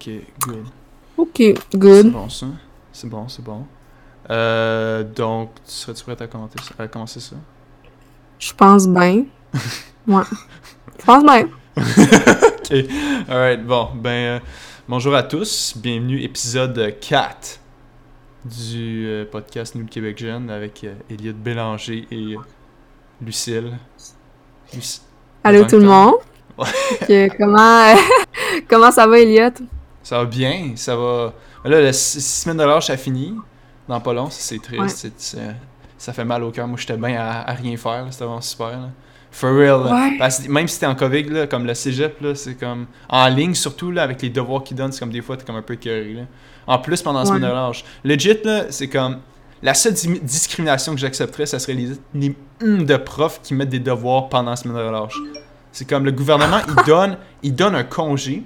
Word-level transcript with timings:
Ok, 0.00 0.10
good. 0.46 0.64
Ok, 1.18 1.30
C'est 1.36 1.76
good. 1.78 2.12
bon 2.12 2.28
ça. 2.30 2.46
C'est 2.92 3.08
bon, 3.08 3.28
c'est 3.28 3.44
bon. 3.44 3.66
Euh, 4.30 5.02
donc, 5.04 5.50
serais-tu 5.64 6.02
prête 6.04 6.22
à 6.22 6.26
commenter 6.26 6.58
à 6.78 6.88
commencer 6.88 7.20
ça? 7.20 7.36
Je 8.38 8.52
pense 8.54 8.88
bien. 8.88 9.24
Ouais. 10.06 10.22
Je 10.98 11.04
pense 11.04 11.22
bien. 11.22 11.48
ok. 11.76 12.90
Alright, 13.28 13.64
bon, 13.66 13.88
ben, 13.94 14.10
euh, 14.10 14.40
bonjour 14.88 15.14
à 15.14 15.22
tous. 15.22 15.74
Bienvenue, 15.76 16.20
épisode 16.22 16.94
4 17.00 17.60
du 18.46 19.06
euh, 19.06 19.24
podcast 19.30 19.74
Nous 19.74 19.82
le 19.82 19.88
Québec 19.88 20.18
Jeune 20.18 20.48
avec 20.50 20.86
Elliot 21.10 21.34
Bélanger 21.34 22.08
et 22.10 22.36
Lucille. 23.20 23.78
Luc- 24.72 25.00
Allô 25.44 25.64
tout 25.66 25.76
le 25.78 25.86
monde? 25.86 26.14
Que- 27.06 27.36
comment, 27.36 27.94
comment 28.68 28.90
ça 28.90 29.06
va, 29.06 29.20
Elliot? 29.20 29.50
Ça 30.10 30.18
va 30.18 30.24
bien, 30.24 30.72
ça 30.74 30.96
va. 30.96 31.32
Là, 31.64 31.80
la 31.80 31.92
semaines 31.92 32.56
de 32.56 32.64
l'âge, 32.64 32.86
ça 32.86 32.96
finit. 32.96 33.32
Dans 33.86 34.00
pas 34.00 34.12
long, 34.12 34.26
c'est 34.28 34.60
triste. 34.60 34.80
Ouais. 34.82 34.88
c'est- 34.88 35.12
c'est- 35.20 35.54
ça 35.96 36.12
fait 36.12 36.24
mal 36.24 36.42
au 36.42 36.50
cœur. 36.50 36.66
Moi, 36.66 36.76
j'étais 36.80 36.96
bien 36.96 37.16
à, 37.20 37.48
à 37.48 37.52
rien 37.54 37.76
faire. 37.76 38.04
là, 38.04 38.10
C'était 38.10 38.24
vraiment 38.24 38.40
super. 38.40 38.70
Là. 38.70 38.88
For 39.30 39.54
real. 39.56 39.82
Ouais. 39.82 40.16
Parce 40.18 40.48
même 40.48 40.66
si 40.66 40.80
t'es 40.80 40.86
en 40.86 40.96
COVID, 40.96 41.22
là, 41.30 41.46
comme 41.46 41.64
le 41.64 41.74
cégep, 41.74 42.20
là, 42.22 42.34
c'est 42.34 42.56
comme. 42.56 42.86
En 43.08 43.28
ligne, 43.28 43.54
surtout, 43.54 43.92
là, 43.92 44.02
avec 44.02 44.20
les 44.22 44.30
devoirs 44.30 44.64
qu'ils 44.64 44.76
donnent, 44.76 44.90
c'est 44.90 44.98
comme 44.98 45.12
des 45.12 45.22
fois, 45.22 45.36
t'es 45.36 45.44
comme 45.44 45.54
un 45.54 45.62
peu 45.62 45.74
écœuré. 45.74 46.12
Là. 46.14 46.22
En 46.66 46.78
plus, 46.80 47.00
pendant 47.02 47.20
la 47.20 47.26
semaine 47.26 47.42
de 47.42 47.46
l'âge. 47.46 47.84
Legit, 48.02 48.38
là, 48.42 48.64
c'est 48.70 48.88
comme. 48.88 49.18
La 49.62 49.74
seule 49.74 49.92
di- 49.92 50.18
discrimination 50.20 50.92
que 50.92 50.98
j'accepterais, 50.98 51.46
ça 51.46 51.60
serait 51.60 51.74
les, 51.74 51.90
les 52.14 52.34
hum 52.64 52.84
de 52.84 52.96
profs 52.96 53.40
qui 53.44 53.54
mettent 53.54 53.68
des 53.68 53.78
devoirs 53.78 54.28
pendant 54.28 54.50
la 54.50 54.56
semaine 54.56 54.76
de 54.76 54.82
relâche. 54.82 55.14
C'est 55.70 55.88
comme 55.88 56.04
le 56.04 56.10
gouvernement, 56.10 56.58
il 56.66 56.74
donne, 56.86 57.16
il 57.44 57.54
donne 57.54 57.76
un 57.76 57.84
congé, 57.84 58.42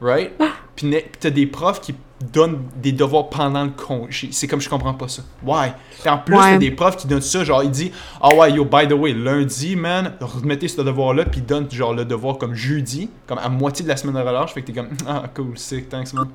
right? 0.00 0.30
Puis 0.76 0.94
t'as 1.18 1.30
des 1.30 1.46
profs 1.46 1.80
qui 1.80 1.94
donnent 2.32 2.60
des 2.76 2.92
devoirs 2.92 3.28
pendant 3.30 3.64
le 3.64 3.70
congé. 3.70 4.28
C'est 4.32 4.46
comme 4.46 4.60
je 4.60 4.68
comprends 4.68 4.92
pas 4.94 5.08
ça. 5.08 5.22
Why? 5.42 5.70
Puis 6.00 6.08
en 6.10 6.18
plus, 6.18 6.34
Ouais. 6.36 6.52
t'as 6.52 6.58
des 6.58 6.70
profs 6.70 6.96
qui 6.96 7.06
donnent 7.06 7.20
ça, 7.22 7.44
genre, 7.44 7.62
il 7.64 7.70
dit, 7.70 7.92
ah 8.20 8.34
ouais, 8.34 8.52
yo, 8.52 8.64
by 8.64 8.86
the 8.88 8.92
way, 8.92 9.12
lundi, 9.12 9.74
man, 9.76 10.12
remettez 10.20 10.68
ce 10.68 10.80
devoir-là, 10.82 11.24
puis 11.24 11.40
il 11.40 11.46
donne 11.46 11.70
genre 11.70 11.94
le 11.94 12.04
devoir 12.04 12.36
comme 12.38 12.54
jeudi, 12.54 13.08
comme 13.26 13.38
à 13.38 13.48
moitié 13.48 13.84
de 13.84 13.88
la 13.88 13.96
semaine 13.96 14.16
de 14.16 14.20
relâche. 14.26 14.52
Fait 14.52 14.60
que 14.62 14.66
t'es 14.66 14.72
comme, 14.74 14.88
ah 15.08 15.22
cool, 15.34 15.56
sick, 15.56 15.88
thanks, 15.88 16.12
man. 16.12 16.28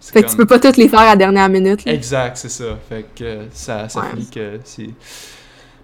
C'est 0.00 0.12
Fait 0.12 0.22
que 0.24 0.30
tu 0.30 0.36
peux 0.36 0.46
pas 0.46 0.58
toutes 0.58 0.76
les 0.76 0.88
faire 0.88 1.00
à 1.00 1.06
la 1.06 1.16
dernière 1.16 1.48
minute. 1.48 1.84
là. 1.84 1.92
Exact, 1.92 2.36
c'est 2.36 2.50
ça. 2.50 2.76
Fait 2.88 3.06
que 3.14 3.24
euh, 3.24 3.44
ça, 3.52 3.88
ça 3.88 4.00
Ouais. 4.00 4.06
que 4.34 4.58
c'est. 4.64 4.90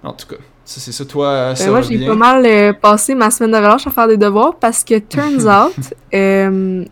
En 0.03 0.13
tout 0.13 0.27
cas, 0.27 0.37
ça 0.65 0.81
c'est 0.81 0.93
ça. 0.93 1.05
Toi, 1.05 1.27
euh, 1.27 1.55
ça 1.55 1.65
Ben, 1.67 1.71
moi, 1.71 1.81
j'ai 1.83 2.07
pas 2.07 2.15
mal 2.15 2.45
euh, 2.45 2.73
passé 2.73 3.15
ma 3.15 3.31
semaine 3.31 3.53
de 3.53 3.57
relâche 3.57 3.87
à 3.87 3.91
faire 3.91 4.09
des 4.09 4.17
devoirs 4.19 4.57
parce 4.57 4.83
que, 4.85 4.99
turns 4.99 5.47
out, 5.47 5.73
euh, 6.13 6.85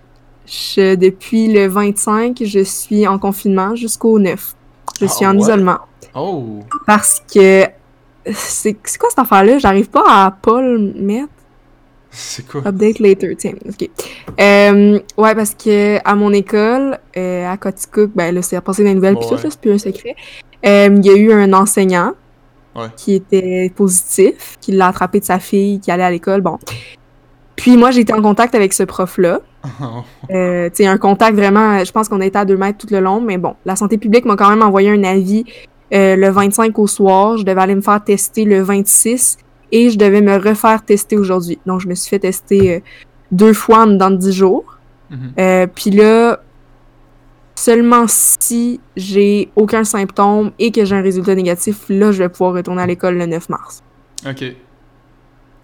je, 0.48 0.94
depuis 0.94 1.52
le 1.52 1.66
25, 1.68 2.38
je 2.44 2.60
suis 2.60 3.06
en 3.06 3.18
confinement 3.18 3.74
jusqu'au 3.76 4.18
9. 4.18 4.54
Je 5.00 5.04
Ah, 5.04 5.08
suis 5.08 5.26
en 5.26 5.34
ouais? 5.34 5.42
isolement. 5.42 5.78
Oh! 6.14 6.60
Parce 6.86 7.22
que 7.32 7.64
c'est 8.32 8.74
quoi 8.98 9.10
cette 9.10 9.18
affaire-là? 9.18 9.58
J'arrive 9.58 9.88
pas 9.90 10.04
à 10.06 10.30
pas 10.30 10.60
le 10.62 10.78
mettre. 10.94 11.28
C'est 12.10 12.46
quoi? 12.48 12.62
Update 12.66 12.98
later, 13.00 13.36
tiens, 13.36 13.52
ok. 13.68 13.90
Euh, 14.40 14.98
ouais, 15.18 15.34
parce 15.34 15.54
que 15.54 15.98
à 16.02 16.14
mon 16.14 16.32
école, 16.32 16.98
euh, 17.16 17.46
à 17.46 17.56
Coticook, 17.58 18.10
ben 18.14 18.34
là, 18.34 18.40
c'est 18.40 18.58
passé 18.62 18.82
des 18.82 18.94
nouvelles 18.94 19.16
tout, 19.16 19.34
là, 19.34 19.40
c'est 19.42 19.60
plus 19.60 19.72
un 19.72 19.78
secret. 19.78 20.16
Euh, 20.64 20.88
Il 20.96 21.04
y 21.06 21.10
a 21.10 21.14
eu 21.16 21.32
un 21.32 21.52
enseignant 21.52 22.12
Ouais. 22.74 22.86
qui 22.96 23.14
était 23.14 23.72
positif, 23.74 24.56
qui 24.60 24.72
l'a 24.72 24.86
attrapé 24.88 25.18
de 25.20 25.24
sa 25.24 25.38
fille, 25.40 25.80
qui 25.80 25.90
allait 25.90 26.04
à 26.04 26.10
l'école, 26.10 26.40
bon. 26.42 26.58
Puis 27.58 27.76
moi, 27.76 27.90
j'ai 27.90 28.00
été 28.00 28.14
en 28.14 28.22
contact 28.22 28.54
avec 28.54 28.72
ce 28.72 28.84
prof-là. 28.84 29.40
Euh, 30.30 30.68
tu 30.70 30.76
sais, 30.76 30.86
un 30.86 30.96
contact 30.96 31.36
vraiment, 31.36 31.84
je 31.84 31.90
pense 31.90 32.08
qu'on 32.08 32.20
a 32.20 32.26
été 32.26 32.38
à 32.38 32.44
deux 32.44 32.56
mètres 32.56 32.78
tout 32.78 32.92
le 32.92 33.00
long, 33.00 33.20
mais 33.20 33.36
bon, 33.36 33.56
la 33.66 33.74
santé 33.74 33.98
publique 33.98 34.24
m'a 34.24 34.36
quand 34.36 34.48
même 34.48 34.62
envoyé 34.62 34.90
un 34.90 35.02
avis 35.02 35.44
euh, 35.92 36.14
le 36.14 36.30
25 36.30 36.78
au 36.78 36.86
soir. 36.86 37.36
Je 37.36 37.44
devais 37.44 37.60
aller 37.60 37.74
me 37.74 37.80
faire 37.80 38.02
tester 38.02 38.44
le 38.44 38.62
26 38.62 39.38
et 39.72 39.90
je 39.90 39.98
devais 39.98 40.20
me 40.20 40.36
refaire 40.36 40.84
tester 40.84 41.16
aujourd'hui. 41.16 41.58
Donc, 41.66 41.80
je 41.80 41.88
me 41.88 41.94
suis 41.96 42.08
fait 42.08 42.20
tester 42.20 42.76
euh, 42.76 42.80
deux 43.32 43.52
fois 43.52 43.80
en 43.82 43.86
de 43.88 44.16
10 44.16 44.32
jours. 44.32 44.78
Mhm. 45.10 45.32
Euh, 45.40 45.66
Puis 45.74 45.90
là, 45.90 46.38
seulement 47.56 48.04
si 48.06 48.80
j'ai 48.96 49.50
aucun 49.56 49.82
symptôme 49.82 50.52
et 50.60 50.70
que 50.70 50.84
j'ai 50.84 50.94
un 50.94 51.02
résultat 51.02 51.34
négatif, 51.34 51.86
là, 51.88 52.12
je 52.12 52.18
vais 52.18 52.28
pouvoir 52.28 52.52
retourner 52.52 52.82
à 52.82 52.86
l'école 52.86 53.18
le 53.18 53.26
9 53.26 53.48
mars. 53.48 53.82
Ok. 54.24 54.44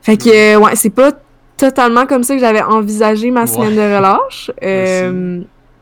Fait 0.02 0.16
que, 0.16 0.56
euh, 0.56 0.58
ouais, 0.58 0.74
c'est 0.74 0.90
pas 0.90 1.12
totalement 1.56 2.06
comme 2.06 2.24
ça 2.24 2.34
que 2.34 2.40
j'avais 2.40 2.62
envisagé 2.62 3.30
ma 3.30 3.42
Ouais. 3.42 3.46
semaine 3.46 3.76
de 3.76 3.80
relâche. 3.96 4.50
Euh, 4.62 5.40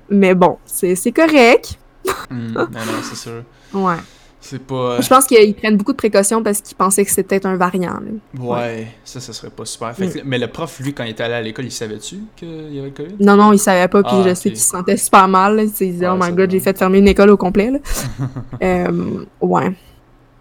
mais 0.09 0.35
bon, 0.35 0.59
c'est 0.67 1.13
correct. 1.13 1.79
Hmm, 2.31 2.49
non, 2.55 2.67
non, 2.71 3.03
c'est 3.03 3.17
sûr. 3.17 3.43
Ouais. 3.73 3.95
C'est 4.45 4.59
pas. 4.61 5.01
Je 5.01 5.09
pense 5.09 5.25
qu'ils 5.27 5.55
prennent 5.55 5.77
beaucoup 5.77 5.93
de 5.93 5.97
précautions 5.97 6.43
parce 6.43 6.61
qu'ils 6.61 6.77
pensaient 6.77 7.05
que 7.05 7.13
c'était 7.13 7.47
un 7.47 7.55
variant. 7.57 8.01
Ouais, 8.41 8.89
ça, 9.05 9.21
ça 9.21 9.33
serait 9.33 9.51
pas 9.51 9.65
super. 9.65 9.95
Fait 9.95 10.09
que- 10.09 10.19
Mais 10.25 10.37
le 10.37 10.49
prof, 10.49 10.81
lui, 10.81 10.93
quand 10.93 11.05
il 11.05 11.11
était 11.11 11.23
allé 11.23 11.35
à 11.35 11.41
l'école, 11.41 11.67
il 11.67 11.71
savait-tu 11.71 12.17
qu'il 12.35 12.75
y 12.75 12.79
avait 12.81 12.89
le 12.89 12.95
COVID? 12.95 13.15
Non, 13.25 13.37
non, 13.37 13.53
ils 13.53 13.59
savaient 13.61 13.87
pas, 13.87 14.03
puis 14.03 14.13
Ah, 14.17 14.23
je 14.29 14.35
sais 14.35 14.49
ok. 14.49 14.55
qu'ils 14.55 14.63
se 14.63 14.69
sentaient 14.71 14.97
super 14.97 15.29
mal. 15.29 15.55
là. 15.57 15.63
Ils 15.63 15.71
se 15.71 15.85
disaient, 15.85 16.09
Ouais, 16.09 16.17
oh 16.21 16.25
my 16.25 16.33
god, 16.33 16.51
j'ai 16.51 16.59
fait 16.59 16.77
fermer 16.77 16.99
une 16.99 17.07
école 17.09 17.31
au 17.31 17.37
complet. 17.37 17.71
Là. 17.71 17.79
Euh, 18.63 19.25
ouais. 19.41 19.73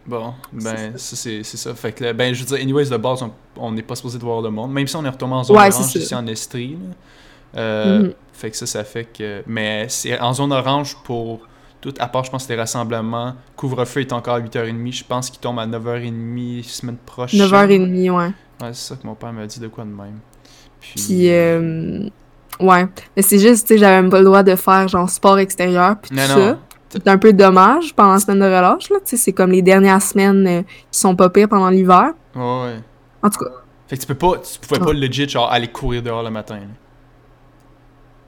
Bon, 0.06 0.34
ben, 0.52 0.94
C'est 0.96 0.98
ça, 0.98 1.16
c'est 1.16 1.44
c'est 1.44 1.58
ça. 1.58 1.76
Fait 1.76 1.92
que, 1.92 2.04
là, 2.04 2.14
ben, 2.14 2.34
je 2.34 2.40
veux 2.42 2.46
dire, 2.48 2.58
anyways, 2.58 2.90
de 2.90 2.98
base, 2.98 3.24
on- 3.58 3.72
n'est 3.72 3.84
pas 3.84 3.96
supposé 3.96 4.18
de 4.18 4.24
voir 4.24 4.42
le 4.42 4.50
monde. 4.50 4.72
Même 4.74 4.88
si 4.88 4.96
on 4.96 5.06
est 5.06 5.10
retombé 5.10 5.34
en 5.36 5.44
zone 5.44 5.58
Ouais, 5.58 5.70
orange 5.74 5.96
ici 5.96 6.16
en 6.16 6.26
Estrie. 6.28 6.72
là. 7.54 7.60
Euh, 7.62 8.00
Mhm. 8.00 8.14
Fait 8.34 8.50
que 8.50 8.58
ça, 8.58 8.66
ça 8.66 8.84
fait 8.84 9.06
que. 9.06 9.44
Mais 9.46 9.86
c'est 9.90 10.20
en 10.20 10.34
zone 10.34 10.52
orange 10.54 10.98
pour 11.04 11.42
tout, 11.82 11.94
à 12.00 12.08
part, 12.08 12.24
je 12.24 12.32
pense, 12.32 12.48
les 12.50 12.56
rassemblements. 12.56 13.36
Couvre-feu 13.56 14.00
est 14.02 14.14
encore 14.14 14.36
à 14.36 14.40
8h30. 14.40 14.92
Je 14.92 15.04
pense 15.04 15.30
qu'il 15.30 15.40
tombe 15.40 15.60
à 15.60 15.66
9h30 15.68 16.64
semaine 16.64 16.98
prochaine. 17.06 17.40
9h30, 17.40 18.10
ouais. 18.10 18.26
Ouais, 18.28 18.34
c'est 18.74 18.74
ça 18.74 18.96
que 18.96 19.06
mon 19.06 19.16
père 19.16 19.34
m'a 19.34 19.46
dit 19.46 19.60
de 19.60 19.68
quoi 19.68 19.84
de 19.84 19.90
même. 19.90 20.20
Puis. 20.80 20.94
Puis, 20.96 21.30
euh, 21.32 22.10
ouais. 22.60 22.88
Mais 23.16 23.22
c'est 23.22 23.38
juste, 23.40 23.68
tu 23.68 23.74
sais, 23.76 23.80
j'avais 23.80 24.02
même 24.02 24.10
pas 24.10 24.20
le 24.20 24.26
droit 24.26 24.42
de 24.44 24.56
faire 24.56 24.88
genre 24.88 25.10
sport 25.10 25.38
extérieur, 25.38 25.98
puis 26.02 26.10
tout 26.10 26.16
non, 26.16 26.28
ça. 26.28 26.60
C'est 26.92 27.08
un 27.08 27.18
peu 27.18 27.32
dommage 27.34 27.94
pendant 27.96 28.14
la 28.14 28.20
semaine 28.20 28.40
de 28.40 28.46
relâche, 28.46 28.90
là. 28.90 28.98
Tu 29.04 29.12
sais, 29.12 29.18
c'est 29.18 29.32
comme 29.34 29.52
les 29.52 29.62
dernières 29.62 30.02
semaines 30.02 30.46
euh, 30.48 30.62
qui 30.92 31.00
sont 31.00 31.16
pas 31.16 31.30
pires 31.30 31.48
pendant 31.50 31.70
l'hiver. 31.70 32.12
Ouais, 32.36 32.42
ouais. 32.42 32.80
En 33.24 33.30
tout 33.30 33.40
cas, 33.40 33.52
Fait 33.88 33.96
que 33.98 34.02
tu 34.02 34.08
peux 34.08 34.16
pas, 34.16 34.34
tu 34.40 34.60
pouvais 34.60 34.80
pas 34.80 34.88
Ouais. 34.88 34.94
legit 34.94 35.28
genre 35.30 35.52
aller 35.52 35.68
courir 35.70 36.02
dehors 36.04 36.24
le 36.24 36.30
matin. 36.32 36.56
là. 36.56 36.62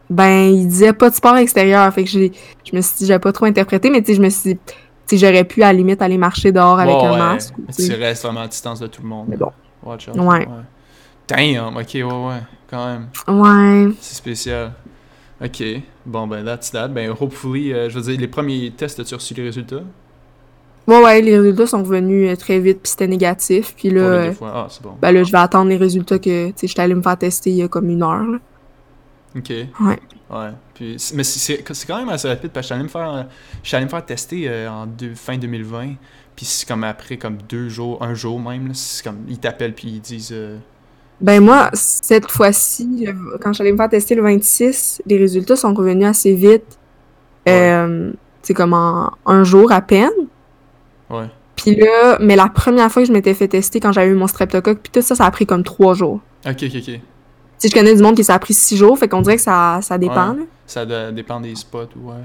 ben, 0.10 0.50
il 0.54 0.68
disait 0.68 0.94
pas 0.94 1.10
de 1.10 1.16
sport 1.16 1.36
extérieur. 1.38 1.92
Fait 1.94 2.04
que 2.04 2.10
j'ai, 2.10 2.32
je 2.70 2.76
me 2.76 2.82
suis 2.82 2.96
dit, 3.00 3.06
j'avais 3.08 3.20
pas 3.20 3.32
trop 3.32 3.46
interprété, 3.46 3.90
mais 3.90 4.02
tu 4.02 4.08
sais, 4.12 4.16
je 4.18 4.22
me 4.22 4.30
suis 4.30 4.54
dit, 4.54 4.60
tu 5.08 5.18
j'aurais 5.18 5.44
pu 5.44 5.64
à 5.64 5.68
la 5.68 5.74
limite 5.74 6.02
aller 6.02 6.18
marcher 6.18 6.52
dehors 6.52 6.80
avec 6.80 6.96
Ouais, 6.96 7.06
un 7.06 7.12
ouais. 7.12 7.18
masque. 7.18 7.54
Mais 7.58 7.74
tu 7.74 7.94
restes 7.94 8.24
vraiment 8.24 8.42
à 8.42 8.48
distance 8.48 8.80
de 8.80 8.88
tout 8.88 9.02
le 9.02 9.08
monde. 9.08 9.26
Mais 9.30 9.38
bon. 9.38 9.52
Watch 9.84 10.08
out. 10.10 10.16
Ouais. 10.18 10.48
Damn, 11.28 11.76
ok, 11.78 11.90
ouais, 11.94 12.04
ouais. 12.04 12.42
Quand 12.70 12.86
même. 12.86 13.08
Ouais. 13.28 13.94
C'est 14.00 14.16
spécial. 14.16 14.74
Ok. 15.44 15.64
Bon, 16.06 16.28
ben, 16.28 16.44
that's 16.44 16.72
that. 16.72 16.90
Ben, 16.90 17.12
hopefully, 17.20 17.74
euh, 17.74 17.90
je 17.90 17.98
veux 18.00 18.02
dire, 18.12 18.20
les 18.20 18.28
premiers 18.28 18.72
tests, 18.72 19.00
as-tu 19.00 19.16
reçu 19.16 19.34
les 19.34 19.44
résultats? 19.44 19.84
Ouais, 20.86 21.02
ouais, 21.02 21.22
les 21.22 21.38
résultats 21.40 21.66
sont 21.68 21.82
revenus 21.82 22.30
euh, 22.30 22.36
très 22.36 22.60
vite, 22.60 22.80
puis 22.84 22.90
c'était 22.92 23.08
négatif. 23.08 23.74
Puis 23.78 23.90
là. 23.90 24.32
Ah, 24.42 24.68
c'est 24.70 24.82
bon. 24.84 24.96
ben 25.02 25.12
là, 25.14 25.24
je 25.24 25.32
vais 25.32 25.38
attendre 25.38 25.70
les 25.70 25.78
résultats 25.78 26.20
que, 26.20 26.48
tu 26.50 26.54
sais, 26.58 26.68
j'étais 26.68 26.82
allée 26.82 26.96
me 26.96 27.02
faire 27.02 27.18
tester 27.18 27.52
il 27.52 27.56
y 27.56 27.64
a 27.64 27.68
comme 27.70 27.90
une 27.90 28.04
heure, 28.04 28.24
là. 28.26 28.38
Ok. 29.36 29.50
Ouais. 29.50 30.00
Ouais. 30.30 30.50
Puis, 30.74 30.98
mais 31.16 31.24
c'est- 31.24 31.64
quand 31.88 31.98
même 31.98 32.10
assez 32.10 32.28
rapide 32.28 32.52
parce 32.52 32.68
que 32.68 32.74
allé 32.74 32.84
me 32.84 32.90
faire, 32.90 33.28
allé 33.72 33.86
me 33.86 33.90
faire 33.90 34.06
tester 34.06 34.48
euh, 34.50 34.70
en 34.70 34.86
deux- 34.86 35.16
fin 35.16 35.38
2020. 35.38 35.94
Puis 36.36 36.46
c'est 36.46 36.68
comme 36.68 36.84
après, 36.84 37.18
comme 37.18 37.38
deux 37.48 37.70
jours, 37.70 38.04
un 38.04 38.14
jour 38.14 38.40
même. 38.40 38.68
là, 38.68 38.74
C'est 38.74 39.04
comme, 39.04 39.20
ils 39.30 39.38
t'appellent 39.40 39.74
puis 39.74 39.88
ils 39.88 40.02
disent. 40.02 40.32
euh, 40.34 40.58
Ben 41.22 41.42
moi, 41.42 41.70
cette 41.74 42.30
fois-ci, 42.30 43.08
quand 43.42 43.54
j'allais 43.54 43.72
me 43.72 43.78
faire 43.78 43.90
tester 43.90 44.16
le 44.16 44.24
26, 44.24 45.02
les 45.06 45.18
résultats 45.18 45.56
sont 45.56 45.74
revenus 45.74 46.08
assez 46.08 46.34
vite. 46.34 46.78
Euh, 47.48 48.12
c'est 48.42 48.54
comme 48.54 48.74
en 48.74 49.12
un 49.26 49.44
jour 49.44 49.72
à 49.72 49.82
peine. 49.82 50.10
Ouais. 51.10 51.30
Puis 51.56 51.76
là, 51.76 52.18
mais 52.20 52.36
la 52.36 52.50
première 52.50 52.92
fois 52.92 53.04
que 53.04 53.08
je 53.08 53.14
m'étais 53.14 53.34
fait 53.34 53.48
tester, 53.48 53.80
quand 53.80 53.92
j'avais 53.92 54.08
eu 54.08 54.16
mon 54.16 54.28
streptocoque, 54.28 54.80
puis 54.80 54.92
tout 54.92 55.02
ça, 55.02 55.16
ça 55.16 55.26
a 55.26 55.32
pris 55.32 55.46
comme 55.46 55.64
trois 55.64 55.94
jours. 55.94 56.20
Ok, 56.46 56.64
ok, 56.64 56.72
ok. 56.76 57.00
Sais, 57.58 57.70
je 57.70 57.74
connais 57.74 57.96
du 57.96 58.02
monde 58.02 58.16
qui 58.16 58.24
ça 58.24 58.34
a 58.34 58.40
pris 58.40 58.54
six 58.54 58.76
jours, 58.76 58.98
fait 58.98 59.08
qu'on 59.08 59.22
dirait 59.22 59.38
que 59.38 59.42
ça, 59.42 59.80
ça 59.82 59.98
dépend. 59.98 60.32
Ouais. 60.36 60.48
Ça 60.66 60.86
dépend 61.12 61.40
des 61.40 61.56
spots, 61.56 61.90
ouais. 61.98 62.16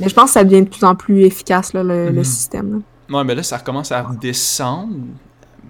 Mais 0.00 0.08
je 0.08 0.14
pense 0.14 0.26
que 0.26 0.30
ça 0.32 0.44
devient 0.44 0.62
de 0.62 0.68
plus 0.68 0.84
en 0.84 0.94
plus 0.96 1.22
efficace, 1.22 1.72
là, 1.74 1.82
le, 1.84 2.06
le 2.06 2.12
Mhm. 2.12 2.24
système. 2.24 2.82
là. 3.08 3.18
Ouais, 3.18 3.24
mais 3.24 3.34
là, 3.34 3.42
ça 3.42 3.56
recommence 3.58 3.92
à 3.92 4.02
redescendre, 4.02 4.94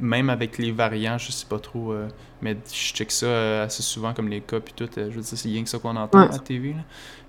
même 0.01 0.31
avec 0.31 0.59
les 0.59 0.71
variants, 0.73 1.19
je 1.19 1.33
sais 1.33 1.47
pas 1.47 1.59
trop, 1.59 1.93
euh, 1.93 2.09
mais 2.43 2.57
je 2.73 2.95
check 2.95 3.11
ça 3.11 3.27
euh, 3.27 3.65
assez 3.67 3.83
souvent, 3.83 4.13
comme 4.15 4.29
les 4.29 4.41
cas, 4.41 4.61
puis 4.61 4.73
tout, 4.77 4.89
euh, 4.99 5.09
je 5.11 5.17
veux 5.17 5.23
dire, 5.23 5.25
c'est 5.39 5.49
rien 5.49 5.63
que 5.65 5.69
ça 5.71 5.79
qu'on 5.79 5.97
entend 5.97 6.19
Ouais. 6.21 6.29
à 6.29 6.33
la 6.33 6.39
TV, 6.39 6.71
là. 6.71 6.83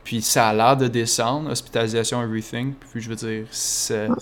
Puis 0.04 0.22
ça 0.22 0.48
a 0.48 0.54
l'air 0.54 0.78
de 0.78 0.88
descendre, 0.88 1.52
hospitalisation, 1.52 2.22
everything, 2.24 2.74
puis 2.74 3.02
je 3.02 3.10
veux 3.10 3.16
dire, 3.16 3.46
c'est 3.52 4.08
une 4.08 4.16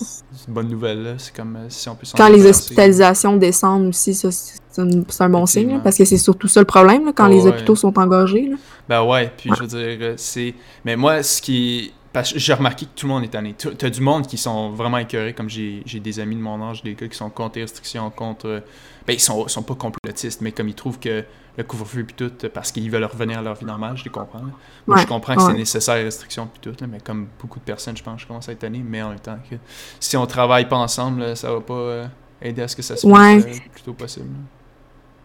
bonne 0.54 0.68
nouvelle, 0.68 1.04
là, 1.04 1.14
c'est 1.18 1.34
comme 1.36 1.56
euh, 1.56 1.66
si 1.70 1.88
on 1.88 1.96
peut 1.96 2.06
s'en 2.06 2.18
Quand 2.18 2.30
les 2.30 2.46
hospitalisations 2.46 3.38
descendent 3.38 3.88
aussi, 3.88 4.14
ça, 4.14 4.30
c'est 4.32 4.82
un, 4.82 4.90
c'est 5.08 5.24
un 5.24 5.30
bon 5.30 5.46
signe, 5.46 5.70
là, 5.74 5.80
parce 5.84 5.96
que 5.98 6.04
c'est 6.06 6.18
surtout 6.18 6.48
ça 6.48 6.60
le 6.60 6.66
problème, 6.66 7.06
là, 7.06 7.12
quand 7.16 7.28
Ouais, 7.30 7.36
les 7.36 7.42
ouais. 7.44 7.50
hôpitaux 7.50 7.76
sont 7.76 7.98
engorgés. 7.98 8.48
là. 8.50 8.56
Ben 8.90 9.04
ouais, 9.04 9.32
puis 9.38 9.50
je 9.56 9.64
veux 9.64 9.68
dire, 9.68 10.14
c'est. 10.18 10.54
Mais 10.86 10.96
moi, 10.96 11.22
ce 11.24 11.42
qui. 11.42 11.94
Parce 12.18 12.34
que 12.34 12.40
j'ai 12.40 12.54
remarqué 12.54 12.88
que 12.88 12.92
tout 12.96 13.06
le 13.06 13.14
monde 13.14 13.24
est 13.26 13.28
tanné. 13.28 13.54
Tu- 13.56 13.76
T'as 13.76 13.92
du 13.92 14.02
monde 14.02 14.26
qui 14.26 14.38
sont 14.38 14.72
vraiment 14.72 14.98
écœurés, 14.98 15.34
comme 15.34 15.50
j'ai 15.52 15.84
des 16.00 16.20
amis 16.20 16.36
de 16.36 16.42
mon 16.42 16.60
âge, 16.68 16.82
des 16.82 16.96
gars 16.96 17.08
qui 17.08 17.16
sont 17.16 17.30
contre 17.30 17.58
les 17.58 17.62
restrictions, 17.62 18.10
contre. 18.10 18.48
euh, 18.48 18.60
Ben, 19.06 19.14
ils 19.14 19.20
sont, 19.20 19.48
sont 19.48 19.62
pas 19.62 19.76
complotistes, 19.76 20.42
mais 20.42 20.52
comme 20.52 20.68
ils 20.68 20.74
trouvent 20.74 21.00
que 21.00 21.24
le 21.58 21.64
couvre-feu 21.64 22.04
puis 22.06 22.16
tout, 22.16 22.32
parce 22.52 22.72
qu'ils 22.72 22.90
veulent 22.90 23.04
revenir 23.06 23.38
à 23.38 23.42
leur 23.44 23.54
vie 23.54 23.66
normale, 23.66 23.96
je 23.98 24.04
les 24.04 24.10
comprends. 24.10 24.40
là. 24.40 24.46
Moi, 24.88 24.96
Ouais, 24.98 25.02
je 25.04 25.06
comprends 25.08 25.36
que 25.36 25.42
ouais. 25.42 25.52
c'est 25.52 25.58
nécessaire, 25.58 25.96
les 25.98 26.06
restrictions 26.06 26.48
puis 26.52 26.60
tout, 26.60 26.76
là, 26.82 26.88
mais 26.90 27.00
comme 27.02 27.28
beaucoup 27.40 27.60
de 27.60 27.64
personnes, 27.66 27.96
je 27.96 28.02
pense, 28.04 28.22
je 28.22 28.26
commence 28.26 28.50
à 28.50 28.52
être 28.54 28.60
tanné, 28.60 28.84
mais 28.84 29.04
en 29.04 29.10
même 29.10 29.20
temps, 29.20 29.38
que 29.48 29.56
si 30.00 30.18
on 30.18 30.26
travaille 30.26 30.68
pas 30.68 30.78
ensemble, 30.78 31.22
là, 31.22 31.36
ça 31.36 31.54
va 31.54 31.62
pas 31.62 31.74
euh, 31.76 32.06
aider 32.42 32.64
à 32.64 32.68
ce 32.68 32.76
que 32.76 32.82
ça 32.82 32.98
se 32.98 33.06
Ouais. 33.06 33.42
fasse 33.42 33.46
euh, 33.58 33.60
le 33.64 33.70
plus 33.72 33.84
tôt 33.84 33.94
possible. 33.94 34.26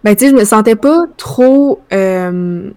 Ben, 0.05 0.15
tu 0.15 0.25
sais, 0.27 0.31
je 0.31 0.37
me 0.37 0.45
sentais 0.45 0.77
pas 0.77 1.07
trop. 1.17 1.81
euh, 1.93 2.71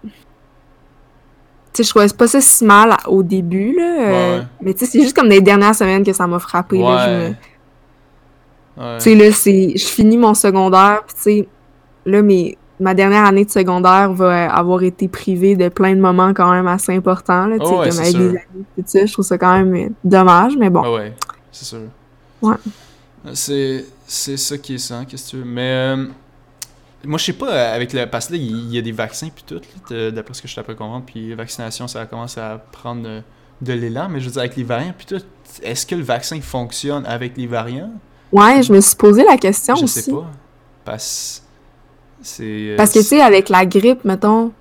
Tu 1.75 1.83
sais, 1.83 1.88
je 1.88 1.89
trouvais 1.89 2.07
pas 2.18 2.27
ça 2.27 2.39
si 2.39 2.63
mal 2.63 2.95
au 3.07 3.22
début, 3.22 3.74
là. 3.75 3.83
euh, 4.00 4.39
Ouais. 4.39 4.45
Mais 4.62 4.74
tu 4.74 4.86
sais, 4.86 4.92
c'est 4.92 5.01
juste 5.01 5.16
comme 5.16 5.27
les 5.27 5.42
dernières 5.42 5.75
semaines 5.75 6.04
que 6.04 6.13
ça 6.13 6.25
m'a 6.25 6.39
frappé, 6.39 6.77
là. 6.80 7.06
je 7.06 7.12
me- 7.12 7.27
Ouais. 7.30 7.36
Ouais. 8.77 8.98
Tu 8.98 9.04
sais, 9.04 9.16
là, 9.16 9.31
c'est... 9.31 9.74
Je 9.77 9.86
finis 9.86 10.18
mon 10.18 10.33
secondaire, 10.33 11.01
tu 11.07 11.13
sais, 11.22 11.48
là, 12.06 12.22
mes... 12.22 12.57
ma 12.80 12.94
dernière 12.94 13.25
année 13.25 13.45
de 13.45 13.50
secondaire 13.50 14.12
va 14.13 14.54
avoir 14.54 14.83
été 14.83 15.07
privée 15.07 15.56
de 15.56 15.69
plein 15.69 15.95
de 15.95 16.01
moments 16.01 16.33
quand 16.33 16.51
même 16.51 16.68
assez 16.68 16.94
importants, 16.94 17.45
là, 17.48 17.57
tu 17.60 17.66
sais, 17.66 17.72
Oh 17.74 17.78
comme 17.89 18.00
avec 18.00 18.06
sûr. 18.12 18.19
des 18.19 18.28
amis, 18.30 18.66
tout 18.78 18.83
ça. 18.86 19.06
Je 19.06 19.12
trouve 19.13 19.25
ça 19.25 19.38
quand 19.38 19.54
même 19.57 19.75
euh, 19.75 19.89
dommage, 20.04 20.54
mais 20.57 20.69
bon. 20.69 20.81
Ah 20.83 20.92
ouais, 20.94 21.13
c'est 21.51 21.66
sûr. 21.66 21.80
Ouais. 22.42 22.56
C'est, 23.33 23.86
c'est 24.07 24.38
ça 24.38 24.57
qui 24.57 24.75
est 24.75 24.78
ça, 24.78 25.04
qu'est-ce 25.07 25.25
que 25.25 25.30
tu 25.31 25.38
veux. 25.38 25.45
Mais 25.45 25.71
euh, 25.95 26.06
moi, 27.06 27.18
je 27.18 27.25
sais 27.25 27.34
pas, 27.34 27.50
euh, 27.52 27.75
avec 27.75 27.94
le. 27.94 28.06
Parce 28.06 28.28
que 28.28 28.34
là, 28.34 28.40
il 28.40 28.74
y 28.74 28.78
a 28.78 28.81
des 28.81 28.92
vaccins 28.92 29.30
puis 29.34 29.44
tout, 29.46 29.62
d'après 30.12 30.34
ce 30.34 30.42
que 30.42 30.48
je 30.48 30.60
après 30.60 30.75
comprendre, 30.75 31.06
puis 31.06 31.30
la 31.30 31.36
vaccination, 31.36 31.88
ça 31.88 32.06
commence 32.06 32.38
à 32.38 32.57
prendre 32.72 33.07
euh, 33.07 33.22
de 33.62 33.74
l'élan. 33.74 34.07
Mais 34.10 34.19
je 34.19 34.25
veux 34.25 34.31
dire, 34.31 34.42
avec 34.42 34.56
les 34.56 34.63
variants 34.63 34.94
puis 34.98 35.06
tout, 35.06 35.24
est-ce 35.63 35.86
que 35.86 35.96
le 35.96 36.04
vaccin 36.04 36.40
fonctionne 36.42 37.06
avec 37.06 37.38
les 37.38 37.48
variants? 37.48 37.92
Ouais, 38.31 38.62
je 38.63 38.74
me 38.74 38.81
suis 38.81 38.96
posé 38.96 39.24
la 39.24 39.38
question 39.38 39.75
Je 39.75 39.84
aussi. 39.86 40.02
sais 40.02 40.12
pas. 40.12 40.30
Parce. 40.84 41.42
Euh, 42.40 42.75
Parce 42.78 42.92
que, 42.92 43.00
tu 43.00 43.06
sais, 43.06 43.22
avec 43.22 43.50
la 43.50 43.66
grippe, 43.66 44.04
mettons, 44.04 44.52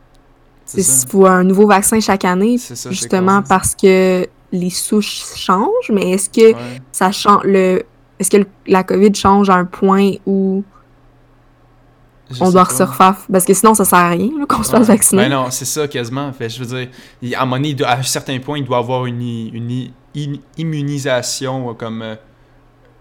c'est 0.66 1.08
faut 1.08 1.26
un 1.26 1.44
nouveau 1.44 1.66
vaccin 1.66 1.98
chaque 2.00 2.24
année, 2.24 2.58
ça, 2.58 2.90
justement 2.90 3.42
parce 3.42 3.74
que 3.74 4.26
les 4.52 4.70
souches 4.70 5.24
changent, 5.36 5.90
mais 5.92 6.10
est-ce 6.12 6.28
que 6.30 6.52
Ouais. 6.54 6.80
ça 6.92 7.10
change 7.12 7.42
le 7.44 7.82
est-ce 8.18 8.30
que 8.30 8.36
le- 8.38 8.46
la 8.68 8.84
COVID 8.84 9.12
change 9.14 9.50
à 9.50 9.54
un 9.54 9.64
point 9.64 10.12
où 10.24 10.62
Je 12.30 12.42
on 12.42 12.50
doit 12.50 12.64
refaire 12.64 13.16
parce 13.30 13.44
que 13.44 13.52
sinon 13.52 13.74
ça 13.74 13.84
sert 13.84 13.98
à 13.98 14.08
rien 14.10 14.30
qu'on 14.48 14.62
se 14.62 14.70
fasse 14.70 14.80
Ouais. 14.80 14.94
vacciner. 14.94 15.22
Ben 15.22 15.30
non, 15.30 15.50
c'est 15.50 15.66
ça 15.66 15.86
quasiment. 15.88 16.32
Fait, 16.32 16.48
je 16.48 16.62
veux 16.62 16.66
dire, 16.78 16.88
il- 17.20 17.34
à 17.34 17.42
un 17.42 17.44
moment 17.44 17.56
donné, 17.56 17.74
doit- 17.74 17.88
à 17.88 17.98
un 17.98 18.02
certain 18.02 18.38
point, 18.38 18.58
il 18.58 18.64
doit 18.64 18.78
avoir 18.78 19.04
une, 19.06 19.20
une 20.14 20.38
immunisation 20.56 21.70
euh, 21.70 21.74
comme 21.74 22.02
euh, 22.02 22.14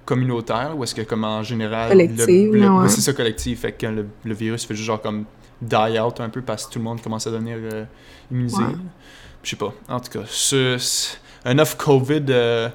communautaire, 0.05 0.73
ou 0.77 0.83
est-ce 0.83 0.93
que 0.95 1.01
comme 1.03 1.23
en 1.23 1.41
général... 1.43 1.89
Collective, 1.89 2.51
ouais. 2.51 2.89
C'est 2.89 3.01
ça, 3.01 3.13
collectif. 3.13 3.61
Fait 3.61 3.71
que 3.71 3.85
le, 3.87 4.07
le 4.25 4.33
virus 4.33 4.65
fait 4.65 4.75
juste 4.75 4.87
genre 4.87 5.01
comme 5.01 5.25
die 5.61 5.99
out 5.99 6.19
un 6.19 6.29
peu 6.29 6.41
parce 6.41 6.65
que 6.65 6.73
tout 6.73 6.79
le 6.79 6.83
monde 6.85 7.01
commence 7.01 7.25
à 7.25 7.31
devenir 7.31 7.55
euh, 7.59 7.85
immunisé. 8.31 8.57
Ouais. 8.61 8.75
Je 9.41 9.49
sais 9.51 9.55
pas. 9.55 9.73
En 9.87 9.99
tout 10.01 10.11
cas, 10.11 10.25
ce, 10.27 10.77
COVID... 11.77 12.25
euh, 12.29 12.69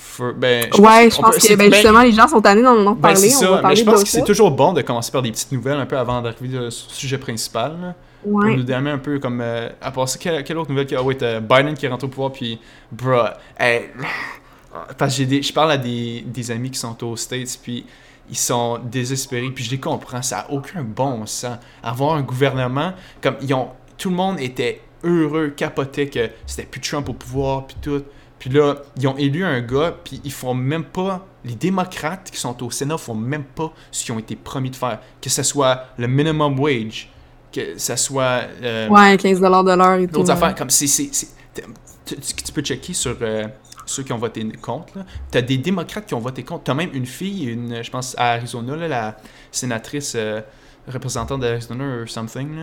for- 0.00 0.32
ben, 0.34 0.66
je 0.74 0.80
ouais, 0.80 1.08
pense 1.10 1.34
peut- 1.36 1.40
que 1.48 1.54
ben, 1.56 1.68
ben, 1.70 1.74
justement 1.74 2.02
les 2.02 2.12
gens 2.12 2.26
sont 2.28 2.40
tannés 2.40 2.62
d'en 2.62 2.86
en 2.86 2.94
parler, 2.96 3.16
c'est 3.16 3.46
on 3.46 3.56
ça, 3.56 3.62
mais 3.68 3.76
je 3.76 3.84
pense 3.84 4.02
que 4.02 4.08
c'est 4.08 4.24
toujours 4.24 4.50
bon 4.50 4.72
de 4.72 4.82
commencer 4.82 5.12
par 5.12 5.22
des 5.22 5.30
petites 5.30 5.52
nouvelles 5.52 5.78
un 5.78 5.86
peu 5.86 5.98
avant 5.98 6.20
d'arriver 6.22 6.56
euh, 6.56 6.70
sur 6.70 6.88
le 6.88 6.94
sujet 6.94 7.18
principal. 7.18 7.76
là. 7.80 7.94
Pour 8.22 8.32
Ouais. 8.34 8.54
nous 8.54 8.62
donner 8.64 8.90
un 8.90 8.98
peu 8.98 9.18
comme. 9.18 9.40
euh, 9.40 9.70
à 9.80 9.90
part 9.90 10.06
ça, 10.08 10.18
quelle, 10.18 10.44
quelle 10.44 10.58
autre 10.58 10.70
nouvelle? 10.70 10.86
Ah 10.96 11.02
ouais, 11.02 11.14
t'as 11.14 11.40
Biden 11.40 11.74
qui 11.74 11.86
rentre 11.88 12.04
au 12.04 12.08
pouvoir, 12.08 12.32
puis. 12.32 12.58
Bruh. 12.92 13.30
parce 14.98 15.16
que 15.16 15.22
des- 15.24 15.42
je 15.42 15.52
parle 15.52 15.72
à 15.72 15.76
des, 15.78 16.22
des 16.26 16.50
amis 16.50 16.70
qui 16.70 16.78
sont 16.78 17.02
aux 17.04 17.16
States, 17.16 17.58
puis 17.62 17.84
ils 18.28 18.36
sont 18.36 18.78
désespérés, 18.84 19.50
puis 19.50 19.64
je 19.64 19.70
les 19.70 19.80
comprends. 19.80 20.22
Ça 20.22 20.36
n'a 20.36 20.50
aucun 20.52 20.82
bon 20.82 21.26
sens. 21.26 21.56
Avoir 21.82 22.14
un 22.14 22.22
gouvernement, 22.22 22.92
comme. 23.20 23.36
Ils 23.42 23.52
ont, 23.54 23.68
tout 23.98 24.10
le 24.10 24.16
monde 24.16 24.38
était 24.40 24.80
heureux, 25.02 25.48
capotait 25.56 26.06
que 26.08 26.28
c'était 26.46 26.64
plus 26.68 26.80
Trump 26.80 27.08
au 27.08 27.14
pouvoir, 27.14 27.66
puis 27.66 27.76
tout. 27.80 28.02
Puis 28.40 28.50
là, 28.50 28.74
ils 28.96 29.06
ont 29.06 29.16
élu 29.16 29.44
un 29.44 29.60
gars, 29.60 29.94
puis 30.02 30.20
ils 30.24 30.32
font 30.32 30.54
même 30.54 30.84
pas. 30.84 31.24
Les 31.44 31.54
démocrates 31.54 32.30
qui 32.32 32.38
sont 32.40 32.60
au 32.64 32.70
Sénat 32.72 32.98
font 32.98 33.14
même 33.14 33.44
pas 33.44 33.72
ce 33.92 34.04
qu'ils 34.04 34.12
ont 34.14 34.18
été 34.18 34.34
promis 34.34 34.70
de 34.70 34.76
faire. 34.76 34.98
Que 35.22 35.30
ce 35.30 35.42
soit 35.44 35.84
le 35.98 36.08
minimum 36.08 36.58
wage, 36.58 37.08
que 37.52 37.78
ça 37.78 37.96
soit. 37.96 38.42
euh, 38.62 38.88
Ouais, 38.88 39.16
15 39.16 39.40
de 39.40 39.46
l'heure 39.76 39.94
et 39.94 40.06
tout. 40.06 40.14
D'autres 40.14 40.26
ouais. 40.28 40.32
affaires, 40.32 40.54
comme 40.56 40.70
c'est. 40.70 40.86
Tu, 40.86 41.62
tu- 42.04 42.42
tu 42.44 42.52
peux 42.52 42.62
checker 42.62 42.92
sur 42.94 43.16
euh, 43.22 43.46
ceux 43.86 44.02
qui 44.02 44.12
ont 44.12 44.18
voté 44.18 44.42
contre. 44.60 44.98
là. 44.98 45.04
T'as 45.30 45.42
des 45.42 45.58
démocrates 45.58 46.06
qui 46.06 46.14
ont 46.14 46.18
voté 46.20 46.42
contre. 46.42 46.64
T'as 46.64 46.74
même 46.74 46.90
une 46.94 47.06
fille, 47.06 47.44
une, 47.44 47.82
je 47.84 47.90
pense, 47.90 48.14
à 48.18 48.32
Arizona, 48.32 48.74
là, 48.76 48.88
la 48.88 49.16
sénatrice 49.52 50.14
euh, 50.16 50.40
représentante 50.88 51.40
d'Arizona 51.40 52.02
ou 52.02 52.06
something. 52.06 52.56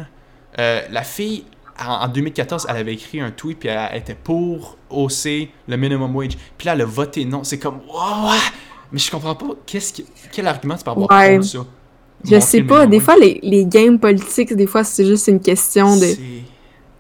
là. 0.57 0.83
La 0.89 1.03
fille, 1.03 1.45
en, 1.85 2.05
en 2.05 2.07
2014, 2.07 2.67
elle 2.69 2.77
avait 2.77 2.93
écrit 2.93 3.19
un 3.21 3.31
tweet, 3.31 3.59
puis 3.59 3.69
elle, 3.69 3.97
était 3.97 4.15
pour 4.15 4.77
hausser 4.89 5.49
le 5.67 5.77
minimum 5.77 6.15
wage. 6.15 6.37
Puis 6.57 6.65
là, 6.65 6.73
elle 6.73 6.81
a 6.81 6.85
voté 6.85 7.25
non. 7.25 7.43
C'est 7.43 7.59
comme, 7.59 7.79
wow, 7.87 8.31
mais 8.91 8.99
je 8.99 9.11
comprends 9.11 9.35
pas, 9.35 9.47
qu'est-ce 9.65 10.01
quel 10.31 10.47
argument 10.47 10.75
tu 10.75 10.83
peux 10.83 10.91
avoir 10.91 11.09
Ouais. 11.11 11.35
contre 11.35 11.47
ça? 11.47 11.59
Je 12.23 12.39
sais 12.39 12.63
pas, 12.63 12.87
des 12.87 12.97
wage. 12.97 13.05
fois 13.05 13.15
les, 13.17 13.39
les 13.43 13.65
games 13.65 13.99
politiques, 13.99 14.53
des 14.55 14.65
fois 14.65 14.83
c'est 14.83 15.05
juste 15.05 15.27
une 15.27 15.39
question 15.39 15.95
de 15.97 16.05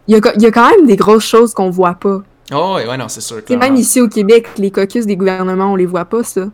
il 0.07 0.13
y 0.13 0.15
a, 0.15 0.33
il 0.35 0.41
y 0.41 0.45
a 0.45 0.51
quand 0.51 0.69
même 0.69 0.85
des 0.85 0.95
grosses 0.95 1.25
choses 1.25 1.53
qu'on 1.53 1.69
voit 1.69 1.95
pas. 1.95 2.21
Oh, 2.53 2.75
ouais, 2.75 2.87
ouais, 2.87 2.97
non, 2.97 3.09
c'est 3.09 3.19
sûr. 3.21 3.41
Même 3.49 3.75
ici 3.75 3.99
au 3.99 4.07
Québec, 4.07 4.47
les 4.57 4.71
caucus 4.71 5.05
des 5.05 5.17
gouvernements, 5.17 5.73
on 5.73 5.75
les 5.75 5.85
voit 5.85 6.05
pas 6.05 6.23
ça. 6.23 6.49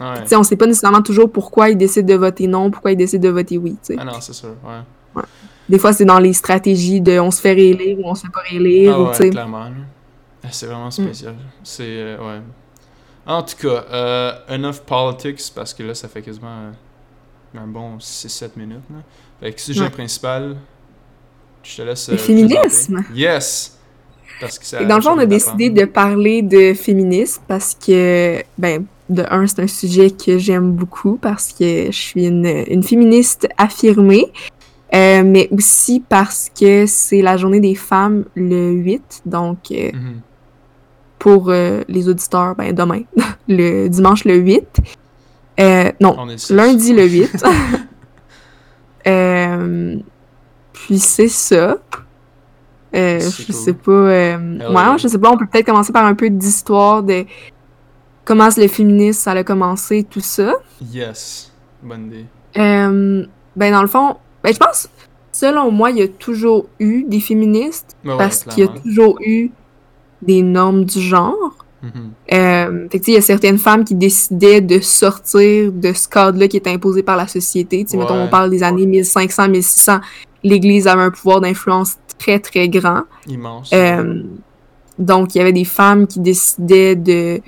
Ouais. 0.00 0.36
On 0.36 0.42
sait 0.42 0.56
pas 0.56 0.66
nécessairement 0.66 1.02
toujours 1.02 1.30
pourquoi 1.30 1.68
ils 1.68 1.76
décident 1.76 2.06
de 2.06 2.14
voter 2.18 2.46
non, 2.46 2.70
pourquoi 2.70 2.92
ils 2.92 2.96
décident 2.96 3.28
de 3.28 3.32
voter 3.32 3.58
oui. 3.58 3.76
Ah 3.98 4.04
non, 4.04 4.12
c'est 4.20 4.32
sûr, 4.32 4.54
ouais. 4.64 5.22
Des 5.68 5.78
fois, 5.78 5.92
c'est 5.92 6.04
dans 6.04 6.18
les 6.18 6.32
stratégies 6.32 7.00
de 7.00 7.18
on 7.18 7.30
se 7.30 7.40
fait 7.40 7.52
réélire 7.54 7.98
ou 7.98 8.02
on 8.08 8.14
se 8.14 8.22
fait 8.22 8.32
pas 8.32 8.40
réélire, 8.48 8.92
Ah 8.94 9.00
ou 9.00 9.08
ouais, 9.08 9.30
clairement. 9.30 9.66
Ah, 10.42 10.48
C'est 10.50 10.66
vraiment 10.66 10.90
spécial. 10.90 11.34
C'est, 11.62 11.82
euh, 11.86 12.18
ouais. 12.18 12.40
En 13.26 13.42
tout 13.42 13.56
cas, 13.56 13.84
euh, 13.90 14.32
enough 14.50 14.80
politics, 14.86 15.40
parce 15.54 15.72
que 15.72 15.82
là, 15.82 15.94
ça 15.94 16.08
fait 16.08 16.20
quasiment 16.20 16.48
euh, 17.54 17.58
un 17.58 17.66
bon 17.66 17.96
6-7 17.98 18.50
minutes. 18.56 18.80
Là. 18.90 18.96
Fait 19.40 19.52
que 19.52 19.60
sujet 19.60 19.80
Ouais. 19.84 19.90
principal, 19.90 20.56
je 21.62 21.76
te 21.76 21.82
laisse. 21.82 22.10
Le 22.10 22.18
féminisme. 22.18 22.94
présenter. 23.02 23.18
Yes! 23.20 23.78
Parce 24.40 24.58
que 24.58 24.66
ça, 24.66 24.82
Et 24.82 24.86
dans 24.86 24.96
le 24.96 25.02
fond, 25.02 25.12
on 25.12 25.18
a 25.18 25.26
décidé 25.26 25.70
de 25.70 25.84
parler 25.86 26.42
de 26.42 26.74
féminisme 26.74 27.40
parce 27.48 27.74
que, 27.74 28.42
ben, 28.58 28.84
de 29.08 29.24
un, 29.30 29.46
c'est 29.46 29.60
un 29.60 29.66
sujet 29.68 30.10
que 30.10 30.38
j'aime 30.38 30.72
beaucoup 30.72 31.16
parce 31.16 31.52
que 31.52 31.86
je 31.86 31.96
suis 31.96 32.26
une, 32.26 32.64
une 32.68 32.82
féministe 32.82 33.46
affirmée, 33.56 34.32
euh, 34.94 35.22
mais 35.24 35.48
aussi 35.50 36.02
parce 36.08 36.50
que 36.58 36.86
c'est 36.86 37.20
la 37.22 37.36
journée 37.36 37.60
des 37.60 37.74
femmes 37.74 38.24
le 38.34 38.70
8, 38.72 39.22
donc 39.26 39.58
euh, 39.72 39.90
Mhm. 39.92 40.20
pour 41.18 41.50
euh, 41.50 41.82
les 41.88 42.08
auditeurs, 42.08 42.54
ben, 42.54 42.72
demain, 42.72 43.02
le 43.48 43.88
dimanche 43.88 44.24
le 44.24 44.36
8. 44.36 44.66
Euh, 45.60 45.92
non, 46.00 46.16
lundi 46.50 46.92
le 46.92 47.06
8. 47.06 47.44
Euh, 49.06 49.96
puis 50.72 50.98
c'est 50.98 51.28
ça. 51.28 51.76
Je 52.92 53.44
cool. 53.46 53.54
sais 53.54 53.72
pas. 53.74 53.92
ouais, 53.92 54.98
je 54.98 55.08
sais 55.08 55.18
pas. 55.18 55.30
On 55.30 55.36
peut 55.36 55.46
peut-être 55.46 55.66
commencer 55.66 55.92
par 55.92 56.06
un 56.06 56.14
peu 56.14 56.30
d'histoire 56.30 57.02
de 57.02 57.26
comment 58.24 58.48
le 58.56 58.66
féminisme 58.68 59.20
ça 59.20 59.32
a 59.32 59.44
commencé, 59.44 60.04
tout 60.08 60.20
ça. 60.20 60.54
Yes. 60.90 61.52
Bonne 61.82 62.06
idée. 62.06 62.24
Ben 62.56 63.70
dans 63.72 63.82
le 63.82 63.88
fond, 63.88 64.16
ben 64.44 64.52
je 64.52 64.58
pense, 64.58 64.88
selon 65.32 65.70
moi, 65.72 65.90
il 65.90 65.98
y 65.98 66.02
a 66.02 66.08
toujours 66.08 66.66
eu 66.78 67.02
des 67.04 67.20
féministes 67.20 67.96
Ouais, 68.04 68.12
ouais, 68.12 68.18
parce 68.18 68.44
qu'il 68.44 68.64
y 68.64 68.66
a 68.66 68.68
toujours 68.68 69.18
eu 69.20 69.50
des 70.22 70.42
normes 70.42 70.84
du 70.84 71.00
genre. 71.00 71.56
Euh, 72.32 72.88
fait 72.90 72.98
que, 72.98 73.04
tu 73.04 73.04
sais, 73.04 73.10
il 73.12 73.14
y 73.14 73.18
a 73.18 73.20
certaines 73.20 73.58
femmes 73.58 73.84
qui 73.84 73.94
décidaient 73.94 74.62
de 74.62 74.80
sortir 74.80 75.70
de 75.70 75.92
ce 75.92 76.08
cadre-là 76.08 76.48
qui 76.48 76.56
était 76.56 76.70
imposé 76.70 77.02
par 77.02 77.16
la 77.18 77.26
société. 77.28 77.84
Tu 77.84 77.90
sais, 77.90 77.96
mettons, 77.98 78.14
Ouais. 78.14 78.22
on 78.22 78.28
parle 78.28 78.48
des 78.48 78.62
années 78.62 78.86
1500, 78.86 79.48
1600. 79.50 80.00
L'Église 80.42 80.86
avait 80.86 81.02
un 81.02 81.10
pouvoir 81.10 81.42
d'influence 81.42 81.96
très, 82.18 82.38
très 82.38 82.70
grand. 82.70 83.02
Immense. 83.26 83.70
Euh, 83.74 84.22
donc, 84.98 85.34
il 85.34 85.38
y 85.38 85.40
avait 85.42 85.52
des 85.52 85.64
femmes 85.66 86.06
qui 86.06 86.20
décidaient 86.20 86.96
de, 86.96 87.40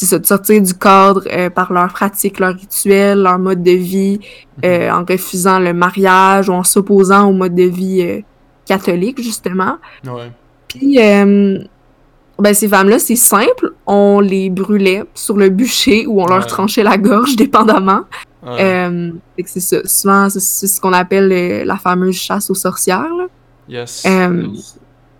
c'est 0.00 0.06
ça, 0.06 0.18
de 0.18 0.24
sortir 0.26 0.62
du 0.62 0.72
cadre 0.74 1.22
euh, 1.30 1.50
par 1.50 1.72
leurs 1.72 1.92
pratiques, 1.92 2.38
leurs 2.40 2.54
rituels, 2.54 3.20
leur 3.22 3.38
mode 3.38 3.62
de 3.62 3.72
vie, 3.72 4.18
Mhm. 4.58 4.64
euh, 4.64 4.90
en 4.92 5.04
refusant 5.04 5.58
le 5.58 5.74
mariage 5.74 6.48
ou 6.48 6.52
en 6.52 6.64
s'opposant 6.64 7.28
au 7.28 7.32
mode 7.32 7.54
de 7.54 7.64
vie 7.64 8.00
euh, 8.02 8.20
catholique, 8.64 9.22
justement. 9.22 9.76
Ouais. 10.06 10.30
Puis, 10.68 10.96
ben, 10.96 12.54
ces 12.54 12.68
femmes-là, 12.68 12.98
c'est 12.98 13.16
simple. 13.16 13.74
On 13.86 14.20
les 14.20 14.48
brûlait 14.48 15.04
sur 15.14 15.36
le 15.36 15.50
bûcher 15.50 16.06
ou 16.06 16.22
on 16.22 16.26
leur 16.26 16.40
Ouais. 16.40 16.46
tranchait 16.46 16.82
la 16.82 16.96
gorge, 16.96 17.36
dépendamment. 17.44 18.02
Euh, 18.46 19.10
c'est 19.44 19.60
ça. 19.60 19.76
Souvent, 19.84 20.30
c'est 20.30 20.66
ce 20.66 20.80
qu'on 20.80 20.94
appelle 20.94 21.64
la 21.66 21.76
fameuse 21.76 22.14
chasse 22.16 22.48
aux 22.48 22.54
sorcières. 22.54 23.12
Là. 23.14 23.26
Yes. 23.68 24.06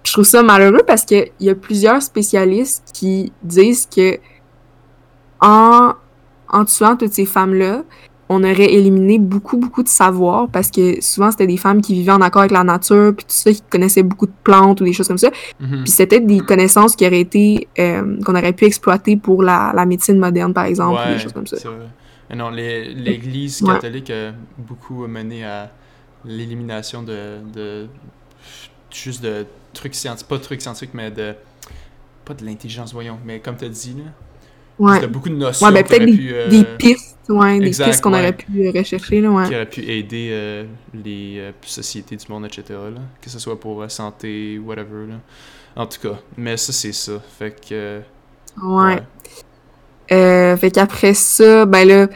Je 0.03 0.13
trouve 0.15 0.25
ça 0.25 0.43
malheureux 0.43 0.83
parce 0.87 1.05
qu'il 1.05 1.31
y 1.41 1.51
a 1.51 1.55
plusieurs 1.55 2.01
spécialistes 2.01 2.85
qui 2.95 3.31
disent 3.43 3.87
que 3.95 4.19
en, 5.41 5.93
en 6.49 6.65
tuant 6.65 6.97
toutes 6.97 7.13
ces 7.13 7.27
femmes-là, 7.27 7.83
on 8.33 8.45
aurait 8.45 8.73
éliminé 8.73 9.19
beaucoup, 9.19 9.57
beaucoup 9.57 9.83
de 9.83 9.89
savoir 9.89 10.49
parce 10.49 10.71
que 10.71 11.01
souvent, 11.03 11.33
c'était 11.33 11.49
des 11.49 11.57
femmes 11.57 11.81
qui 11.83 11.95
vivaient 11.95 12.13
en 12.13 12.21
accord 12.21 12.43
avec 12.43 12.53
la 12.53 12.63
nature, 12.63 13.13
puis 13.17 13.25
tout 13.27 13.35
ça, 13.35 13.53
qui 13.53 13.61
connaissaient 13.69 14.05
beaucoup 14.05 14.27
de 14.27 14.33
plantes 14.45 14.81
ou 14.81 14.85
des 14.85 14.93
choses 14.93 15.09
comme 15.09 15.19
ça. 15.19 15.31
Mhm. 15.59 15.83
Puis 15.83 15.91
c'était 15.91 16.21
des 16.21 16.39
connaissances 16.39 16.95
qui 16.95 17.05
auraient 17.07 17.21
été, 17.21 17.67
euh, 17.81 18.21
qu'on 18.25 18.37
aurait 18.37 18.53
pu 18.53 18.67
exploiter 18.67 19.17
pour 19.17 19.43
la, 19.43 19.73
la 19.75 19.85
médecine 19.85 20.17
moderne, 20.19 20.55
par 20.55 20.65
exemple, 20.67 21.01
ou 21.09 21.13
des 21.13 21.19
choses 21.19 21.33
comme 21.33 21.47
ça. 21.49 21.57
vrai. 21.69 21.89
Non, 22.37 22.51
l'Église 22.51 23.63
Ouais. 23.63 23.75
catholique 23.75 24.11
a 24.11 24.31
beaucoup 24.57 25.05
mené 25.09 25.45
à 25.45 25.73
l'élimination 26.25 27.03
de, 27.03 27.39
de. 27.53 27.89
juste 28.93 29.23
de 29.25 29.45
trucs 29.73 29.97
scientifiques. 29.97 30.29
Pas 30.29 30.37
de 30.39 30.43
trucs 30.43 30.63
scientifiques, 30.63 30.95
mais 30.95 31.11
de. 31.11 31.35
Pas 32.25 32.35
de 32.35 32.45
l'intelligence, 32.45 32.93
voyons, 32.93 33.19
mais 33.25 33.41
comme 33.41 33.57
tu 33.57 33.65
as 33.65 33.69
dit, 33.69 33.95
là. 33.99 34.13
Ouais. 34.81 35.01
De 35.01 35.07
beaucoup 35.07 35.29
de 35.29 35.35
notions 35.37 35.67
Ouais, 35.67 35.73
ben 35.75 35.85
peut-être 35.85 36.07
des, 36.07 36.17
pu. 36.17 36.31
euh, 36.33 36.49
des 36.49 36.65
pistes, 36.65 37.17
ouais, 37.29 37.59
des 37.59 37.67
pistes 37.71 38.01
qu'on 38.01 38.13
ouais. 38.15 38.19
aurait 38.21 38.33
pu 38.33 38.47
euh, 38.67 38.73
rechercher, 38.75 39.21
là, 39.21 39.29
ouais. 39.31 39.47
qui 39.49 39.55
auraient 39.55 39.69
pu 39.69 39.81
aider 39.83 40.29
euh, 40.33 40.65
les 40.95 41.35
euh, 41.39 41.53
sociétés 41.63 42.17
du 42.17 42.25
monde, 42.31 42.47
etc. 42.47 42.65
Là. 42.71 43.01
Que 43.21 43.29
ce 43.29 43.39
soit 43.39 43.61
pour 43.61 43.83
la 43.83 43.89
santé, 43.91 44.59
whatever. 44.59 45.07
Là. 45.09 45.15
En 45.77 45.87
tout 45.87 46.01
cas, 46.03 46.19
mais 46.37 46.57
ça, 46.57 46.73
c'est 46.73 46.93
ça. 46.93 47.13
Fait 47.39 47.55
que. 47.69 48.01
Ouais. 48.63 49.01
Fait 50.09 50.71
qu'après 50.73 51.15
ça, 51.15 51.67
ben 51.67 51.87
là, 51.87 52.09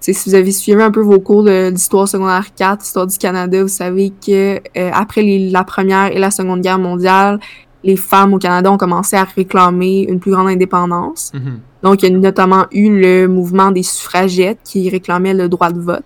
si 0.00 0.12
vous 0.26 0.34
avez 0.34 0.50
suivi 0.52 0.80
un 0.82 0.90
peu 0.90 1.00
vos 1.00 1.20
cours 1.20 1.44
d'histoire 1.44 2.08
secondaire 2.08 2.46
4, 2.54 2.84
histoire 2.84 3.06
du 3.06 3.18
Canada, 3.18 3.60
vous 3.62 3.68
savez 3.68 4.10
que 4.24 4.60
après 4.92 5.22
les- 5.22 5.50
la 5.50 5.64
Première 5.64 6.06
et 6.14 6.18
la 6.18 6.30
Seconde 6.30 6.60
Guerre 6.62 6.78
mondiale, 6.78 7.40
les 7.84 7.96
femmes 7.96 8.34
au 8.34 8.38
Canada 8.38 8.72
ont 8.72 8.76
commencé 8.78 9.14
à 9.16 9.24
réclamer 9.24 10.06
une 10.08 10.18
plus 10.18 10.32
grande 10.32 10.48
indépendance. 10.48 11.32
mhm. 11.34 11.60
Donc, 11.82 12.02
il 12.02 12.10
y 12.10 12.14
a 12.14 12.18
notamment 12.18 12.64
eu 12.72 12.98
le 12.98 13.28
mouvement 13.28 13.70
des 13.70 13.82
suffragettes 13.82 14.58
qui 14.64 14.88
réclamait 14.88 15.34
le 15.34 15.48
droit 15.48 15.70
de 15.70 15.78
vote. 15.80 16.02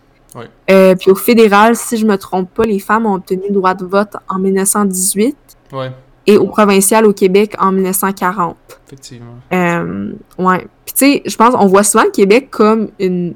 Euh, 0.70 0.94
puis 0.94 1.10
au 1.10 1.14
fédéral, 1.14 1.74
si 1.74 1.96
je 1.96 2.06
me 2.06 2.16
trompe 2.16 2.52
pas, 2.52 2.64
les 2.64 2.78
femmes 2.78 3.06
ont 3.06 3.14
obtenu 3.14 3.42
le 3.48 3.54
droit 3.54 3.74
de 3.74 3.84
vote 3.84 4.14
en 4.28 4.38
1918 4.38 5.36
Ouais, 5.72 5.90
et 6.26 6.36
au 6.36 6.46
provincial 6.46 7.06
au 7.06 7.12
Québec 7.12 7.54
en 7.58 7.72
1940. 7.72 8.56
effectivement. 8.86 9.26
Euh, 9.52 10.12
ouais. 10.38 10.66
Puis 10.84 10.94
tu 10.94 11.12
sais, 11.12 11.22
je 11.26 11.36
pense, 11.36 11.54
on 11.58 11.66
voit 11.66 11.82
souvent 11.82 12.04
le 12.04 12.10
Québec 12.10 12.48
comme 12.50 12.88
une 12.98 13.34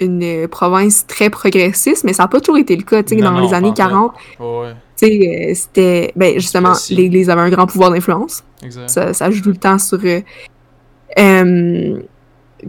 une 0.00 0.22
euh, 0.22 0.48
province 0.48 1.06
très 1.06 1.28
progressiste, 1.28 2.04
mais 2.04 2.14
ça 2.14 2.22
n'a 2.22 2.28
pas 2.28 2.40
toujours 2.40 2.56
été 2.58 2.74
le 2.74 2.82
cas. 2.82 3.02
Tu 3.02 3.16
sais, 3.16 3.22
dans 3.22 3.32
non, 3.32 3.40
les 3.46 3.52
années 3.54 3.72
pas 3.74 3.84
en 3.84 3.88
fait. 3.88 3.90
40, 3.90 4.12
Ouais, 4.40 4.46
ouais, 4.46 4.72
tu 4.72 4.76
sais, 5.06 5.48
euh, 5.50 5.54
c'était, 5.54 6.12
ben 6.16 6.34
justement, 6.34 6.72
l'Église 6.90 7.28
avait 7.30 7.40
un 7.42 7.50
grand 7.50 7.66
pouvoir 7.66 7.90
d'influence. 7.90 8.42
Ça, 8.86 9.12
ça 9.12 9.30
joue 9.30 9.42
tout 9.42 9.50
le 9.50 9.56
temps 9.56 9.78
sur. 9.78 9.98
euh, 10.04 10.20
euh, 11.18 12.00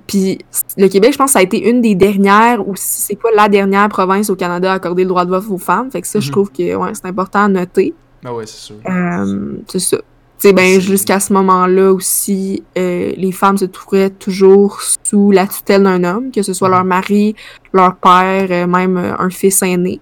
puis 0.08 0.40
le 0.78 0.88
Québec, 0.88 1.12
je 1.14 1.18
pense, 1.18 1.32
ça 1.32 1.40
a 1.40 1.42
été 1.42 1.70
une 1.70 1.82
des 1.82 1.96
dernières, 1.96 2.66
ou 2.68 2.76
si 2.76 3.02
c'est 3.02 3.16
pas 3.22 3.30
la 3.36 3.50
dernière 3.50 3.90
province 3.90 4.30
au 4.30 4.36
Canada 4.36 4.72
à 4.72 4.76
accorder 4.76 5.04
le 5.04 5.10
droit 5.10 5.26
de 5.26 5.30
vote 5.30 5.44
aux 5.50 5.58
femmes. 5.58 5.92
Fait 5.92 6.02
que 6.02 6.08
ça, 6.08 6.20
je 6.20 6.28
Mhm. 6.28 6.32
trouve 6.32 6.52
que 6.52 6.76
ouais, 6.76 6.90
c'est 6.94 7.06
important 7.06 7.44
à 7.44 7.48
noter. 7.50 7.94
Ah 8.24 8.34
ouais, 8.34 8.46
c'est 8.46 8.58
sûr. 8.58 8.76
Euh, 8.90 9.54
c'est 9.68 9.80
ça. 9.80 9.98
Tu 9.98 10.48
sais, 10.48 10.54
ben, 10.54 10.80
jusqu'à 10.80 11.20
ce 11.20 11.34
moment-là 11.34 11.92
aussi, 11.94 12.64
euh, 12.78 13.12
les 13.16 13.32
femmes 13.32 13.58
se 13.58 13.66
trouvaient 13.66 14.10
toujours 14.10 14.80
sous 15.04 15.30
la 15.32 15.46
tutelle 15.46 15.84
d'un 15.84 16.04
homme, 16.04 16.32
que 16.32 16.42
ce 16.42 16.54
soit 16.54 16.68
Mhm. 16.70 16.74
leur 16.76 16.84
mari, 16.86 17.36
leur 17.74 17.96
père, 17.98 18.68
même 18.68 18.98
un 18.98 19.30
fils 19.30 19.62
aîné. 19.62 20.00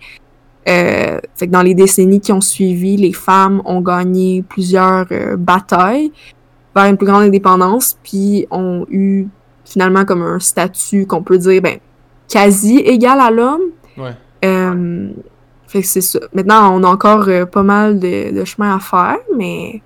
Euh, 0.67 1.19
fait 1.35 1.47
que 1.47 1.51
dans 1.51 1.61
les 1.61 1.73
décennies 1.73 2.19
qui 2.19 2.31
ont 2.31 2.41
suivi, 2.41 2.97
les 2.97 3.13
femmes 3.13 3.61
ont 3.65 3.81
gagné 3.81 4.43
plusieurs 4.47 5.05
euh, 5.11 5.35
batailles 5.37 6.11
vers 6.75 6.85
une 6.85 6.97
plus 6.97 7.07
grande 7.07 7.23
indépendance, 7.23 7.97
puis 8.03 8.45
ont 8.51 8.85
eu 8.89 9.27
finalement 9.65 10.05
comme 10.05 10.21
un 10.21 10.39
statut 10.39 11.07
qu'on 11.07 11.23
peut 11.23 11.37
dire 11.37 11.61
ben, 11.61 11.79
quasi 12.27 12.77
égal 12.77 13.19
à 13.19 13.31
l'homme. 13.31 13.71
Ouais. 13.97 14.15
Euh, 14.45 15.09
fait 15.67 15.81
que 15.81 15.87
c'est 15.87 16.01
ça. 16.01 16.19
Maintenant, 16.33 16.75
on 16.75 16.83
a 16.83 16.87
encore 16.87 17.29
pas 17.51 17.63
mal 17.63 17.99
de, 17.99 18.33
de 18.33 18.45
chemin 18.45 18.75
à 18.75 18.79
faire, 18.79 19.17
mais 19.35 19.81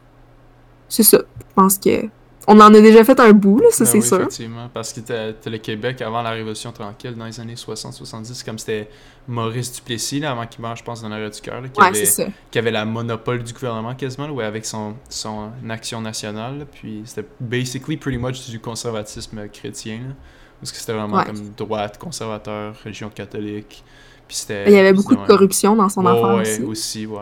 c'est 0.90 1.04
ça. 1.04 1.20
Je 1.40 1.54
pense 1.56 1.78
que 1.78 2.08
on 2.48 2.60
en 2.60 2.74
a 2.74 2.82
déjà 2.82 3.04
fait 3.04 3.20
un 3.20 3.32
bout, 3.32 3.60
là, 3.60 3.68
ça 3.72 3.84
Ben 3.84 3.90
c'est 3.90 3.98
oui, 4.00 4.08
sûr. 4.08 4.18
Effectivement, 4.18 4.70
parce 4.74 4.92
que 4.94 5.00
t'as 5.00 5.50
le 5.50 5.58
Québec 5.58 6.02
avant 6.02 6.22
la 6.22 6.32
Révolution 6.32 6.72
tranquille, 6.72 7.16
dans 7.16 7.26
les 7.26 7.40
années 7.40 7.56
60-70, 7.56 8.44
comme 8.44 8.60
c'était 8.60 8.90
Maurice 9.28 9.72
Duplessis, 9.74 10.20
là, 10.20 10.32
avant 10.32 10.46
qu'il 10.48 10.62
meure, 10.62 10.76
je 10.76 10.84
pense, 10.84 11.02
dans 11.02 11.10
l'arrêt 11.10 11.30
du 11.30 11.40
cœur, 11.42 11.62
qui, 11.64 11.80
Ouais, 11.80 11.88
avait, 11.88 12.32
qui 12.52 12.60
avait 12.60 12.72
la 12.72 12.84
monopole 12.86 13.44
du 13.44 13.54
gouvernement 13.54 13.96
quasiment, 13.96 14.28
là, 14.28 14.34
ouais, 14.34 14.44
avec 14.46 14.66
son, 14.66 14.96
son 15.10 15.50
action 15.70 16.02
nationale. 16.02 16.60
là, 16.60 16.66
puis 16.66 17.04
c'était 17.06 17.28
basically 17.40 17.98
pretty 17.98 18.18
much 18.18 18.50
du 18.50 18.60
conservatisme 18.60 19.48
chrétien. 19.50 20.00
Là, 20.10 20.14
parce 20.60 20.72
que 20.72 20.78
c'était 20.78 20.94
vraiment 20.94 21.18
Ouais. 21.18 21.26
comme 21.26 21.50
droite, 21.58 21.98
conservateur, 21.98 22.76
religion 22.84 23.10
catholique. 23.10 23.84
Puis 24.28 24.38
c'était. 24.38 24.66
Il 24.68 24.74
y 24.74 24.80
avait 24.80 24.94
beaucoup 24.94 25.16
de 25.16 25.26
corruption 25.26 25.76
dans 25.76 25.90
son 25.90 26.06
affaire 26.06 26.36
ouais, 26.36 26.42
aussi. 26.42 26.62
aussi, 26.64 27.06
ouais. 27.06 27.20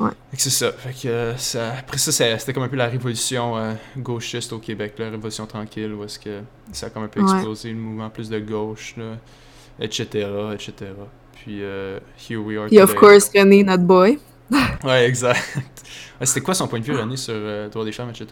Ouais. 0.00 0.10
C'est 0.32 0.50
ça. 0.50 0.72
Fait 0.72 0.92
que 0.92 1.06
euh, 1.08 1.36
ça- 1.36 1.72
après 1.78 1.98
ça, 1.98 2.10
ça- 2.10 2.36
c'était 2.38 2.52
comme 2.52 2.64
un 2.64 2.68
peu 2.68 2.76
la 2.76 2.88
révolution 2.88 3.56
euh, 3.56 3.74
gauchiste 3.96 4.52
au 4.52 4.58
Québec, 4.58 4.94
la 4.98 5.10
révolution 5.10 5.46
tranquille, 5.46 5.92
où 5.92 6.02
est-ce 6.02 6.18
que 6.18 6.40
ça 6.72 6.86
a 6.86 6.90
comme 6.90 7.04
un 7.04 7.08
peu 7.08 7.20
explosé, 7.20 7.70
le 7.70 7.76
mouvement 7.76 8.10
plus 8.10 8.28
de 8.28 8.40
gauche, 8.40 8.94
là, 8.96 9.16
etc., 9.80 10.28
etc. 10.52 10.72
Puis, 11.32 11.58
euh, 11.62 11.98
here 12.28 12.40
we 12.40 12.58
are 12.58 12.66
Puis 12.66 12.80
of 12.80 12.94
course, 12.94 13.30
René, 13.34 13.64
notre 13.64 13.84
boy. 13.84 14.18
Ouais, 14.84 15.06
exact. 15.06 15.62
Ouais, 16.20 16.26
c'était 16.26 16.42
quoi 16.42 16.54
son 16.54 16.68
point 16.68 16.78
de 16.78 16.84
vue, 16.84 16.94
René, 16.94 17.16
sur 17.16 17.34
euh, 17.34 17.68
droit 17.68 17.84
des 17.84 17.92
femmes, 17.92 18.10
etc.? 18.10 18.26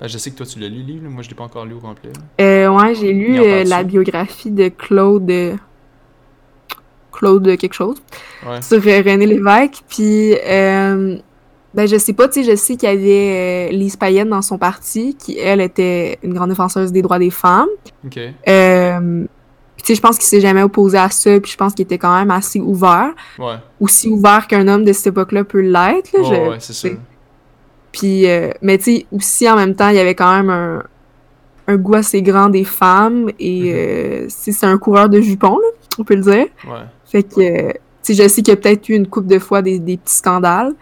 Ben, 0.00 0.06
je 0.06 0.18
sais 0.18 0.30
que 0.30 0.36
toi, 0.36 0.46
tu 0.46 0.58
l'as 0.58 0.68
lu, 0.68 0.78
le 0.78 0.84
livre, 0.84 1.08
moi, 1.08 1.22
je 1.22 1.28
l'ai 1.28 1.34
pas 1.34 1.44
encore 1.44 1.66
lu 1.66 1.74
au 1.74 1.80
complet. 1.80 2.12
Euh, 2.40 2.68
ouais, 2.68 2.94
j'ai 2.94 3.12
lu 3.12 3.38
euh, 3.38 3.64
la 3.64 3.82
biographie 3.82 4.50
de 4.50 4.68
Claude. 4.68 5.58
Claude 7.12 7.56
quelque 7.58 7.74
chose. 7.74 7.98
Ouais. 8.46 8.62
sur 8.62 8.78
euh, 8.78 9.02
René 9.02 9.26
Lévesque. 9.26 9.82
Puis, 9.88 10.34
ben, 11.72 11.86
je 11.86 11.96
sais 11.98 12.12
pas, 12.12 12.28
tu 12.28 12.42
sais, 12.42 12.50
je 12.50 12.56
sais 12.56 12.76
qu'il 12.76 12.88
y 12.88 12.92
avait 12.92 13.68
euh, 13.70 13.72
Lise 13.72 13.96
Payette 13.96 14.28
dans 14.28 14.42
son 14.42 14.58
parti, 14.58 15.16
qui, 15.16 15.38
elle, 15.38 15.60
était 15.60 16.18
une 16.22 16.34
grande 16.34 16.50
défenseuse 16.50 16.90
des 16.90 17.00
droits 17.00 17.20
des 17.20 17.30
femmes. 17.30 17.68
Ok. 18.04 18.18
Euh, 18.48 19.26
puis, 19.80 19.82
tu 19.82 19.86
sais, 19.88 19.94
je 19.94 20.00
pense 20.02 20.16
qu'il 20.16 20.26
s'est 20.26 20.40
jamais 20.40 20.62
opposé 20.62 20.98
à 20.98 21.08
ça, 21.10 21.40
puis 21.40 21.50
je 21.50 21.56
pense 21.56 21.72
qu'il 21.74 21.84
était 21.84 21.98
quand 21.98 22.14
même 22.18 22.30
assez 22.30 22.60
ouvert. 22.60 23.10
Ouais. 23.38 23.54
Aussi 23.80 24.08
ouvert 24.08 24.46
qu'un 24.46 24.68
homme 24.68 24.84
de 24.84 24.92
cette 24.92 25.06
époque-là 25.08 25.44
peut 25.44 25.60
l'être. 25.60 26.12
là, 26.12 26.20
Ouais, 26.20 26.24
je- 26.24 26.50
ouais, 26.50 26.56
c'est 26.58 26.72
sûr. 26.72 26.96
Puis, 27.92 28.28
euh, 28.28 28.50
mais 28.62 28.78
tu 28.78 28.84
sais, 28.84 29.06
aussi 29.12 29.48
en 29.48 29.56
même 29.56 29.74
temps, 29.74 29.88
il 29.88 29.96
y 29.96 29.98
avait 29.98 30.14
quand 30.14 30.30
même 30.32 30.50
un, 30.50 30.82
un 31.66 31.76
goût 31.76 31.94
assez 31.94 32.22
grand 32.22 32.48
des 32.48 32.64
femmes, 32.64 33.30
et 33.38 33.60
Mhm. 33.62 33.68
euh, 33.74 34.26
c'est 34.28 34.64
un 34.66 34.78
coureur 34.78 35.08
de 35.08 35.20
jupons, 35.20 35.56
là, 35.58 35.68
on 35.98 36.04
peut 36.04 36.14
le 36.14 36.22
dire. 36.22 36.46
Ouais. 36.66 36.84
Fait 37.04 37.22
que, 37.22 37.40
euh, 37.40 37.72
tu 38.02 38.14
sais, 38.14 38.22
je 38.22 38.28
sais 38.28 38.42
qu'il 38.42 38.48
y 38.48 38.56
a 38.56 38.56
peut-être 38.56 38.88
eu 38.88 38.94
une 38.94 39.06
couple 39.08 39.26
de 39.28 39.38
fois 39.38 39.62
des, 39.62 39.78
des 39.78 39.96
petits 39.96 40.16
scandales. 40.16 40.72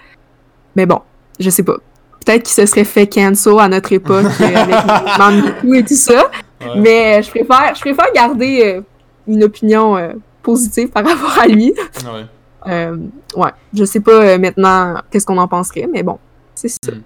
Mais 0.76 0.86
bon, 0.86 1.00
je 1.40 1.48
sais 1.50 1.62
pas. 1.62 1.76
Peut-être 2.24 2.42
qu'il 2.42 2.54
se 2.54 2.66
serait 2.66 2.84
fait 2.84 3.06
cancel 3.06 3.58
à 3.58 3.68
notre 3.68 3.92
époque 3.92 4.26
euh, 4.40 4.56
avec 4.56 5.62
le 5.64 5.76
et 5.76 5.82
tout 5.84 5.94
ça. 5.94 6.30
Ouais. 6.60 6.80
Mais 6.80 7.18
euh, 7.18 7.22
je 7.22 7.30
préfère, 7.30 7.74
je 7.74 7.80
préfère 7.80 8.12
garder 8.14 8.62
euh, 8.64 8.80
une 9.26 9.44
opinion 9.44 9.96
euh, 9.96 10.12
positive 10.42 10.88
par 10.88 11.04
rapport 11.06 11.38
à 11.38 11.46
lui. 11.46 11.72
Ouais. 12.04 12.24
Euh, 12.66 12.96
ouais, 13.36 13.50
je 13.72 13.84
sais 13.84 14.00
pas 14.00 14.36
maintenant 14.38 14.96
qu'est-ce 15.10 15.24
qu'on 15.26 15.38
en 15.38 15.46
penserait, 15.48 15.86
mais 15.90 16.02
bon, 16.02 16.18
c'est 16.54 16.68
ça. 16.68 16.90
Mm. 16.92 17.02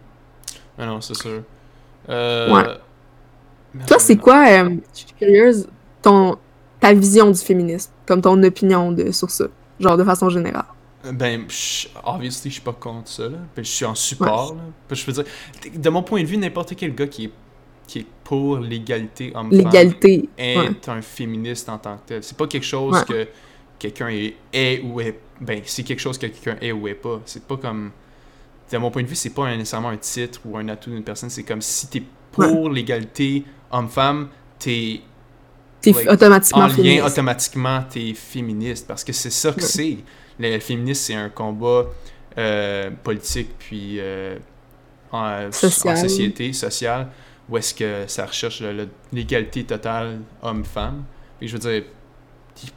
Ah 0.79 0.87
non, 0.87 1.01
c'est 1.01 1.15
sûr. 1.15 1.43
Euh... 2.09 2.53
Ouais. 2.55 2.63
merde, 3.75 3.87
Toi, 3.89 3.99
c'est 3.99 4.17
quoi, 4.17 4.45
euh, 4.49 4.71
je 4.95 4.99
suis 5.01 5.13
curieuse, 5.19 5.69
ton, 6.01 6.37
ta 6.81 6.95
vision 6.95 7.31
du 7.31 7.39
féminisme, 7.39 7.91
comme 8.07 8.23
ton 8.23 8.43
opinion 8.43 8.91
de, 8.91 9.11
sur 9.13 9.31
ça, 9.31 9.45
genre 9.79 9.97
de 9.99 10.05
façon 10.05 10.31
générale? 10.31 10.65
Ben, 11.13 11.45
je- 11.49 11.89
obviously, 12.05 12.49
je 12.49 12.55
suis 12.55 12.63
pas 12.63 12.73
contre 12.73 13.09
ça, 13.09 13.25
là. 13.25 13.39
Puis 13.55 13.65
je 13.65 13.71
suis 13.71 13.85
en 13.85 13.95
support, 13.95 14.55
là. 14.55 14.61
Puis 14.89 14.97
je 14.97 15.07
veux 15.07 15.13
dire, 15.13 15.25
de 15.75 15.91
mon 15.91 16.03
point 16.03 16.23
de 16.23 16.27
vue, 16.27 16.37
n'importe 16.39 16.75
quel 16.77 16.95
gars 16.95 17.07
qui 17.09 17.25
est, 17.27 17.33
qui 17.93 17.99
est 18.01 18.07
pour 18.25 18.59
l'égalité 18.59 19.33
homme-femme 19.35 19.51
L'égalité. 19.59 20.29
est 20.39 20.57
Ouais. 20.59 20.71
un 20.89 21.03
féministe 21.03 21.69
en 21.69 21.79
tant 21.79 21.97
que 21.97 22.03
tel. 22.07 22.23
C'est 22.23 22.37
pas 22.37 22.47
quelque 22.47 22.65
chose 22.65 22.95
Ouais. 22.95 23.05
que 23.07 23.29
quelqu'un 23.79 24.09
est, 24.09 24.35
est 24.53 24.81
ou 24.83 25.01
est... 25.01 25.19
Ben, 25.41 25.61
c'est 25.65 25.83
quelque 25.83 26.01
chose 26.01 26.17
que 26.17 26.27
quelqu'un 26.27 26.57
est 26.61 26.73
ou 26.73 26.89
est 26.89 26.95
pas. 26.95 27.21
C'est 27.27 27.45
pas 27.47 27.57
comme... 27.57 27.91
De 28.71 28.79
mon 28.79 28.91
point 28.91 29.03
de 29.03 29.09
vue, 29.09 29.15
c'est 29.17 29.35
pas 29.35 29.55
nécessairement 29.55 29.91
un 29.91 29.99
titre 29.99 30.41
ou 30.47 30.57
un 30.57 30.67
atout 30.69 30.89
d'une 30.91 31.03
personne. 31.05 31.29
C'est 31.29 31.43
comme 31.43 31.61
si 31.61 31.89
t'es 31.89 32.03
pour 32.31 32.71
l'égalité 32.71 33.45
homme-femme, 33.71 34.29
t'es 34.59 35.01
T'es 35.83 35.91
like, 35.93 36.09
automatiquement 36.11 36.63
en 36.63 36.67
lien 36.69 36.75
féministe. 36.75 37.05
automatiquement 37.07 37.85
t'es 37.91 38.15
féministe 38.15 38.87
parce 38.87 39.03
que 39.05 39.13
c'est 39.13 39.31
ça 39.31 39.51
que 39.53 39.57
Ouais. 39.61 39.67
c'est 39.67 39.97
le 40.39 40.59
féminisme 40.61 41.03
c'est 41.03 41.15
un 41.15 41.29
combat 41.29 41.87
euh, 42.39 42.91
politique 43.05 43.51
puis 43.59 43.97
euh, 43.99 44.39
en, 45.11 45.49
en 45.49 45.53
Social. 45.53 45.99
société 45.99 46.53
sociale 46.55 47.09
où 47.53 47.59
est-ce 47.59 47.75
que 47.75 48.05
ça 48.07 48.25
recherche 48.25 48.63
l'égalité 49.13 49.65
totale 49.65 50.21
homme-femme 50.41 51.05
Puis 51.39 51.49
je 51.49 51.53
veux 51.53 51.59
dire, 51.59 51.83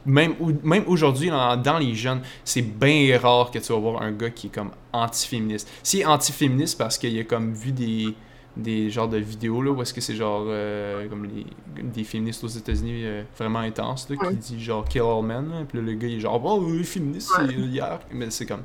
même, 0.04 0.34
même 0.62 0.84
aujourd'hui, 0.86 1.30
dans, 1.30 1.78
les 1.78 1.94
jeunes, 1.94 2.20
c'est 2.44 2.60
bien 2.60 3.18
rare 3.18 3.50
que 3.50 3.58
tu 3.58 3.72
vas 3.72 3.78
voir 3.78 4.02
un 4.02 4.12
gars 4.12 4.28
qui 4.28 4.48
est 4.48 4.54
comme 4.54 4.70
anti-féministe. 4.92 5.68
S'il 5.82 6.00
est 6.00 6.04
anti-féministe 6.04 6.76
parce 6.76 6.98
qu'il 6.98 7.18
a 7.18 7.24
comme 7.24 7.54
vu 7.54 7.72
des, 7.72 8.14
des 8.54 8.90
genres 8.90 9.08
de 9.08 9.16
vidéos 9.16 9.62
là, 9.62 9.70
où 9.70 9.80
est-ce 9.80 9.94
que 9.94 10.02
c'est 10.02 10.14
genre 10.14 10.44
euh, 10.46 11.08
comme 11.08 11.24
les, 11.24 11.46
des 11.82 12.04
féministes 12.04 12.44
aux 12.44 12.48
États-Unis 12.48 13.06
euh, 13.06 13.22
vraiment 13.38 13.60
intenses 13.60 14.10
là, 14.10 14.16
qui 14.28 14.36
dit 14.36 14.62
genre 14.62 14.86
kill 14.86 15.02
all 15.02 15.24
men. 15.24 15.64
puis 15.66 15.78
là, 15.78 15.84
le 15.84 15.94
gars 15.94 16.08
il 16.08 16.16
est 16.16 16.20
genre 16.20 16.42
oh, 16.44 16.62
oui, 16.62 16.84
féministe, 16.84 17.32
c'est 17.34 17.50
hier. 17.50 18.00
Mais 18.12 18.30
c'est 18.30 18.44
comme 18.44 18.62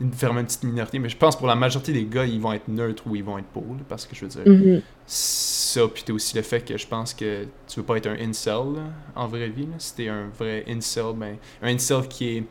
une, 0.00 0.10
vraiment 0.10 0.40
une 0.40 0.46
petite 0.46 0.64
minorité. 0.64 0.98
Mais 0.98 1.08
je 1.08 1.16
pense 1.16 1.36
pour 1.36 1.46
la 1.46 1.54
majorité 1.54 1.92
des 1.92 2.04
gars, 2.04 2.24
ils 2.24 2.40
vont 2.40 2.52
être 2.52 2.68
neutres 2.68 3.04
ou 3.06 3.16
ils 3.16 3.24
vont 3.24 3.38
être 3.38 3.46
pour. 3.46 3.64
parce 3.88 4.06
que 4.06 4.14
je 4.14 4.24
veux 4.24 4.28
dire, 4.28 4.44
mm-hmm. 4.44 4.82
ça, 5.06 5.88
puis 5.88 6.02
t'as 6.04 6.12
aussi 6.12 6.36
le 6.36 6.42
fait 6.42 6.64
que 6.64 6.76
je 6.76 6.86
pense 6.86 7.14
que 7.14 7.46
tu 7.68 7.80
veux 7.80 7.86
pas 7.86 7.96
être 7.96 8.06
un 8.06 8.16
incel 8.20 8.74
en 9.14 9.26
vraie 9.26 9.48
vie. 9.48 9.66
Là. 9.66 9.74
Si 9.78 9.94
t'es 9.94 10.08
un 10.08 10.28
vrai 10.38 10.64
incel, 10.68 11.14
ben, 11.14 11.36
un 11.62 11.68
incel 11.68 12.08
qui 12.08 12.36
est 12.36 12.44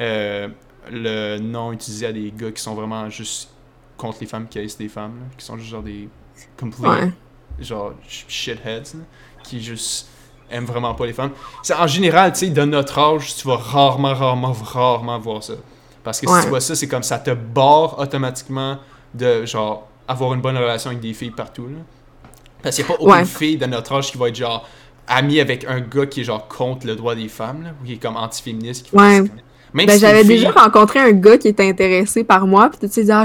euh, 0.00 0.48
le 0.90 1.38
nom 1.38 1.72
utilisé 1.72 2.06
à 2.06 2.12
des 2.12 2.32
gars 2.36 2.50
qui 2.50 2.62
sont 2.62 2.74
vraiment 2.74 3.08
juste 3.10 3.50
contre 3.96 4.18
les 4.20 4.26
femmes 4.26 4.48
qui 4.48 4.58
haïssent 4.58 4.78
des 4.78 4.88
femmes, 4.88 5.28
qui 5.36 5.44
sont 5.44 5.56
juste 5.58 5.70
genre 5.70 5.82
des 5.82 6.08
complete, 6.58 7.12
genre 7.58 7.92
shitheads, 8.08 8.96
qui 9.44 9.62
juste 9.62 10.08
aiment 10.50 10.64
vraiment 10.64 10.94
pas 10.94 11.06
les 11.06 11.12
femmes. 11.12 11.32
C'est 11.62 11.74
en 11.74 11.86
général, 11.86 12.32
tu 12.32 12.40
sais, 12.40 12.48
de 12.48 12.64
notre 12.64 12.98
âge, 12.98 13.34
tu 13.36 13.46
vas 13.46 13.56
rarement, 13.56 14.14
rarement, 14.14 14.52
rarement 14.52 15.18
voir 15.18 15.42
ça. 15.42 15.54
Parce 16.02 16.20
que 16.20 16.26
si 16.26 16.42
tu 16.42 16.48
vois 16.48 16.60
ça, 16.60 16.74
c'est 16.74 16.88
comme 16.88 17.02
ça 17.02 17.18
te 17.18 17.30
barre 17.30 17.98
automatiquement 17.98 18.78
de 19.14 19.44
genre 19.44 19.88
avoir 20.08 20.34
une 20.34 20.40
bonne 20.40 20.56
relation 20.56 20.90
avec 20.90 21.00
des 21.00 21.14
filles 21.14 21.30
partout. 21.30 21.66
Là. 21.66 21.78
Parce 22.62 22.76
qu'il 22.76 22.84
n'y 22.84 22.92
a 22.92 22.96
pas 22.96 23.02
aucune 23.02 23.26
fille 23.26 23.56
de 23.56 23.66
notre 23.66 23.92
âge 23.92 24.10
qui 24.10 24.18
va 24.18 24.28
être 24.28 24.36
genre 24.36 24.68
amie 25.06 25.40
avec 25.40 25.64
un 25.64 25.80
gars 25.80 26.06
qui 26.06 26.20
est 26.20 26.24
genre 26.24 26.46
contre 26.48 26.86
le 26.86 26.96
droit 26.96 27.14
des 27.14 27.28
femmes, 27.28 27.62
là, 27.64 27.70
ou 27.80 27.86
qui 27.86 27.94
est 27.94 28.02
comme 28.02 28.16
anti-féministe. 28.16 28.88
Ouais. 28.92 29.22
ben, 29.74 29.98
j'avais 29.98 30.24
déjà 30.24 30.50
rencontré 30.50 31.00
un 31.00 31.12
gars 31.12 31.36
qui 31.36 31.48
était 31.48 31.68
intéressé 31.68 32.24
par 32.24 32.46
moi, 32.46 32.70
puis 32.70 32.88
tu 32.88 33.04
sais, 33.04 33.10
ah, 33.10 33.24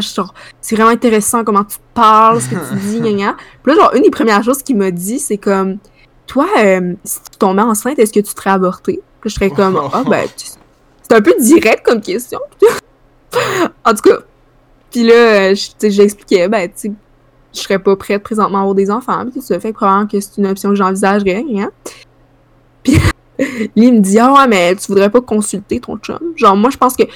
c'est 0.62 0.75
vraiment 0.75 0.91
intéressant 0.91 1.44
comment 1.44 1.63
tu 1.63 1.77
parles, 1.94 2.41
ce 2.41 2.50
que 2.50 2.55
tu 2.55 2.75
dis, 2.75 3.00
gna, 3.01 3.12
gna. 3.12 3.36
Puis 3.63 3.74
là, 3.74 3.82
genre, 3.82 3.94
une 3.96 4.03
des 4.03 4.12
premières 4.12 4.44
choses 4.44 4.63
qu'il 4.63 4.77
m'a 4.77 4.91
dit, 4.91 5.20
c'est 5.20 5.38
comme, 5.38 5.77
toi, 6.27 6.48
euh, 6.60 6.94
si 7.03 7.20
tu 7.32 7.38
tombais 7.38 7.62
enceinte, 7.62 8.00
est-ce 8.00 8.13
que 8.13 8.20
tu 8.20 8.32
serais 8.32 8.51
avorté? 8.51 9.01
Puis 9.22 9.29
je 9.29 9.36
serais 9.36 9.50
comme, 9.50 9.79
ah, 9.94 10.03
ben, 10.08 10.27
c'est 11.07 11.15
un 11.15 11.21
peu 11.21 11.33
direct 11.39 11.85
comme 11.85 12.01
question. 12.01 12.39
en 13.85 13.93
tout 13.93 14.09
cas. 14.09 14.17
Puis 14.91 15.03
là, 15.03 15.53
j'expliquais, 15.53 16.47
ben, 16.47 16.67
tu 16.67 16.74
sais, 16.75 16.91
je 17.53 17.59
serais 17.59 17.79
pas 17.79 17.95
prête 17.95 18.24
présentement 18.24 18.59
à 18.59 18.62
avoir 18.62 18.75
des 18.75 18.89
enfants. 18.89 19.25
Puis 19.31 19.41
ça 19.41 19.59
fait 19.59 19.71
que 19.71 19.77
probablement 19.77 20.07
que 20.07 20.19
c'est 20.19 20.38
une 20.38 20.47
option 20.47 20.69
que 20.69 20.75
j'envisagerais. 20.75 21.45
Hein? 21.57 21.69
Puis 22.83 23.00
lui, 23.38 23.88
il 23.88 23.93
me 23.93 24.00
dit, 24.00 24.17
ah 24.17 24.33
ouais, 24.33 24.47
mais 24.47 24.75
tu 24.75 24.88
voudrais 24.88 25.09
pas 25.09 25.21
consulter 25.21 25.79
ton 25.79 25.97
chum? 25.97 26.19
Genre, 26.35 26.55
moi, 26.55 26.69
je 26.69 26.77
pense 26.77 26.95
que, 26.95 27.03
tu 27.03 27.12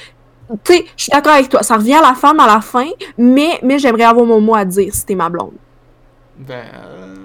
sais, 0.66 0.86
je 0.98 1.04
suis 1.04 1.12
d'accord 1.12 1.34
avec 1.34 1.50
toi. 1.50 1.64
Ça 1.64 1.78
revient 1.78 1.96
à 1.96 2.02
la 2.02 2.14
femme 2.14 2.40
à 2.40 2.48
la 2.48 2.62
fin, 2.62 2.90
mais, 3.18 3.60
mais 3.64 3.80
j'aimerais 3.80 4.04
avoir 4.04 4.26
mon 4.26 4.42
mot 4.42 4.56
à 4.56 4.66
dire 4.66 4.94
si 4.94 5.06
t'es 5.06 5.16
ma 5.16 5.30
blonde. 5.30 5.54
Ben. 6.38 6.66
Euh... 6.76 7.16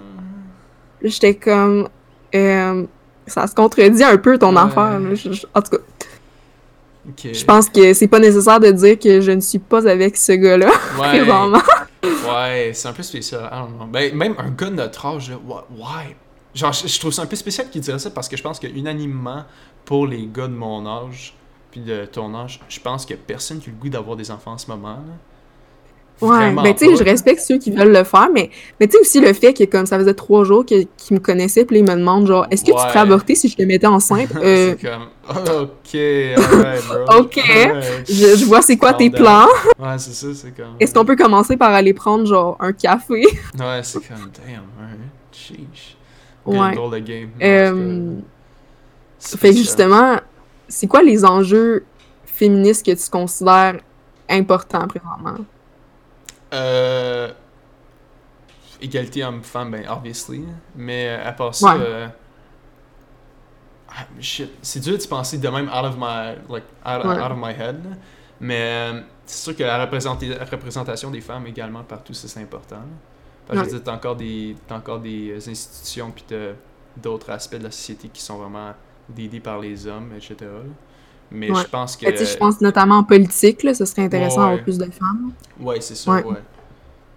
J'étais 1.03 1.35
comme. 1.35 1.89
Euh, 2.35 2.85
ça 3.27 3.47
se 3.47 3.55
contredit 3.55 4.03
un 4.03 4.17
peu 4.17 4.39
ton 4.39 4.55
affaire. 4.57 5.01
en 5.55 5.63
tout 5.63 5.71
cas. 5.71 5.83
Je 7.23 7.45
pense 7.45 7.69
que 7.69 7.93
c'est 7.93 8.09
pas 8.09 8.19
nécessaire 8.19 8.61
de 8.61 8.71
dire 8.71 8.99
que 8.99 9.21
je 9.21 9.31
ne 9.31 9.41
suis 9.41 9.59
pas 9.59 9.89
avec 9.89 10.17
ce 10.17 10.33
gars-là, 10.33 10.71
ouais. 10.99 11.23
ouais, 12.03 12.73
c'est 12.75 12.89
un 12.89 12.93
peu 12.93 13.03
spécial. 13.03 13.51
Ben, 13.91 14.15
même 14.15 14.35
un 14.39 14.51
gars 14.51 14.71
de 14.71 14.77
notre 14.77 15.07
âge, 15.07 15.31
ouais. 15.31 16.17
Genre, 16.55 16.73
je, 16.73 17.01
trouve 17.01 17.13
ça 17.13 17.23
un 17.23 17.27
peu 17.27 17.37
spécial 17.37 17.69
qu'il 17.69 17.81
dirait 17.81 17.99
ça 17.99 18.11
parce 18.11 18.29
que 18.29 18.37
je 18.37 18.43
pense 18.43 18.61
que 18.61 18.69
unanimement, 18.69 19.45
pour 19.85 20.07
les 20.07 20.29
gars 20.33 20.47
de 20.47 20.55
mon 20.55 20.87
âge, 20.87 21.35
puis 21.71 21.81
de 21.81 22.05
ton 22.07 22.35
âge, 22.35 22.61
je 22.69 22.79
pense 22.79 23.05
que 23.05 23.15
personne 23.15 23.59
qui 23.59 23.71
a 23.71 23.73
le 23.73 23.79
goût 23.79 23.89
d'avoir 23.89 24.17
des 24.17 24.31
enfants 24.31 24.53
en 24.53 24.59
ce 24.59 24.69
moment. 24.69 24.95
Là. 24.95 25.15
Ouais, 26.21 26.53
ben 26.53 26.75
tu 26.75 26.87
sais, 26.87 26.97
je 26.97 27.03
respecte 27.03 27.41
ceux 27.41 27.59
qui 27.59 27.71
veulent 27.71 27.93
le 27.93 28.05
faire, 28.05 28.29
mais, 28.33 28.51
mais 28.79 28.87
tu 28.87 28.93
sais 28.93 29.01
aussi 29.01 29.21
le 29.21 29.33
fait 29.33 29.53
que 29.53 29.65
comme 29.65 29.85
ça 29.85 29.99
faisait 29.99 30.15
trois 30.15 30.45
jours 30.45 30.65
qu'ils 30.65 30.87
me 31.11 31.19
connaissaient, 31.19 31.65
puis 31.65 31.79
ils 31.79 31.85
me 31.85 31.95
demandent 31.95 32.27
genre, 32.27 32.47
est-ce 32.51 32.65
que 32.65 32.71
tu 32.71 32.79
serais 32.79 33.01
avorter 33.01 33.35
si 33.35 33.49
je 33.49 33.57
te 33.57 33.63
mettais 33.63 33.87
enceinte? 33.87 34.29
Euh... 34.45 34.75
c'est 34.79 34.89
comme, 34.89 35.07
ok, 35.29 37.07
bro. 37.07 37.21
ok, 37.21 37.41
je, 38.09 38.37
je, 38.37 38.45
vois 38.45 38.61
c'est 38.63 38.77
quoi 38.77 38.93
tes 38.93 39.11
plans. 39.11 39.47
ouais, 39.79 39.99
c'est 39.99 40.13
ça, 40.13 40.27
c'est 40.35 40.55
comme... 40.55 40.77
Est-ce 40.79 40.93
qu'on 40.93 41.05
peut 41.05 41.17
commencer 41.17 41.57
par 41.57 41.73
aller 41.73 41.95
prendre 41.95 42.27
genre 42.27 42.57
un 42.61 42.73
café? 42.73 43.25
ouais, 43.59 43.81
c'est 43.83 44.07
comme, 44.07 44.31
damn, 44.35 44.65
ouais, 44.79 44.99
sheesh. 45.33 45.97
Ouais. 46.45 47.01
Game. 47.01 47.31
Euh... 47.43 48.17
Fait 49.19 49.51
que 49.51 49.57
justement, 49.57 50.17
c'est 50.69 50.87
quoi 50.87 51.03
les 51.03 51.25
enjeux 51.25 51.85
féministes 52.27 52.85
que 52.85 52.93
tu 52.93 53.11
considères 53.11 53.81
importants 54.29 54.87
présentement? 54.87 55.45
Euh, 56.55 57.33
égalité 58.81 59.25
homme-femme, 59.25 59.71
ben, 59.71 59.85
obviously. 59.89 60.45
Mais 60.77 61.09
euh, 61.09 61.29
à 61.29 61.33
part 61.33 61.55
ça, 61.55 61.75
euh, 61.75 62.09
ah, 63.89 64.07
c'est 64.63 64.81
dur 64.81 64.99
de 64.99 65.07
penser 65.07 65.39
de 65.39 65.49
même 65.49 65.69
out 65.69 65.85
of 65.85 65.97
my, 65.97 66.37
like, 66.49 66.65
out, 66.87 67.05
of 67.05 67.39
my 67.39 67.53
head. 67.53 67.81
Mais 68.41 69.05
c'est 69.27 69.45
sûr 69.45 69.57
que 69.57 69.63
la, 69.63 69.85
représentation 69.85 71.11
des 71.11 71.21
femmes 71.21 71.47
également 71.47 71.83
partout, 71.83 72.15
c'est 72.15 72.41
important. 72.41 72.83
Parce 73.47 73.61
que 73.61 73.65
je 73.67 73.71
veux 73.71 73.77
dire, 73.79 73.85
t'as 73.85 73.95
encore 73.95 74.17
des, 74.17 74.57
encore 74.71 75.01
des 75.01 75.37
institutions 75.49 76.11
puis 76.11 76.25
d'autres 76.97 77.31
aspects 77.31 77.57
de 77.57 77.65
la 77.65 77.71
société 77.71 78.09
qui 78.09 78.23
sont 78.23 78.39
vraiment 78.39 78.73
dédiés 79.09 79.41
par 79.41 79.59
les 79.59 79.87
hommes, 79.87 80.13
etc. 80.17 80.47
Mais 81.35 81.49
je 81.49 81.69
pense 81.69 81.97
que. 81.97 82.07
je 82.07 82.37
pense 82.37 82.61
notamment 82.61 82.99
en 82.99 83.05
politique, 83.05 83.63
là, 83.63 83.75
ce 83.75 83.85
serait 83.85 84.03
intéressant 84.03 84.43
d'avoir 84.43 84.63
plus 84.63 84.79
de 84.79 84.85
femmes. 84.85 85.33
Ouais, 85.61 85.81
c'est 85.81 85.97
ça, 85.97 86.13
ouais. 86.13 86.25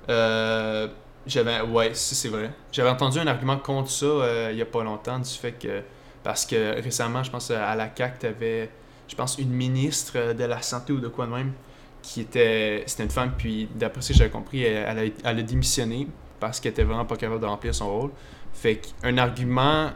Euh, 0.10 0.88
j'avais. 1.26 1.62
Ouais, 1.62 1.92
c'est 1.94 2.30
vrai. 2.30 2.52
J'avais 2.72 2.90
entendu 2.90 3.20
un 3.20 3.28
argument 3.28 3.58
contre 3.58 3.92
ça 3.92 4.06
euh, 4.06 4.50
il 4.52 4.58
y 4.58 4.62
a 4.62 4.66
pas 4.66 4.84
longtemps, 4.84 5.20
du 5.20 5.30
fait 5.30 5.54
que. 5.54 5.82
Parce 6.24 6.46
que 6.46 6.82
récemment, 6.82 7.24
je 7.24 7.32
pense 7.32 7.52
à 7.52 7.76
la 7.76 7.88
CAC, 7.88 8.20
t'avais, 8.20 8.70
je 9.08 9.16
pense, 9.16 9.38
une 9.38 9.52
ministre 9.52 10.34
de 10.34 10.44
la 10.44 10.62
Santé 10.62 10.92
ou 10.92 11.00
de 11.00 11.08
quoi 11.08 11.26
de 11.26 11.32
même, 11.32 11.54
qui 12.02 12.22
était. 12.22 12.84
C'était 12.86 13.04
une 13.04 13.10
femme, 13.12 13.34
puis 13.38 13.70
d'après 13.76 14.02
ce 14.02 14.10
que 14.10 14.14
j'avais 14.16 14.30
compris, 14.30 14.64
elle, 14.64 15.00
a, 15.00 15.04
elle 15.04 15.40
a 15.40 15.44
démissionné 15.44 16.08
parce 16.40 16.60
qu'elle 16.60 16.72
était 16.72 16.84
vraiment 16.84 17.06
pas 17.06 17.18
capable 17.18 17.42
de 17.42 17.46
remplir 17.46 17.74
son 17.74 17.90
rôle. 17.90 18.12
Fait 18.54 18.78
qu'un 18.78 19.18
argument 19.18 19.92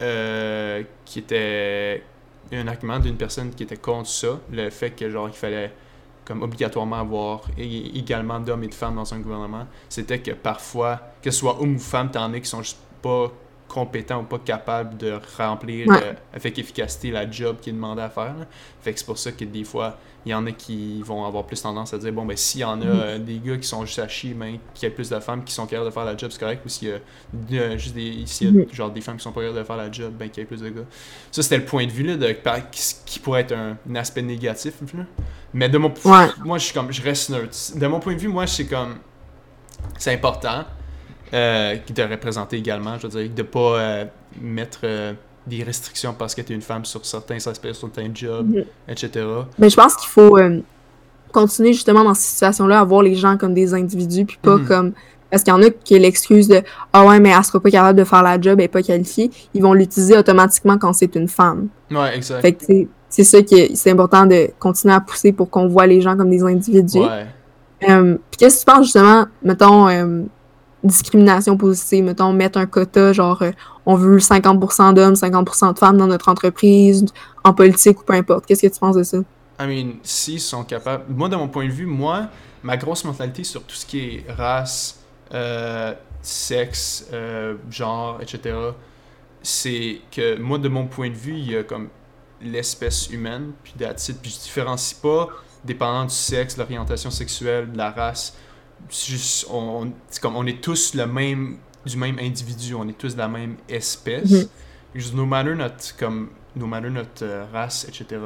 euh, 0.00 0.84
qui 1.04 1.18
était 1.18 2.02
un 2.52 2.66
argument 2.68 2.98
d'une 2.98 3.16
personne 3.16 3.50
qui 3.50 3.62
était 3.62 3.76
contre 3.76 4.08
ça, 4.08 4.38
le 4.50 4.70
fait 4.70 4.90
que 4.90 5.10
genre 5.10 5.28
il 5.28 5.34
fallait 5.34 5.72
comme 6.24 6.42
obligatoirement 6.42 6.96
avoir 6.96 7.42
également 7.56 8.38
d'hommes 8.38 8.64
et 8.64 8.68
de 8.68 8.74
femmes 8.74 8.96
dans 8.96 9.14
un 9.14 9.18
gouvernement, 9.18 9.66
c'était 9.88 10.18
que 10.18 10.32
parfois, 10.32 11.00
que 11.22 11.30
ce 11.30 11.38
soit 11.38 11.58
homme 11.60 11.76
ou 11.76 11.78
femme, 11.78 12.10
t'en 12.10 12.32
as 12.34 12.40
qui 12.40 12.48
sont 12.48 12.62
juste 12.62 12.80
pas 13.00 13.32
compétents 13.68 14.20
ou 14.20 14.24
pas 14.24 14.38
capables 14.38 14.96
de 14.96 15.18
remplir 15.36 15.86
euh, 15.90 16.14
avec 16.34 16.58
efficacité 16.58 17.10
la 17.10 17.30
job 17.30 17.58
qui 17.60 17.70
est 17.70 17.74
à 17.98 18.08
faire. 18.08 18.34
Fait 18.80 18.92
que 18.92 18.98
c'est 18.98 19.04
pour 19.04 19.18
ça 19.18 19.30
que 19.32 19.44
des 19.44 19.64
fois, 19.64 19.98
il 20.24 20.32
y 20.32 20.34
en 20.34 20.46
a 20.46 20.52
qui 20.52 21.00
vont 21.02 21.24
avoir 21.24 21.44
plus 21.44 21.60
tendance 21.62 21.94
à 21.94 21.98
dire 21.98 22.12
bon 22.12 22.24
ben 22.24 22.36
s'il 22.36 22.62
y 22.62 22.64
en 22.64 22.80
a 22.80 22.84
mm-hmm. 22.84 23.00
euh, 23.00 23.18
des 23.18 23.38
gars 23.38 23.56
qui 23.56 23.68
sont 23.68 23.84
juste 23.84 23.98
à 23.98 24.08
chier, 24.08 24.36
qu'il 24.74 24.88
y 24.88 24.92
a 24.92 24.94
plus 24.94 25.10
de 25.10 25.20
femmes 25.20 25.44
qui 25.44 25.52
sont 25.52 25.66
capables 25.66 25.86
de 25.86 25.94
faire 25.94 26.04
la 26.04 26.16
job, 26.16 26.30
c'est 26.32 26.40
correct, 26.40 26.62
ou 26.64 26.68
s'il 26.68 26.88
y 26.88 27.58
a 27.58 27.62
euh, 27.62 27.78
juste 27.78 27.94
des 27.94 28.24
mm-hmm. 28.24 28.74
genre 28.74 28.90
des 28.90 29.00
femmes 29.00 29.16
qui 29.16 29.22
sont 29.22 29.32
pas 29.32 29.40
capables 29.42 29.58
de 29.58 29.64
faire 29.64 29.76
la 29.76 29.92
job, 29.92 30.12
ben 30.18 30.28
qu'il 30.28 30.42
y 30.42 30.44
ait 30.44 30.46
plus 30.46 30.60
de 30.60 30.70
gars. 30.70 30.86
Ça 31.30 31.42
c'était 31.42 31.58
le 31.58 31.64
point 31.64 31.86
de 31.86 31.92
vue 31.92 32.04
là, 32.04 32.16
de 32.16 32.34
qui 33.04 33.18
pourrait 33.18 33.42
être 33.42 33.54
un, 33.54 33.76
aspect 33.94 34.22
négatif. 34.22 34.74
Mais 35.52 35.68
de 35.68 35.78
mon 35.78 35.90
point 35.90 36.32
moi 36.44 36.58
je 36.58 36.64
suis 36.64 36.74
comme 36.74 36.92
je 36.92 37.02
reste 37.02 37.30
neutre. 37.30 37.54
De 37.76 37.86
mon 37.86 38.00
point 38.00 38.14
de 38.14 38.18
vue, 38.18 38.28
moi 38.28 38.46
c'est 38.46 38.66
comme 38.66 38.96
c'est 39.98 40.12
important 40.12 40.64
euh, 41.34 41.76
qui 41.84 41.92
te 41.92 42.00
représenter 42.00 42.56
également, 42.56 42.96
je 42.98 43.06
veux 43.06 43.22
dire, 43.22 43.30
de 43.34 43.42
pas 43.42 43.78
euh, 43.78 44.04
mettre 44.40 44.80
euh, 44.84 45.12
des 45.46 45.62
restrictions 45.62 46.14
parce 46.18 46.34
que 46.34 46.40
tu 46.40 46.52
es 46.52 46.56
une 46.56 46.62
femme 46.62 46.84
sur 46.84 47.04
certains 47.04 47.36
aspects, 47.36 47.72
sur 47.72 47.88
certains 47.88 48.10
jobs, 48.14 48.48
mhm. 48.48 48.64
etc. 48.88 49.26
Mais 49.58 49.68
je 49.68 49.76
pense 49.76 49.94
qu'il 49.96 50.08
faut 50.08 50.38
continuer 51.32 51.74
justement 51.74 52.04
dans 52.04 52.14
ces 52.14 52.28
situations-là 52.28 52.80
à 52.80 52.84
voir 52.84 53.02
les 53.02 53.14
gens 53.14 53.36
comme 53.36 53.52
des 53.52 53.74
individus, 53.74 54.24
puis 54.24 54.38
pas 54.40 54.56
mhm. 54.56 54.66
comme. 54.66 54.92
Parce 55.30 55.42
qu'il 55.42 55.52
y 55.52 55.56
en 55.56 55.62
a 55.62 55.68
qui 55.68 55.94
ont 55.94 55.98
l'excuse 55.98 56.48
de 56.48 56.62
Ah 56.94 57.04
ouais, 57.04 57.20
mais 57.20 57.28
elle 57.28 57.44
sera 57.44 57.60
pas 57.60 57.70
capable 57.70 57.98
de 57.98 58.04
faire 58.04 58.22
la 58.22 58.40
job, 58.40 58.58
elle 58.58 58.64
est 58.64 58.68
pas 58.68 58.82
qualifiée. 58.82 59.30
Ils 59.52 59.60
vont 59.60 59.74
l'utiliser 59.74 60.16
automatiquement 60.16 60.78
quand 60.78 60.94
c'est 60.94 61.14
une 61.14 61.28
femme. 61.28 61.68
Ouais, 61.90 62.16
exact. 62.16 62.40
Fait 62.40 62.52
que 62.52 62.64
c'est 63.10 63.24
ça 63.24 63.42
qui 63.42 63.76
c'est 63.76 63.90
important 63.90 64.24
de 64.24 64.48
continuer 64.58 64.94
à 64.94 65.00
pousser 65.00 65.32
pour 65.32 65.50
qu'on 65.50 65.68
voit 65.68 65.86
les 65.86 66.00
gens 66.00 66.16
comme 66.16 66.30
des 66.30 66.42
individus. 66.42 67.00
Ouais. 67.00 67.26
puis 67.80 68.38
qu'est-ce 68.38 68.64
que 68.64 68.70
tu 68.70 68.74
penses 68.74 68.86
justement, 68.86 69.26
mettons, 69.42 69.88
discrimination 70.84 71.56
positive, 71.56 72.04
mettons, 72.04 72.32
mettre 72.32 72.58
un 72.58 72.66
quota, 72.66 73.12
genre, 73.12 73.42
euh, 73.42 73.50
on 73.86 73.94
veut 73.94 74.18
50% 74.18 74.94
d'hommes, 74.94 75.14
50% 75.14 75.72
de 75.74 75.78
femmes 75.78 75.96
dans 75.96 76.06
notre 76.06 76.28
entreprise, 76.28 77.04
en 77.44 77.52
politique 77.52 78.00
ou 78.00 78.04
peu 78.04 78.14
importe. 78.14 78.46
Qu'est-ce 78.46 78.62
que 78.62 78.72
tu 78.72 78.78
penses 78.78 78.96
de 78.96 79.02
ça? 79.02 79.18
I 79.60 79.66
mean, 79.66 79.94
s'ils 80.02 80.40
sont 80.40 80.64
capables... 80.64 81.04
Moi, 81.08 81.28
de 81.28 81.36
mon 81.36 81.48
point 81.48 81.66
de 81.66 81.72
vue, 81.72 81.86
moi, 81.86 82.28
ma 82.62 82.76
grosse 82.76 83.04
mentalité 83.04 83.44
sur 83.44 83.62
tout 83.64 83.74
ce 83.74 83.86
qui 83.86 83.98
est 84.00 84.24
race, 84.30 85.00
euh, 85.34 85.94
sexe, 86.22 87.06
euh, 87.12 87.56
genre, 87.70 88.20
etc., 88.22 88.56
c'est 89.42 90.00
que 90.10 90.38
moi, 90.38 90.58
de 90.58 90.68
mon 90.68 90.86
point 90.86 91.10
de 91.10 91.14
vue, 91.14 91.34
il 91.34 91.50
y 91.50 91.56
a 91.56 91.62
comme 91.62 91.88
l'espèce 92.42 93.08
humaine, 93.10 93.52
puis 93.62 93.74
it. 93.80 94.18
Puis 94.20 94.30
je 94.30 94.42
différencie 94.42 94.94
pas, 94.94 95.28
dépendant 95.64 96.04
du 96.04 96.14
sexe, 96.14 96.56
l'orientation 96.56 97.10
sexuelle, 97.10 97.72
de 97.72 97.78
la 97.78 97.90
race. 97.90 98.36
Juste, 98.90 99.46
on, 99.50 99.92
c'est 100.08 100.20
comme 100.22 100.36
on 100.36 100.46
est 100.46 100.60
tous 100.62 100.94
le 100.94 101.06
même, 101.06 101.58
du 101.84 101.96
même 101.96 102.18
individu, 102.18 102.74
on 102.74 102.88
est 102.88 102.96
tous 102.96 103.14
de 103.14 103.18
la 103.18 103.28
même 103.28 103.56
espèce. 103.68 104.30
Mhm. 104.30 104.48
Juste, 104.94 105.14
no 105.14 105.26
matter 105.26 105.54
notre, 105.54 105.96
comme, 105.96 106.30
no 106.56 106.66
matter 106.66 106.90
notre 106.90 107.22
euh, 107.24 107.44
race, 107.52 107.84
etc., 107.88 108.20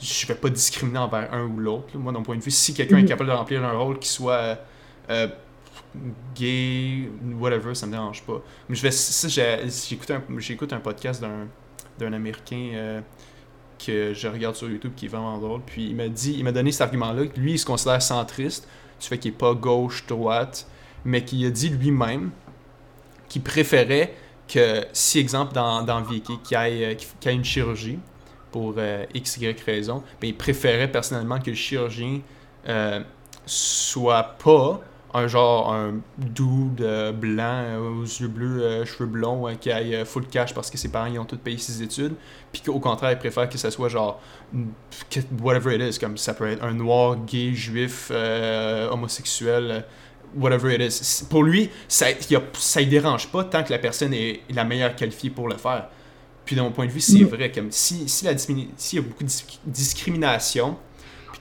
je 0.00 0.26
vais 0.26 0.34
pas 0.34 0.50
discriminer 0.50 0.98
envers 0.98 1.32
un 1.32 1.44
ou 1.44 1.58
l'autre. 1.58 1.96
Moi, 1.96 2.12
mon 2.12 2.22
point 2.22 2.36
de 2.36 2.42
vue, 2.42 2.50
si 2.50 2.74
quelqu'un 2.74 2.98
est 2.98 3.02
Mhm. 3.02 3.08
capable 3.08 3.30
de 3.30 3.34
remplir 3.34 3.64
un 3.64 3.72
rôle 3.72 3.98
qui 3.98 4.08
soit 4.08 4.58
euh, 5.10 5.28
gay, 6.34 7.08
whatever, 7.38 7.74
ça 7.74 7.86
me 7.86 7.92
dérange 7.92 8.22
pas. 8.22 8.40
Mais 8.68 8.74
je 8.76 8.82
vais, 8.82 9.70
j'écoute 9.88 10.10
un, 10.10 10.22
j'écoute 10.38 10.72
un 10.72 10.80
podcast 10.80 11.20
d'un, 11.20 11.46
d'un 11.98 12.12
Américain 12.12 12.70
euh, 12.74 13.00
que 13.84 14.12
je 14.14 14.28
regarde 14.28 14.54
sur 14.56 14.68
YouTube 14.68 14.92
qui 14.96 15.06
est 15.06 15.08
vraiment 15.08 15.38
drôle. 15.38 15.60
Puis 15.64 15.86
il 15.88 15.96
m'a 15.96 16.08
dit, 16.08 16.34
il 16.36 16.44
m'a 16.44 16.52
donné 16.52 16.72
cet 16.72 16.82
argument-là, 16.82 17.22
lui, 17.36 17.52
il 17.52 17.58
se 17.58 17.66
considère 17.66 18.00
centriste, 18.02 18.68
du 19.02 19.08
fait 19.08 19.18
qu'il 19.18 19.32
est 19.32 19.36
pas 19.36 19.54
gauche-droite, 19.54 20.66
mais 21.04 21.24
qu'il 21.24 21.44
a 21.44 21.50
dit 21.50 21.68
lui-même 21.68 22.30
qu'il 23.28 23.42
préférait 23.42 24.14
que, 24.48 24.84
si 24.92 25.18
exemple 25.18 25.54
dans, 25.54 25.82
dans 25.82 26.02
VK, 26.02 26.42
qu'il 26.42 26.58
y 26.58 26.84
euh, 26.84 26.94
ait 27.26 27.32
une 27.32 27.44
chirurgie 27.44 27.98
pour 28.50 28.74
euh, 28.76 29.04
x, 29.14 29.38
y 29.38 29.60
raison, 29.64 30.02
ben, 30.20 30.28
il 30.28 30.36
préférait 30.36 30.90
personnellement 30.90 31.40
que 31.40 31.50
le 31.50 31.56
chirurgien 31.56 32.20
euh, 32.68 33.00
soit 33.46 34.36
pas 34.42 34.80
un 35.14 35.26
genre 35.26 35.72
un 35.72 35.94
dude 36.18 36.80
euh, 36.80 37.12
blanc 37.12 37.64
aux 37.78 38.02
yeux 38.04 38.28
bleus, 38.28 38.62
euh, 38.62 38.84
cheveux 38.86 39.06
blonds, 39.06 39.46
euh, 39.46 39.54
qui 39.54 39.70
aille 39.70 39.94
euh, 39.94 40.04
full 40.04 40.26
cash 40.26 40.54
parce 40.54 40.70
que 40.70 40.78
ses 40.78 40.88
parents 40.90 41.06
ils 41.06 41.18
ont 41.18 41.24
tous 41.24 41.36
payé 41.36 41.58
ses 41.58 41.82
études, 41.82 42.14
puis 42.50 42.62
qu'au 42.62 42.80
contraire 42.80 43.12
il 43.12 43.18
préfère 43.18 43.48
que 43.48 43.58
ça 43.58 43.70
soit 43.70 43.88
genre 43.88 44.20
mm, 44.52 44.64
whatever 45.42 45.74
it 45.76 45.94
is, 45.94 45.98
comme 45.98 46.16
ça 46.16 46.32
peut 46.34 46.48
être 46.50 46.64
un 46.64 46.72
noir, 46.74 47.16
gay, 47.26 47.52
juif, 47.52 48.10
homosexuel, 48.90 49.84
whatever 50.34 50.74
it 50.74 50.80
is. 50.80 51.24
Pour 51.28 51.42
lui, 51.44 51.70
ça 51.88 52.06
ne 52.10 52.84
dérange 52.84 53.28
pas 53.28 53.44
tant 53.44 53.62
que 53.62 53.70
la 53.72 53.78
personne 53.78 54.14
est 54.14 54.40
la 54.50 54.64
meilleure 54.64 54.94
qualifiée 54.96 55.30
pour 55.30 55.48
le 55.48 55.56
faire. 55.56 55.88
Puis 56.44 56.56
de 56.56 56.60
mon 56.60 56.70
point 56.72 56.86
de 56.86 56.90
vue, 56.90 57.00
c'est 57.00 57.20
Mhm. 57.20 57.26
vrai. 57.26 57.52
Comme 57.52 57.70
si, 57.70 58.08
si 58.08 58.24
la 58.24 58.32
y 58.32 58.98
a 58.98 59.00
beaucoup 59.02 59.22
de 59.22 59.28
dis- 59.28 59.60
discrimination, 59.64 60.76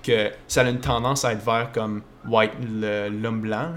que 0.03 0.31
ça 0.47 0.61
a 0.61 0.69
une 0.69 0.79
tendance 0.79 1.25
à 1.25 1.33
être 1.33 1.43
vers 1.43 1.71
comme 1.71 2.01
white 2.27 2.51
l'homme 2.61 3.41
blanc, 3.41 3.71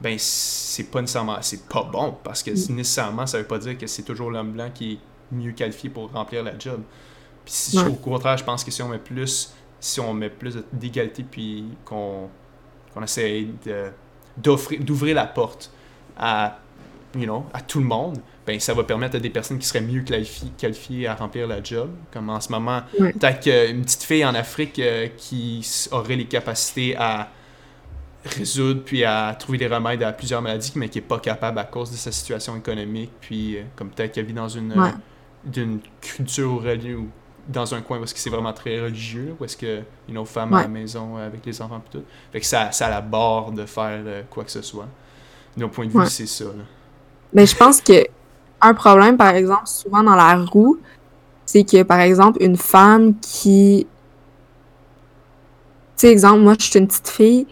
ben 0.00 0.16
c'est 0.18 0.90
pas 0.90 1.00
nécessairement 1.00 1.38
c'est 1.40 1.68
pas 1.68 1.82
bon 1.84 2.16
parce 2.22 2.42
que 2.42 2.50
Mm. 2.50 2.74
nécessairement 2.76 3.26
ça 3.26 3.38
veut 3.38 3.44
pas 3.46 3.58
dire 3.58 3.78
que 3.78 3.86
c'est 3.86 4.02
toujours 4.02 4.30
l'homme 4.30 4.52
blanc 4.52 4.70
qui 4.74 4.92
est 4.94 4.98
mieux 5.34 5.52
qualifié 5.52 5.88
pour 5.90 6.10
remplir 6.12 6.42
la 6.42 6.58
job. 6.58 6.80
Puis 7.44 7.54
si, 7.54 7.78
Ouais. 7.78 7.86
au 7.88 7.94
contraire, 7.94 8.36
je 8.36 8.44
pense 8.44 8.62
que 8.64 8.70
si 8.70 8.82
on 8.82 8.88
met 8.88 8.98
plus 8.98 9.54
si 9.80 10.00
on 10.00 10.12
met 10.14 10.30
plus 10.30 10.58
d'égalité 10.72 11.22
puis 11.22 11.64
qu'on 11.84 12.28
qu'on 12.92 13.02
essaie 13.02 13.46
d'ouvrir 14.36 15.14
la 15.16 15.26
porte 15.26 15.70
à 16.18 16.58
you 17.16 17.24
know, 17.24 17.44
à 17.52 17.60
tout 17.60 17.78
le 17.78 17.84
monde, 17.84 18.18
ben 18.46 18.58
ça 18.60 18.74
va 18.74 18.84
permettre 18.84 19.16
à 19.16 19.18
des 19.20 19.30
personnes 19.30 19.58
qui 19.58 19.66
seraient 19.66 19.80
mieux 19.80 20.02
qualifiées, 20.02 20.50
qualifiées 20.56 21.06
à 21.06 21.14
remplir 21.14 21.46
la 21.46 21.62
job. 21.62 21.90
Comme 22.12 22.30
en 22.30 22.40
ce 22.40 22.50
moment, 22.50 22.82
Ouais. 22.98 23.12
peut-être 23.12 23.40
qu'une 23.40 23.82
petite 23.82 24.02
fille 24.04 24.24
en 24.24 24.34
Afrique 24.34 24.78
euh, 24.78 25.08
qui 25.16 25.66
aurait 25.92 26.16
les 26.16 26.26
capacités 26.26 26.96
à 26.96 27.28
résoudre 28.24 28.82
puis 28.84 29.04
à 29.04 29.36
trouver 29.38 29.58
des 29.58 29.68
remèdes 29.68 30.02
à 30.02 30.12
plusieurs 30.12 30.42
maladies, 30.42 30.72
mais 30.74 30.88
qui 30.88 30.98
est 30.98 31.02
pas 31.02 31.20
capable 31.20 31.58
à 31.58 31.64
cause 31.64 31.90
de 31.92 31.96
sa 31.96 32.10
situation 32.12 32.56
économique, 32.56 33.10
puis 33.20 33.56
euh, 33.58 33.62
comme 33.76 33.90
peut-être 33.90 34.12
qu'elle 34.12 34.26
vit 34.26 34.32
dans 34.32 34.48
une, 34.48 34.72
Ouais. 34.72 34.88
euh, 34.88 34.92
d'une 35.44 35.78
culture 36.00 36.60
religieuse 36.62 36.98
ou 36.98 37.08
dans 37.48 37.72
un 37.76 37.80
coin 37.80 38.02
est-ce 38.02 38.12
que 38.12 38.18
c'est 38.18 38.30
vraiment 38.30 38.52
très 38.52 38.80
religieux, 38.80 39.36
où 39.38 39.44
est-ce 39.44 39.56
que, 39.56 39.82
know, 40.08 40.24
femme 40.24 40.52
à 40.54 40.62
la 40.62 40.68
maison 40.68 41.16
avec 41.16 41.46
les 41.46 41.62
enfants 41.62 41.80
puis 41.88 42.00
tout. 42.00 42.04
Fait 42.32 42.40
que 42.40 42.46
ça, 42.46 42.72
ça 42.72 42.90
la 42.90 43.00
barre 43.00 43.52
de 43.52 43.64
faire 43.66 44.00
quoi 44.28 44.42
que 44.42 44.50
ce 44.50 44.62
soit. 44.62 44.88
De 45.56 45.62
mon 45.62 45.68
point 45.70 45.86
de 45.86 45.92
vue, 45.92 45.98
Ouais. 45.98 46.06
c'est 46.06 46.26
ça. 46.26 46.46
là. 46.46 46.64
Mais 47.32 47.46
je 47.46 47.56
pense 47.56 47.80
que 47.80 48.04
un 48.62 48.74
problème, 48.74 49.16
par 49.16 49.34
exemple, 49.34 49.66
souvent 49.66 50.02
dans 50.02 50.14
la 50.14 50.36
roue, 50.36 50.78
c'est 51.44 51.64
que, 51.64 51.82
par 51.82 52.00
exemple, 52.00 52.42
une 52.42 52.56
femme 52.56 53.14
qui. 53.20 53.86
Tu 55.96 56.00
sais, 56.06 56.08
exemple, 56.12 56.40
moi, 56.40 56.54
je 56.58 56.64
suis 56.66 56.78
une 56.78 56.86
petite 56.86 57.08
fille, 57.08 57.46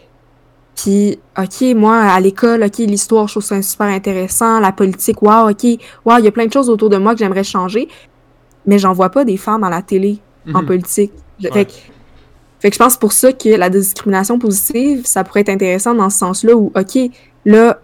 puis, 0.77 1.19
OK, 1.39 1.63
moi, 1.75 1.97
à 1.99 2.21
l'école, 2.21 2.63
OK, 2.65 2.79
l'histoire, 2.79 3.27
je 3.29 3.35
trouve 3.35 3.43
ça 3.45 3.61
super 3.63 3.87
intéressant, 3.87 4.61
la 4.61 4.73
politique, 4.73 5.23
wow, 5.23 5.49
OK, 5.51 5.65
wow, 6.05 6.19
il 6.19 6.25
y 6.25 6.29
a 6.29 6.31
plein 6.33 6.47
de 6.47 6.53
choses 6.53 6.69
autour 6.69 6.91
de 6.91 6.97
moi 6.99 7.13
que 7.15 7.19
j'aimerais 7.21 7.45
changer, 7.45 7.89
mais 8.67 8.79
j'en 8.79 8.93
vois 8.93 9.09
pas 9.11 9.25
des 9.25 9.37
femmes 9.39 9.65
à 9.65 9.71
la 9.71 9.81
télé 9.83 10.19
en 10.53 10.61
Mhm. 10.61 10.67
politique. 10.67 11.13
Je- 11.41 11.49
Ouais. 11.49 11.53
Fait, 11.55 11.65
que, 11.67 11.73
fait 12.61 12.71
que 12.71 12.75
je 12.75 12.79
pense 12.79 12.97
pour 12.99 13.13
ça 13.13 13.33
que 13.33 13.49
la 13.49 13.71
discrimination 13.71 14.39
positive, 14.39 15.07
ça 15.07 15.25
pourrait 15.25 15.41
être 15.41 15.49
intéressant 15.49 15.95
dans 15.95 16.11
ce 16.11 16.19
sens-là 16.19 16.55
où, 16.55 16.71
OK, 16.77 16.99
là, 17.47 17.79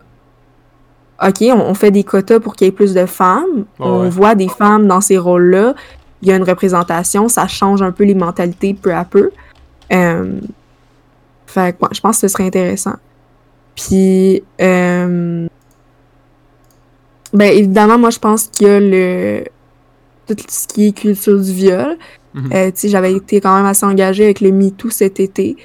OK, 1.22 1.36
on, 1.42 1.60
on 1.60 1.74
fait 1.74 1.90
des 1.90 2.04
quotas 2.04 2.40
pour 2.40 2.56
qu'il 2.56 2.66
y 2.66 2.68
ait 2.68 2.72
plus 2.72 2.94
de 2.94 3.06
femmes, 3.06 3.44
Ouais, 3.78 3.86
on 3.86 4.02
ouais. 4.02 4.08
voit 4.10 4.34
des 4.34 4.48
femmes 4.48 4.86
dans 4.86 5.00
ces 5.00 5.18
rôles-là, 5.18 5.74
il 6.22 6.28
y 6.28 6.32
a 6.32 6.36
une 6.36 6.44
représentation, 6.44 7.28
ça 7.28 7.46
change 7.46 7.82
un 7.82 7.92
peu 7.92 8.04
les 8.04 8.14
mentalités 8.14 8.74
peu 8.74 8.94
à 8.94 9.04
peu. 9.04 9.30
Euh, 9.92 10.40
fait 11.46 11.76
ouais, 11.80 11.88
je 11.92 12.00
pense 12.00 12.16
que 12.16 12.20
ce 12.20 12.28
serait 12.28 12.46
intéressant. 12.46 12.94
Puis, 13.74 14.42
euh, 14.60 15.46
ben 17.32 17.52
évidemment, 17.52 17.98
moi, 17.98 18.10
je 18.10 18.18
pense 18.18 18.48
qu'il 18.48 18.66
y 18.66 18.70
a 18.70 18.80
le 18.80 19.44
tout 20.26 20.36
ce 20.48 20.68
qui 20.68 20.88
est 20.88 20.92
culture 20.92 21.40
du 21.40 21.52
viol. 21.52 21.96
Mhm. 22.34 22.50
Euh, 22.54 22.66
tu 22.66 22.72
sais, 22.76 22.88
j'avais 22.88 23.12
été 23.12 23.40
quand 23.40 23.56
même 23.56 23.66
assez 23.66 23.84
engagée 23.84 24.24
avec 24.24 24.40
le 24.40 24.52
MeToo 24.52 24.90
cet 24.90 25.18
été. 25.18 25.56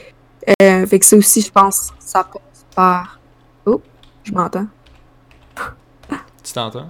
Euh, 0.62 0.86
fait 0.88 1.00
que 1.00 1.06
ça 1.06 1.16
aussi, 1.18 1.42
je 1.42 1.52
pense, 1.52 1.92
ça 2.00 2.24
passe 2.24 2.66
par... 2.76 3.20
Oh, 3.66 3.82
je 4.24 4.32
m'entends. 4.32 4.66
Tu 6.46 6.54
t'entends? 6.54 6.90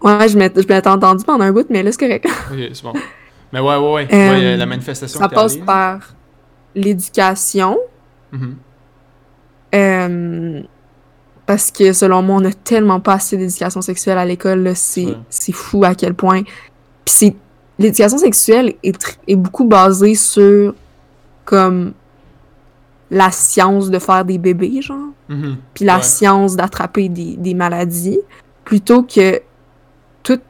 Ouais, 0.00 0.28
je 0.28 0.38
m'étais 0.38 0.88
entendue 0.88 1.24
pendant 1.24 1.44
un 1.44 1.52
bout, 1.52 1.66
mais 1.68 1.82
là, 1.82 1.90
c'est 1.92 1.98
correct. 1.98 2.26
Ok, 2.52 2.58
c'est 2.72 2.82
bon. 2.82 2.92
Mais 3.52 3.60
ouais, 3.60 3.76
ouais, 3.76 3.92
ouais. 3.92 4.08
Euh, 4.12 4.30
Ouais, 4.30 4.44
euh, 4.44 4.56
la 4.56 4.66
manifestation. 4.66 5.18
ça 5.18 5.28
passe 5.28 5.56
par 5.56 6.00
l'éducation. 6.74 7.78
Mhm. 8.32 8.56
euh, 9.74 10.62
parce 11.46 11.70
que 11.70 11.92
selon 11.94 12.20
moi, 12.22 12.36
on 12.36 12.44
a 12.44 12.52
tellement 12.52 13.00
pas 13.00 13.14
assez 13.14 13.36
d'éducation 13.38 13.80
sexuelle 13.80 14.18
à 14.18 14.24
l'école, 14.26 14.70
c'est 14.74 15.16
fou 15.52 15.82
à 15.84 15.94
quel 15.94 16.12
point. 16.14 16.42
Puis 17.06 17.34
l'éducation 17.78 18.18
sexuelle 18.18 18.74
est, 18.82 19.18
est 19.26 19.36
beaucoup 19.36 19.64
basée 19.64 20.14
sur 20.14 20.74
comme 21.46 21.94
la 23.10 23.30
science 23.30 23.88
de 23.88 23.98
faire 23.98 24.24
des 24.26 24.36
bébés, 24.36 24.82
genre, 24.82 24.98
Mhm. 25.30 25.56
puis 25.72 25.86
la 25.86 25.96
Ouais. 25.96 26.02
science 26.02 26.54
d'attraper 26.54 27.08
des, 27.08 27.36
des 27.36 27.54
maladies, 27.54 28.18
plutôt 28.68 29.02
que 29.02 29.40
toute, 30.22 30.42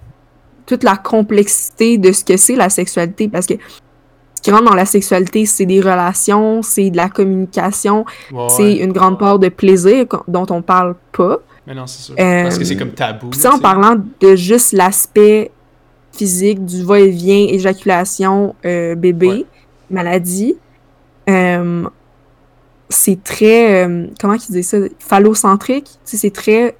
toute 0.66 0.82
la 0.82 0.96
complexité 0.96 1.98
de 1.98 2.10
ce 2.10 2.24
que 2.24 2.36
c'est 2.36 2.56
la 2.56 2.68
sexualité, 2.68 3.28
parce 3.28 3.46
que 3.46 3.54
ce 4.34 4.42
qui 4.42 4.50
rentre 4.50 4.64
dans 4.64 4.74
la 4.74 4.86
sexualité, 4.86 5.46
c'est 5.46 5.66
des 5.66 5.80
relations, 5.80 6.62
c'est 6.62 6.90
de 6.90 6.96
la 6.96 7.08
communication, 7.08 8.04
Ouais, 8.32 8.48
c'est 8.48 8.62
ouais. 8.64 8.76
une 8.78 8.92
grande 8.92 9.20
part 9.20 9.38
de 9.38 9.48
plaisir 9.48 10.04
dont 10.26 10.46
on 10.50 10.62
parle 10.62 10.96
pas. 11.12 11.38
Mais 11.64 11.74
non, 11.74 11.86
c'est 11.86 12.02
sûr. 12.02 12.14
Euh, 12.18 12.42
Parce 12.42 12.58
que 12.58 12.64
c'est 12.64 12.76
comme 12.76 12.90
tabou. 12.90 13.30
Puis 13.30 13.46
en 13.46 13.60
parlant 13.60 13.94
de 14.20 14.34
juste 14.34 14.72
l'aspect 14.72 15.52
physique 16.12 16.64
du 16.64 16.82
va-et-vient, 16.82 17.46
éjaculation, 17.50 18.56
euh, 18.64 18.96
bébé, 18.96 19.28
Ouais. 19.28 19.46
maladie, 19.90 20.56
euh, 21.30 21.84
c'est 22.88 23.22
très, 23.22 23.86
comment 24.20 24.34
ils 24.34 24.52
disent 24.52 24.68
ça, 24.70 24.78
phallocentrique, 24.98 25.88
c'est 26.04 26.32
très 26.32 26.76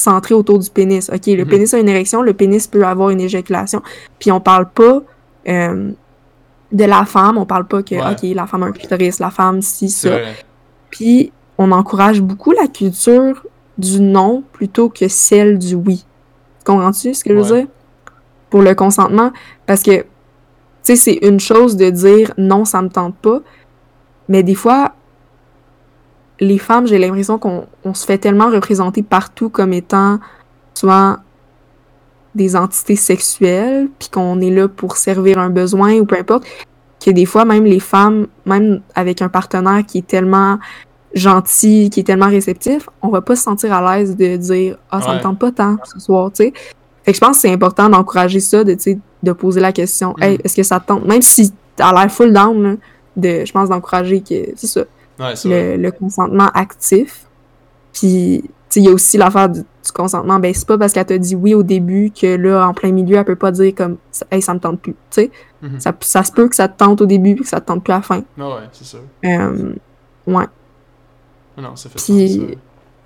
centré 0.00 0.34
autour 0.34 0.58
du 0.58 0.70
pénis. 0.70 1.10
OK, 1.10 1.26
le 1.26 1.44
Mhm. 1.44 1.48
pénis 1.48 1.74
a 1.74 1.78
une 1.78 1.88
érection, 1.88 2.22
le 2.22 2.32
pénis 2.34 2.66
peut 2.66 2.84
avoir 2.84 3.10
une 3.10 3.20
éjaculation, 3.20 3.82
puis 4.18 4.32
on 4.32 4.40
parle 4.40 4.68
pas 4.70 5.02
euh, 5.48 5.90
de 6.72 6.84
la 6.84 7.04
femme, 7.04 7.38
on 7.38 7.46
parle 7.46 7.66
pas 7.66 7.82
que, 7.82 7.94
Ouais. 7.94 8.12
OK, 8.12 8.34
la 8.34 8.46
femme 8.46 8.62
a 8.62 8.66
un 8.66 8.72
clitoris, 8.72 9.18
la 9.18 9.30
femme, 9.30 9.62
si, 9.62 9.88
ça. 9.88 10.18
Puis 10.90 11.32
on 11.58 11.72
encourage 11.72 12.20
beaucoup 12.20 12.52
la 12.52 12.66
culture 12.68 13.44
du 13.78 14.00
non 14.00 14.42
plutôt 14.52 14.88
que 14.90 15.08
celle 15.08 15.58
du 15.58 15.74
oui. 15.74 16.04
Comprends-tu 16.64 17.14
ce 17.14 17.24
que 17.24 17.30
je 17.34 17.38
veux 17.40 17.56
dire? 17.56 17.66
Pour 18.50 18.62
le 18.62 18.74
consentement. 18.74 19.32
Parce 19.66 19.82
que, 19.82 20.00
tu 20.02 20.06
sais, 20.82 20.96
c'est 20.96 21.18
une 21.22 21.40
chose 21.40 21.76
de 21.76 21.88
dire 21.90 22.32
non, 22.36 22.64
ça 22.64 22.82
me 22.82 22.88
tente 22.88 23.16
pas. 23.16 23.40
Mais 24.28 24.42
des 24.42 24.54
fois, 24.54 24.92
les 26.40 26.58
femmes, 26.58 26.86
j'ai 26.86 26.98
l'impression 26.98 27.38
qu'on 27.38 27.66
on 27.84 27.94
se 27.94 28.04
fait 28.06 28.18
tellement 28.18 28.48
représenter 28.50 29.02
partout 29.02 29.48
comme 29.50 29.72
étant 29.72 30.18
souvent 30.74 31.16
des 32.34 32.56
entités 32.56 32.96
sexuelles, 32.96 33.88
puis 33.98 34.08
qu'on 34.08 34.40
est 34.40 34.50
là 34.50 34.68
pour 34.68 34.96
servir 34.96 35.38
un 35.38 35.50
besoin 35.50 35.94
ou 35.94 36.04
peu 36.06 36.16
importe, 36.16 36.44
que 37.04 37.10
des 37.10 37.26
fois, 37.26 37.44
même 37.44 37.64
les 37.64 37.80
femmes, 37.80 38.26
même 38.46 38.80
avec 38.94 39.20
un 39.22 39.28
partenaire 39.28 39.84
qui 39.86 39.98
est 39.98 40.06
tellement 40.06 40.58
gentil, 41.14 41.90
qui 41.90 42.00
est 42.00 42.04
tellement 42.04 42.28
réceptif, 42.28 42.88
on 43.02 43.08
va 43.08 43.20
pas 43.20 43.34
se 43.34 43.42
sentir 43.42 43.72
à 43.72 43.96
l'aise 43.98 44.16
de 44.16 44.36
dire 44.36 44.76
«Ah, 44.90 45.00
ça 45.00 45.10
Ouais. 45.10 45.16
me 45.16 45.22
tente 45.22 45.38
pas 45.40 45.50
tant 45.50 45.76
ce 45.92 45.98
soir», 45.98 46.30
tu 46.34 46.44
sais. 46.44 46.52
Fait 47.04 47.12
que 47.12 47.16
je 47.16 47.20
pense 47.20 47.36
que 47.36 47.40
c'est 47.42 47.52
important 47.52 47.88
d'encourager 47.88 48.38
ça, 48.40 48.62
de, 48.62 48.76
de 49.22 49.32
poser 49.32 49.60
la 49.60 49.72
question, 49.72 50.14
Mhm. 50.18 50.22
hey, 50.22 50.38
est-ce 50.44 50.54
que 50.54 50.62
ça 50.62 50.78
te 50.78 50.86
tente? 50.86 51.04
Même 51.06 51.22
si 51.22 51.52
t'as 51.74 51.92
l'air 51.92 52.12
full 52.12 52.32
down, 52.32 52.62
là, 52.62 52.74
de, 53.16 53.44
je 53.44 53.52
pense 53.52 53.68
d'encourager 53.70 54.20
que, 54.20 54.52
c'est 54.54 54.66
ça, 54.68 54.82
Ouais, 55.20 55.34
le, 55.44 55.76
le 55.76 55.90
consentement 55.92 56.48
actif. 56.54 57.26
Puis, 57.92 58.42
il 58.76 58.82
y 58.84 58.88
a 58.88 58.92
aussi 58.92 59.18
l'affaire 59.18 59.48
du, 59.48 59.60
du 59.60 59.92
consentement. 59.92 60.38
Ben, 60.38 60.54
c'est 60.54 60.66
pas 60.66 60.78
parce 60.78 60.92
qu'elle 60.92 61.04
t'a 61.06 61.18
dit 61.18 61.34
oui 61.34 61.54
au 61.54 61.62
début 61.62 62.10
que 62.18 62.36
là, 62.36 62.66
en 62.66 62.72
plein 62.72 62.92
milieu, 62.92 63.16
elle 63.16 63.24
peut 63.24 63.36
pas 63.36 63.50
dire 63.52 63.74
comme, 63.74 63.96
hey, 64.30 64.40
ça 64.40 64.54
me 64.54 64.60
tente 64.60 64.80
plus. 64.80 64.92
Tu 64.92 65.22
sais, 65.22 65.30
Mhm. 65.62 65.78
ça, 65.80 65.92
ça 66.00 66.24
se 66.24 66.32
peut 66.32 66.48
que 66.48 66.56
ça 66.56 66.68
te 66.68 66.78
tente 66.78 67.00
au 67.02 67.06
début 67.06 67.34
puis 67.34 67.42
que 67.44 67.50
ça 67.50 67.60
te 67.60 67.66
tente 67.66 67.84
plus 67.84 67.92
à 67.92 67.96
la 67.96 68.02
fin. 68.02 68.22
Ah 68.38 68.48
ouais, 68.48 68.54
c'est 68.72 68.84
sûr. 68.84 69.00
Euh, 69.26 69.74
ouais. 70.26 70.44
Ah 71.58 71.60
non, 71.60 71.76
ça 71.76 71.90
fait 71.90 71.96
Puis- 72.02 72.28
sens. 72.38 72.48
ça. 72.48 72.54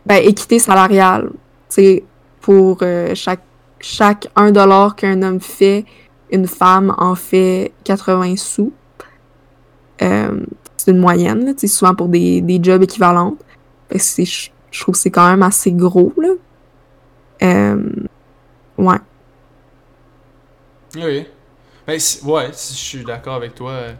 Ben, 0.07 0.22
équité 0.24 0.59
salariale. 0.61 1.31
Tu 1.68 1.74
sais, 1.74 2.05
pour 2.42 2.79
euh, 2.83 3.12
chaque, 3.14 3.42
chaque 3.81 4.29
1 4.37 4.53
dollar 4.53 4.94
qu'un 4.94 5.20
homme 5.22 5.40
fait, 5.40 5.85
une 6.31 6.46
femme 6.46 6.94
en 6.98 7.14
fait 7.14 7.72
80 7.85 8.37
sous. 8.37 8.72
Euh, 10.03 10.40
c'est 10.85 10.90
une 10.90 10.99
moyenne, 10.99 11.47
là, 11.47 11.53
souvent 11.66 11.94
pour 11.94 12.09
des, 12.09 12.42
des 12.42 12.62
jobs 12.62 12.83
équivalents. 12.83 13.37
Je 13.90 14.81
trouve 14.81 14.94
que 14.94 14.99
c'est 14.99 15.11
quand 15.11 15.29
même 15.31 15.42
assez 15.42 15.73
gros, 15.73 16.12
là. 16.18 16.29
Euh, 17.42 17.90
ouais. 18.77 18.97
Oui. 20.97 21.27
Ben, 21.87 21.99
ouais, 22.25 22.47
je 22.49 22.75
suis 22.75 23.05
d'accord 23.05 23.35
avec 23.35 23.55
toi 23.55 23.70
euh, 23.70 23.92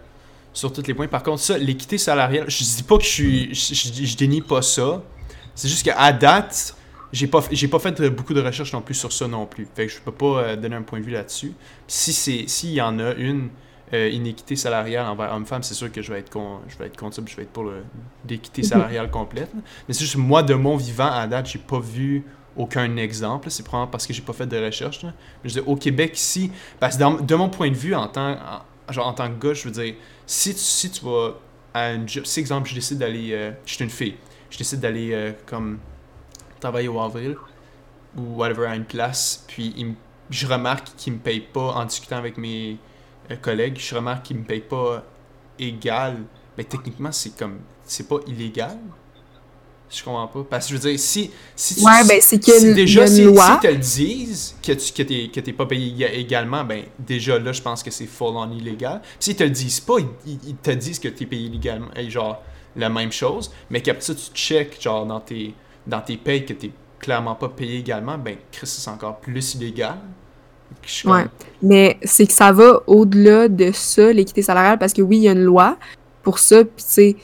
sur 0.53 0.73
tous 0.73 0.87
les 0.87 0.95
points. 0.95 1.09
Par 1.09 1.23
contre, 1.23 1.41
ça, 1.41 1.57
l'équité 1.57 1.97
salariale, 1.97 2.47
je 2.49 2.63
dis 2.63 2.83
pas 2.83 2.99
que 2.99 3.05
je 3.05 3.09
suis. 3.09 4.17
Dénie 4.17 4.43
pas 4.43 4.63
ça. 4.63 5.03
C'est 5.55 5.69
juste 5.69 5.85
qu'à 5.85 6.13
date, 6.13 6.75
j'ai 7.13 7.27
pas, 7.27 7.41
pas 7.41 7.79
fait 7.79 8.11
beaucoup 8.11 8.35
de 8.35 8.43
recherches 8.43 8.73
non 8.73 8.83
plus 8.83 8.95
sur 8.95 9.13
ça 9.13 9.27
non 9.27 9.47
plus. 9.47 9.67
Fait 9.75 9.87
que 9.87 9.93
je 9.93 10.01
peux 10.01 10.13
pas 10.13 10.39
euh, 10.39 10.57
donner 10.57 10.77
un 10.77 10.83
point 10.83 11.01
de 11.01 11.05
vue 11.05 11.13
là-dessus. 11.13 11.53
Si 11.87 12.13
c'est 12.13 12.45
s'il 12.47 12.73
y 12.73 12.83
en 12.83 12.99
a 12.99 13.15
une 13.15 13.49
euh, 13.93 14.09
inéquité 14.09 14.57
salariale 14.57 15.07
envers 15.07 15.33
homme-femme, 15.35 15.63
c'est 15.63 15.75
sûr 15.75 15.93
que 15.93 16.01
je 16.03 16.13
vais 16.13 16.21
être 16.21 16.31
con, 16.31 16.61
je 16.69 16.77
vais 16.79 16.87
être 16.87 16.97
contre 16.97 17.17
ça, 17.17 17.23
puis 17.23 17.33
je 17.33 17.37
vais 17.37 17.43
être 17.45 17.53
pour 17.53 17.71
l'équité 18.29 18.63
salariale 18.63 19.11
complète. 19.13 19.51
Mais 19.87 19.95
c'est 19.95 20.05
juste 20.05 20.17
moi 20.17 20.43
de 20.43 20.55
mon 20.55 20.77
vivant 20.77 21.11
à 21.13 21.27
date, 21.27 21.47
j'ai 21.47 21.59
pas 21.59 21.79
vu 21.81 22.25
aucun 22.57 22.97
exemple. 22.97 23.51
C'est 23.51 23.63
probablement 23.65 23.91
parce 23.91 24.07
que 24.07 24.13
j'ai 24.13 24.23
pas 24.23 24.33
fait 24.33 24.47
de 24.47 24.57
recherche. 24.65 25.03
là. 25.03 25.13
Mais 25.43 25.51
je 25.51 25.55
veux 25.55 25.61
dire, 25.61 25.69
au 25.71 25.77
Québec, 25.77 26.17
ici, 26.19 26.51
parce 26.81 26.95
que 26.97 27.01
dans- 27.01 27.21
de 27.21 27.35
mon 27.35 27.49
point 27.51 27.69
de 27.71 27.75
vue, 27.77 27.95
en 27.95 28.07
tant, 28.09 28.33
en, 28.89 28.93
genre, 28.93 29.07
en 29.09 29.13
tant 29.13 29.29
que 29.29 29.49
gars, 29.49 29.55
je 29.55 29.65
veux 29.65 29.71
dire, 29.71 29.95
si 30.27 30.53
tu, 30.55 30.61
si 30.61 30.91
tu 30.91 31.05
vas 31.05 31.33
à 31.75 31.93
une 31.93 32.09
job, 32.09 32.25
si 32.25 32.41
exemple, 32.41 32.69
je 32.69 32.75
décide 32.75 32.99
d'aller, 32.99 33.31
euh, 33.33 33.51
je 33.67 33.75
suis 33.75 33.85
une 33.85 33.91
fille, 33.91 34.15
je 34.51 34.59
décide 34.59 34.79
d'aller 34.81 35.11
euh, 35.13 35.33
comme 35.47 35.79
travailler 36.61 36.89
au 36.89 37.01
avril 37.01 37.37
ou 38.17 38.37
whatever 38.37 38.67
à 38.69 38.77
une 38.77 38.85
place, 38.85 39.45
puis 39.49 39.75
il 39.77 39.87
me- 39.87 39.95
je 40.31 40.47
remarque 40.47 40.87
qu'ils 40.97 41.15
me 41.15 41.19
payent 41.19 41.41
pas 41.41 41.73
en 41.75 41.85
discutant 41.85 42.17
avec 42.17 42.39
mes 42.39 42.79
collègues, 43.41 43.79
je 43.79 43.95
remarque 43.95 44.25
qu'ils 44.27 44.39
me 44.39 44.45
payent 44.45 44.61
pas 44.61 45.05
égal, 45.59 46.19
mais 46.57 46.65
techniquement, 46.65 47.13
c'est 47.13 47.37
comme, 47.37 47.59
c'est 47.85 48.09
pas 48.09 48.19
illégal? 48.27 48.79
Je 49.91 50.03
comprends 50.03 50.27
pas. 50.27 50.45
Parce 50.51 50.67
que 50.67 50.75
je 50.75 50.81
veux 50.81 50.91
dire, 50.91 50.99
si, 50.99 51.31
si 51.55 51.77
tu, 51.77 51.85
Ouais, 51.85 52.05
ben, 52.09 52.19
c'est 52.21 52.43
si 52.43 52.75
déjà, 52.75 53.07
si, 53.07 53.25
loi. 53.25 53.59
si 53.61 53.61
te 53.69 53.73
le 53.73 53.77
disent, 53.79 54.57
que 54.63 54.73
tu 54.73 54.93
que 54.93 55.03
t'es, 55.03 55.29
que 55.33 55.41
t'es 55.41 55.53
pas 55.53 55.67
payé 55.67 55.93
éga- 55.95 56.13
également, 56.13 56.65
ben 56.65 56.85
déjà 56.99 57.39
là, 57.39 57.53
je 57.53 57.63
pense 57.63 57.83
que 57.83 57.91
c'est 57.93 58.07
full 58.07 58.35
on 58.37 58.51
illégal. 58.51 59.01
Puis 59.03 59.11
s'ils 59.21 59.37
te 59.37 59.45
le 59.45 59.51
disent 59.51 59.81
pas, 59.81 59.97
ils 60.27 60.57
te 60.57 60.71
disent 60.73 60.99
que 60.99 61.09
t'es 61.09 61.27
payé 61.27 61.47
illégalement, 61.47 61.89
et 61.95 62.11
genre 62.11 62.43
la 62.75 62.89
même 62.89 63.13
chose, 63.13 63.53
mais 63.71 63.83
qu'après 63.83 64.03
ça, 64.03 64.15
tu 64.15 64.33
check 64.35 64.81
genre 64.83 65.07
dans 65.07 65.21
tes, 65.21 65.55
dans 65.87 66.01
tes 66.01 66.17
payes 66.17 66.45
que 66.45 66.55
t'es 66.55 66.73
clairement 66.99 67.37
pas 67.37 67.51
payé 67.51 67.79
également, 67.79 68.19
ben 68.19 68.37
Chris, 68.51 68.67
c'est 68.67 68.91
encore 68.91 69.21
plus 69.21 69.55
illégal. 69.55 69.99
Comme- 71.23 71.29
Mais 71.63 71.99
c'est 72.03 72.27
que 72.27 72.33
ça 72.33 72.53
va 72.53 72.81
au-delà 72.87 73.49
de 73.49 73.71
ça, 73.73 74.13
l'équité 74.13 74.43
salariale, 74.43 74.79
parce 74.79 74.93
que 74.93 75.03
oui, 75.03 75.17
il 75.19 75.23
y 75.23 75.29
a 75.29 75.33
une 75.33 75.45
loi 75.45 75.77
pour 76.23 76.39
ça, 76.39 76.65
puis 76.65 76.85
tu 76.85 77.17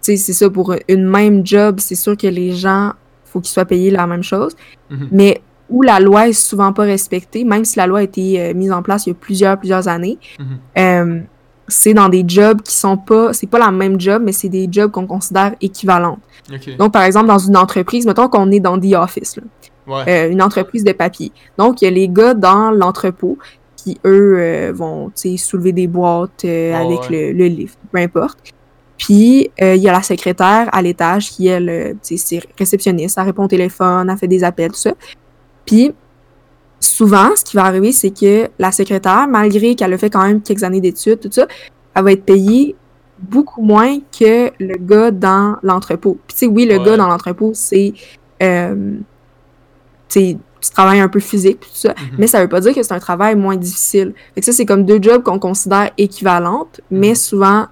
sais, 0.00 0.16
c'est 0.16 0.32
ça, 0.32 0.48
pour 0.50 0.74
une 0.88 1.04
même 1.06 1.46
job, 1.46 1.76
c'est 1.80 1.94
sûr 1.94 2.16
que 2.16 2.26
les 2.26 2.52
gens, 2.52 2.92
faut 3.24 3.40
qu'ils 3.40 3.52
soient 3.52 3.64
payés 3.66 3.90
la 3.90 4.06
même 4.06 4.22
chose, 4.22 4.56
Mhm. 4.90 5.08
mais 5.12 5.40
où 5.70 5.82
la 5.82 6.00
loi 6.00 6.28
est 6.28 6.32
souvent 6.32 6.72
pas 6.72 6.84
respectée, 6.84 7.44
même 7.44 7.64
si 7.64 7.76
la 7.78 7.86
loi 7.86 7.98
a 7.98 8.02
été 8.02 8.40
euh, 8.40 8.54
mise 8.54 8.72
en 8.72 8.82
place 8.82 9.06
il 9.06 9.10
y 9.10 9.12
a 9.12 9.14
plusieurs, 9.14 9.58
plusieurs 9.58 9.86
années, 9.86 10.18
Mhm. 10.38 10.46
euh, 10.78 11.20
c'est 11.68 11.92
dans 11.92 12.08
des 12.08 12.24
jobs 12.26 12.62
qui 12.62 12.74
sont 12.74 12.96
pas, 12.96 13.34
c'est 13.34 13.46
pas 13.46 13.58
la 13.58 13.70
même 13.70 14.00
job, 14.00 14.22
mais 14.24 14.32
c'est 14.32 14.48
des 14.48 14.66
jobs 14.72 14.90
qu'on 14.90 15.06
considère 15.06 15.54
équivalents. 15.60 16.18
Donc, 16.78 16.92
par 16.94 17.02
exemple, 17.02 17.26
dans 17.26 17.38
une 17.38 17.56
entreprise, 17.58 18.06
mettons 18.06 18.28
qu'on 18.28 18.50
est 18.50 18.60
dans 18.60 18.80
The 18.80 18.94
Office, 18.94 19.36
là 19.36 19.42
Ouais. 19.88 20.04
euh, 20.08 20.30
une 20.30 20.42
entreprise 20.42 20.84
de 20.84 20.92
papier. 20.92 21.32
Donc, 21.56 21.80
il 21.82 21.86
y 21.86 21.88
a 21.88 21.90
les 21.90 22.08
gars 22.08 22.34
dans 22.34 22.70
l'entrepôt 22.70 23.38
qui, 23.76 23.98
eux, 24.04 24.36
euh, 24.38 24.72
vont 24.74 25.10
soulever 25.36 25.72
des 25.72 25.86
boîtes 25.86 26.44
euh, 26.44 26.74
avec 26.74 27.08
ouais. 27.10 27.32
le, 27.32 27.38
le 27.38 27.46
lift, 27.46 27.78
peu 27.90 27.98
importe. 27.98 28.38
Puis, 28.96 29.50
il 29.60 29.76
y 29.76 29.88
a 29.88 29.92
la 29.92 30.02
secrétaire 30.02 30.68
à 30.72 30.82
l'étage 30.82 31.30
qui, 31.30 31.46
elle, 31.46 31.96
c'est 32.02 32.40
réceptionniste, 32.58 33.16
elle 33.16 33.24
répond 33.26 33.44
au 33.44 33.48
téléphone, 33.48 34.10
elle 34.10 34.18
fait 34.18 34.26
des 34.26 34.42
appels, 34.42 34.72
tout 34.72 34.76
ça. 34.78 34.92
Puis, 35.64 35.92
souvent, 36.80 37.30
ce 37.36 37.44
qui 37.44 37.56
va 37.56 37.64
arriver, 37.64 37.92
c'est 37.92 38.10
que 38.10 38.48
la 38.58 38.72
secrétaire, 38.72 39.28
malgré 39.28 39.76
qu'elle 39.76 39.92
a 39.92 39.98
fait 39.98 40.10
quand 40.10 40.24
même 40.26 40.42
quelques 40.42 40.64
années 40.64 40.80
d'études, 40.80 41.20
tout 41.20 41.28
ça, 41.30 41.46
elle 41.94 42.02
va 42.04 42.10
être 42.12 42.24
payée 42.24 42.74
beaucoup 43.20 43.62
moins 43.62 43.98
que 44.18 44.50
le 44.58 44.76
gars 44.78 45.12
dans 45.12 45.56
l'entrepôt. 45.62 46.18
Puis, 46.26 46.34
tu 46.34 46.38
sais, 46.40 46.46
oui, 46.46 46.66
le 46.66 46.78
Ouais. 46.78 46.84
gars 46.84 46.96
dans 46.96 47.08
l'entrepôt, 47.08 47.52
c'est... 47.54 47.92
euh, 48.42 48.96
tu 50.08 50.36
travailles 50.72 51.00
un 51.00 51.08
peu 51.08 51.20
physique, 51.20 51.60
tout 51.60 51.68
ça, 51.72 51.90
Mhm. 51.90 52.16
mais 52.18 52.26
ça 52.26 52.40
veut 52.42 52.48
pas 52.48 52.60
dire 52.60 52.74
que 52.74 52.82
c'est 52.82 52.92
un 52.94 52.98
travail 52.98 53.36
moins 53.36 53.56
difficile. 53.56 54.12
Fait 54.34 54.40
que 54.40 54.44
ça, 54.46 54.52
c'est 54.52 54.66
comme 54.66 54.84
deux 54.84 54.98
jobs 55.00 55.22
qu'on 55.22 55.38
considère 55.38 55.90
équivalentes, 55.98 56.80
mais 56.90 57.10
Mhm. 57.10 57.14
souvent, 57.14 57.66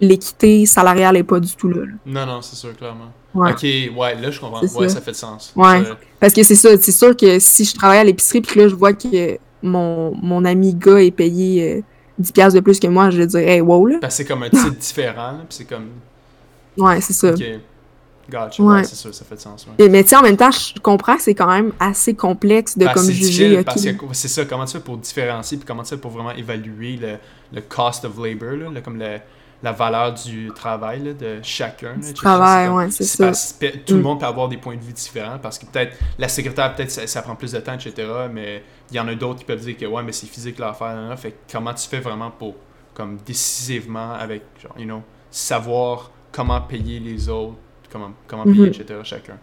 l'équité 0.00 0.66
salariale 0.66 1.16
est 1.16 1.22
pas 1.22 1.38
du 1.40 1.54
tout 1.54 1.68
là. 1.68 1.82
là. 1.86 1.92
Non, 2.06 2.26
non, 2.26 2.42
c'est 2.42 2.56
sûr, 2.56 2.76
clairement. 2.76 3.12
Ouais. 3.34 3.52
Ok, 3.52 3.62
ouais, 3.62 4.14
là 4.20 4.30
je 4.30 4.40
comprends. 4.40 4.60
Ouais, 4.60 4.88
ça. 4.88 4.96
ça 4.96 5.00
fait 5.00 5.12
de 5.12 5.16
sens. 5.16 5.52
Ouais. 5.56 5.78
Euh, 5.80 5.94
Parce 6.20 6.32
que 6.34 6.42
c'est 6.42 6.54
ça, 6.54 6.70
c'est 6.80 6.92
sûr 6.92 7.16
que 7.16 7.38
si 7.38 7.64
je 7.64 7.74
travaille 7.74 7.98
à 7.98 8.04
l'épicerie, 8.04 8.40
puis 8.42 8.54
que 8.54 8.60
là, 8.60 8.68
je 8.68 8.74
vois 8.74 8.92
que 8.92 9.38
mon, 9.62 10.14
mon 10.20 10.44
ami 10.44 10.74
gars 10.74 10.98
est 11.02 11.10
payé 11.12 11.78
euh, 11.78 11.80
10$ 12.20 12.32
piastres 12.32 12.56
de 12.56 12.60
plus 12.60 12.78
que 12.78 12.86
moi, 12.88 13.08
je 13.10 13.18
vais 13.18 13.26
dire, 13.26 13.40
hey, 13.40 13.60
wow, 13.60 13.86
là. 13.86 13.98
parce 14.00 14.14
que 14.14 14.18
c'est 14.18 14.24
comme 14.28 14.42
un 14.42 14.50
titre 14.50 14.74
différent, 14.78 15.36
puis 15.48 15.56
c'est 15.56 15.64
comme. 15.64 15.86
Ouais, 16.76 17.00
c'est 17.00 17.12
ça. 17.14 17.32
Gotcha. 18.30 18.62
Ouais. 18.62 18.84
C'est 18.84 18.94
sûr, 18.96 19.14
ça 19.14 19.24
fait 19.24 19.34
de 19.36 19.40
sens. 19.40 19.66
Ouais. 19.66 19.84
Et- 19.84 19.88
mais 19.88 20.02
tu 20.02 20.10
sais, 20.10 20.16
en 20.16 20.22
même 20.22 20.36
temps, 20.36 20.50
je 20.50 20.78
comprends 20.80 21.16
que 21.16 21.22
c'est 21.22 21.34
quand 21.34 21.48
même 21.48 21.72
assez 21.80 22.14
complexe 22.14 22.78
de 22.78 22.86
Ah, 22.86 22.94
comme 22.94 23.02
c'est 23.04 23.12
juger, 23.12 23.62
parce 23.64 23.82
que 23.82 23.90
c'est 24.12 24.28
ça, 24.28 24.44
comment 24.44 24.64
tu 24.64 24.72
fais 24.72 24.80
pour 24.80 24.96
différencier 24.96 25.56
puis 25.58 25.66
comment 25.66 25.82
tu 25.82 25.90
fais 25.90 25.96
pour 25.96 26.10
vraiment 26.12 26.30
évaluer 26.32 26.96
le, 26.96 27.16
le 27.52 27.60
cost 27.62 28.04
of 28.04 28.16
labor, 28.18 28.52
là, 28.52 28.68
le- 28.74 28.80
comme 28.80 28.98
le- 28.98 29.18
la 29.64 29.70
valeur 29.70 30.12
du 30.14 30.50
travail 30.54 31.04
là, 31.04 31.12
de 31.12 31.38
chacun. 31.42 31.92
là, 32.00 32.12
travail, 32.14 32.68
ouais, 32.68 32.90
c'est 32.90 33.04
ça. 33.04 33.26
parce 33.26 33.56
tout 33.86 33.94
le 33.94 34.00
Mm. 34.00 34.02
monde 34.02 34.18
peut 34.20 34.26
avoir 34.26 34.48
des 34.48 34.56
points 34.56 34.74
de 34.74 34.80
vue 34.82 34.92
différents 34.92 35.38
parce 35.40 35.56
que 35.56 35.66
peut-être 35.66 35.96
la 36.18 36.28
secrétaire, 36.28 36.74
peut-être 36.74 36.90
ça, 36.90 37.06
ça 37.06 37.22
prend 37.22 37.36
plus 37.36 37.52
de 37.52 37.60
temps, 37.60 37.74
etc. 37.74 37.94
Mais 38.32 38.64
il 38.90 38.96
y 38.96 38.98
en 39.00 39.06
a 39.06 39.14
d'autres 39.14 39.38
qui 39.38 39.44
peuvent 39.44 39.60
dire 39.60 39.76
que 39.76 39.86
ouais, 39.86 40.02
mais 40.02 40.10
c'est 40.10 40.26
physique 40.26 40.58
l'affaire. 40.58 40.96
là. 41.08 41.16
Fait 41.16 41.34
comment 41.52 41.72
tu 41.74 41.86
fais 41.88 42.00
vraiment 42.00 42.32
pour, 42.32 42.56
comme 42.92 43.18
décisivement, 43.24 44.12
avec, 44.14 44.42
genre, 44.60 44.74
you 44.76 44.84
know, 44.84 45.02
savoir 45.30 46.10
comment 46.32 46.60
payer 46.60 46.98
les 46.98 47.28
autres, 47.28 47.56
comment, 47.92 48.12
comment 48.26 48.44
payer, 48.44 48.58
Mhm. 48.60 48.66
etc. 48.68 49.00
chacun. 49.04 49.38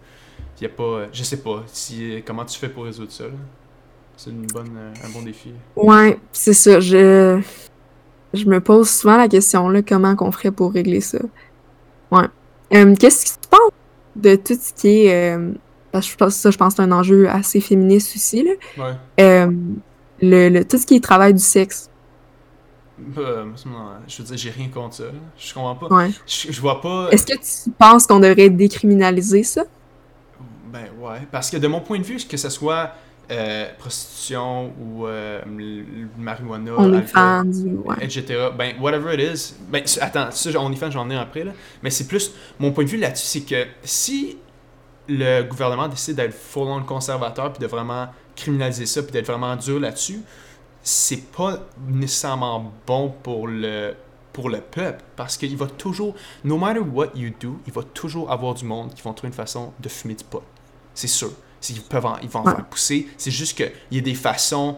Il 0.59 0.63
y 0.63 0.65
a 0.65 0.69
pas, 0.69 1.05
je 1.13 1.23
sais 1.23 1.37
pas, 1.37 1.63
si, 1.67 2.21
comment 2.25 2.43
tu 2.43 2.57
fais 2.59 2.67
pour 2.69 2.83
résoudre 2.85 3.11
ça. 3.11 3.25
C'est 4.17 4.31
une 4.31 4.45
bonne, 4.47 4.71
euh, 4.77 4.91
un 5.05 5.09
bon 5.13 5.21
défi. 5.21 5.53
Ouais, 5.77 6.19
c'est 6.33 6.53
ça. 6.53 6.79
Je, 6.81 7.39
je 8.33 8.45
me 8.45 8.59
pose 8.59 8.89
souvent 8.89 9.15
la 9.17 9.29
question, 9.29 9.69
là, 9.69 9.81
comment 9.81 10.15
qu'on 10.17 10.31
ferait 10.31 10.51
pour 10.51 10.73
régler 10.73 10.99
ça. 10.99 11.19
Ouais. 12.11 12.25
Euh, 12.73 12.93
Qu'est-ce 12.99 13.25
que 13.37 13.41
tu 13.41 13.47
penses 13.49 13.71
de 14.17 14.35
tout 14.35 14.55
ce 14.59 14.73
qui 14.73 15.05
est... 15.05 15.35
euh, 15.37 15.51
parce 15.93 16.05
que 16.07 16.11
je 16.11 16.17
pense, 16.17 16.35
ça, 16.35 16.51
je 16.51 16.57
pense 16.57 16.73
que 16.73 16.77
c'est 16.83 16.89
un 16.89 16.91
enjeu 16.91 17.29
assez 17.29 17.61
féministe 17.61 18.13
aussi, 18.15 18.43
là. 18.43 18.51
Ouais. 18.77 18.93
Euh, 19.21 19.51
le, 20.21 20.49
le- 20.49 20.65
tout 20.65 20.77
ce 20.77 20.85
qui 20.85 20.95
est 20.95 21.03
travail 21.03 21.33
du 21.33 21.39
sexe. 21.41 21.89
Euh, 23.17 23.45
non, 23.65 23.91
je 24.07 24.17
veux 24.17 24.23
dire, 24.27 24.37
j'ai 24.37 24.49
rien 24.51 24.67
contre 24.69 24.95
ça. 24.95 25.03
là. 25.05 25.11
Je 25.37 25.53
comprends 25.53 25.75
pas. 25.75 25.87
Ouais. 25.95 26.11
Je, 26.27 26.51
je 26.51 26.61
vois 26.61 26.81
pas. 26.81 27.09
Est-ce 27.11 27.25
que 27.25 27.33
tu 27.37 27.71
penses 27.71 28.05
qu'on 28.07 28.19
devrait 28.19 28.49
décriminaliser 28.49 29.43
ça? 29.43 29.63
Ben 30.71 30.85
ouais, 30.99 31.27
parce 31.31 31.49
que 31.49 31.57
de 31.57 31.67
mon 31.67 31.81
point 31.81 31.97
de 31.99 32.03
vue, 32.03 32.17
que 32.29 32.37
ce 32.37 32.49
soit 32.49 32.91
euh, 33.31 33.67
prostitution 33.77 34.73
ou 34.79 35.05
euh, 35.07 35.41
marijuana, 36.17 36.71
alcool. 36.71 37.53
Ouais. 37.85 37.95
etc. 38.01 38.49
Ben, 38.57 38.73
whatever 38.79 39.13
it 39.13 39.19
is. 39.21 39.53
Ben, 39.69 39.83
attends, 40.01 40.31
ça, 40.31 40.59
OnlyFans, 40.59 40.91
j'en 40.91 41.09
ai 41.09 41.15
après, 41.15 41.43
là. 41.43 41.51
Mais 41.83 41.89
c'est 41.89 42.07
plus. 42.07 42.31
Mon 42.59 42.71
point 42.71 42.83
de 42.85 42.89
vue 42.89 42.97
là-dessus, 42.97 43.25
c'est 43.25 43.41
que 43.41 43.67
si 43.83 44.37
le 45.07 45.43
gouvernement 45.43 45.87
décide 45.87 46.15
d'être 46.15 46.33
full-on 46.33 46.83
conservateur 46.83 47.51
puis 47.53 47.61
de 47.61 47.67
vraiment 47.67 48.07
criminaliser 48.35 48.85
ça 48.85 49.01
puis 49.03 49.11
d'être 49.11 49.27
vraiment 49.27 49.55
dur 49.55 49.79
là-dessus, 49.79 50.21
c'est 50.81 51.31
pas 51.31 51.59
nécessairement 51.87 52.71
bon 52.87 53.13
pour 53.23 53.47
le 53.47 53.95
pour 54.33 54.49
le 54.49 54.61
peuple 54.61 55.03
parce 55.15 55.35
qu'il 55.37 55.57
va 55.57 55.65
toujours 55.67 56.15
no 56.43 56.57
matter 56.57 56.79
what 56.79 57.09
you 57.15 57.31
do 57.39 57.59
il 57.67 57.73
va 57.73 57.83
toujours 57.83 58.31
avoir 58.31 58.53
du 58.53 58.63
monde 58.63 58.93
qui 58.93 59.01
vont 59.01 59.13
trouver 59.13 59.29
une 59.29 59.33
façon 59.33 59.73
de 59.79 59.89
fumer 59.89 60.13
du 60.15 60.23
pot 60.23 60.43
c'est 60.93 61.07
sûr 61.07 61.31
qu'ils 61.61 61.81
peuvent 61.81 62.05
en- 62.05 62.17
ils 62.19 62.29
vont 62.29 62.39
en 62.39 62.45
faire 62.55 62.65
pousser. 62.65 63.07
C'est 63.17 63.31
juste 63.31 63.57
qu'il 63.57 63.71
y 63.91 63.97
a 63.97 64.01
des 64.01 64.15
façons 64.15 64.77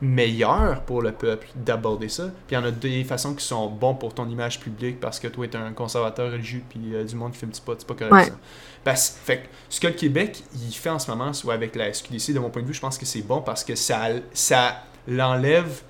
meilleures 0.00 0.82
pour 0.82 1.02
le 1.02 1.12
peuple 1.12 1.48
d'aborder 1.56 2.08
ça. 2.08 2.24
Puis 2.46 2.54
il 2.54 2.54
y 2.54 2.56
en 2.58 2.64
a 2.64 2.70
des 2.70 3.02
façons 3.04 3.34
qui 3.34 3.44
sont 3.44 3.68
bonnes 3.68 3.98
pour 3.98 4.14
ton 4.14 4.28
image 4.28 4.60
publique 4.60 5.00
parce 5.00 5.18
que 5.18 5.26
toi, 5.28 5.48
tu 5.48 5.56
es 5.56 5.60
un 5.60 5.72
conservateur 5.72 6.30
religieux 6.30 6.62
puis 6.68 6.94
euh, 6.94 7.02
du 7.04 7.16
monde 7.16 7.32
qui 7.32 7.38
filme 7.38 7.50
du 7.50 7.60
pot, 7.60 7.74
c'est 7.78 7.86
pas 7.86 7.94
correct 7.94 8.12
Ouais. 8.14 8.24
ça. 8.26 8.38
Parce, 8.84 9.08
fait 9.24 9.48
ce 9.68 9.80
que 9.80 9.88
le 9.88 9.94
Québec, 9.94 10.42
il 10.54 10.72
fait 10.72 10.90
en 10.90 10.98
ce 10.98 11.10
moment, 11.10 11.32
soit 11.32 11.54
avec 11.54 11.74
la 11.74 11.92
SQDC, 11.92 12.32
de 12.32 12.38
mon 12.38 12.48
point 12.50 12.62
de 12.62 12.66
vue, 12.68 12.74
je 12.74 12.80
pense 12.80 12.96
que 12.96 13.04
c'est 13.06 13.22
bon 13.22 13.40
parce 13.42 13.64
que 13.64 13.74
ça, 13.74 14.08
ça 14.32 14.82
l'enlève 15.08 15.82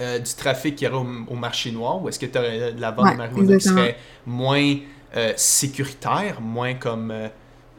euh, 0.00 0.18
du 0.18 0.34
trafic 0.34 0.76
qu'il 0.76 0.86
y 0.88 0.90
aurait 0.90 1.06
au, 1.06 1.32
au 1.32 1.36
marché 1.36 1.70
noir, 1.72 2.02
ou 2.02 2.08
est-ce 2.08 2.18
que 2.18 2.26
tu 2.26 2.36
aurais 2.36 2.72
de 2.72 2.80
la 2.80 2.90
vente 2.90 3.06
Ouais, 3.06 3.12
de 3.12 3.16
marijuana 3.16 3.56
qui 3.56 3.68
serait 3.68 3.96
moins 4.26 4.76
euh, 5.16 5.32
sécuritaire, 5.36 6.40
moins 6.42 6.74
comme, 6.74 7.10
euh, 7.10 7.28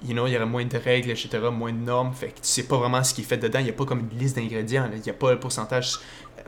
you 0.04 0.14
know, 0.14 0.26
il 0.26 0.34
y 0.34 0.36
aurait 0.38 0.46
moins 0.48 0.66
de 0.66 0.78
règles, 0.78 1.12
etc., 1.12 1.30
moins 1.52 1.72
de 1.72 1.78
normes, 1.78 2.14
fait 2.14 2.30
que 2.30 2.36
tu 2.42 2.48
sais 2.48 2.64
pas 2.64 2.78
vraiment 2.78 3.04
ce 3.04 3.14
qui 3.14 3.22
est 3.22 3.26
fait 3.26 3.38
dedans, 3.38 3.60
il 3.60 3.66
n'y 3.66 3.70
a 3.70 3.74
pas 3.74 3.86
comme 3.86 4.08
une 4.12 4.18
liste 4.18 4.36
d'ingrédients, 4.36 4.90
il 4.92 5.00
n'y 5.02 5.10
a 5.10 5.14
pas 5.14 5.32
le 5.32 5.40
pourcentage. 5.40 6.00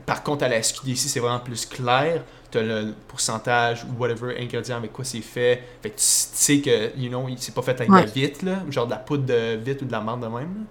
Par 0.06 0.22
contre, 0.24 0.42
à 0.44 0.48
la 0.48 0.60
SQDC, 0.62 0.96
c'est 0.96 1.20
vraiment 1.20 1.38
plus 1.40 1.66
clair, 1.66 2.24
tu 2.50 2.58
as 2.58 2.62
le 2.62 2.94
pourcentage 3.06 3.84
ou 3.84 4.00
whatever 4.02 4.34
ingrédient 4.40 4.76
avec 4.78 4.92
quoi 4.92 5.04
c'est 5.04 5.20
fait, 5.20 5.62
fait 5.82 5.90
que 5.90 5.96
tu 5.96 6.02
sais 6.04 6.60
que, 6.60 6.98
you 6.98 7.08
know, 7.10 7.28
c'est 7.36 7.54
pas 7.54 7.62
fait 7.62 7.72
avec 7.78 7.88
de 7.90 7.94
la 7.94 8.02
vitre, 8.06 8.44
là, 8.44 8.62
genre 8.70 8.86
de 8.86 8.90
la 8.92 8.96
poudre 8.96 9.24
de 9.26 9.56
vitre 9.56 9.82
ou 9.84 9.86
de 9.86 9.92
la 9.92 10.00
menthe 10.00 10.20
de 10.20 10.26
même, 10.26 10.34
là. 10.34 10.64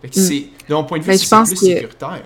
Fait 0.00 0.08
que 0.08 0.18
Mm. 0.18 0.22
c'est, 0.22 0.46
de 0.68 0.74
mon 0.74 0.84
point 0.84 0.98
de 0.98 1.02
vue, 1.04 1.10
Ben, 1.10 1.18
c'est 1.18 1.36
plus 1.36 1.50
que- 1.54 1.56
sécuritaire. 1.66 2.22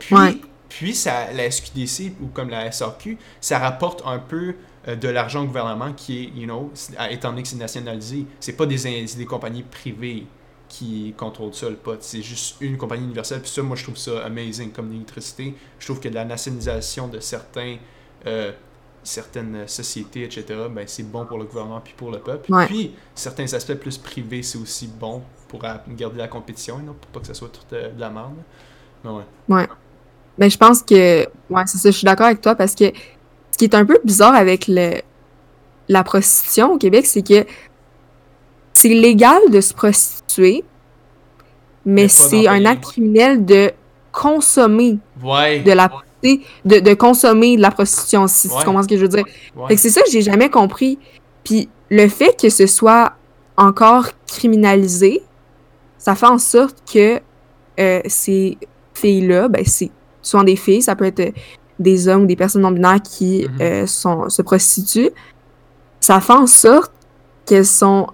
Puis, 0.00 0.14
Ouais. 0.16 0.36
puis 0.68 0.94
ça, 0.94 1.32
la 1.32 1.48
SQDC 1.50 2.14
ou 2.20 2.26
comme 2.26 2.50
la 2.50 2.72
SAQ, 2.72 3.16
ça 3.40 3.58
rapporte 3.60 4.02
un 4.04 4.18
peu 4.18 4.54
euh, 4.88 4.96
de 4.96 5.08
l'argent 5.08 5.42
au 5.42 5.46
gouvernement 5.46 5.92
qui 5.92 6.24
est, 6.24 6.38
you 6.38 6.44
know, 6.46 6.72
étant 7.10 7.30
donné 7.30 7.42
que 7.42 7.48
c'est 7.48 7.56
nationalisé, 7.56 8.26
c'est 8.40 8.54
pas 8.54 8.66
des, 8.66 9.04
des 9.04 9.24
compagnies 9.26 9.62
privées 9.62 10.26
qui 10.68 11.12
contrôlent 11.16 11.52
ça, 11.54 11.68
le 11.68 11.76
pot. 11.76 11.98
C'est 12.00 12.22
juste 12.22 12.56
une 12.60 12.76
compagnie 12.76 13.04
universelle. 13.04 13.40
Puis 13.42 13.50
ça, 13.50 13.62
moi, 13.62 13.76
je 13.76 13.82
trouve 13.84 13.96
ça 13.96 14.24
amazing 14.24 14.70
comme 14.70 14.90
l'électricité. 14.90 15.54
Je 15.78 15.84
trouve 15.86 15.98
que 16.00 16.08
la 16.08 16.24
nationalisation 16.24 17.08
de 17.08 17.18
certains, 17.18 17.76
euh, 18.26 18.52
certaines 19.02 19.66
sociétés, 19.66 20.22
etc., 20.24 20.44
ben, 20.70 20.84
c'est 20.86 21.02
bon 21.02 21.26
pour 21.26 21.38
le 21.38 21.44
gouvernement 21.44 21.80
puis 21.80 21.94
pour 21.96 22.10
le 22.12 22.20
peuple. 22.20 22.52
Ouais. 22.54 22.66
Puis, 22.66 22.94
certains 23.16 23.52
aspects 23.52 23.74
plus 23.74 23.98
privés, 23.98 24.42
c'est 24.44 24.58
aussi 24.58 24.86
bon 24.86 25.22
pour 25.48 25.64
euh, 25.64 25.74
garder 25.88 26.18
la 26.18 26.28
compétition, 26.28 26.76
you 26.78 26.84
know, 26.84 26.92
pour 26.94 27.10
pas 27.10 27.20
que 27.20 27.26
ça 27.26 27.34
soit 27.34 27.48
tout 27.48 27.74
euh, 27.74 27.90
de 27.90 28.00
la 28.00 28.08
merde. 28.10 28.34
Mais 29.04 29.10
ouais. 29.48 29.66
Ben, 30.38 30.50
je 30.50 30.56
pense 30.56 30.82
que, 30.82 31.26
ouais, 31.50 31.62
c'est 31.66 31.78
ça, 31.78 31.90
je 31.90 31.96
suis 31.96 32.04
d'accord 32.04 32.26
avec 32.26 32.40
toi 32.40 32.54
parce 32.54 32.74
que 32.74 32.86
ce 33.52 33.58
qui 33.58 33.64
est 33.64 33.74
un 33.74 33.84
peu 33.84 33.98
bizarre 34.04 34.34
avec 34.34 34.66
le, 34.68 35.00
la 35.88 36.02
prostitution 36.04 36.72
au 36.72 36.78
Québec, 36.78 37.04
c'est 37.06 37.22
que 37.22 37.44
c'est 38.72 38.88
légal 38.88 39.40
de 39.50 39.60
se 39.60 39.74
prostituer, 39.74 40.64
mais, 41.84 42.02
Mais 42.02 42.08
c'est 42.08 42.46
un 42.48 42.64
acte 42.64 42.84
criminel 42.84 43.44
de 43.44 43.70
consommer 44.12 44.98
Ouais. 45.22 45.60
de 45.60 45.72
la 45.72 45.90
de, 46.22 46.80
de 46.80 46.92
consommer 46.94 47.56
de 47.56 47.62
la 47.62 47.70
prostitution, 47.70 48.26
si 48.26 48.48
Ouais. 48.48 48.54
tu 48.58 48.64
comprends 48.66 48.82
ce 48.82 48.88
que 48.88 48.96
je 48.96 49.02
veux 49.02 49.08
dire? 49.08 49.24
ouais. 49.56 49.68
Fait 49.68 49.74
que 49.76 49.80
c'est 49.80 49.88
ça 49.90 50.02
que 50.02 50.10
j'ai 50.10 50.20
jamais 50.20 50.50
compris. 50.50 50.98
Puis 51.44 51.68
le 51.90 52.08
fait 52.08 52.38
que 52.38 52.50
ce 52.50 52.66
soit 52.66 53.14
encore 53.56 54.08
criminalisé, 54.26 55.22
ça 55.96 56.14
fait 56.14 56.26
en 56.26 56.36
sorte 56.38 56.76
que 56.92 57.20
euh, 57.78 58.00
ces 58.06 58.58
filles-là, 58.92 59.48
ben 59.48 59.64
c'est 59.64 59.90
souvent 60.22 60.44
des 60.44 60.56
filles, 60.56 60.82
ça 60.82 60.94
peut 60.96 61.06
être 61.06 61.20
euh, 61.20 61.30
des 61.78 62.08
hommes 62.08 62.22
ou 62.24 62.26
des 62.26 62.36
personnes 62.36 62.62
non 62.62 62.70
binaires 62.72 63.00
qui 63.02 63.46
Mhm. 63.48 63.58
euh, 63.60 63.86
sont, 63.86 64.28
se 64.28 64.42
prostituent. 64.42 65.10
Ça 66.00 66.20
fait 66.20 66.32
en 66.32 66.46
sorte 66.46 66.92
qu'elles 67.46 67.66
sont 67.66 68.06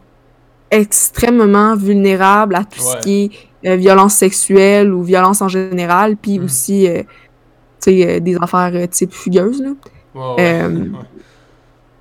extrêmement 0.70 1.76
vulnérables 1.76 2.54
à 2.54 2.64
tout 2.64 2.80
Ouais. 2.82 2.92
ce 2.92 2.96
qui 2.98 3.24
est 3.64 3.68
euh, 3.72 3.76
violence 3.76 4.14
sexuelle 4.14 4.92
ou 4.92 5.02
violence 5.02 5.40
en 5.42 5.48
général, 5.48 6.16
puis 6.16 6.38
Mhm. 6.38 6.44
aussi 6.44 6.88
euh, 6.88 7.02
des 7.86 8.36
affaires 8.40 8.88
type 8.90 9.12
fugueuses. 9.12 9.62
Là. 9.62 9.70
Ouais. 10.14 10.90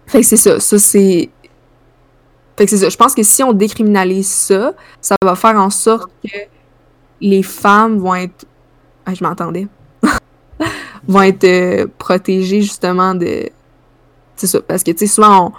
Fait 0.08 0.22
que 0.22 0.26
c'est 0.26 0.38
ça. 0.38 0.60
Ça, 0.60 0.80
c'est. 0.80 1.30
Fait 2.58 2.64
que 2.66 2.70
c'est 2.70 2.78
ça. 2.78 2.88
Je 2.90 2.96
pense 2.96 3.14
que 3.14 3.24
si 3.24 3.44
on 3.44 3.52
décriminalise 3.54 4.28
ça, 4.30 4.74
ça 5.02 5.16
va 5.22 5.36
faire 5.36 5.58
en 5.58 5.70
sorte 5.70 6.10
que 6.24 6.38
les 7.20 7.44
femmes 7.44 7.98
vont 8.00 8.16
être. 8.16 8.46
Ah, 9.06 9.14
je 9.14 9.24
m'entendais. 9.24 9.68
vont 11.08 11.22
être 11.22 11.44
euh, 11.44 11.88
protégées 11.98 12.62
justement 12.62 13.16
de. 13.16 13.50
C'est 14.36 14.48
ça. 14.48 14.62
Parce 14.62 14.84
que, 14.84 14.92
tu 14.92 15.00
sais, 15.00 15.08
souvent, 15.08 15.48
on- 15.48 15.52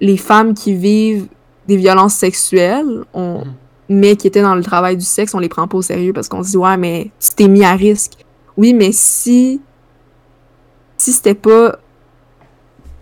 les 0.00 0.16
femmes 0.16 0.54
qui 0.54 0.74
vivent 0.74 1.28
des 1.68 1.76
violences 1.76 2.14
sexuelles, 2.14 3.04
on... 3.12 3.40
Mhm. 3.44 3.54
mais 3.90 4.16
qui 4.16 4.26
étaient 4.26 4.42
dans 4.42 4.54
le 4.54 4.62
travail 4.62 4.96
du 4.96 5.04
sexe, 5.04 5.34
on 5.34 5.38
les 5.38 5.48
prend 5.48 5.68
pas 5.68 5.76
au 5.76 5.82
sérieux 5.82 6.12
parce 6.12 6.28
qu'on 6.28 6.42
se 6.42 6.50
dit, 6.50 6.56
ouais, 6.56 6.76
mais 6.76 7.10
tu 7.20 7.30
t'es 7.34 7.48
mis 7.48 7.64
à 7.64 7.72
risque. 7.72 8.12
Oui, 8.56 8.72
mais 8.74 8.90
si. 8.92 9.60
Si 10.96 11.12
c'était 11.12 11.34
pas 11.34 11.78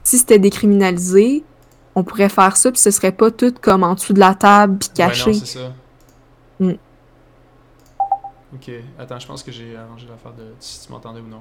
si 0.05 0.19
c'était 0.19 0.39
décriminalisé, 0.39 1.45
on 1.95 2.03
pourrait 2.03 2.31
faire 2.31 2.57
ça, 2.57 2.71
puis 2.73 2.81
ce 2.81 2.91
serait 2.91 3.13
pas 3.13 3.31
tout 3.31 3.53
comme 3.61 3.83
en 3.83 3.95
dessous 3.95 4.15
de 4.15 4.21
la 4.21 4.35
table, 4.35 4.79
puis 4.79 4.89
caché. 4.95 5.33
Mm. 5.33 5.73
Ok, 8.55 8.71
attends, 8.99 9.19
je 9.19 9.27
pense 9.27 9.43
que 9.43 9.53
j'ai 9.53 9.77
arrangé 9.77 10.07
l'affaire 10.09 10.33
de 10.33 10.45
si 10.59 10.87
tu 10.87 10.93
m'entendais 10.93 11.21
ou 11.21 11.27
non. 11.29 11.41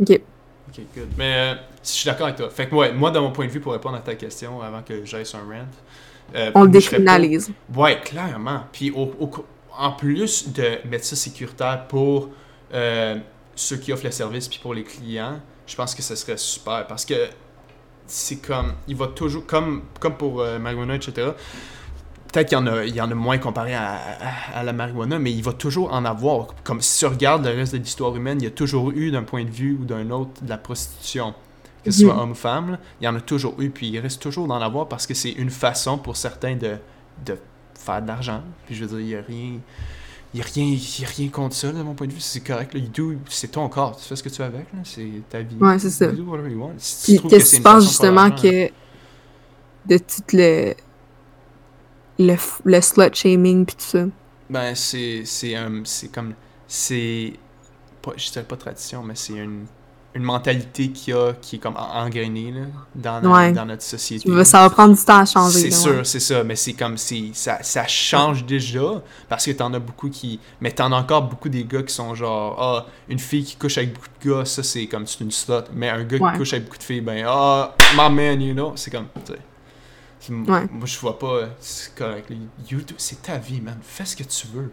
ok. 0.00 0.20
Ok, 0.68 0.80
good. 0.94 1.08
Mais 1.16 1.34
euh, 1.34 1.54
je 1.82 1.88
suis 1.88 2.06
d'accord 2.06 2.26
avec 2.26 2.36
toi. 2.36 2.48
Fait 2.50 2.68
que 2.68 2.74
ouais, 2.74 2.92
moi, 2.92 3.10
de 3.10 3.18
mon 3.18 3.32
point 3.32 3.46
de 3.46 3.50
vue, 3.50 3.60
pour 3.60 3.72
répondre 3.72 3.96
à 3.96 4.00
ta 4.00 4.14
question, 4.14 4.60
avant 4.60 4.82
que 4.82 5.04
j'aille 5.04 5.26
sur 5.26 5.38
un 5.38 5.42
rant, 5.42 5.66
euh, 6.34 6.50
On 6.54 6.60
le 6.62 6.66
pas- 6.66 6.72
décriminalise. 6.72 7.50
Ouais, 7.74 8.00
clairement. 8.00 8.64
Puis 8.72 8.90
au- 8.92 9.12
au- 9.18 9.30
en 9.76 9.92
plus 9.92 10.52
de 10.52 10.78
mettre 10.88 11.04
ça 11.04 11.16
sécuritaire 11.16 11.86
pour 11.88 12.28
euh, 12.72 13.16
ceux 13.56 13.76
qui 13.78 13.92
offrent 13.92 14.04
le 14.04 14.10
service 14.12 14.46
puis 14.48 14.58
pour 14.60 14.74
les 14.74 14.84
clients, 14.84 15.40
je 15.66 15.74
pense 15.74 15.94
que 15.94 16.02
ce 16.02 16.14
serait 16.14 16.36
super 16.36 16.86
parce 16.86 17.04
que 17.04 17.28
c'est 18.06 18.36
comme 18.36 18.74
il 18.86 18.96
va 18.96 19.08
toujours 19.08 19.46
comme 19.46 19.82
comme 19.98 20.16
pour 20.16 20.40
euh, 20.40 20.58
marijuana 20.58 20.94
etc. 20.96 21.30
Peut-être 22.32 22.48
qu'il 22.48 22.58
y 22.58 22.60
en 22.60 22.66
a 22.66 22.84
il 22.84 22.94
y 22.94 23.00
en 23.00 23.10
a 23.10 23.14
moins 23.14 23.38
comparé 23.38 23.74
à, 23.74 23.94
à- 23.94 24.58
à 24.60 24.62
la 24.62 24.72
marijuana, 24.72 25.18
mais 25.18 25.32
il 25.32 25.42
va 25.42 25.52
toujours 25.52 25.92
en 25.92 26.04
avoir. 26.04 26.48
Comme 26.64 26.80
si 26.80 26.98
tu 27.00 27.06
regardes 27.06 27.44
le 27.44 27.50
reste 27.54 27.72
de 27.72 27.78
l'histoire 27.78 28.14
humaine, 28.14 28.38
il 28.40 28.44
y 28.44 28.48
a 28.48 28.50
toujours 28.52 28.90
eu 28.92 29.10
d'un 29.10 29.22
point 29.24 29.44
de 29.44 29.50
vue 29.50 29.78
ou 29.80 29.84
d'un 29.84 30.10
autre 30.10 30.42
de 30.42 30.48
la 30.48 30.58
prostitution. 30.58 31.34
Que 31.84 31.90
ce 31.90 32.02
Mhm. 32.04 32.10
soit 32.10 32.22
homme 32.22 32.30
ou 32.32 32.34
femme, 32.34 32.72
là, 32.72 32.78
il 33.00 33.04
y 33.04 33.08
en 33.08 33.16
a 33.16 33.20
toujours 33.20 33.54
eu, 33.58 33.70
puis 33.70 33.88
il 33.88 33.98
reste 33.98 34.20
toujours 34.20 34.46
d'en 34.46 34.60
avoir 34.60 34.86
parce 34.86 35.06
que 35.06 35.14
c'est 35.14 35.30
une 35.30 35.48
façon 35.50 35.96
pour 35.98 36.16
certains 36.16 36.54
de, 36.54 36.76
de 37.24 37.38
faire 37.74 38.02
de 38.02 38.06
l'argent. 38.08 38.42
Puis 38.66 38.74
je 38.74 38.84
veux 38.84 38.98
dire, 38.98 39.00
il 39.00 39.06
n'y 39.06 39.14
a 39.16 39.22
rien. 39.22 39.58
Il 40.32 40.36
n'y 40.36 40.42
a, 40.42 40.44
rien- 40.54 40.64
il 40.98 41.04
a 41.04 41.08
rien 41.08 41.28
contre 41.28 41.56
ça, 41.56 41.72
de 41.72 41.82
mon 41.82 41.94
point 41.94 42.06
de 42.06 42.12
vue. 42.12 42.20
C'est 42.20 42.38
correct. 42.46 42.76
C'est 43.30 43.48
ton 43.50 43.68
corps. 43.68 43.96
Tu 43.96 44.04
fais 44.04 44.14
ce 44.14 44.22
que 44.22 44.28
tu 44.28 44.36
veux 44.36 44.44
avec. 44.44 44.72
là. 44.72 44.78
C'est 44.84 45.08
ta 45.28 45.40
vie. 45.40 45.56
Ouais, 45.58 45.76
c'est 45.80 45.90
ça. 45.90 46.08
Si 46.76 47.16
tu 47.16 47.20
Puis 47.20 47.28
qu'est-ce 47.30 47.46
c'est 47.46 47.50
que 47.50 47.50
tu 47.50 47.56
une 47.56 47.62
penses 47.64 47.84
façon 47.86 48.02
de 48.04 48.14
faire 48.14 48.26
justement 48.26 48.30
que 48.30 48.70
de 49.86 49.98
tout 49.98 50.22
le 50.36 50.74
le, 52.20 52.36
le 52.64 52.80
slut 52.80 53.14
shaming 53.14 53.64
puis 53.66 53.74
tout 53.76 53.84
ça. 53.84 54.04
Ben, 54.48 54.74
c'est 54.74 55.22
c'est 55.24 55.54
c'est 55.84 56.08
comme. 56.12 56.34
C'est. 56.68 57.32
Pas, 58.02 58.12
je 58.16 58.30
dirais 58.30 58.44
pas 58.44 58.56
tradition, 58.56 59.02
mais 59.02 59.14
c'est 59.14 59.34
une, 59.34 59.66
une 60.14 60.22
mentalité 60.22 60.88
qui, 60.90 61.12
a, 61.12 61.34
qui 61.34 61.56
est 61.56 61.58
comme 61.58 61.76
en- 61.76 62.04
engrainée 62.06 62.50
là, 62.50 62.62
dans, 63.20 63.52
dans 63.52 63.66
notre 63.66 63.82
société. 63.82 64.44
Ça 64.44 64.60
va 64.60 64.70
prendre 64.70 64.96
du 64.96 65.04
temps 65.04 65.18
à 65.18 65.26
changer. 65.26 65.58
C'est 65.60 65.70
sûr, 65.70 65.96
ouais. 65.98 66.04
c'est 66.04 66.18
ça, 66.20 66.42
mais 66.42 66.56
c'est 66.56 66.72
comme 66.72 66.96
si 66.96 67.32
ça, 67.34 67.58
ça 67.62 67.86
change 67.86 68.46
déjà 68.46 69.02
parce 69.28 69.44
que 69.44 69.50
t'en 69.50 69.72
as 69.74 69.78
beaucoup 69.78 70.08
qui. 70.08 70.40
Mais 70.62 70.72
t'en 70.72 70.90
as 70.92 70.96
encore 70.96 71.22
beaucoup 71.28 71.50
des 71.50 71.64
gars 71.64 71.82
qui 71.82 71.92
sont 71.94 72.14
genre 72.14 72.56
Ah, 72.58 72.86
une 73.08 73.18
fille 73.18 73.44
qui 73.44 73.56
couche 73.56 73.76
avec 73.76 73.92
beaucoup 73.92 74.08
de 74.24 74.30
gars, 74.30 74.44
ça 74.46 74.62
c'est 74.62 74.86
comme 74.86 75.06
c'est 75.06 75.20
une 75.20 75.30
slut. 75.30 75.64
Mais 75.74 75.90
un 75.90 76.02
gars 76.04 76.18
qui 76.32 76.38
couche 76.38 76.54
avec 76.54 76.64
beaucoup 76.64 76.78
de 76.78 76.82
filles, 76.82 77.02
ben 77.02 77.22
Ah, 77.28 77.74
my 77.96 78.10
man, 78.10 78.40
you 78.40 78.54
know, 78.54 78.72
c'est 78.76 78.90
comme. 78.90 79.06
Ouais. 80.28 80.66
Moi 80.70 80.84
je 80.84 80.98
vois 80.98 81.18
pas, 81.18 81.48
c'est 81.60 81.94
correct. 81.94 82.28
là. 82.30 82.36
You 82.70 82.78
do- 82.80 82.94
C'est 82.98 83.22
ta 83.22 83.38
vie, 83.38 83.60
man. 83.60 83.78
Fais 83.82 84.04
ce 84.04 84.14
que 84.16 84.22
tu 84.24 84.46
veux. 84.48 84.70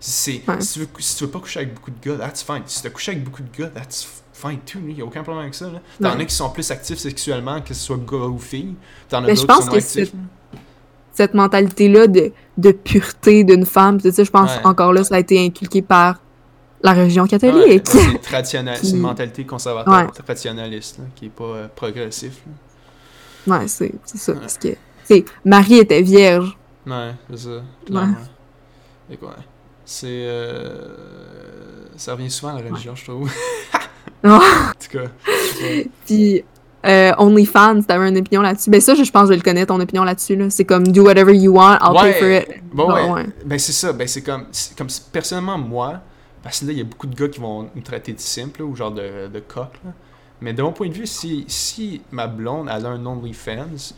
C'est, 0.00 0.42
Ouais. 0.48 0.60
si, 0.60 0.74
tu 0.74 0.78
veux, 0.80 0.88
si 0.98 1.16
tu 1.16 1.24
veux 1.24 1.30
pas 1.30 1.38
coucher 1.40 1.60
avec 1.60 1.74
beaucoup 1.74 1.90
de 1.90 2.00
gars, 2.02 2.16
that's 2.16 2.42
fine. 2.42 2.62
Si 2.66 2.80
tu 2.80 2.86
as 2.86 2.90
couché 2.90 3.12
avec 3.12 3.24
beaucoup 3.24 3.42
de 3.42 3.56
gars, 3.56 3.68
that's 3.68 4.06
fine 4.32 4.58
too. 4.60 4.78
Il 4.88 4.98
y 4.98 5.02
a 5.02 5.04
aucun 5.04 5.22
problème 5.22 5.42
avec 5.44 5.54
ça. 5.54 5.66
là. 5.70 5.80
T'en 6.00 6.16
Ouais. 6.16 6.22
as 6.22 6.26
qui 6.26 6.34
sont 6.34 6.50
plus 6.50 6.70
actifs 6.70 6.98
sexuellement, 6.98 7.60
que 7.60 7.74
ce 7.74 7.80
soit 7.86 7.96
gars 7.98 8.16
ou 8.26 8.38
fille. 8.38 8.74
T'en 9.08 9.24
as 9.24 9.34
d'autres 9.34 9.46
qui 9.58 9.64
sont 9.64 9.70
que 9.70 9.76
actifs. 9.76 10.12
Cette 11.12 11.32
mentalité-là 11.34 12.06
de, 12.08 12.32
de 12.58 12.72
pureté 12.72 13.42
d'une 13.42 13.64
femme, 13.64 14.00
tu 14.00 14.12
sais, 14.12 14.24
je 14.24 14.30
pense 14.30 14.50
Ouais. 14.56 14.66
encore 14.66 14.92
là, 14.92 15.02
ça 15.02 15.14
a 15.14 15.18
été 15.18 15.42
inculqué 15.44 15.80
par 15.80 16.20
la 16.82 16.92
religion 16.92 17.22
Ouais, 17.22 17.28
catholique. 17.30 17.86
c'est 17.88 18.18
traditionnel, 18.22 18.78
c'est 18.82 18.90
une 18.90 18.98
mentalité 18.98 19.46
conservateur, 19.46 19.94
Ouais. 19.94 20.06
traditionnaliste, 20.24 20.98
là, 20.98 21.04
qui 21.14 21.26
est 21.26 21.30
pas 21.30 21.44
euh, 21.44 21.68
progressif. 21.74 22.42
là. 23.46 23.58
Ouais, 23.60 23.68
c'est 23.68 23.92
c'est 24.04 24.18
ça. 24.18 24.34
Parce 24.34 24.58
que, 24.58 24.76
sais, 25.06 25.24
Marie 25.44 25.78
était 25.78 26.02
vierge. 26.02 26.56
Ouais, 26.86 27.12
c'est 27.30 27.38
ça. 27.38 27.62
clairement. 27.86 28.14
Ouais. 29.10 29.16
C'est. 29.84 30.06
euh, 30.06 30.88
Ça 31.96 32.12
revient 32.12 32.30
souvent 32.30 32.56
à 32.56 32.60
la 32.62 32.68
religion, 32.68 32.94
je 32.94 33.04
trouve. 33.04 33.30
En 34.24 34.40
tout 34.80 34.98
cas. 34.98 35.08
Puis, 36.04 36.42
euh, 36.84 37.12
OnlyFans, 37.18 37.82
t'avais 37.82 38.08
une 38.08 38.18
opinion 38.18 38.42
là-dessus? 38.42 38.70
Ben 38.70 38.80
ça, 38.80 38.94
je, 38.94 39.08
pense 39.10 39.28
que 39.28 39.34
je 39.34 39.38
le 39.38 39.42
connais, 39.44 39.66
ton 39.66 39.78
opinion 39.78 40.02
là-dessus. 40.04 40.34
Là. 40.34 40.50
C'est 40.50 40.64
comme 40.64 40.86
do 40.88 41.04
whatever 41.04 41.32
you 41.32 41.52
want, 41.52 41.78
I'll 41.80 41.94
pay 42.00 42.12
for 42.14 42.28
it. 42.28 42.62
Bon, 42.72 42.92
ouais. 43.14 43.26
Ben 43.44 43.58
c'est 43.58 43.72
ça, 43.72 43.92
ben 43.92 44.08
c'est 44.08 44.22
comme, 44.22 44.46
comme 44.76 44.88
personnellement 45.12 45.58
moi, 45.58 46.00
parce 46.42 46.60
que 46.60 46.66
là, 46.66 46.72
il 46.72 46.78
y 46.78 46.80
a 46.80 46.84
beaucoup 46.84 47.06
de 47.06 47.14
gars 47.14 47.28
qui 47.28 47.40
vont 47.40 47.68
me 47.74 47.82
traiter 47.82 48.12
de 48.12 48.20
simple, 48.20 48.62
ou 48.62 48.74
genre 48.74 48.92
de, 48.92 49.28
de 49.28 49.40
coq. 49.40 49.70
Là. 49.84 49.92
Mais 50.40 50.52
de 50.52 50.62
mon 50.62 50.72
point 50.72 50.88
de 50.88 50.94
vue, 50.94 51.06
si, 51.06 51.44
si 51.48 52.02
ma 52.10 52.26
blonde 52.26 52.68
elle 52.74 52.84
a 52.84 52.88
un 52.90 53.06
OnlyFans, 53.06 53.94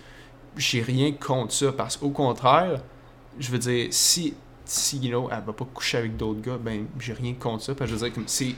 j'ai 0.57 0.82
rien 0.82 1.12
contre 1.12 1.53
ça. 1.53 1.72
Parce 1.72 1.96
qu'au 1.96 2.11
contraire, 2.11 2.80
je 3.38 3.51
veux 3.51 3.59
dire, 3.59 3.88
si, 3.90 4.34
si 4.64 4.99
you 4.99 5.11
know, 5.11 5.28
elle 5.30 5.42
va 5.46 5.53
pas 5.53 5.66
coucher 5.72 5.99
avec 5.99 6.16
d'autres 6.16 6.40
gars, 6.40 6.59
ben 6.61 6.86
j'ai 6.99 7.12
rien 7.12 7.34
contre 7.34 7.64
ça. 7.64 7.74
Parce 7.74 7.90
que 7.90 7.96
je 7.96 8.01
veux 8.01 8.07
dire, 8.07 8.14
comme 8.14 8.28
c'est. 8.28 8.55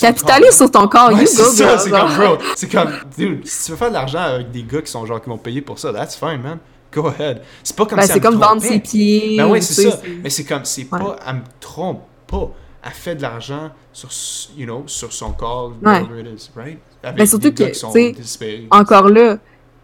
Capitalise 0.00 0.56
sur 0.56 0.68
ton 0.68 0.88
corps, 0.88 1.12
ouais, 1.12 1.26
C'est 1.26 1.44
ça, 1.44 1.78
c'est 1.78 1.88
comme, 1.88 2.16
bro. 2.16 2.38
C'est 2.56 2.68
comme, 2.68 2.90
dude, 3.16 3.46
si 3.46 3.66
tu 3.66 3.70
veux 3.70 3.76
faire 3.76 3.90
de 3.90 3.94
l'argent 3.94 4.18
avec 4.18 4.50
des 4.50 4.64
gars 4.64 4.82
qui 4.82 4.90
sont 4.90 5.06
genre, 5.06 5.22
qui 5.22 5.28
vont 5.28 5.38
payer 5.38 5.60
pour 5.60 5.78
ça, 5.78 5.92
that's 5.92 6.16
fine, 6.16 6.42
man. 6.42 6.58
Go 6.92 7.06
ahead. 7.06 7.40
C'est 7.62 7.76
pas 7.76 7.86
comme 7.86 8.00
ben. 8.00 8.06
C'est 8.06 8.18
comme 8.18 8.34
vendre 8.34 8.60
ses 8.60 8.80
pieds. 8.80 9.36
Ben 9.36 9.46
oui, 9.48 9.62
c'est 9.62 9.90
ça. 9.90 10.00
Mais 10.24 10.30
c'est 10.30 10.44
comme, 10.44 10.64
c'est 10.64 10.86
pas, 10.86 11.16
elle 11.24 11.36
me 11.36 11.42
trompe 11.60 12.00
pas 12.26 12.50
elle 12.84 12.92
fait 12.92 13.14
de 13.14 13.22
l'argent 13.22 13.70
sur, 13.92 14.10
you 14.56 14.66
know, 14.66 14.84
sur 14.86 15.12
son 15.12 15.32
corps, 15.32 15.72
whatever 15.82 16.20
it 16.20 16.26
is, 16.26 16.50
right? 16.54 16.78
Avec 17.02 17.18
Mais 17.18 17.26
surtout 17.26 17.52
que, 17.52 17.64
tu 17.64 18.68
encore 18.70 19.08
là, 19.08 19.38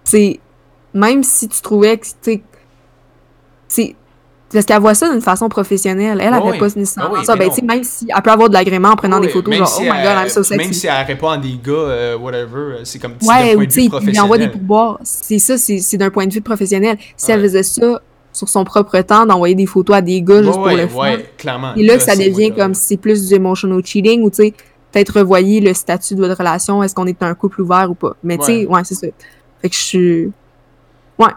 c'est 0.04 0.38
même 0.94 1.22
si 1.22 1.48
tu 1.48 1.60
trouvais 1.60 1.98
que, 1.98 2.06
tu 2.22 2.42
sais, 3.68 3.96
parce 4.52 4.64
qu'elle 4.64 4.80
voit 4.80 4.94
ça 4.94 5.08
d'une 5.10 5.20
façon 5.20 5.48
professionnelle. 5.48 6.18
Elle 6.20 6.30
n'avait 6.30 6.58
pas 6.58 6.66
nécessairement 6.66 7.16
ah 7.20 7.24
ça. 7.24 7.36
Ben, 7.36 7.50
même 7.62 7.84
si 7.84 8.08
elle 8.14 8.22
peut 8.22 8.30
avoir 8.30 8.48
de 8.48 8.54
l'agrément 8.54 8.90
en 8.90 8.96
prenant 8.96 9.20
des 9.20 9.28
photos, 9.28 9.54
genre, 9.54 9.76
oh 9.78 9.82
my 9.82 10.02
god, 10.02 10.16
I'm 10.22 10.28
so 10.28 10.42
sexy. 10.42 10.64
Même 10.64 10.72
si 10.72 10.86
elle 10.88 11.06
répond 11.06 11.28
à 11.28 11.38
des 11.38 11.58
gars, 11.64 11.72
euh, 11.72 12.18
whatever, 12.18 12.56
euh, 12.56 12.80
c'est 12.84 12.98
comme 12.98 13.12
ouais, 13.22 13.54
d'un 13.54 13.54
point 13.54 13.66
de 13.66 13.72
vue 13.72 13.88
professionnel. 13.88 14.14
il 14.14 14.20
envoie 14.20 14.38
des 14.38 14.48
pourboires. 14.48 14.98
C'est 15.04 15.38
ça, 15.38 15.56
c'est 15.56 15.96
d'un 15.96 16.10
point 16.10 16.26
de 16.26 16.32
vue 16.32 16.40
professionnel. 16.40 16.98
Si 17.16 17.30
elle 17.30 17.40
faisait 17.40 17.62
ça 17.62 18.00
sur 18.32 18.48
son 18.48 18.64
propre 18.64 19.00
temps 19.00 19.26
d'envoyer 19.26 19.54
des 19.54 19.66
photos 19.66 19.96
à 19.96 20.02
des 20.02 20.22
gars 20.22 20.42
juste 20.42 20.54
pour 20.54 20.68
le 20.68 20.88
fun. 20.88 21.16
clairement. 21.36 21.74
Et 21.76 21.84
là, 21.84 21.96
que 21.96 22.02
ça 22.02 22.16
devient 22.16 22.52
comme 22.52 22.74
si 22.74 22.86
c'est 22.86 22.96
plus 22.96 23.28
du 23.28 23.34
emotional 23.34 23.84
cheating 23.84 24.22
ou 24.22 24.30
tu 24.30 24.36
sais, 24.36 24.54
peut-être 24.90 25.18
revoyer 25.18 25.60
le 25.60 25.74
statut 25.74 26.14
de 26.14 26.20
votre 26.20 26.36
relation, 26.36 26.82
est-ce 26.82 26.94
qu'on 26.94 27.06
est 27.06 27.22
un 27.22 27.34
couple 27.34 27.62
ouvert 27.62 27.88
ou 27.90 27.94
pas? 27.94 28.16
Mais 28.24 28.36
tu 28.38 28.44
sais, 28.44 28.66
ouais, 28.66 28.80
c'est 28.84 28.94
ça. 28.94 29.06
Fait 29.62 29.68
que 29.68 29.76
je 29.76 29.80
suis. 29.80 30.32
Ouais. 31.20 31.32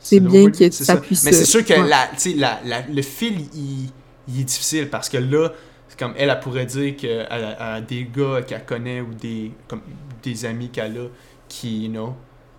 C'est 0.00 0.20
bien 0.20 0.50
que 0.50 0.70
ça, 0.70 0.96
puisse. 0.96 1.24
Mais 1.24 1.32
c'est 1.32 1.44
sûr 1.44 1.64
que 1.64 1.74
la, 1.74 2.10
la, 2.36 2.60
la, 2.64 2.82
le 2.88 3.02
fil, 3.02 3.40
il, 3.54 3.90
il, 4.28 4.40
est 4.40 4.44
difficile 4.44 4.88
parce 4.88 5.08
que 5.08 5.18
là, 5.18 5.50
comme 5.98 6.14
elle, 6.16 6.30
elle 6.30 6.40
pourrait 6.40 6.66
dire 6.66 6.96
qu'elle 6.96 7.26
a, 7.30 7.80
des 7.80 8.04
gars 8.04 8.42
qu'elle 8.42 8.64
connaît 8.64 9.00
ou 9.00 9.12
des, 9.14 9.52
comme, 9.66 9.80
des 10.22 10.44
amis 10.44 10.70
qu'elle 10.70 10.96
a 10.96 11.06
qui, 11.48 11.84
you 11.84 11.90
know, 11.90 12.14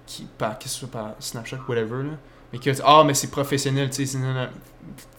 qui, 0.06 0.28
par, 0.38 0.60
que 0.60 0.68
soit 0.68 0.90
par 0.90 1.16
Snapchat, 1.20 1.60
whatever, 1.68 2.04
là. 2.04 2.18
Mais 2.52 2.58
que 2.58 2.72
ah 2.84 3.04
mais 3.06 3.14
c'est 3.14 3.30
professionnel 3.30 3.92
tu 3.92 4.08
sais 4.08 4.18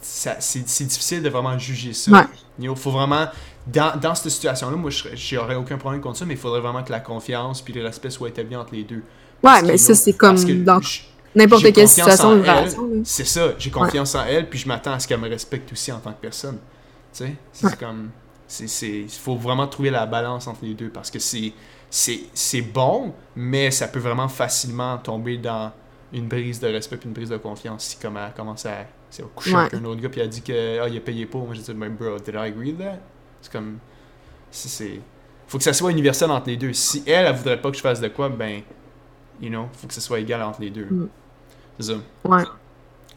c'est 0.00 0.84
difficile 0.84 1.22
de 1.22 1.28
vraiment 1.28 1.56
juger 1.56 1.92
ça. 1.92 2.28
Il 2.58 2.74
faut 2.74 2.90
vraiment 2.90 3.26
dans, 3.66 3.96
dans 4.00 4.16
cette 4.16 4.32
situation 4.32 4.68
là 4.68 4.76
moi 4.76 4.90
j'aurais 5.14 5.54
aucun 5.54 5.78
problème 5.78 6.00
contre 6.00 6.18
ça 6.18 6.24
mais 6.24 6.34
il 6.34 6.40
faudrait 6.40 6.60
vraiment 6.60 6.82
que 6.82 6.90
la 6.90 6.98
confiance 6.98 7.62
puis 7.62 7.72
le 7.72 7.84
respect 7.84 8.10
soient 8.10 8.30
établis 8.30 8.56
entre 8.56 8.74
les 8.74 8.82
deux. 8.82 9.04
Ouais 9.44 9.62
mais 9.62 9.76
ça 9.76 9.94
c'est 9.94 10.14
comme 10.14 10.34
dans 10.64 10.80
n'importe 11.34 11.72
quelle 11.72 11.88
situation 11.88 12.30
relation 12.30 12.88
c'est 13.04 13.26
ça 13.26 13.54
j'ai 13.58 13.70
confiance 13.70 14.14
en 14.14 14.24
elle 14.24 14.48
puis 14.48 14.58
je 14.58 14.68
m'attends 14.68 14.92
à 14.92 14.98
ce 14.98 15.06
qu'elle 15.06 15.20
me 15.20 15.28
respecte 15.28 15.70
aussi 15.72 15.92
en 15.92 15.98
tant 15.98 16.12
que 16.12 16.20
personne. 16.20 16.58
Tu 17.12 17.24
sais 17.24 17.34
c'est 17.52 17.78
comme 17.78 18.10
c'est 18.46 18.88
il 18.88 19.08
faut 19.08 19.36
vraiment 19.36 19.66
trouver 19.66 19.90
la 19.90 20.06
balance 20.06 20.46
entre 20.46 20.64
les 20.64 20.74
deux 20.74 20.88
parce 20.88 21.10
que 21.10 21.18
c'est 21.18 22.62
bon 22.62 23.14
mais 23.36 23.70
ça 23.70 23.88
peut 23.88 24.00
vraiment 24.00 24.28
facilement 24.28 24.98
tomber 24.98 25.38
dans 25.38 25.72
une 26.12 26.26
brise 26.26 26.58
de 26.58 26.66
respect 26.66 26.96
puis 26.96 27.08
une 27.08 27.14
brise 27.14 27.28
de 27.28 27.36
confiance 27.36 27.84
si 27.84 27.96
comme 27.96 28.16
elle 28.16 28.32
commence 28.34 28.66
à, 28.66 28.86
coucher 29.34 29.54
avec 29.54 29.74
un 29.74 29.84
autre 29.84 30.00
gars 30.00 30.08
puis 30.08 30.20
elle 30.20 30.28
dit 30.28 30.42
que 30.42 30.80
ah, 30.80 30.88
il 30.88 30.96
a 30.96 31.00
payé 31.00 31.26
pour 31.26 31.46
moi 31.46 31.54
j'ai 31.54 31.62
dit 31.62 31.74
ben 31.74 31.90
bro 31.90 32.18
did 32.18 32.34
I 32.34 32.48
agree 32.48 32.74
that? 32.74 32.98
C'est 33.40 33.52
comme 33.52 33.78
c'est 34.50 35.00
faut 35.46 35.58
que 35.58 35.64
ça 35.64 35.72
soit 35.72 35.90
universel 35.90 36.30
entre 36.30 36.48
les 36.48 36.56
deux. 36.56 36.72
Si 36.72 37.02
elle 37.06 37.26
elle 37.26 37.34
voudrait 37.34 37.60
pas 37.60 37.70
que 37.70 37.76
je 37.76 37.82
fasse 37.82 38.00
de 38.00 38.08
quoi 38.08 38.28
ben 38.28 38.62
you 39.40 39.48
know 39.48 39.68
faut 39.72 39.86
que 39.86 39.94
ça 39.94 40.00
soit 40.00 40.20
égal 40.20 40.42
entre 40.42 40.60
les 40.60 40.70
deux. 40.70 40.86
Mm. 40.86 41.08
C'est 41.80 41.92
ça 41.92 41.98
ouais 42.24 42.42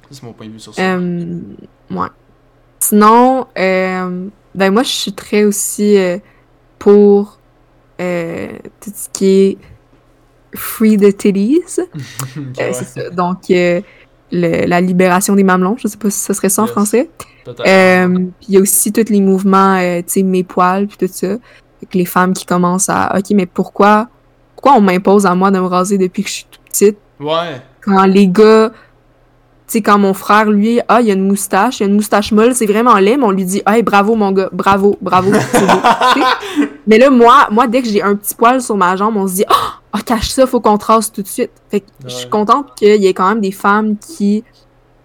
c'est 0.09 0.23
mon 0.23 0.33
point 0.33 0.47
de 0.47 0.51
vue 0.51 0.59
sur 0.59 0.73
ça 0.73 0.81
euh, 0.81 1.39
ouais 1.91 2.07
sinon 2.79 3.47
euh, 3.57 4.27
ben 4.55 4.71
moi 4.71 4.83
je 4.83 4.89
suis 4.89 5.13
très 5.13 5.43
aussi 5.43 5.97
euh, 5.97 6.17
pour 6.79 7.39
tout 7.97 8.91
ce 8.93 9.07
qui 9.13 9.25
est 9.25 9.57
Free 10.55 10.97
the 10.97 11.15
Titties. 11.15 11.79
C'est 12.55 12.73
ça. 12.73 13.09
Donc, 13.09 13.49
euh, 13.49 13.81
la 14.31 14.81
libération 14.81 15.35
des 15.35 15.43
mamelons, 15.43 15.77
je 15.77 15.87
sais 15.87 15.97
pas 15.97 16.09
si 16.09 16.19
ce 16.19 16.33
serait 16.33 16.49
ça 16.49 16.63
en 16.63 16.67
français. 16.67 17.09
Euh, 17.47 18.07
puis 18.07 18.47
il 18.49 18.55
y 18.55 18.57
a 18.57 18.61
aussi 18.61 18.91
tous 18.91 19.09
les 19.09 19.21
mouvements, 19.21 19.79
tu 19.79 20.03
sais, 20.07 20.23
mes 20.23 20.43
poils, 20.43 20.87
puis 20.87 20.97
tout 20.97 21.13
ça. 21.13 21.27
Avec 21.27 21.93
les 21.93 22.05
femmes 22.05 22.33
qui 22.33 22.45
commencent 22.45 22.89
à, 22.89 23.17
OK, 23.17 23.31
mais 23.31 23.45
pourquoi, 23.45 24.07
pourquoi 24.55 24.73
on 24.73 24.81
m'impose 24.81 25.25
à 25.25 25.35
moi 25.35 25.51
de 25.51 25.59
me 25.59 25.65
raser 25.65 25.97
depuis 25.97 26.23
que 26.23 26.29
je 26.29 26.33
suis 26.33 26.45
toute 26.49 26.63
petite? 26.63 26.97
Ouais. 27.19 27.61
Quand 27.85 28.05
les 28.05 28.27
gars, 28.27 28.69
tu 28.69 28.75
sais, 29.67 29.81
quand 29.81 29.97
mon 29.97 30.13
frère, 30.13 30.49
lui, 30.49 30.79
ah, 30.87 31.01
il 31.01 31.09
a 31.09 31.13
une 31.13 31.27
moustache, 31.27 31.79
il 31.79 31.83
a 31.83 31.85
une 31.87 31.95
moustache 31.95 32.31
molle, 32.31 32.55
c'est 32.55 32.65
vraiment 32.65 32.95
laid, 32.95 33.17
mais 33.17 33.25
on 33.25 33.31
lui 33.31 33.45
dit, 33.45 33.61
hey, 33.67 33.83
bravo, 33.83 34.15
mon 34.15 34.31
gars, 34.31 34.49
bravo, 34.51 34.97
bravo, 35.01 35.31
mais 36.87 36.97
là, 36.97 37.09
moi, 37.09 37.47
moi, 37.51 37.67
dès 37.67 37.81
que 37.81 37.89
j'ai 37.89 38.01
un 38.01 38.15
petit 38.15 38.35
poil 38.35 38.61
sur 38.61 38.77
ma 38.77 38.95
jambe, 38.95 39.17
on 39.17 39.27
se 39.27 39.35
dit, 39.35 39.45
oh, 39.49 39.73
ah, 39.93 40.01
cache 40.05 40.29
ça, 40.29 40.47
faut 40.47 40.59
qu'on 40.59 40.77
trace 40.77 41.11
tout 41.11 41.21
de 41.21 41.27
suite. 41.27 41.51
Fait 41.69 41.81
que 41.81 41.85
je 42.05 42.09
suis 42.09 42.29
contente 42.29 42.73
qu'il 42.75 43.01
y 43.01 43.07
ait 43.07 43.13
quand 43.13 43.29
même 43.29 43.41
des 43.41 43.51
femmes 43.51 43.95
qui 43.97 44.43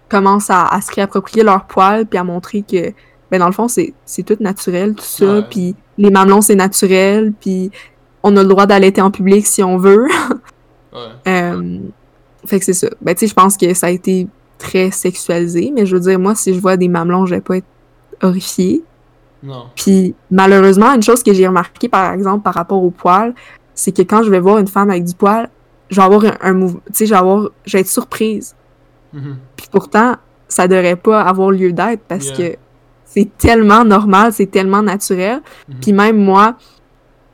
commencent 0.09 0.49
à, 0.49 0.67
se 0.81 0.93
réapproprier 0.93 1.43
leur 1.43 1.65
poil 1.65 2.05
puis 2.05 2.17
à 2.17 2.23
montrer 2.23 2.63
que, 2.63 2.91
ben 3.31 3.39
dans 3.39 3.45
le 3.45 3.53
fond, 3.53 3.67
c'est 3.67 3.93
tout 4.23 4.37
naturel, 4.39 4.95
tout 4.95 5.05
ça. 5.05 5.43
Puis 5.43 5.75
les 5.97 6.09
mamelons, 6.09 6.41
c'est 6.41 6.55
naturel. 6.55 7.33
Puis 7.39 7.71
on 8.23 8.35
a 8.35 8.41
le 8.41 8.49
droit 8.49 8.65
d'allaiter 8.65 9.01
en 9.01 9.11
public 9.11 9.45
si 9.45 9.63
on 9.63 9.77
veut. 9.77 10.07
ouais. 10.91 10.99
Euh, 11.27 11.77
fait 12.49 12.59
que 12.59 12.65
c'est 12.65 12.73
ça. 12.73 12.89
Ben, 13.01 13.13
tu 13.13 13.21
sais, 13.21 13.27
je 13.27 13.33
pense 13.33 13.55
que 13.57 13.73
ça 13.73 13.87
a 13.87 13.89
été 13.91 14.27
très 14.57 14.91
sexualisé, 14.91 15.71
mais 15.73 15.85
je 15.85 15.95
veux 15.95 16.01
dire, 16.01 16.19
moi, 16.19 16.35
si 16.35 16.53
je 16.53 16.59
vois 16.59 16.77
des 16.77 16.87
mamelons, 16.87 17.25
je 17.25 17.35
vais 17.35 17.41
pas 17.41 17.57
être 17.57 17.67
horrifiée. 18.21 18.83
Non. 19.41 19.67
Puis 19.75 20.15
malheureusement, 20.31 20.93
une 20.93 21.03
chose 21.03 21.23
que 21.23 21.33
j'ai 21.33 21.47
remarqué, 21.47 21.87
par 21.87 22.11
exemple, 22.13 22.43
par 22.43 22.53
rapport 22.53 22.83
au 22.83 22.91
poil, 22.91 23.33
c'est 23.73 23.93
que 23.93 24.01
quand 24.01 24.23
je 24.23 24.29
vais 24.29 24.39
voir 24.39 24.57
une 24.57 24.67
femme 24.67 24.89
avec 24.89 25.05
du 25.05 25.13
poil, 25.15 25.49
je 25.89 25.95
vais 25.95 26.01
avoir 26.01 26.23
un, 26.41 26.53
mouvement, 26.53 26.81
tu 26.87 26.93
sais, 26.93 27.05
je 27.05 27.11
vais 27.11 27.19
avoir, 27.19 27.49
je 27.65 27.77
vais 27.77 27.81
être 27.81 27.87
surprise. 27.87 28.55
Mm-hmm. 29.15 29.35
Puis 29.55 29.67
pourtant, 29.71 30.15
ça 30.47 30.67
devrait 30.67 30.97
pas 30.97 31.21
avoir 31.21 31.51
lieu 31.51 31.71
d'être 31.71 32.01
parce 32.07 32.31
que 32.31 32.55
c'est 33.05 33.29
tellement 33.37 33.85
normal, 33.85 34.33
c'est 34.33 34.51
tellement 34.51 34.83
naturel. 34.83 35.37
Mm-hmm. 35.39 35.79
Puis 35.81 35.93
même 35.93 36.17
moi, 36.17 36.57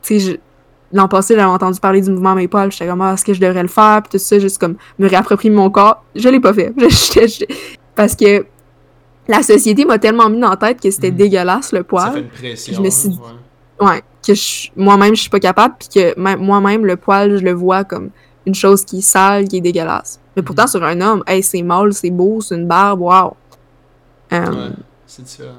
tu 0.02 0.20
sais, 0.20 0.40
l'an 0.92 1.08
passé, 1.08 1.34
j'avais 1.34 1.46
entendu 1.46 1.80
parler 1.80 2.00
du 2.00 2.10
mouvement 2.10 2.34
mes 2.34 2.48
poils, 2.48 2.70
j'étais 2.70 2.86
comme, 2.86 3.00
ah, 3.02 3.14
est-ce 3.14 3.24
que 3.24 3.34
je 3.34 3.40
devrais 3.40 3.62
le 3.62 3.68
faire? 3.68 4.02
Puis 4.02 4.18
tout 4.18 4.24
ça, 4.24 4.38
juste 4.38 4.58
comme 4.58 4.76
me 4.98 5.08
réapproprier 5.08 5.54
mon 5.54 5.70
corps. 5.70 6.04
Je 6.14 6.28
l'ai 6.28 6.40
pas 6.40 6.52
fait. 6.52 6.72
parce 7.94 8.14
que 8.14 8.46
la 9.28 9.42
société 9.42 9.84
m'a 9.84 9.98
tellement 9.98 10.28
mis 10.30 10.38
dans 10.38 10.50
la 10.50 10.56
tête 10.56 10.80
que 10.80 10.90
c'était 10.90 11.10
mm-hmm. 11.10 11.16
dégueulasse 11.16 11.72
le 11.72 11.82
poil. 11.82 12.06
Ça 12.06 12.12
fait 12.12 12.20
une 12.20 12.28
pression. 12.28 12.74
Je 12.74 12.80
me 12.80 12.90
suis 12.90 13.10
ouais 13.80 14.02
que 14.26 14.80
moi-même, 14.80 15.14
je 15.14 15.20
suis 15.22 15.30
pas 15.30 15.40
capable, 15.40 15.76
puis 15.78 15.88
que 15.88 16.18
moi-même, 16.18 16.84
le 16.84 16.96
poil, 16.96 17.36
je 17.36 17.44
le 17.44 17.52
vois 17.52 17.84
comme 17.84 18.10
une 18.44 18.54
chose 18.54 18.84
qui 18.84 18.98
est 18.98 19.02
sale, 19.02 19.48
qui 19.48 19.58
est 19.58 19.60
dégueulasse. 19.60 20.20
Mais 20.34 20.42
pourtant, 20.42 20.64
mhm. 20.64 20.68
sur 20.68 20.84
un 20.84 21.00
homme, 21.00 21.22
hey, 21.26 21.42
c'est 21.42 21.62
mâle, 21.62 21.92
c'est 21.92 22.10
beau, 22.10 22.40
c'est 22.40 22.56
une 22.56 22.66
barbe, 22.66 23.00
wow. 23.00 23.36
ouais, 24.32 24.40
c'est 25.06 25.22
différent. 25.22 25.52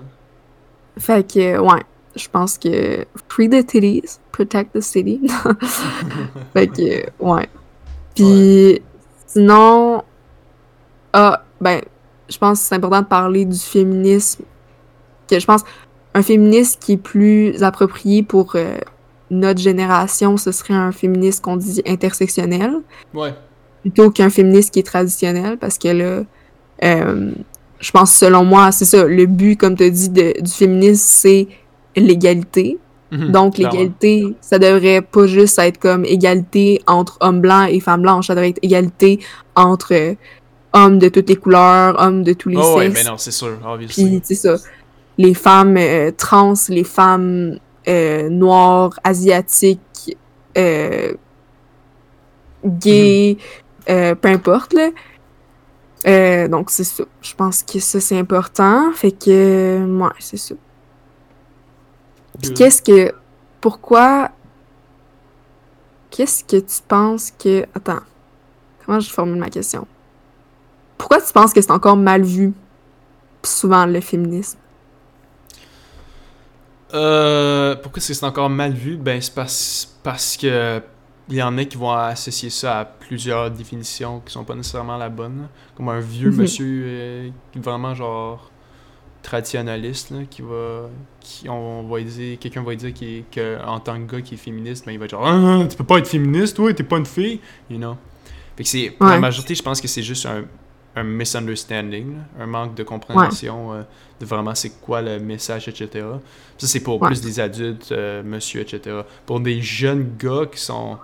Fait 1.00 1.32
que, 1.32 1.60
ouais, 1.60 1.84
je 2.16 2.28
pense 2.30 2.58
que 2.58 3.06
free 3.30 3.50
the 3.50 3.66
titties, 3.66 4.20
protect 4.38 4.74
the 4.74 4.82
city. 4.82 5.20
fait 6.54 6.68
que, 6.68 7.10
ouais. 7.20 7.50
Puis, 8.14 8.82
sinon, 9.26 10.04
ah, 11.12 11.44
ben, 11.60 11.82
je 12.30 12.38
pense 12.38 12.60
que 12.60 12.66
c'est 12.68 12.76
important 12.76 13.02
de 13.02 13.08
parler 13.08 13.46
du 13.46 13.58
féminisme. 13.58 14.44
Que 15.28 15.40
je 15.40 15.46
pense, 15.46 15.62
un 16.14 16.22
féministe 16.22 16.80
qui 16.82 16.94
est 16.94 16.98
plus 16.98 17.64
approprié 17.64 18.22
pour 18.22 18.56
euh, 18.56 18.78
notre 19.32 19.60
génération, 19.60 20.38
ce 20.38 20.52
serait 20.52 20.76
un 20.76 20.92
féministe 20.92 21.44
qu'on 21.44 21.58
dit 21.58 21.82
intersectionnel. 21.88 22.76
Ouais. 23.14 23.34
Plutôt 23.82 24.12
qu'un 24.12 24.30
féministe 24.30 24.74
qui 24.74 24.80
est 24.80 24.84
traditionnel, 24.84 25.58
parce 25.58 25.80
que 25.80 25.88
là, 25.88 26.24
euh, 26.84 27.32
je 27.80 27.92
pense, 27.92 28.14
selon 28.14 28.44
moi, 28.44 28.72
c'est 28.72 28.86
ça, 28.86 29.04
le 29.04 29.26
but, 29.26 29.60
comme 29.60 29.76
tu 29.76 29.84
as 29.84 29.90
dit, 29.90 30.10
du 30.10 30.52
féminisme, 30.52 31.04
c'est 31.04 31.48
l'égalité. 31.96 32.78
Mhm, 33.12 33.32
Donc, 33.32 33.58
l'égalité, 33.58 34.36
ça 34.42 34.60
devrait 34.60 35.02
pas 35.02 35.28
juste 35.28 35.58
être 35.60 35.80
comme 35.80 36.04
égalité 36.04 36.82
entre 36.88 37.18
hommes 37.22 37.40
blancs 37.42 37.70
et 37.70 37.80
femmes 37.80 38.02
blanches, 38.02 38.28
ça 38.28 38.36
devrait 38.36 38.50
être 38.50 38.60
égalité 38.62 39.20
entre 39.56 39.94
euh, 39.94 40.16
hommes 40.74 41.00
de 41.00 41.08
toutes 41.08 41.30
les 41.30 41.38
couleurs, 41.38 41.96
hommes 42.00 42.24
de 42.24 42.34
tous 42.34 42.50
les 42.50 42.58
oh, 42.58 42.80
sexes. 42.80 42.94
mais 42.94 43.10
non, 43.10 43.18
c'est 43.18 43.32
sûr, 43.32 43.58
Puis, 43.88 44.22
c'est 44.24 44.36
ça 44.36 44.58
les 45.18 45.34
femmes 45.34 45.78
euh, 45.78 46.12
trans, 46.16 46.54
les 46.70 46.84
femmes 46.84 47.60
euh, 47.88 48.30
noires, 48.30 49.00
asiatiques, 49.04 50.18
euh, 50.58 51.14
gay, 52.66 53.38
euh, 53.90 54.16
peu 54.16 54.30
importe, 54.30 54.74
là. 54.74 54.90
Euh, 56.06 56.48
donc, 56.48 56.70
c'est 56.70 56.84
ça. 56.84 57.04
Je 57.22 57.34
pense 57.34 57.64
que 57.64 57.80
ça, 57.80 58.00
c'est 58.00 58.18
important. 58.18 58.92
Fait 58.94 59.12
que, 59.12 59.84
ouais, 59.86 60.10
c'est 60.20 60.38
ça. 60.38 60.56
Puis 62.42 62.54
qu'est-ce 62.54 62.82
que... 62.82 63.14
Pourquoi... 63.62 64.32
Qu'est-ce 66.10 66.44
que 66.44 66.58
tu 66.58 66.82
penses 66.88 67.32
que... 67.32 67.66
Attends. 67.76 68.00
Comment 68.86 69.00
je 69.00 69.10
formule 69.10 69.40
ma 69.40 69.50
question? 69.50 69.88
Pourquoi 70.98 71.22
tu 71.22 71.32
penses 71.34 71.54
que 71.54 71.62
c'est 71.62 71.72
encore 71.72 71.98
mal 71.98 72.24
vu, 72.24 72.54
souvent, 73.44 73.86
le 73.86 74.02
féminisme? 74.02 74.58
Euh, 76.94 77.76
pourquoi 77.76 78.02
c'est 78.02 78.24
encore 78.24 78.50
mal 78.50 78.72
vu? 78.72 78.98
Ben, 78.98 79.22
c'est 79.22 79.34
parce, 79.34 79.98
parce 80.04 80.38
que 80.38 80.82
il 81.30 81.36
y 81.36 81.44
en 81.44 81.58
a 81.58 81.66
qui 81.66 81.76
vont 81.76 81.92
associer 81.92 82.50
ça 82.50 82.80
à 82.80 82.86
plusieurs 82.86 83.52
définitions 83.52 84.22
qui 84.26 84.32
sont 84.32 84.46
pas 84.46 84.56
nécessairement 84.56 84.98
la 84.98 85.10
bonne. 85.10 85.50
Comme 85.76 85.90
un 85.90 86.00
vieux 86.00 86.32
Mhm. 86.32 86.38
monsieur 86.38 86.84
euh, 86.86 87.30
qui 87.52 87.60
vraiment 87.60 87.94
genre 87.94 88.50
traditionnaliste 89.28 90.12
là, 90.12 90.20
qui 90.30 90.42
va 90.42 90.90
qui 91.20 91.50
on, 91.50 91.84
va 91.84 92.02
dire 92.02 92.40
quelqu'un 92.40 92.64
va 92.64 92.74
dire 92.76 92.94
est- 93.02 93.24
que 93.30 93.62
en 93.66 93.80
tant 93.82 94.00
que 94.06 94.16
gars 94.16 94.22
qui 94.22 94.36
est 94.36 94.38
féministe 94.38 94.86
ben 94.86 94.94
il 94.94 95.00
va 95.00 95.06
être 95.06 95.12
genre 95.12 95.28
ah, 95.28 95.66
tu 95.70 95.76
peux 95.76 95.84
pas 95.84 95.98
être 96.00 96.08
féministe 96.08 96.56
toi 96.56 96.74
t'es 96.74 96.84
pas 96.84 96.98
une 96.98 97.06
fille 97.06 97.40
you 97.70 97.78
know? 97.78 97.98
Fait 98.56 98.64
que 98.64 98.70
c'est 98.70 98.90
pour 98.92 99.08
la 99.08 99.20
majorité 99.20 99.54
je 99.54 99.62
pense 99.62 99.82
que 99.82 99.88
c'est 99.88 100.02
juste 100.02 100.26
un, 100.26 100.46
un 100.96 101.04
misunderstanding 101.04 102.16
là, 102.16 102.44
un 102.44 102.48
manque 102.48 102.74
de 102.76 102.84
compréhension 102.84 103.74
euh, 103.74 103.82
de 104.20 104.26
vraiment 104.26 104.56
c'est 104.56 104.80
quoi 104.82 105.02
le 105.02 105.20
message 105.20 105.68
etc 105.68 106.06
ça 106.58 106.66
c'est 106.68 106.80
pour 106.80 107.02
Ouais. 107.02 107.10
plus 107.10 107.20
des 107.22 107.40
adultes 107.42 107.92
euh, 107.92 108.24
monsieur 108.24 108.62
etc 108.62 109.02
pour 109.26 109.42
des 109.42 109.62
jeunes 109.62 110.16
gars 110.18 110.46
qui 110.52 110.60
sont 110.60 110.98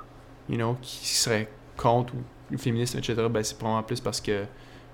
you 0.50 0.56
know 0.56 0.78
qui 0.82 1.08
seraient 1.08 1.50
contre 1.76 2.14
ou 2.16 2.20
le 2.52 2.58
féminisme 2.58 2.98
etc 3.00 3.16
ben 3.30 3.44
c'est 3.44 3.58
probablement 3.58 3.84
plus 3.84 4.00
parce 4.00 4.22
que 4.22 4.46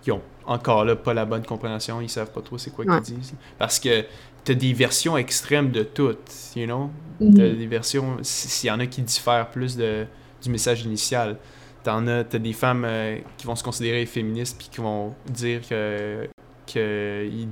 ils 0.07 0.13
ont 0.13 0.21
encore 0.49 0.83
là 0.83 0.95
pas 0.95 1.13
la 1.13 1.25
bonne 1.25 1.45
compréhension, 1.45 2.01
ils 2.01 2.09
savent 2.09 2.31
pas 2.31 2.41
trop 2.41 2.57
c'est 2.57 2.71
quoi 2.71 2.85
Ouais. 2.85 3.01
qu'ils 3.01 3.15
disent. 3.19 3.33
Parce 3.57 3.79
que 3.79 4.03
t'as 4.43 4.53
des 4.55 4.73
versions 4.73 5.15
extrêmes 5.17 5.71
de 5.71 5.83
toutes, 5.83 6.31
you 6.55 6.65
know? 6.65 6.89
Mhm. 7.19 7.33
T'as 7.35 7.49
des 7.49 7.67
versions, 7.67 8.17
s'il 8.23 8.67
y 8.67 8.71
en 8.71 8.79
a 8.79 8.87
qui 8.87 9.01
diffèrent 9.01 9.49
plus 9.49 9.77
de, 9.77 10.05
du 10.41 10.49
message 10.49 10.81
initial. 10.83 11.37
T'en 11.83 12.07
as, 12.07 12.23
t'as 12.25 12.39
des 12.39 12.53
femmes 12.53 12.83
euh, 12.85 13.17
qui 13.37 13.45
vont 13.45 13.55
se 13.55 13.63
considérer 13.63 14.05
féministes 14.05 14.57
puis 14.57 14.67
qui 14.69 14.81
vont 14.81 15.15
dire 15.29 15.61
que 15.67 16.27
qu'ils 16.65 17.47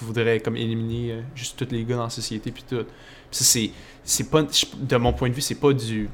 voudraient 0.00 0.40
comme 0.40 0.56
éliminer 0.56 1.12
euh, 1.12 1.20
juste 1.34 1.58
tous 1.64 1.72
les 1.72 1.84
gars 1.84 1.96
dans 1.96 2.04
la 2.04 2.10
société 2.10 2.50
puis 2.50 2.64
tout. 2.68 2.84
C'est 3.30 3.70
c'est 4.04 4.30
pas 4.30 4.42
de 4.42 4.96
mon 4.96 5.12
point 5.12 5.28
de 5.28 5.34
vue 5.34 5.40
c'est 5.42 5.54
pas 5.60 5.72
du 5.72 6.08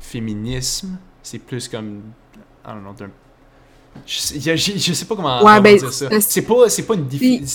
féminisme, 0.00 0.98
c'est 1.22 1.38
plus 1.38 1.68
comme 1.68 2.00
I 2.64 2.68
don't 2.72 2.80
know, 2.80 2.92
d'un 2.92 3.10
je 4.06 4.18
sais, 4.18 4.36
y 4.38 4.50
a- 4.50 4.56
je, 4.56 4.72
je 4.76 4.92
sais 4.92 5.04
pas 5.04 5.16
comment, 5.16 5.38
Ouais, 5.38 5.44
comment 5.44 5.60
ben, 5.62 5.76
dire 5.78 5.92
ça. 5.92 6.08
c'est- 6.20 6.42
pas 6.42 6.68
c'est 6.68 6.82
pas 6.82 6.94
une 6.94 7.06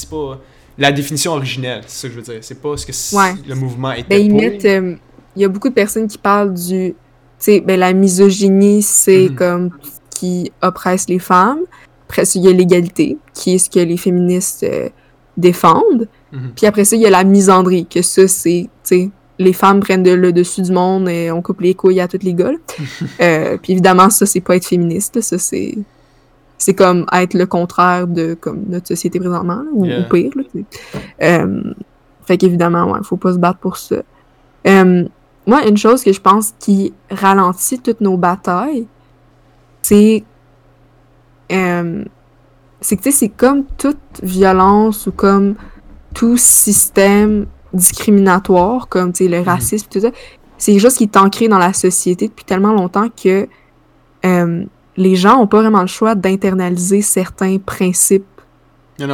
pas 0.09 0.39
la 0.77 0.91
définition 0.91 1.33
originelle, 1.33 1.81
c'est 1.87 2.01
ça 2.01 2.07
que 2.07 2.13
je 2.13 2.19
veux 2.19 2.25
dire. 2.25 2.37
C'est 2.41 2.61
pas 2.61 2.75
ce 2.77 2.85
que 2.85 3.15
Ouais. 3.17 3.33
le 3.47 3.55
mouvement 3.55 3.91
était 3.91 4.07
Ben, 4.09 4.21
ils 4.25 4.29
pour. 4.29 4.39
mettent. 4.39 4.65
euh, 4.65 4.95
Il 5.35 5.41
y 5.41 5.45
a 5.45 5.47
beaucoup 5.47 5.69
de 5.69 5.73
personnes 5.73 6.07
qui 6.07 6.17
parlent 6.17 6.53
du. 6.53 6.93
Tu 6.93 6.95
sais, 7.39 7.59
ben, 7.61 7.79
la 7.79 7.93
misogynie, 7.93 8.81
c'est 8.81 9.29
Mhm. 9.29 9.35
comme 9.35 9.69
qui 10.09 10.51
oppresse 10.61 11.07
les 11.07 11.19
femmes. 11.19 11.61
Après 12.09 12.25
ça, 12.25 12.37
il 12.37 12.43
y 12.45 12.49
a 12.49 12.51
l'égalité, 12.51 13.17
qui 13.33 13.53
est 13.55 13.57
ce 13.57 13.69
que 13.69 13.79
les 13.79 13.95
féministes 13.97 14.63
euh, 14.63 14.89
défendent. 15.37 16.07
Mhm. 16.33 16.51
Puis 16.55 16.65
après 16.65 16.83
ça, 16.85 16.95
il 16.95 17.01
y 17.01 17.05
a 17.05 17.09
la 17.09 17.23
misandrie, 17.23 17.85
que 17.85 18.01
ça, 18.01 18.27
c'est. 18.27 18.69
Les 19.39 19.53
femmes 19.53 19.79
prennent 19.79 20.03
de- 20.03 20.11
le 20.11 20.31
dessus 20.33 20.61
du 20.61 20.71
monde 20.71 21.09
et 21.09 21.31
on 21.31 21.41
coupe 21.41 21.61
les 21.61 21.73
couilles 21.73 21.99
à 22.01 22.07
toutes 22.07 22.23
les 22.23 22.33
gars. 22.33 22.51
Euh, 23.21 23.57
puis 23.57 23.71
évidemment, 23.73 24.09
ça, 24.09 24.25
c'est 24.25 24.41
pas 24.41 24.55
être 24.57 24.65
féministe. 24.67 25.19
Ça, 25.21 25.37
c'est. 25.39 25.75
C'est 26.64 26.76
comme 26.76 27.07
être 27.12 27.34
le 27.34 27.47
contraire 27.47 28.05
de 28.05 28.36
comme 28.36 28.66
notre 28.70 28.88
société 28.88 29.20
présentement, 29.20 29.55
là, 29.64 29.70
ou, 29.74 29.86
Yeah. 29.86 29.99
ou 30.01 30.09
pire. 30.14 30.32
Là. 30.36 30.43
Euh, 31.24 31.64
fait 32.26 32.38
qu'évidemment, 32.38 32.91
ouais, 32.91 32.99
faut 33.01 33.18
pas 33.18 33.34
se 33.34 33.39
battre 33.39 33.57
pour 33.57 33.78
ça. 33.78 34.03
Euh, 34.68 35.05
moi, 35.47 35.68
une 35.68 35.78
chose 35.78 36.03
que 36.03 36.14
je 36.14 36.22
pense 36.22 36.53
qui 36.59 36.93
ralentit 37.09 37.80
toutes 37.80 37.99
nos 38.01 38.16
batailles, 38.16 38.86
c'est. 39.82 40.24
euh, 41.51 42.03
c'est 42.80 42.95
que, 42.95 43.01
tu 43.01 43.12
sais, 43.12 43.18
c'est 43.18 43.30
comme 43.30 43.64
toute 43.78 43.97
violence 44.22 45.07
ou 45.07 45.12
comme 45.12 45.55
tout 46.14 46.38
système 46.38 47.47
discriminatoire, 47.74 48.88
comme, 48.88 49.14
tu 49.14 49.26
sais, 49.26 49.30
le 49.32 49.41
racisme, 49.41 49.88
tout 49.89 49.99
ça. 49.99 50.12
C'est 50.59 50.74
quelque 50.74 50.82
chose 50.82 50.95
qui 50.95 51.05
est 51.05 51.18
ancré 51.18 51.47
dans 51.47 51.57
la 51.57 51.74
société 51.74 52.28
depuis 52.28 52.45
tellement 52.45 52.74
longtemps 52.74 53.07
que 53.09 53.47
les 54.97 55.15
gens 55.15 55.39
ont 55.39 55.47
pas 55.47 55.61
vraiment 55.61 55.81
le 55.81 55.87
choix 55.87 56.15
d'internaliser 56.15 57.01
certains 57.01 57.57
principes 57.57 58.25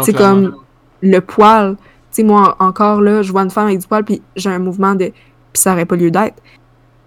c'est 0.03 0.13
comme 0.13 0.55
le 1.01 1.19
poil. 1.19 1.75
Tu 1.75 1.81
sais, 2.11 2.23
moi, 2.23 2.55
encore 2.59 3.01
là, 3.01 3.21
je 3.21 3.31
vois 3.31 3.43
une 3.43 3.49
femme 3.49 3.67
avec 3.67 3.79
du 3.79 3.87
poil, 3.87 4.03
puis 4.03 4.21
j'ai 4.35 4.49
un 4.49 4.59
mouvement 4.59 4.95
de. 4.95 5.11
Puis 5.53 5.61
ça 5.61 5.73
aurait 5.73 5.85
pas 5.85 5.95
lieu 5.95 6.11
d'être. 6.11 6.41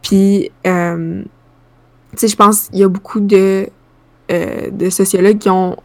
Puis, 0.02 0.50
euh, 0.66 1.22
tu 2.12 2.18
sais, 2.18 2.28
je 2.28 2.36
pense 2.36 2.68
qu'il 2.68 2.78
y 2.78 2.82
a 2.82 2.88
beaucoup 2.88 3.20
de, 3.20 3.68
euh, 4.30 4.70
de 4.70 4.90
sociologues 4.90 5.38
qui 5.38 5.50
ont 5.50 5.76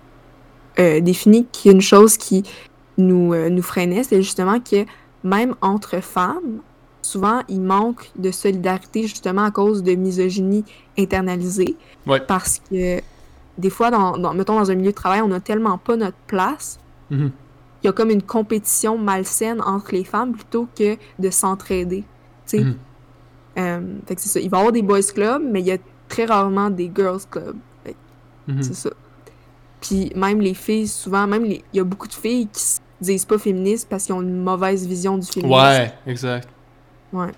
euh, 0.79 0.99
défini 1.01 1.45
qu'une 1.47 1.81
chose 1.81 2.17
qui 2.17 2.43
nous, 2.97 3.35
nous 3.49 3.61
freinait, 3.61 4.03
c'est 4.03 4.21
justement 4.21 4.59
que 4.59 4.85
même 5.23 5.55
entre 5.61 6.01
femmes, 6.01 6.61
souvent, 7.01 7.41
il 7.49 7.61
manque 7.61 8.09
de 8.17 8.31
solidarité 8.31 9.03
justement 9.03 9.43
à 9.43 9.51
cause 9.51 9.83
de 9.83 9.95
misogynie 9.95 10.63
internalisée. 10.97 11.75
Ouais. 12.07 12.19
Parce 12.19 12.59
que 12.69 13.01
des 13.57 13.69
fois, 13.69 13.89
dans, 13.91 14.17
dans- 14.17 14.33
mettons, 14.33 14.55
dans 14.59 14.69
un 14.71 14.75
milieu 14.75 14.91
de 14.91 14.95
travail, 14.95 15.21
on 15.21 15.27
n'a 15.27 15.39
tellement 15.39 15.77
pas 15.77 15.95
notre 15.95 16.17
place 16.27 16.79
Mhm. 17.11 17.31
il 17.83 17.85
y 17.85 17.89
a 17.89 17.93
comme 17.93 18.09
une 18.09 18.23
compétition 18.23 18.97
malsaine 18.97 19.61
entre 19.61 19.91
les 19.91 20.03
femmes 20.03 20.33
plutôt 20.33 20.67
que 20.77 20.97
de 21.19 21.29
s'entraider. 21.29 22.03
Tu 22.47 22.57
sais. 22.57 22.63
Mhm. 22.63 22.75
Euh, 23.57 23.81
fait 24.07 24.15
que 24.15 24.21
c'est 24.21 24.29
ça. 24.29 24.39
Il 24.39 24.49
va 24.49 24.57
y 24.57 24.59
avoir 24.59 24.71
des 24.73 24.81
boys 24.81 25.01
clubs, 25.13 25.41
mais 25.43 25.59
il 25.61 25.67
y 25.67 25.71
a 25.71 25.77
très 26.09 26.25
rarement 26.25 26.69
des 26.69 26.91
girls 26.93 27.21
clubs. 27.29 27.55
Mhm. 28.47 28.61
C'est 28.63 28.73
ça. 28.75 28.89
Puis 29.81 30.11
même 30.15 30.41
les 30.41 30.53
filles, 30.55 30.87
souvent, 30.87 31.25
même 31.27 31.45
il 31.45 31.61
y 31.73 31.79
a 31.79 31.83
beaucoup 31.83 32.07
de 32.07 32.13
filles 32.13 32.47
qui 32.51 32.61
se 32.61 32.79
disent 33.01 33.25
pas 33.25 33.37
féministes 33.37 33.87
parce 33.89 34.05
qu'ils 34.05 34.15
ont 34.15 34.21
une 34.21 34.41
mauvaise 34.43 34.85
vision 34.87 35.17
du 35.17 35.25
féminisme. 35.27 35.59
Ouais, 35.59 35.93
exact. 36.07 36.49
Ouais. 37.13 37.31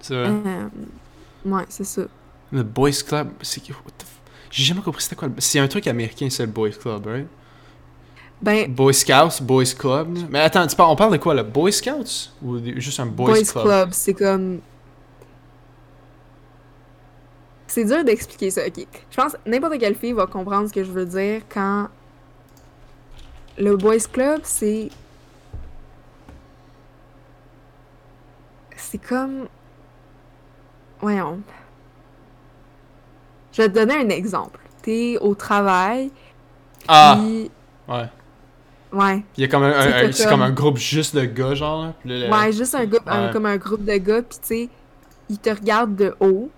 C'est 0.00 0.14
vrai. 0.14 0.32
Euh, 0.46 0.68
ouais, 1.50 1.64
c'est 1.68 1.84
ça. 1.84 2.02
Le 2.52 2.62
Boys 2.62 3.02
Club, 3.06 3.30
c'est 3.42 3.62
J'ai 4.50 4.64
jamais 4.64 4.80
compris 4.80 5.02
c'était 5.02 5.16
quoi. 5.16 5.28
le- 5.28 5.34
C'est 5.38 5.58
un 5.58 5.68
truc 5.68 5.86
américain, 5.86 6.28
c'est 6.30 6.46
le 6.46 6.52
Boys 6.52 6.70
Club, 6.70 7.06
right? 7.06 7.26
Ben, 8.40 8.70
Boy 8.72 8.92
Scouts, 8.94 9.40
Boys 9.42 9.74
Club. 9.76 10.16
Mais 10.30 10.40
attends, 10.40 10.66
tu 10.66 10.76
parles- 10.76 10.90
on 10.90 10.96
parle 10.96 11.12
de 11.12 11.16
quoi, 11.16 11.34
le 11.34 11.42
Boy 11.42 11.72
Scouts 11.72 12.30
Ou 12.42 12.58
juste 12.76 13.00
un 13.00 13.06
Boys, 13.06 13.32
boys, 13.32 13.42
Club? 13.44 13.64
club, 13.64 13.88
c'est 13.92 14.14
comme. 14.14 14.60
C'est 17.66 17.84
dur 17.84 18.04
d'expliquer 18.04 18.50
ça, 18.50 18.62
ok. 18.66 18.86
Je 19.10 19.16
pense 19.16 19.32
que 19.32 19.38
n'importe 19.50 19.78
quelle 19.78 19.94
fille 19.96 20.12
va 20.12 20.26
comprendre 20.26 20.68
ce 20.68 20.72
que 20.72 20.84
je 20.84 20.90
veux 20.92 21.04
dire 21.06 21.42
quand. 21.48 21.88
Le 23.58 23.76
boys 23.76 23.98
club, 24.12 24.40
c'est. 24.44 24.88
C'est 28.76 28.98
comme. 28.98 29.48
Voyons. 31.00 31.40
Je 33.56 33.62
vais 33.62 33.68
te 33.68 33.74
donner 33.74 33.94
un 33.94 34.08
exemple. 34.10 34.60
T'es 34.82 35.16
au 35.20 35.34
travail, 35.34 36.10
Ah, 36.86 37.16
puis. 37.18 37.50
ouais. 37.88 38.04
Ouais. 38.92 39.22
Il 39.36 39.40
y 39.40 39.44
a 39.44 39.48
comme 39.48 39.62
un, 39.64 39.70
un- 39.70 39.82
C'est 39.82 39.92
un- 39.94 40.06
que 40.06 40.12
c'est 40.12 40.22
comme- 40.24 40.32
comme 40.32 40.42
un 40.42 40.50
groupe 40.52 40.76
juste 40.78 41.16
de 41.16 41.24
gars, 41.24 41.54
genre. 41.54 41.92
le- 42.04 42.30
Ouais, 42.30 42.52
juste 42.52 42.74
un 42.74 42.84
groupe, 42.86 43.02
un- 43.06 43.32
comme 43.32 43.46
un 43.46 43.56
groupe 43.56 43.84
de 43.84 43.96
gars, 43.96 44.22
puis 44.22 44.38
tu 44.40 44.46
sais, 44.46 44.68
ils 45.28 45.38
te 45.38 45.50
regardent 45.50 45.96
de 45.96 46.14
haut, 46.20 46.50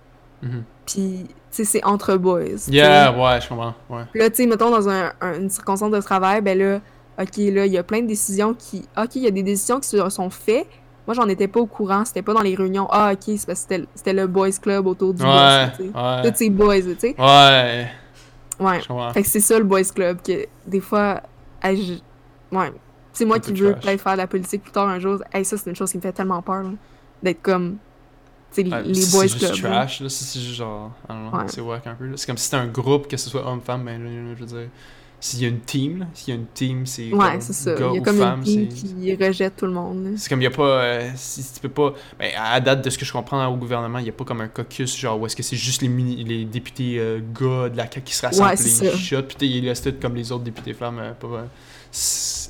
Mhm. 0.43 0.63
puis 0.87 1.27
tu 1.29 1.35
sais, 1.51 1.65
c'est 1.65 1.85
entre 1.85 2.17
boys. 2.17 2.69
Yeah, 2.69 3.13
ouais, 3.17 3.41
je 3.41 3.49
comprends. 3.49 3.75
Ouais. 3.89 4.03
Là, 4.15 4.29
tu 4.31 4.37
sais, 4.37 4.47
mettons, 4.47 4.71
dans 4.71 4.89
un, 4.89 5.13
un- 5.21 5.35
une 5.41 5.49
circonstance 5.51 5.91
de 5.91 6.01
travail, 6.01 6.43
ben 6.43 6.59
là, 6.59 6.81
OK, 7.21 7.37
là, 7.39 7.65
il 7.67 7.73
y 7.73 7.79
a 7.79 7.83
plein 7.83 8.03
de 8.03 8.07
décisions 8.07 8.55
qui... 8.55 8.85
OK, 8.97 9.17
il 9.17 9.23
y 9.23 9.27
a 9.27 9.31
des 9.31 9.43
décisions 9.43 9.81
qui 9.81 9.89
se 9.89 10.09
sont 10.11 10.31
faites. 10.31 10.67
Moi, 11.09 11.15
j'en 11.15 11.27
étais 11.27 11.49
pas 11.49 11.59
au 11.61 11.67
courant, 11.67 12.05
c'était 12.05 12.21
pas 12.23 12.35
dans 12.35 12.43
les 12.43 12.55
réunions. 12.55 12.87
Ah, 12.91 13.13
OK, 13.15 13.23
c'est 13.25 13.47
parce 13.47 13.65
que 13.65 13.75
c'était- 13.95 14.13
le 14.13 14.27
boys 14.27 14.51
club 14.63 14.87
autour 14.87 15.15
du 15.15 15.23
Ouais, 15.23 15.29
boss, 15.79 15.87
ouais. 15.95 16.31
Tous 16.31 16.37
ces 16.37 16.51
boys, 16.51 16.83
tu 16.83 16.97
sais. 17.01 17.15
Ouais, 17.19 17.91
Ouais. 18.61 18.81
Fait 19.15 19.23
que 19.23 19.29
c'est 19.29 19.41
ça, 19.41 19.57
le 19.59 19.65
boys 19.65 19.83
club, 19.85 20.19
que 20.23 20.47
des 20.67 20.81
fois, 20.81 21.23
je- 21.65 21.99
ouais. 22.57 22.73
C'est 23.13 23.25
moi 23.25 23.39
qui 23.41 23.53
veux 23.55 23.75
peut-être 23.75 24.01
faire 24.03 24.13
de 24.13 24.19
la 24.19 24.27
politique 24.27 24.63
plus 24.63 24.71
tard 24.71 24.87
un 24.89 24.99
jour. 24.99 25.19
Hey, 25.33 25.45
ça, 25.45 25.57
c'est 25.57 25.71
une 25.71 25.77
chose 25.77 25.91
qui 25.91 25.97
me 25.97 26.03
fait 26.03 26.13
tellement 26.13 26.43
peur, 26.43 26.63
là. 26.63 26.71
D'être 27.23 27.41
comme... 27.43 27.79
Tu 28.53 28.63
sais, 28.63 28.69
Ouais, 28.73 28.83
les 28.83 28.95
c'est 28.95 29.17
boys 29.17 29.27
juste 29.27 29.39
clubs. 29.39 29.63
là. 29.65 29.71
trash, 29.81 30.01
là. 30.01 30.09
C'est 30.09 30.25
c'est 30.25 30.41
juste 30.41 30.55
genre. 30.57 30.91
I 31.09 31.13
don't 31.13 31.29
know, 31.31 31.39
Ouais. 31.39 31.45
C'est 31.49 31.61
wack 31.61 31.87
un 31.87 31.95
peu. 31.95 32.07
là. 32.07 32.13
C'est 32.17 32.27
comme 32.27 32.37
si 32.39 32.45
c'était 32.45 32.57
un 32.57 32.67
groupe, 32.67 33.07
que 33.09 33.17
ce 33.17 33.29
soit 33.29 33.47
homme-femme, 33.47 33.85
ben 33.85 34.01
je 34.35 34.41
veux 34.41 34.47
dire. 34.47 34.69
S'il 35.21 35.43
y 35.43 35.45
a 35.47 35.49
une 35.49 35.59
team, 35.61 36.07
s'il 36.15 36.33
y 36.33 36.37
a 36.37 36.41
une 36.41 36.47
team, 36.47 36.87
c'est 36.87 37.13
Ouais, 37.13 37.41
c'est 37.41 37.53
ça. 37.53 37.75
gars 37.75 37.89
Il 37.91 37.95
y 37.95 37.99
a 37.99 38.01
ou 38.01 38.05
comme 38.05 38.17
femme, 38.19 38.39
une 38.47 38.69
team 38.69 38.69
qui 38.69 39.17
rejette 39.17 39.57
tout 39.57 39.67
le 39.67 39.73
monde. 39.73 40.13
C'est 40.17 40.29
comme 40.29 40.41
il 40.41 40.45
y 40.45 40.47
a 40.47 40.51
pas. 40.51 40.63
euh, 40.83 41.11
si 41.17 41.43
tu 41.55 41.61
peux 41.61 41.69
pas. 41.69 41.95
Ben, 42.19 42.31
à 42.39 42.61
date 42.61 42.85
de 42.85 42.91
ce 42.91 42.97
que 42.97 43.05
je 43.05 43.13
comprends 43.13 43.45
au 43.49 43.57
gouvernement, 43.57 43.99
il 43.99 44.07
y 44.07 44.11
a 44.11 44.13
pas 44.13 44.25
comme 44.25 44.41
un 44.43 44.49
caucus, 44.49 44.97
genre 44.97 45.19
où 45.21 45.27
est-ce 45.27 45.35
que 45.35 45.43
c'est 45.43 45.57
juste 45.57 45.83
les, 45.83 45.89
mini- 45.89 46.23
les 46.23 46.45
députés 46.45 46.99
euh, 47.01 47.19
gars 47.35 47.69
de 47.69 47.77
la 47.77 47.85
CAQ 47.91 48.03
qui 48.03 48.15
se 48.15 48.25
rassemblent, 48.25 48.51
Ouais, 48.51 48.57
ça. 48.57 48.91
chuchotent, 48.93 49.35
puis 49.37 49.61
laissent 49.61 49.83
tout 49.83 49.95
comme 50.01 50.15
les 50.15 50.31
autres 50.31 50.45
députés 50.45 50.73
femmes. 50.75 50.99
euh, 51.01 51.13
pas, 51.15 51.27
euh, 51.27 51.45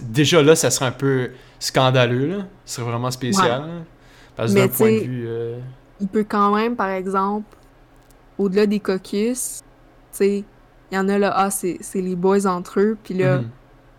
déjà 0.02 0.42
là, 0.42 0.54
ça 0.56 0.70
serait 0.70 0.86
un 0.86 0.92
peu 0.92 1.30
scandaleux, 1.58 2.26
là. 2.28 2.46
Ce 2.64 2.76
serait 2.76 2.90
vraiment 2.90 3.10
spécial. 3.10 3.62
là. 3.62 3.68
Parce 4.36 4.52
d'un 4.54 4.68
point 4.68 4.92
de 4.92 4.98
vue. 4.98 5.24
euh, 5.26 5.58
Il 6.00 6.06
peut 6.08 6.24
quand 6.28 6.54
même, 6.54 6.76
par 6.76 6.90
exemple, 6.90 7.56
au-delà 8.36 8.66
des 8.66 8.78
caucus, 8.78 9.60
tu 10.12 10.18
sais, 10.18 10.44
il 10.90 10.94
y 10.96 10.98
en 10.98 11.08
a 11.08 11.18
là, 11.18 11.32
ah, 11.36 11.50
c'est 11.50 11.78
les 11.94 12.16
boys 12.16 12.46
entre 12.46 12.80
eux, 12.80 12.96
puis 13.02 13.14
là, 13.14 13.38
mhm. 13.38 13.50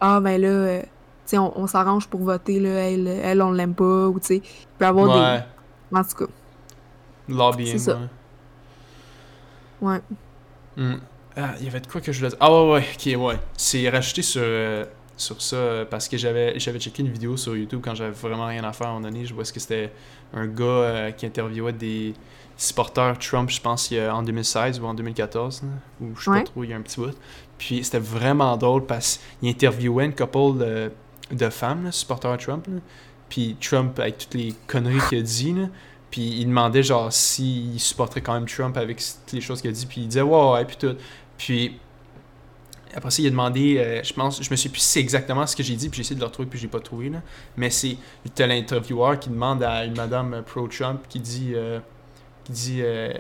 ah, 0.02 0.20
ben 0.22 0.42
là, 0.42 0.48
euh, 0.48 0.82
tu 0.82 0.88
sais, 1.26 1.38
on, 1.38 1.58
on 1.60 1.68
s'arrange 1.68 2.08
pour 2.08 2.22
voter, 2.22 2.60
là, 2.60 2.70
elle, 2.70 3.08
elle 3.08 3.42
on 3.42 3.52
l'aime 3.52 3.76
pas, 3.76 4.08
ou 4.08 4.20
tu 4.20 4.28
sais, 4.28 4.36
il 4.38 4.42
peut 4.78 4.86
y 4.86 4.88
avoir 4.88 5.08
Ouais, 5.08 5.40
des. 5.92 5.98
En 5.98 6.04
tout 6.04 6.26
cas, 6.26 6.32
lobbying. 7.28 7.78
ça. 7.78 8.00
ouais. 9.82 9.90
ouais. 9.90 10.02
Hmm. 10.78 10.98
Ah, 11.36 11.54
il 11.60 11.66
y 11.66 11.68
avait 11.70 11.80
de 11.80 11.88
quoi 11.88 12.02
que 12.02 12.12
je 12.12 12.18
voulais 12.20 12.30
dire? 12.30 12.38
Ah 12.42 12.52
ouais, 12.52 12.72
ouais, 12.74 12.86
ok, 13.16 13.22
ouais. 13.28 13.40
C'est 13.56 13.88
rajouté 13.90 14.22
sur, 14.22 14.42
euh, 14.44 14.86
sur 15.16 15.42
ça 15.42 15.56
euh, 15.56 15.86
parce 15.86 16.08
que 16.08 16.18
j'avais 16.18 16.60
j'avais 16.60 16.80
checké 16.80 17.02
une 17.04 17.12
vidéo 17.12 17.38
sur 17.38 17.56
YouTube 17.56 17.82
quand 17.84 17.96
j'avais 17.96 18.12
vraiment 18.12 18.48
rien 18.48 18.64
à 18.64 18.74
faire 18.74 18.88
à 18.88 18.90
un 18.92 18.94
moment 18.96 19.08
donné. 19.10 19.26
Je 19.26 19.34
vois 19.34 19.46
ce 19.46 19.54
que 19.54 19.60
c'était 19.60 19.94
un 20.34 20.48
gars 20.48 20.64
euh, 20.66 21.12
qui 21.12 21.26
interviewait 21.26 21.74
des 21.74 22.14
supporters 22.62 23.18
Trump, 23.20 23.50
je 23.50 23.62
pense, 23.62 23.90
il 23.92 23.98
y 23.98 24.00
a- 24.00 24.14
en 24.16 24.22
2016 24.22 24.80
ou 24.80 24.86
en 24.86 24.94
2014, 24.94 25.62
là, 25.64 25.70
ou 26.02 26.16
je 26.18 26.24
sais 26.26 26.30
Ouais. 26.30 26.40
pas 26.40 26.46
trop, 26.46 26.64
il 26.64 26.70
y 26.70 26.74
a 26.74 26.78
un 26.78 26.82
petit 26.82 27.00
bout. 27.00 27.16
Puis 27.58 27.84
c'était 27.84 28.00
vraiment 28.00 28.56
drôle 28.58 28.86
parce 28.86 29.20
qu'il 29.40 29.50
interviewait 29.50 30.06
une 30.06 30.16
couple 30.16 30.60
de, 30.60 30.92
de 31.32 31.50
femmes, 31.50 31.86
là, 31.86 31.92
supporters 31.92 32.38
Trump. 32.38 32.68
là. 32.68 32.80
Puis 33.30 33.56
Trump, 33.62 33.98
avec 34.00 34.18
toutes 34.18 34.34
les 34.34 34.54
conneries 34.68 35.00
qu'il 35.10 35.20
a 35.20 35.22
dit, 35.22 35.54
là, 35.54 35.68
puis 36.12 36.22
il 36.40 36.46
demandait 36.48 36.82
genre 36.84 37.14
s'il 37.14 37.80
supporterait 37.80 38.22
quand 38.22 38.34
même 38.34 38.48
Trump 38.48 38.76
avec 38.78 38.98
toutes 38.98 39.34
les 39.34 39.42
choses 39.42 39.62
qu'il 39.62 39.70
a 39.70 39.74
dit. 39.74 39.86
Puis 39.86 40.02
il 40.02 40.08
disait 40.08 40.22
ouais, 40.22 40.52
ouais, 40.54 40.66
puis 40.66 40.76
tout. 40.78 40.96
Puis 41.38 41.78
après 42.96 43.12
ça, 43.12 43.22
il 43.22 43.28
a 43.28 43.30
demandé, 43.30 43.78
euh, 43.78 44.02
je 44.04 44.12
pense, 44.14 44.42
je 44.42 44.50
me 44.50 44.56
suis 44.56 44.70
plus 44.70 44.80
c'est 44.82 45.00
exactement 45.00 45.46
ce 45.46 45.56
que 45.56 45.62
j'ai 45.62 45.76
dit, 45.76 45.90
puis 45.90 45.98
j'ai 45.98 46.02
essayé 46.02 46.16
de 46.16 46.22
le 46.22 46.26
retrouver, 46.26 46.50
puis 46.50 46.58
j'ai 46.60 46.68
pas 46.68 46.80
trouvé. 46.80 47.10
Là. 47.10 47.22
Mais 47.56 47.70
c'est, 47.70 47.98
l'intervieweur 48.40 49.20
qui 49.20 49.30
demande 49.30 49.62
à 49.64 49.86
une 49.86 49.96
madame 49.96 50.34
euh, 50.34 50.42
pro-Trump 50.42 51.02
qui 51.08 51.20
dit, 51.20 51.52
euh, 51.54 51.80
dit 52.50 52.80
euh, 52.82 53.14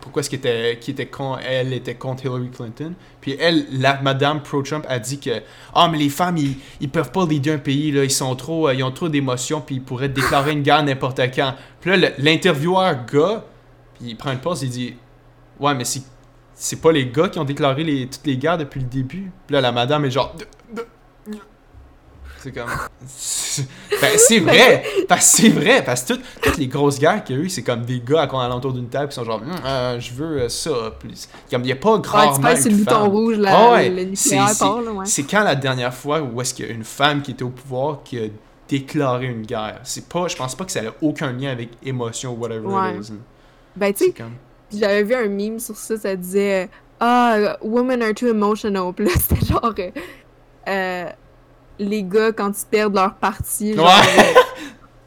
pourquoi 0.00 0.20
est-ce 0.20 0.30
qu'elle 0.30 0.38
était, 0.38 0.78
qui 0.80 0.92
était 0.92 1.06
con, 1.06 1.36
elle 1.38 1.72
était 1.72 1.94
contre 1.94 2.26
Hillary 2.26 2.50
Clinton. 2.50 2.94
Puis 3.20 3.36
elle, 3.40 3.66
la 3.72 4.00
madame 4.02 4.42
pro-Trump 4.42 4.84
a 4.88 4.98
dit 4.98 5.18
que 5.18 5.42
ah 5.74 5.88
mais 5.90 5.98
les 5.98 6.08
femmes 6.08 6.36
ils, 6.36 6.56
ils 6.80 6.88
peuvent 6.88 7.10
pas 7.10 7.26
leader 7.26 7.54
un 7.54 7.58
pays 7.58 7.90
là, 7.90 8.04
ils 8.04 8.10
sont 8.10 8.34
trop, 8.36 8.68
euh, 8.68 8.74
ils 8.74 8.84
ont 8.84 8.92
trop 8.92 9.08
d'émotions, 9.08 9.60
puis 9.60 9.76
ils 9.76 9.82
pourraient 9.82 10.08
déclarer 10.08 10.52
une 10.52 10.62
guerre 10.62 10.82
n'importe 10.82 11.20
quand. 11.34 11.54
Puis 11.80 11.96
là, 11.96 12.10
l'intervieweur 12.18 13.04
gars, 13.06 13.44
puis 13.94 14.10
il 14.10 14.16
prend 14.16 14.32
une 14.32 14.38
pause, 14.38 14.62
il 14.62 14.70
dit 14.70 14.94
ouais 15.60 15.74
mais 15.74 15.84
c'est 15.84 16.02
c'est 16.56 16.80
pas 16.80 16.90
les 16.90 17.06
gars 17.06 17.28
qui 17.28 17.38
ont 17.38 17.44
déclaré 17.44 17.84
les, 17.84 18.06
toutes 18.06 18.26
les 18.26 18.36
guerres 18.38 18.58
depuis 18.58 18.80
le 18.80 18.86
début. 18.86 19.30
Puis 19.46 19.54
là, 19.54 19.60
la 19.60 19.72
madame 19.72 20.06
est 20.06 20.10
genre. 20.10 20.34
C'est 22.42 22.52
comme. 22.52 22.68
Ben, 24.02 24.10
c'est 24.18 24.40
vrai! 24.40 24.82
Parce 25.08 25.20
que 25.20 25.42
c'est 25.42 25.48
vrai! 25.48 25.82
Parce 25.82 26.02
que 26.02 26.12
toutes, 26.14 26.22
toutes 26.42 26.58
les 26.58 26.66
grosses 26.66 26.98
guerres 26.98 27.24
qu'il 27.24 27.36
y 27.36 27.38
a 27.38 27.42
eu, 27.42 27.48
c'est 27.48 27.62
comme 27.62 27.86
des 27.86 28.00
gars 28.00 28.22
à 28.30 28.44
alentour 28.44 28.72
d'une 28.74 28.88
table 28.88 29.08
qui 29.08 29.14
sont 29.14 29.24
genre, 29.24 29.40
Hum, 29.40 29.50
euh, 29.64 29.98
je 29.98 30.12
veux 30.12 30.48
ça. 30.50 30.92
Puis, 30.98 31.26
comme 31.50 31.62
il 31.62 31.66
n'y 31.66 31.72
a 31.72 31.76
pas 31.76 31.96
Ouais, 31.96 32.02
tu 32.62 32.68
le 32.68 32.76
bouton 32.76 33.08
rouge, 33.08 33.38
la, 33.38 33.56
Ah 33.56 33.72
ouais, 33.72 33.88
le 33.88 34.04
nucléaire 34.04 34.48
c'est- 34.50 34.58
part, 34.58 34.82
là, 34.82 34.90
ouais. 34.92 35.06
C'est 35.06 35.22
quand 35.22 35.42
la 35.42 35.54
dernière 35.54 35.94
fois 35.94 36.20
où 36.20 36.38
est-ce 36.42 36.52
qu'il 36.52 36.66
y 36.66 36.68
a 36.68 36.72
une 36.72 36.84
femme 36.84 37.22
qui 37.22 37.30
était 37.30 37.44
au 37.44 37.48
pouvoir 37.48 38.02
qui 38.04 38.18
a 38.18 38.24
déclaré 38.68 39.26
une 39.26 39.46
guerre? 39.46 39.80
C'est 39.84 40.06
pas. 40.06 40.28
Je 40.28 40.36
pense 40.36 40.54
pas 40.54 40.64
que 40.66 40.72
ça 40.72 40.80
a 40.80 40.92
aucun 41.00 41.32
lien 41.32 41.50
avec 41.50 41.70
émotion 41.82 42.34
ou 42.34 42.36
whatever 42.36 42.66
Ouais. 42.66 42.96
it 42.98 43.08
is. 43.08 43.12
Ben, 43.74 43.94
tu 43.94 44.04
sais, 44.06 44.10
comme. 44.12 44.32
j'avais 44.72 45.02
vu 45.04 45.14
un 45.14 45.28
meme 45.28 45.58
sur 45.58 45.76
ça, 45.76 45.96
ça 45.96 46.14
disait 46.14 46.68
Ah, 47.00 47.56
women 47.62 48.02
are 48.02 48.12
too 48.14 48.26
emotional. 48.28 48.92
Puis 48.96 49.06
là, 49.06 49.12
c'était 49.18 49.46
genre. 49.46 49.72
euh, 49.78 49.90
euh, 50.68 51.04
les 51.78 52.02
gars, 52.02 52.32
quand 52.32 52.50
ils 52.60 52.66
perdent 52.66 52.94
leur 52.94 53.14
partie, 53.14 53.74
genre. 53.74 53.86
Ouais. 53.86 54.18
euh, 54.36 54.40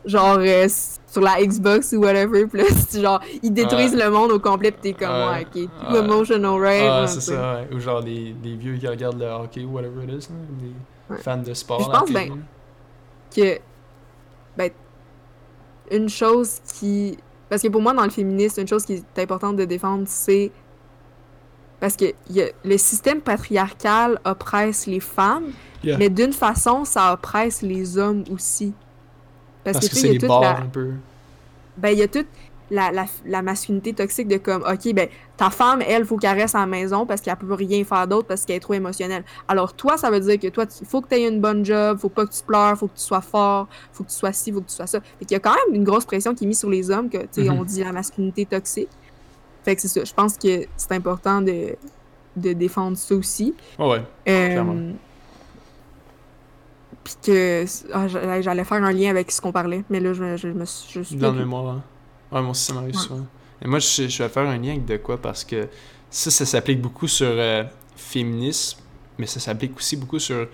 genre 0.05 0.37
euh, 0.39 0.67
sur 1.07 1.21
la 1.21 1.43
Xbox 1.43 1.91
ou 1.93 1.97
whatever, 2.01 2.45
puis 2.47 2.61
là, 2.61 2.67
genre, 3.01 3.21
ils 3.43 3.51
détruisent 3.51 3.95
le 3.95 4.09
monde 4.09 4.31
au 4.31 4.39
complet, 4.39 4.71
pis 4.71 4.79
t'es 4.81 4.93
comme, 4.93 5.09
Ouais. 5.09 5.41
ok, 5.45 5.51
too 5.53 5.93
Ouais. 5.93 5.99
emotional, 5.99 6.59
right? 6.61 6.83
Ah, 6.89 7.07
c'est 7.07 7.21
ça, 7.21 7.55
ouais. 7.55 7.75
Ou 7.75 7.79
genre 7.79 8.01
les, 8.01 8.35
les 8.43 8.55
vieux 8.55 8.77
qui 8.77 8.87
regardent 8.87 9.19
le 9.19 9.25
hockey 9.27 9.63
ou 9.63 9.71
whatever 9.73 10.03
it 10.03 10.09
is, 10.23 10.29
là, 10.29 10.35
les 11.11 11.17
fans 11.17 11.37
de 11.37 11.53
sport. 11.53 11.81
Je 11.81 11.99
pense 11.99 12.11
ben- 12.11 12.43
que 13.35 13.59
ben 14.57 14.71
une 15.91 16.09
chose 16.09 16.59
qui 16.79 17.17
parce 17.49 17.61
que 17.63 17.67
pour 17.67 17.81
moi 17.81 17.93
dans 17.93 18.03
le 18.03 18.09
féminisme 18.09 18.61
une 18.61 18.67
chose 18.67 18.85
qui 18.85 18.93
est 18.93 19.19
importante 19.19 19.55
de 19.55 19.65
défendre 19.65 20.03
c'est 20.07 20.51
parce 21.79 21.95
que 21.95 22.05
y 22.29 22.41
a- 22.41 22.49
le 22.65 22.77
système 22.77 23.21
patriarcal 23.21 24.19
oppresse 24.25 24.85
les 24.87 24.99
femmes 24.99 25.51
Yeah. 25.81 25.97
mais 25.97 26.09
d'une 26.09 26.33
façon 26.33 26.83
ça 26.83 27.13
oppresse 27.13 27.61
les 27.61 27.97
hommes 27.97 28.25
aussi 28.33 28.73
parce, 29.63 29.75
Parce 29.77 29.87
que, 29.87 29.93
que 29.93 29.97
c'est 29.97 30.07
il 30.07 30.13
y 30.15 30.17
les 30.17 30.17
a 30.17 30.19
toute 30.19 30.27
bars 30.27 30.41
la, 30.41 30.57
un 30.59 30.65
peu. 30.65 30.89
ben 31.77 31.89
il 31.91 31.99
y 31.99 32.01
a 32.01 32.07
toute 32.09 32.27
la, 32.69 32.91
la, 32.91 33.05
la 33.25 33.41
masculinité 33.41 33.93
toxique 33.93 34.27
de 34.27 34.35
comme 34.37 34.61
ok 34.63 34.93
ben 34.93 35.07
ta 35.37 35.49
femme 35.49 35.81
elle 35.87 36.05
faut 36.05 36.17
qu'elle 36.17 36.37
reste 36.37 36.53
à 36.55 36.59
la 36.59 36.65
maison 36.65 37.05
parce 37.05 37.21
qu'elle 37.21 37.35
peut 37.37 37.53
rien 37.53 37.81
faire 37.85 38.05
d'autre 38.09 38.27
parce 38.27 38.43
qu'elle 38.43 38.57
est 38.57 38.59
trop 38.59 38.73
émotionnelle 38.73 39.23
alors 39.47 39.71
toi 39.73 39.95
ça 39.97 40.11
veut 40.11 40.19
dire 40.19 40.37
que 40.37 40.47
toi 40.49 40.65
il 40.81 40.85
faut 40.85 40.99
que 41.01 41.07
tu 41.07 41.15
aies 41.15 41.27
une 41.29 41.39
bonne 41.39 41.63
job 41.65 41.97
faut 41.97 42.09
pas 42.09 42.25
que 42.25 42.33
tu 42.33 42.43
pleures 42.43 42.77
faut 42.77 42.87
que 42.87 42.97
tu 42.97 43.03
sois 43.03 43.21
fort 43.21 43.69
faut 43.93 44.03
que 44.03 44.09
tu 44.09 44.15
sois 44.17 44.33
ci 44.33 44.51
faut 44.51 44.59
que 44.59 44.67
tu 44.69 44.75
sois 44.75 44.85
ça 44.85 44.99
fait 44.99 45.23
qu'il 45.25 45.31
y 45.31 45.35
a 45.35 45.39
quand 45.39 45.55
même 45.65 45.75
une 45.75 45.85
grosse 45.85 46.03
pression 46.03 46.35
qui 46.35 46.43
est 46.43 46.47
mise 46.47 46.59
sur 46.59 46.69
les 46.69 46.91
hommes 46.91 47.09
que 47.09 47.19
tu 47.19 47.27
sais 47.31 47.43
Mhm. 47.43 47.57
on 47.57 47.63
dit 47.63 47.81
la 47.85 47.93
masculinité 47.93 48.45
toxique 48.45 48.89
fait 49.63 49.75
que 49.75 49.81
c'est 49.81 49.87
ça 49.87 50.03
je 50.03 50.13
pense 50.13 50.37
que 50.37 50.65
c'est 50.77 50.91
important 50.93 51.41
de 51.41 51.75
de 52.35 52.53
défendre 52.53 52.97
ça 52.97 53.15
aussi 53.15 53.53
Ouais, 53.77 53.87
ouais. 53.87 54.01
euh, 54.29 54.47
Clairement. 54.51 54.93
puis 57.03 57.13
que 57.23 57.65
ah, 57.93 58.07
j'a- 58.07 58.41
j'allais 58.41 58.63
faire 58.63 58.83
un 58.83 58.91
lien 58.91 59.09
avec 59.09 59.31
ce 59.31 59.41
qu'on 59.41 59.51
parlait 59.51 59.83
mais 59.89 59.99
là 59.99 60.13
je, 60.13 60.37
je 60.37 60.47
me 60.49 60.65
suis 60.65 61.03
je 61.03 61.15
Dans 61.15 61.31
le 61.31 61.39
mémoire. 61.39 61.67
hein. 61.69 61.83
Ouais, 62.31 62.41
moi 62.41 62.51
aussi, 62.51 62.65
ça 62.65 62.73
m'arrive 62.75 62.93
Ouais. 62.95 63.01
souvent. 63.01 63.25
Et 63.61 63.67
moi, 63.67 63.79
je, 63.79 64.07
je 64.07 64.23
vais 64.23 64.29
faire 64.29 64.47
un 64.47 64.55
lien 64.59 64.69
avec 64.73 64.85
de 64.85 64.97
quoi 64.97 65.17
parce 65.17 65.43
que 65.43 65.67
ça, 66.11 66.29
ça 66.29 66.45
s'applique 66.45 66.79
beaucoup 66.79 67.07
sur 67.07 67.25
euh, 67.27 67.63
féminisme, 67.95 68.77
mais 69.17 69.25
ça 69.25 69.39
s'applique 69.39 69.75
aussi 69.75 69.97
beaucoup 69.97 70.19
sur 70.19 70.47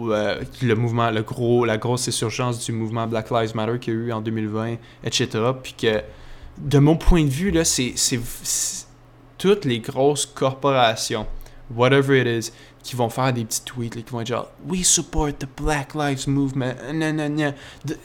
euh, 0.00 0.42
le 0.62 0.74
mouvement, 0.74 1.10
le 1.12 1.22
gros, 1.22 1.64
la 1.64 1.78
grosse 1.78 2.08
insurgence 2.08 2.64
du 2.64 2.72
mouvement 2.72 3.06
Black 3.06 3.30
Lives 3.30 3.54
Matter 3.54 3.78
qu'il 3.78 3.94
y 3.94 3.96
a 3.96 4.00
eu 4.00 4.12
en 4.12 4.20
2020, 4.20 4.76
etc. 5.04 5.28
Puis 5.62 5.74
que, 5.78 6.02
de 6.58 6.78
mon 6.78 6.96
point 6.96 7.24
de 7.24 7.30
vue, 7.30 7.50
là, 7.50 7.64
c'est 7.64 7.94
toutes 9.38 9.64
les 9.64 9.80
grosses 9.80 10.26
corporations, 10.26 11.26
whatever 11.74 12.20
it 12.20 12.26
is, 12.26 12.52
qui 12.82 12.94
vont 12.94 13.10
faire 13.10 13.32
des 13.32 13.44
petits 13.44 13.62
tweets, 13.62 13.96
là, 13.96 14.02
qui 14.02 14.12
vont 14.12 14.20
être 14.20 14.28
genre 14.28 14.48
We 14.68 14.86
support 14.86 15.32
the 15.36 15.46
Black 15.60 15.94
Lives 15.94 16.28
Movement. 16.28 16.74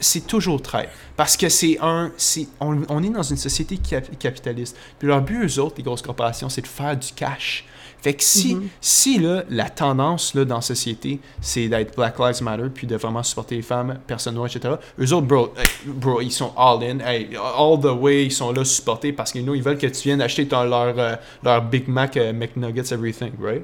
C'est 0.00 0.26
toujours 0.26 0.60
très. 0.60 0.88
Parce 1.16 1.36
que 1.36 1.48
c'est 1.48 1.78
un. 1.80 2.12
c'est 2.16 2.48
on, 2.60 3.02
est 3.02 3.10
dans 3.10 3.22
une 3.22 3.36
société 3.36 3.78
cap- 3.78 4.18
capitaliste. 4.18 4.76
Puis 4.98 5.06
leur 5.06 5.22
but, 5.22 5.44
eux 5.44 5.60
autres, 5.60 5.76
les 5.78 5.84
grosses 5.84 6.02
corporations, 6.02 6.48
c'est 6.48 6.62
de 6.62 6.66
faire 6.66 6.96
du 6.96 7.12
cash. 7.12 7.64
Fait 8.02 8.14
que 8.14 8.22
si, 8.24 8.56
Mhm. 8.56 8.68
si 8.80 9.18
là, 9.20 9.44
la 9.48 9.70
tendance 9.70 10.34
là, 10.34 10.44
dans 10.44 10.56
la 10.56 10.60
société, 10.60 11.20
c'est 11.40 11.68
d'être 11.68 11.94
Black 11.96 12.18
Lives 12.18 12.42
Matter, 12.42 12.64
puis 12.74 12.86
de 12.86 12.96
vraiment 12.96 13.22
supporter 13.22 13.54
les 13.56 13.62
femmes, 13.62 13.98
personnes 14.06 14.34
noires, 14.34 14.48
etc., 14.54 14.74
eux 14.98 15.12
autres, 15.14 15.26
bro, 15.28 15.52
hey, 15.56 15.66
bro 15.86 16.20
ils 16.20 16.32
sont 16.32 16.52
all 16.56 16.82
in, 16.82 16.98
hey, 16.98 17.28
all 17.36 17.78
the 17.80 17.86
way, 18.00 18.24
ils 18.26 18.32
sont 18.32 18.50
là 18.52 18.64
supportés 18.64 19.12
parce 19.12 19.30
qu'ils 19.30 19.48
ils 19.48 19.62
veulent 19.62 19.78
que 19.78 19.86
tu 19.86 20.02
viennes 20.08 20.20
acheter 20.20 20.48
ton- 20.48 20.64
leur, 20.64 20.94
euh, 20.98 21.14
leur 21.44 21.62
Big 21.62 21.86
Mac, 21.88 22.16
euh, 22.16 22.32
McNuggets, 22.32 22.92
everything, 22.92 23.30
right? 23.40 23.62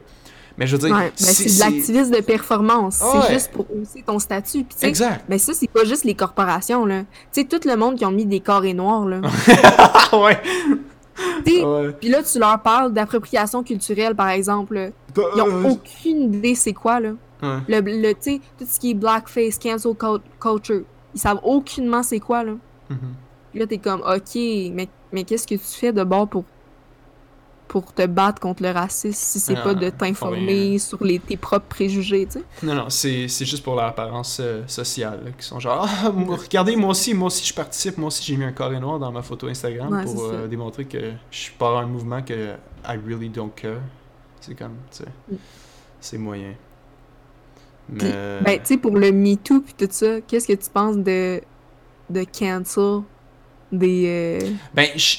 Mais 0.56 0.66
je 0.66 0.76
veux 0.76 0.88
dire, 0.88 0.96
Ouais, 0.96 1.10
ben, 1.10 1.14
c'est 1.16 1.44
de 1.54 1.60
l'activisme 1.60 2.10
de 2.16 2.20
performance. 2.20 3.00
Ouais. 3.00 3.20
C'est 3.28 3.32
juste 3.34 3.52
pour 3.52 3.64
hausser 3.70 4.02
ton 4.04 4.18
statut. 4.18 4.64
Puis, 4.64 4.88
Exact. 4.88 5.24
ben 5.28 5.38
ça, 5.38 5.52
c'est 5.54 5.70
pas 5.70 5.84
juste 5.84 6.02
les 6.04 6.14
corporations, 6.16 6.84
là. 6.84 7.02
Tu 7.32 7.42
sais, 7.42 7.44
tout 7.46 7.60
le 7.64 7.76
monde 7.76 7.94
qui 7.96 8.04
ont 8.04 8.10
mis 8.10 8.26
des 8.26 8.40
carrés 8.40 8.74
noirs, 8.74 9.04
là. 9.06 9.20
Ah 9.86 10.16
ouais. 10.18 10.36
Puis 11.44 12.08
là, 12.08 12.22
tu 12.22 12.38
leur 12.38 12.60
parles 12.62 12.92
d'appropriation 12.92 13.62
culturelle, 13.62 14.14
par 14.14 14.28
exemple. 14.30 14.92
Ils 15.16 15.42
ont 15.42 15.46
Euh, 15.64 15.70
aucune 15.70 16.34
idée 16.34 16.54
c'est 16.54 16.72
quoi, 16.72 17.00
là. 17.00 17.10
ouais. 17.42 17.58
Le, 17.68 17.80
le, 17.80 18.12
tu 18.14 18.38
tout 18.58 18.64
ce 18.68 18.78
qui 18.78 18.90
est 18.90 18.94
blackface, 18.94 19.58
cancel 19.58 19.94
cul- 19.94 20.22
culture, 20.40 20.82
ils 21.14 21.20
savent 21.20 21.40
aucunement 21.42 22.02
c'est 22.02 22.20
quoi, 22.20 22.44
là. 22.44 22.52
Mhm. 22.90 22.98
Puis 23.50 23.60
là, 23.60 23.66
t'es 23.66 23.78
comme, 23.78 24.00
OK, 24.00 24.34
mais, 24.34 24.88
mais 25.12 25.24
qu'est-ce 25.24 25.46
que 25.46 25.54
tu 25.54 25.60
fais 25.64 25.92
de 25.92 26.04
bord 26.04 26.28
pour, 26.28 26.44
pour 27.68 27.92
te 27.92 28.06
battre 28.06 28.40
contre 28.40 28.62
le 28.62 28.70
racisme 28.70 29.12
si 29.12 29.38
c'est 29.38 29.54
pas 29.54 29.74
de 29.74 29.90
t'informer 29.90 30.78
sur 30.78 31.04
les, 31.04 31.18
tes 31.18 31.36
propres 31.36 31.66
préjugés, 31.66 32.26
tu 32.26 32.38
sais? 32.40 32.44
Non, 32.62 32.74
non, 32.74 32.90
c'est 32.90 33.28
juste 33.28 33.62
pour 33.62 33.76
leur 33.76 33.84
apparence 33.84 34.38
euh, 34.40 34.62
sociale. 34.66 35.20
là, 35.24 35.30
qui 35.38 35.46
sont 35.46 35.60
genre, 35.60 35.86
ah, 35.88 36.10
regardez, 36.10 36.74
moi 36.76 36.90
aussi, 36.90 37.14
moi 37.14 37.26
aussi, 37.26 37.46
je 37.46 37.54
participe, 37.54 37.98
moi 37.98 38.08
aussi, 38.08 38.24
j'ai 38.24 38.36
mis 38.36 38.44
un 38.44 38.52
carré 38.52 38.80
noir 38.80 38.98
dans 38.98 39.12
ma 39.12 39.22
photo 39.22 39.46
Instagram 39.48 39.92
Ouais, 39.92 40.04
pour 40.04 40.24
euh, 40.24 40.48
démontrer 40.48 40.86
que 40.86 41.12
je 41.30 41.38
suis 41.38 41.52
pas 41.52 41.78
un 41.80 41.86
mouvement 41.86 42.22
que 42.22 42.54
I 42.86 42.98
really 43.06 43.28
don't 43.28 43.50
care. 43.54 43.80
C'est 44.40 44.54
comme, 44.54 44.76
tu 44.90 44.98
sais, 44.98 45.04
Mm. 45.30 45.36
c'est 46.00 46.18
moyen. 46.18 46.54
Puis, 47.88 48.06
Mais... 48.06 48.40
ben, 48.42 48.58
tu 48.58 48.66
sais, 48.66 48.76
pour 48.78 48.96
le 48.96 49.12
MeToo 49.12 49.60
puis 49.60 49.74
tout 49.78 49.88
ça, 49.90 50.20
qu'est-ce 50.20 50.46
que 50.46 50.52
tu 50.52 50.70
penses 50.70 50.96
de, 50.96 51.40
de 52.10 52.24
cancel 52.24 53.02
des... 53.72 54.04
euh, 54.06 54.50
Ben, 54.74 54.88
je- 54.96 55.18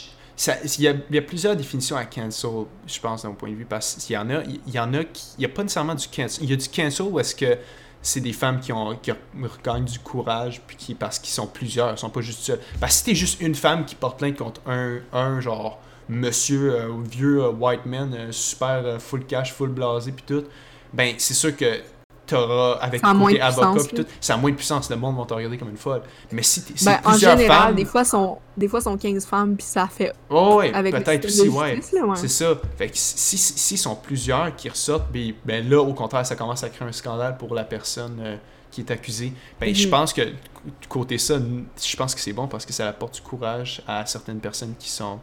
il 0.77 0.81
y, 0.81 1.17
a, 1.17 1.21
plusieurs 1.21 1.55
définitions 1.55 1.97
à 1.97 2.05
cancel, 2.05 2.65
je 2.87 2.99
pense, 2.99 3.23
d'un 3.23 3.31
point 3.31 3.49
de 3.49 3.55
vue, 3.55 3.65
parce 3.65 3.95
qu'il 3.95 4.13
y 4.13 4.17
en 4.17 4.29
a, 4.29 4.43
il 4.43 4.73
y 4.73 4.79
en 4.79 4.93
a 4.93 5.03
qui, 5.03 5.33
il 5.37 5.41
y 5.41 5.45
a 5.45 5.49
pas 5.49 5.63
nécessairement 5.63 5.95
du 5.95 6.07
cancel. 6.07 6.43
Il 6.43 6.49
y 6.49 6.53
a 6.53 6.55
du 6.55 6.69
cancel 6.69 7.07
où 7.07 7.19
est-ce 7.19 7.35
que 7.35 7.57
c'est 8.01 8.21
des 8.21 8.33
femmes 8.33 8.59
qui 8.59 8.71
ont 8.71 8.95
qui 8.95 9.11
regagnent 9.11 9.85
du 9.85 9.99
courage 9.99 10.61
puis 10.65 10.77
qui 10.77 10.95
parce 10.95 11.19
qu'ils 11.19 11.33
sont 11.33 11.47
plusieurs, 11.47 11.91
ils 11.91 11.97
sont 11.97 12.09
pas 12.09 12.21
juste 12.21 12.41
seuls. 12.41 12.59
Parce 12.79 12.93
que 12.93 12.97
si 12.99 13.03
t'es 13.05 13.15
juste 13.15 13.41
une 13.41 13.55
femme 13.55 13.85
qui 13.85 13.95
porte 13.95 14.19
plainte 14.19 14.37
contre 14.37 14.61
un, 14.65 14.99
un 15.11 15.41
genre 15.41 15.81
monsieur 16.07 16.73
euh, 16.73 16.89
vieux 17.09 17.43
euh, 17.43 17.51
white 17.51 17.85
man 17.85 18.13
euh, 18.13 18.31
super 18.31 18.81
euh, 18.85 18.99
full 18.99 19.25
cash, 19.25 19.53
full 19.53 19.69
blasé 19.69 20.11
puis 20.11 20.23
tout, 20.25 20.45
ben 20.93 21.15
c'est 21.17 21.33
sûr 21.33 21.55
que 21.55 21.81
t'auras 22.29 22.73
avec 22.79 23.03
moins 23.03 23.13
côté 23.27 23.37
de 23.37 23.43
avocat 23.43 23.71
puissance, 23.71 23.87
tout, 23.93 24.05
ça 24.21 24.33
a 24.33 24.37
moins 24.37 24.51
de 24.51 24.55
puissance, 24.55 24.89
le 24.89 24.95
monde 24.95 25.17
va 25.17 25.25
te 25.25 25.33
regarder 25.33 25.57
comme 25.57 25.69
une 25.69 25.77
folle. 25.77 26.01
Mais 26.31 26.43
si 26.43 26.63
t'es 26.63 26.73
si 26.77 26.85
Ben, 26.85 26.99
en 27.03 27.09
plusieurs 27.11 27.37
général, 27.37 27.57
femmes, 27.67 27.75
des 27.75 27.85
fois, 27.85 28.03
sont, 28.05 28.37
des 28.57 28.67
fois, 28.67 28.81
sont 28.81 28.97
15 28.97 29.25
femmes, 29.25 29.55
puis 29.55 29.65
ça 29.65 29.87
fait 29.87 30.13
Oh, 30.29 30.55
ouais, 30.59 30.73
avec 30.73 30.93
peut-être 30.95 31.25
aussi, 31.25 31.45
de 31.45 31.49
ouais. 31.49 31.75
justice, 31.75 31.93
là, 31.99 32.05
ouais. 32.05 32.15
C'est 32.15 32.27
ça. 32.27 32.53
Fait 32.77 32.87
que 32.89 32.97
si, 32.97 33.37
si, 33.37 33.53
s'ils 33.59 33.77
sont 33.77 33.95
plusieurs 33.95 34.55
qui 34.55 34.69
ressortent, 34.69 35.11
ben, 35.11 35.33
ben 35.45 35.67
là, 35.69 35.81
au 35.81 35.93
contraire, 35.93 36.25
ça 36.25 36.35
commence 36.35 36.63
à 36.63 36.69
créer 36.69 36.87
un 36.87 36.91
scandale 36.91 37.37
pour 37.37 37.53
la 37.53 37.63
personne 37.63 38.19
euh, 38.23 38.35
qui 38.71 38.81
est 38.81 38.91
accusée. 38.91 39.33
Ben, 39.59 39.73
je 39.73 39.85
Mhm. 39.85 39.91
pense 39.91 40.13
que, 40.13 40.21
du 40.21 40.87
côté 40.87 41.17
ça, 41.17 41.35
je 41.81 41.95
pense 41.95 42.13
que 42.13 42.21
c'est 42.21 42.33
bon 42.33 42.47
parce 42.47 42.65
que 42.65 42.73
ça 42.73 42.87
apporte 42.87 43.15
du 43.15 43.21
courage 43.21 43.81
à 43.87 44.05
certaines 44.05 44.39
personnes 44.39 44.73
qui 44.77 44.89
sont 44.89 45.19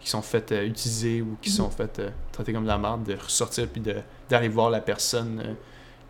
qui 0.00 0.10
sont 0.10 0.20
faites 0.20 0.52
euh, 0.52 0.66
utiliser 0.66 1.22
ou 1.22 1.38
qui 1.40 1.48
Mhm. 1.48 1.56
sont 1.56 1.70
faites 1.70 1.98
euh, 1.98 2.10
traiter 2.30 2.52
comme 2.52 2.64
de 2.64 2.68
la 2.68 2.76
merde, 2.76 3.04
de 3.04 3.14
ressortir 3.16 3.66
puis 3.68 3.82
d'aller 4.28 4.48
voir 4.48 4.68
la 4.68 4.80
personne 4.80 5.40
euh, 5.42 5.54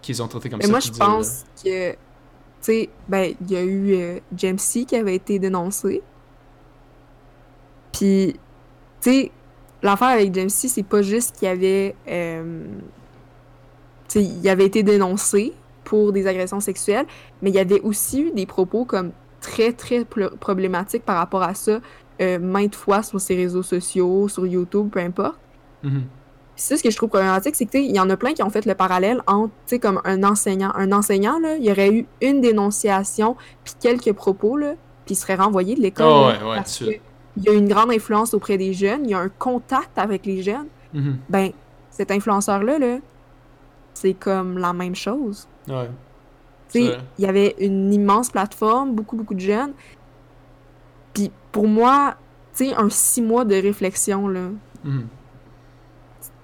qu'ils 0.05 0.23
ont 0.23 0.29
traité 0.29 0.49
comme 0.51 0.59
Mais 0.59 0.67
ça. 0.67 0.71
moi, 0.71 0.81
je 0.81 0.91
dire, 0.91 1.05
pense 1.05 1.45
que, 1.65 1.93
tu 1.93 1.99
sais, 2.61 2.89
ben, 3.09 3.35
il 3.41 3.51
y 3.51 3.57
a 3.57 3.63
eu 3.63 3.95
euh, 3.95 4.19
James 4.37 4.59
C 4.59 4.85
qui 4.85 4.97
avait 4.97 5.15
été 5.15 5.39
dénoncé. 5.39 6.03
Puis, 7.93 8.35
tu 9.01 9.11
sais, 9.11 9.31
l'affaire 9.83 10.09
avec 10.09 10.35
James 10.35 10.49
C, 10.49 10.69
c'est 10.69 10.83
pas 10.83 11.03
juste 11.03 11.37
qu'il 11.37 11.49
avait, 11.49 11.95
euh, 12.09 12.65
tu 14.09 14.21
sais, 14.21 14.25
il 14.25 14.49
avait 14.49 14.67
été 14.67 14.83
dénoncé 14.83 15.53
pour 15.85 16.13
des 16.13 16.27
agressions 16.27 16.61
sexuelles, 16.61 17.07
mais 17.43 17.51
il 17.51 17.57
y 17.57 17.59
avait 17.59 17.81
aussi 17.81 18.23
eu 18.23 18.31
des 18.31 18.47
propos 18.47 18.85
comme 18.85 19.13
très, 19.41 19.73
très 19.73 20.05
problématiques 20.05 21.05
par 21.05 21.17
rapport 21.17 21.43
à 21.43 21.55
ça, 21.55 21.81
euh, 22.21 22.39
maintes 22.39 22.75
fois 22.75 23.03
sur 23.03 23.21
ses 23.21 23.37
réseaux 23.37 23.63
sociaux, 23.63 24.29
sur 24.29 24.47
YouTube, 24.47 24.89
peu 24.91 25.01
importe. 25.01 25.39
Mhm. 25.83 26.03
Puis 26.03 26.24
ça, 26.57 26.77
ce 26.77 26.83
que 26.83 26.91
je 26.91 26.97
trouve 26.97 27.09
problématique, 27.09 27.57
c'est 27.57 27.65
que, 27.67 27.71
tu 27.73 27.79
sais, 27.79 27.85
il 27.85 27.95
y 27.95 28.01
en 28.01 28.09
a 28.11 28.17
plein 28.17 28.33
qui 28.33 28.43
ont 28.43 28.51
fait 28.51 28.65
le 28.65 28.75
parallèle 28.75 29.23
entre, 29.27 29.49
tu 29.67 29.71
sais, 29.75 29.79
comme 29.79 30.01
un 30.05 30.23
enseignant. 30.23 30.71
Un 30.77 30.93
enseignant, 30.93 31.39
là, 31.41 31.57
il 31.57 31.65
y 31.65 31.71
aurait 31.73 31.93
eu 31.93 32.07
une 32.21 32.41
dénonciation, 32.41 33.37
puis 33.65 33.75
quelques 33.81 34.13
propos, 34.13 34.57
là, 34.57 34.75
puis 35.05 35.15
il 35.15 35.17
serait 35.17 35.35
renvoyé 35.35 35.75
de 35.75 35.81
l'école. 35.81 36.07
Ah 36.07 36.11
là, 36.11 36.27
ouais, 36.45 36.51
ouais, 36.51 36.57
parce 36.57 36.79
que 36.79 36.85
il 37.37 37.43
y 37.43 37.49
a 37.49 37.53
une 37.53 37.67
grande 37.69 37.91
influence 37.91 38.33
auprès 38.35 38.57
des 38.57 38.73
jeunes, 38.73 39.01
il 39.05 39.11
y 39.11 39.15
a 39.15 39.19
un 39.19 39.29
contact 39.29 39.99
avec 39.99 40.25
les 40.25 40.43
jeunes. 40.43 40.69
Mhm. 40.93 41.19
Ben, 41.29 41.51
cet 41.91 42.13
influenceur-là, 42.13 42.79
là, 42.79 42.99
c'est 43.93 44.15
comme 44.15 44.59
la 44.59 44.73
même 44.73 44.95
chose. 44.95 45.49
Ouais. 45.69 45.89
Tu 46.69 46.81
sais, 46.85 46.93
C'est 46.93 46.99
il 47.19 47.25
y 47.25 47.27
avait 47.29 47.57
une 47.59 47.93
immense 47.93 48.31
plateforme, 48.31 48.95
beaucoup, 48.95 49.17
beaucoup 49.17 49.35
de 49.35 49.41
jeunes. 49.41 49.73
Puis 51.13 51.31
pour 51.53 51.67
moi, 51.67 52.15
tu 52.57 52.67
sais, 52.67 52.75
un 52.75 52.89
six 52.91 53.23
mois 53.23 53.45
de 53.45 53.55
réflexion, 53.57 54.29
là, 54.29 54.51
Mhm. 54.85 55.07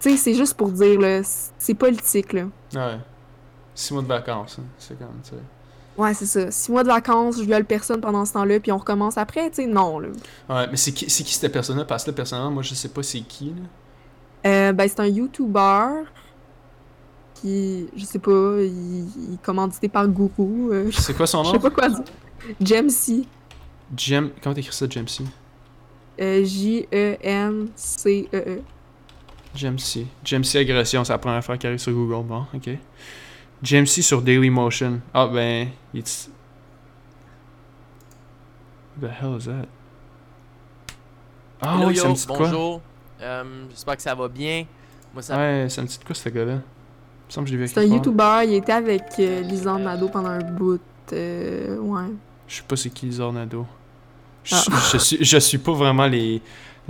Tu 0.01 0.11
sais, 0.11 0.17
c'est 0.17 0.35
juste 0.35 0.55
pour 0.55 0.71
dire, 0.71 0.99
là, 1.01 1.21
c'est 1.59 1.75
politique, 1.75 2.33
là. 2.33 2.45
Ouais. 2.75 2.99
Six 3.75 3.93
mois 3.95 4.03
de 4.03 4.09
vacances, 4.09 4.57
hein. 4.61 4.65
c'est 4.79 4.99
quand 4.99 5.05
même, 5.07 5.21
tu 5.23 5.31
sais. 5.31 5.37
Ouais, 5.97 6.15
c'est 6.15 6.27
ça. 6.27 6.51
Six 6.51 6.71
mois 6.73 6.83
de 6.83 6.89
vacances, 6.89 7.39
je 7.39 7.43
viole 7.45 7.65
personne 7.65 8.01
pendant 8.01 8.25
ce 8.25 8.33
temps-là, 8.33 8.59
puis 8.61 8.73
on 8.73 8.79
recommence 8.79 9.19
après, 9.19 9.51
tu 9.51 9.57
sais, 9.57 9.67
non, 9.67 9.99
là. 9.99 10.09
Ouais, 10.49 10.67
mais 10.71 10.77
c'est 10.77 10.93
qui, 10.93 11.09
c'est 11.11 11.23
qui 11.25 11.35
cette 11.35 11.53
personne-là? 11.53 11.85
Parce 11.85 12.05
que 12.05 12.11
là, 12.11 12.15
personnellement, 12.17 12.51
moi, 12.51 12.63
je 12.63 12.75
sais 12.75 12.89
pas 12.89 13.03
c'est 13.03 13.21
qui, 13.21 13.47
là. 13.51 13.63
Euh, 14.47 14.73
ben, 14.73 14.89
c'est 14.89 15.01
un 15.01 15.07
YouTuber 15.07 16.05
qui, 17.35 17.89
je 17.95 18.05
sais 18.05 18.19
pas, 18.19 18.31
il, 18.59 19.07
il 19.29 19.35
est 19.35 19.43
commandité 19.43 19.89
par 19.89 20.09
Gourou. 20.09 20.71
euh, 20.73 20.91
C'est 20.93 21.15
quoi 21.15 21.27
son 21.27 21.43
je 21.45 21.49
nom? 21.49 21.55
sais 21.55 21.61
pas 21.61 21.71
quoi 21.71 21.89
dire. 21.91 22.05
Jamesy. 22.61 23.29
Jem... 23.97 24.31
Comment 24.43 24.55
t'écris 24.55 24.75
ça, 24.75 24.87
Jamesy? 24.89 25.25
Euh, 26.21 26.43
J-E-M-C-E-E. 27.51 28.63
Jamesy. 29.55 30.07
Jamesy 30.25 30.59
Agression, 30.59 31.05
c'est 31.05 31.13
la 31.13 31.19
première 31.19 31.45
fois 31.45 31.57
qui 31.59 31.67
arrive 31.67 31.79
sur 31.79 31.93
Google. 31.93 32.27
Bon, 32.27 32.47
ok. 32.55 32.71
Jamesy 33.63 34.03
sur 34.03 34.23
Dailymotion. 34.23 35.01
Ah, 35.13 35.27
ben... 35.27 35.69
It's... 35.93 36.31
What 39.01 39.09
the 39.09 39.13
hell 39.13 39.37
is 39.39 39.45
that? 39.47 39.67
Ah 41.63 41.77
Hello, 41.77 41.89
oui, 41.89 41.97
ça 41.97 42.05
yo, 42.05 42.11
me 42.11 42.15
dit 42.15 42.27
quoi? 42.27 42.39
bonjour. 42.39 42.81
Euh, 43.23 43.45
J'espère 43.71 43.97
que 43.97 44.03
ça 44.03 44.15
va 44.15 44.29
bien. 44.29 44.65
Moi, 45.13 45.23
ça 45.23 45.37
Ouais, 45.37 45.67
ça 45.69 45.83
me 45.83 45.87
dit 45.87 45.99
quoi, 46.05 46.15
ce 46.15 46.29
gars-là? 46.29 46.53
Il 46.53 46.57
me 46.57 47.31
semble 47.33 47.45
que 47.47 47.53
je 47.53 47.57
l'ai 47.59 47.63
vu 47.65 47.69
C'est 47.69 47.81
un. 47.81 47.85
YouTuber, 47.85 48.41
il 48.45 48.55
était 48.55 48.73
avec 48.73 49.03
euh, 49.19 49.41
Lisanne 49.43 49.83
Nadeau 49.85 50.09
pendant 50.09 50.31
un 50.31 50.39
bout. 50.43 50.81
euh, 51.13 51.77
ouais. 51.79 52.05
Je 52.49 52.57
sais 52.57 52.63
pas 52.67 52.77
c'est 52.77 52.91
qui 52.91 53.11
Zornado. 53.13 53.67
Je, 54.43 54.55
Ah. 54.57 54.79
je 54.93 54.99
suis, 54.99 55.25
je 55.25 55.39
suis 55.39 55.59
pas 55.59 55.73
vraiment 55.73 56.07
les, 56.07 56.41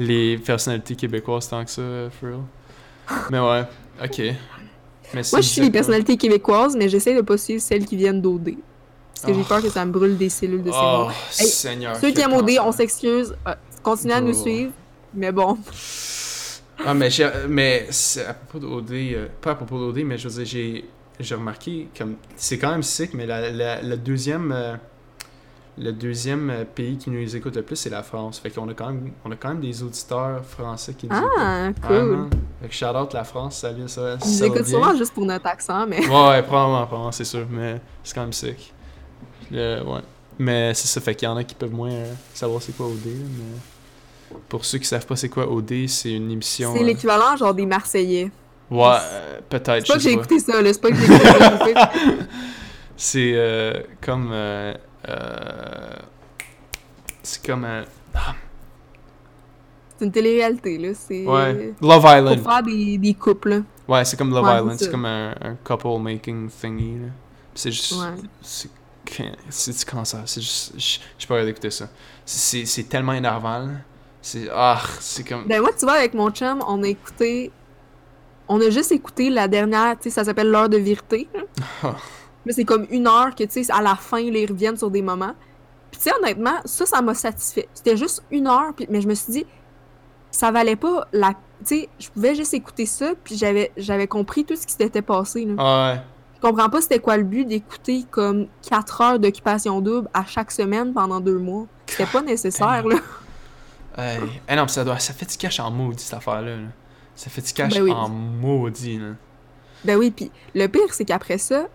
les 0.00 0.38
personnalités 0.38 0.96
québécoises 0.96 1.48
tant 1.48 1.64
que 1.64 1.70
ça, 1.70 1.82
for 2.10 2.28
real. 2.30 2.40
Mais 3.30 3.38
ouais, 3.38 3.64
ok. 4.02 4.18
Mais 5.12 5.22
Moi, 5.32 5.40
je 5.40 5.46
suis 5.48 5.60
les 5.60 5.70
personnalités 5.70 6.16
québécoises, 6.16 6.76
mais 6.76 6.88
j'essaie 6.88 7.14
de 7.14 7.20
pas 7.20 7.36
suivre 7.36 7.60
celles 7.60 7.84
qui 7.84 7.96
viennent 7.96 8.22
d'OD. 8.22 8.54
Parce 9.14 9.26
que 9.26 9.34
j'ai 9.38 9.44
peur 9.46 9.60
que 9.60 9.68
ça 9.68 9.84
me 9.84 9.92
brûle 9.92 10.16
des 10.16 10.28
cellules 10.30 10.62
de 10.62 10.70
cerveau. 10.70 11.08
Oh, 11.08 11.12
Hey, 11.38 11.46
Seigneur. 11.46 11.96
Ceux 11.96 12.10
qui 12.12 12.20
aiment 12.22 12.32
OD, 12.34 12.52
on 12.64 12.72
s'excuse. 12.72 13.34
Euh, 13.46 13.54
continuez 13.82 14.14
à 14.14 14.20
nous 14.20 14.32
suivre. 14.34 14.72
Mais 15.12 15.32
bon. 15.32 15.58
Ah, 16.86 16.94
mais, 16.94 17.10
j'ai- 17.10 17.28
mais 17.48 17.88
à 18.26 18.32
propos 18.34 18.58
d'OD, 18.66 18.92
euh, 18.92 19.26
pas 19.42 19.50
à 19.50 19.54
propos 19.56 19.78
d'OD, 19.78 20.04
mais 20.04 20.16
je 20.16 20.28
veux 20.28 20.34
dire, 20.42 20.46
j'ai, 20.46 20.84
j'ai 21.18 21.34
remarqué, 21.34 21.88
comme, 21.98 22.14
c'est 22.36 22.56
quand 22.58 22.70
même 22.70 22.82
sick, 22.82 23.12
mais 23.12 23.26
la, 23.26 23.50
la, 23.50 23.82
la 23.82 23.96
deuxième, 23.96 24.50
euh, 24.52 24.76
le 25.82 25.92
deuxième 25.92 26.50
euh, 26.50 26.64
pays 26.64 26.98
qui 26.98 27.10
nous 27.10 27.34
écoute 27.36 27.56
le 27.56 27.62
plus, 27.62 27.76
c'est 27.76 27.88
la 27.90 28.02
France. 28.02 28.38
Fait 28.38 28.50
qu'on 28.50 28.68
a 28.68 28.74
quand 28.74 28.88
même, 28.88 29.10
on 29.24 29.32
a 29.32 29.36
quand 29.36 29.48
même 29.48 29.60
des 29.60 29.82
auditeurs 29.82 30.44
français 30.44 30.92
qui 30.94 31.06
nous 31.08 31.16
écoutent. 31.16 31.30
Ah, 31.38 31.68
Ouais, 31.68 31.74
cool. 31.88 32.16
man. 32.16 32.30
Fait 32.60 32.68
que 32.68 32.74
shout 32.74 32.84
out 32.86 33.14
la 33.14 33.24
France, 33.24 33.56
ça 33.60 33.72
vient, 33.72 33.88
ça, 33.88 34.16
Ils 34.24 34.30
nous 34.30 34.44
écoutent 34.44 34.66
sûrement 34.66 34.94
juste 34.94 35.14
pour 35.14 35.24
notre 35.24 35.46
accent, 35.46 35.86
mais. 35.86 36.00
Ouais, 36.06 36.28
ouais, 36.28 36.42
probablement, 36.42 36.86
probablement, 36.86 37.12
c'est 37.12 37.24
sûr, 37.24 37.46
mais 37.50 37.80
c'est 38.04 38.14
quand 38.14 38.20
même 38.22 38.32
sick. 38.32 38.72
Le- 39.50 39.82
ouais. 39.82 40.00
Mais 40.38 40.72
c'est 40.74 40.86
ça, 40.86 41.00
fait 41.00 41.14
qu'il 41.14 41.26
y 41.26 41.30
en 41.30 41.36
a 41.36 41.44
qui 41.44 41.54
peuvent 41.54 41.72
moins 41.72 41.90
euh, 41.90 42.12
savoir 42.34 42.62
c'est 42.62 42.76
quoi 42.76 42.86
OD, 42.86 43.06
mais 43.06 44.36
pour 44.48 44.64
ceux 44.64 44.78
qui 44.78 44.86
savent 44.86 45.04
pas 45.06 45.16
c'est 45.16 45.28
quoi 45.28 45.50
OD, 45.50 45.86
c'est 45.88 46.12
une 46.12 46.30
émission... 46.30 46.72
C'est 46.74 46.82
euh, 46.82 46.86
l'équivalent, 46.86 47.36
genre, 47.36 47.52
des 47.54 47.66
Marseillais. 47.66 48.30
Ouais, 48.70 48.86
euh, 49.02 49.40
peut-être, 49.48 49.86
C'est 49.86 49.92
pas 49.92 49.98
que 49.98 50.00
j'ai 50.00 50.12
écouté 50.12 50.38
ça, 50.38 50.62
là. 50.62 50.72
C'est 50.72 50.80
pas 50.80 50.90
que 50.90 50.96
j'ai 50.96 51.04
écouté 51.14 51.72
ça. 51.74 51.90
C'est 52.96 53.86
comme... 54.04 54.32
euh, 55.08 55.96
c'est 57.22 57.44
comme... 57.46 57.64
euh, 57.64 57.84
C'est 59.98 60.04
une 60.04 60.12
télé-réalité, 60.12 60.78
là. 60.78 60.88
C'est. 60.94 61.24
ouais, 61.26 61.74
Love 61.80 62.00
Pour 62.02 62.10
Island. 62.16 62.42
faire 62.42 62.62
des, 62.62 62.98
des 62.98 63.14
couples, 63.14 63.48
là. 63.50 63.60
Ouais, 63.88 64.04
c'est 64.04 64.16
comme 64.16 64.30
Love 64.30 64.44
Ouais, 64.46 64.56
Island, 64.58 64.78
c'est 64.78 64.90
comme 64.90 65.04
un, 65.04 65.34
un 65.40 65.54
couple 65.64 65.98
making 66.00 66.48
thingy, 66.50 66.98
là. 67.00 67.08
C'est 67.54 67.72
juste... 67.72 67.92
Ouais. 67.92 68.14
C'est 69.50 69.76
du 69.76 69.84
cancer. 69.84 70.20
C'est 70.26 70.40
juste. 70.40 70.72
Je 71.18 71.26
pas 71.26 71.44
d'écouter 71.44 71.70
ça. 71.70 71.88
C'est 72.24 72.64
c'est 72.64 72.84
tellement 72.84 73.12
énervant. 73.14 73.58
là. 73.58 73.72
C'est. 74.22 74.48
Ah, 74.54 74.80
c'est 75.00 75.24
comme. 75.26 75.46
Ben, 75.48 75.60
moi, 75.60 75.70
tu 75.76 75.84
vois, 75.84 75.94
avec 75.94 76.14
mon 76.14 76.30
chum, 76.30 76.62
on 76.68 76.82
a 76.84 76.86
écouté. 76.86 77.50
On 78.46 78.60
a 78.60 78.70
juste 78.70 78.92
écouté 78.92 79.28
la 79.30 79.48
dernière, 79.48 79.96
tu 79.96 80.04
sais, 80.04 80.10
ça 80.10 80.24
s'appelle 80.24 80.48
L'heure 80.50 80.68
de 80.68 80.76
vérité. 80.76 81.26
là. 81.34 81.96
Ah. 82.40 82.46
Là, 82.46 82.52
c'est 82.54 82.64
comme 82.64 82.86
une 82.90 83.06
heure 83.06 83.34
que, 83.34 83.44
tu 83.44 83.64
sais, 83.64 83.72
à 83.72 83.82
la 83.82 83.94
fin, 83.96 84.18
là, 84.18 84.38
ils 84.38 84.50
reviennent 84.50 84.76
sur 84.76 84.90
des 84.90 85.02
moments. 85.02 85.34
Puis, 85.90 86.00
tu 86.00 86.08
sais, 86.08 86.16
honnêtement, 86.20 86.60
ça, 86.64 86.86
ça 86.86 87.02
m'a 87.02 87.14
satisfait. 87.14 87.68
C'était 87.74 87.96
juste 87.96 88.22
une 88.30 88.46
heure, 88.46 88.72
puis, 88.74 88.86
mais 88.90 89.00
je 89.00 89.08
me 89.08 89.14
suis 89.14 89.32
dit, 89.32 89.46
ça 90.30 90.50
valait 90.50 90.76
pas 90.76 91.06
la. 91.12 91.30
Tu 91.30 91.36
sais, 91.64 91.88
je 91.98 92.08
pouvais 92.08 92.34
juste 92.34 92.54
écouter 92.54 92.86
ça, 92.86 93.12
puis 93.22 93.36
j'avais 93.36 93.72
j'avais 93.76 94.06
compris 94.06 94.44
tout 94.44 94.56
ce 94.56 94.66
qui 94.66 94.72
s'était 94.72 95.02
passé. 95.02 95.44
Là. 95.44 95.54
Ah 95.58 95.92
ouais. 95.92 96.00
Je 96.36 96.48
comprends 96.48 96.70
pas 96.70 96.80
c'était 96.80 97.00
quoi 97.00 97.18
le 97.18 97.24
but 97.24 97.44
d'écouter 97.44 98.06
comme 98.10 98.46
4 98.66 99.00
heures 99.02 99.18
d'occupation 99.18 99.80
double 99.82 100.08
à 100.14 100.24
chaque 100.24 100.50
semaine 100.52 100.94
pendant 100.94 101.20
deux 101.20 101.38
mois. 101.38 101.66
C'était 101.86 102.06
pas 102.06 102.22
nécessaire, 102.22 102.86
là. 102.86 102.96
Hey. 103.98 104.20
Eh 104.48 104.54
non, 104.56 104.66
ça 104.68 104.84
doit. 104.84 104.98
Ça 105.00 105.12
fait 105.12 105.26
du 105.26 105.36
cash 105.36 105.60
en 105.60 105.70
maudit 105.70 106.02
cette 106.02 106.14
affaire-là. 106.14 106.56
là. 106.56 106.68
Ça 107.14 107.28
fait 107.28 107.42
du 107.42 107.52
cash 107.52 107.74
Ben 107.74 107.82
oui. 107.82 107.92
en 107.92 108.08
maudit, 108.08 108.98
là. 108.98 109.08
Ben 109.84 109.96
oui, 109.98 110.10
puis 110.10 110.30
le 110.54 110.66
pire, 110.68 110.92
c'est 110.92 111.04
qu'après 111.04 111.38
ça, 111.38 111.66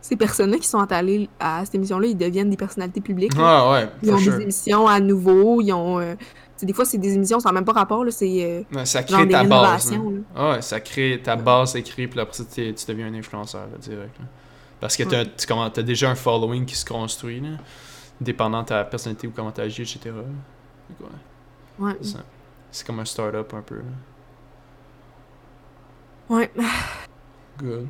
ces 0.00 0.16
personnes-là 0.16 0.58
qui 0.58 0.66
sont 0.68 0.78
allées 0.92 1.28
à 1.38 1.64
cette 1.64 1.74
émission-là, 1.74 2.06
ils 2.08 2.16
deviennent 2.16 2.50
des 2.50 2.56
personnalités 2.56 3.00
publiques. 3.00 3.32
Ah 3.38 3.70
ouais, 3.70 3.88
Ils 4.02 4.12
ont 4.12 4.18
sure. 4.18 4.36
des 4.36 4.42
émissions 4.42 4.86
à 4.88 4.98
nouveau, 5.00 5.60
ils 5.60 5.72
ont... 5.72 5.98
euh, 6.00 6.14
tu 6.58 6.66
des 6.66 6.72
fois, 6.74 6.84
c'est 6.84 6.98
des 6.98 7.14
émissions 7.14 7.40
sans 7.40 7.52
même 7.52 7.64
pas 7.64 7.72
rapport, 7.72 8.04
là, 8.04 8.10
c'est 8.10 8.66
euh, 8.74 8.84
ça 8.84 9.00
genre 9.06 9.18
crée 9.20 9.26
des 9.26 9.32
ta 9.32 9.44
base. 9.44 9.92
là. 9.92 9.98
Ah 10.36 10.50
ouais, 10.52 10.62
ça 10.62 10.80
crée 10.80 11.20
ta 11.22 11.36
base 11.36 11.74
écrite, 11.76 12.10
puis 12.10 12.20
après 12.20 12.34
ça, 12.34 12.44
tu 12.52 12.72
deviens 12.88 13.06
un 13.06 13.14
influenceur, 13.14 13.62
là, 13.70 13.78
direct. 13.78 14.18
là. 14.18 14.24
Parce 14.78 14.96
que 14.96 15.02
t'as 15.04 15.24
tu 15.26 15.46
commen- 15.46 15.70
t'as 15.72 15.82
déjà 15.82 16.10
un 16.10 16.14
following 16.14 16.64
qui 16.66 16.74
se 16.76 16.84
construit, 16.84 17.40
là, 17.40 17.48
dépendant 18.20 18.62
de 18.62 18.66
ta 18.68 18.84
personnalité 18.84 19.26
ou 19.26 19.32
comment 19.34 19.50
t'agis, 19.50 19.82
etc. 19.82 19.98
Fait 20.04 20.10
que 20.10 21.02
ouais, 21.82 21.90
Ouais. 21.92 21.96
c'est. 22.02 22.16
C'est 22.72 22.86
comme 22.86 23.00
un 23.00 23.04
start-up 23.04 23.52
un 23.54 23.62
peu. 23.62 23.76
là. 23.76 23.82
Ouais. 26.36 26.50
Good. 27.58 27.88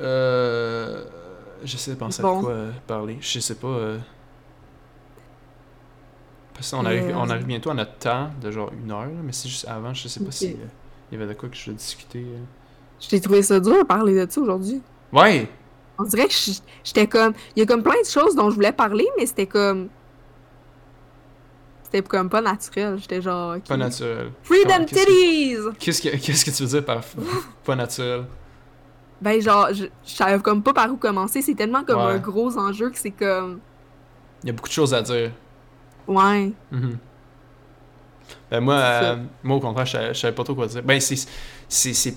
Euh, 0.00 1.04
J'essaie 1.64 1.92
de 1.92 1.96
penser 1.96 2.20
à 2.20 2.22
quoi 2.22 2.50
euh, 2.50 2.70
parler. 2.86 3.16
Je 3.20 3.40
sais 3.40 3.54
pas. 3.56 3.66
euh, 3.66 3.98
Parce 6.54 6.70
qu'on 6.70 6.84
arrive, 6.84 7.08
Euh, 7.10 7.14
on 7.16 7.28
arrive 7.30 7.46
bientôt 7.46 7.70
à 7.70 7.74
notre 7.74 7.96
temps 7.98 8.30
de 8.40 8.50
genre 8.50 8.70
une 8.72 8.90
heure, 8.92 9.08
mais 9.22 9.32
c'est 9.32 9.48
juste 9.48 9.66
avant, 9.66 9.92
je 9.92 10.06
sais 10.08 10.20
pas 10.20 10.26
Ok. 10.26 10.32
si 10.32 10.56
il 11.10 11.18
y 11.18 11.22
avait 11.22 11.32
de 11.32 11.38
quoi 11.38 11.48
que 11.48 11.56
je 11.56 11.70
discuter. 11.72 12.20
euh. 12.20 12.38
J'ai 13.00 13.20
trouvé 13.20 13.42
ça 13.42 13.58
dur 13.60 13.78
de 13.78 13.82
parler 13.82 14.14
de 14.26 14.30
ça 14.30 14.40
aujourd'hui. 14.40 14.80
Ouais! 15.12 15.48
On 15.98 16.04
dirait 16.04 16.26
que 16.26 16.32
je- 16.34 16.60
j'étais 16.84 17.06
comme. 17.06 17.32
Il 17.56 17.60
y 17.60 17.62
a 17.62 17.66
comme 17.66 17.82
plein 17.82 18.00
de 18.00 18.06
choses 18.06 18.34
dont 18.34 18.50
je 18.50 18.54
voulais 18.54 18.72
parler, 18.72 19.06
mais 19.18 19.26
c'était 19.26 19.46
comme. 19.46 19.88
C'était 21.84 22.02
comme 22.02 22.28
pas 22.28 22.40
naturel. 22.40 22.98
J'étais 22.98 23.20
genre. 23.22 23.56
Pas 23.68 23.76
naturel. 23.76 24.30
Freedom 24.42 24.68
Comment- 24.70 24.84
que- 24.86 24.94
titties! 24.94 25.56
Qu'est-ce 25.78 26.44
que, 26.44 26.50
tu 26.50 26.62
veux 26.64 26.68
dire 26.68 26.84
par 26.84 27.02
pas 27.64 27.76
naturel? 27.76 28.24
Ben, 29.20 29.40
genre, 29.40 29.68
je, 29.72 29.84
je 30.04 30.10
savais 30.14 30.38
comme 30.40 30.62
pas 30.62 30.72
par 30.74 30.90
où 30.90 30.96
commencer. 30.96 31.40
C'est 31.42 31.54
tellement 31.54 31.84
comme 31.84 31.98
Ouais. 31.98 32.12
un 32.14 32.18
gros 32.18 32.56
enjeu 32.58 32.90
que 32.90 32.98
c'est 32.98 33.10
comme. 33.12 33.60
Il 34.42 34.48
y 34.48 34.50
a 34.50 34.52
beaucoup 34.52 34.68
de 34.68 34.74
choses 34.74 34.92
à 34.92 35.00
dire. 35.02 35.30
Ouais. 36.06 36.52
Mhm. 36.70 36.98
Ben 38.50 38.60
moi, 38.60 38.74
euh, 38.74 39.16
moi 39.42 39.56
au 39.56 39.60
contraire, 39.60 39.86
je 39.86 39.92
savais- 39.92 40.14
je 40.14 40.20
savais 40.20 40.34
pas 40.34 40.44
trop 40.44 40.54
quoi 40.54 40.66
dire. 40.66 40.82
Ben 40.82 41.00
c'est, 41.00 41.16
c'est, 41.68 42.14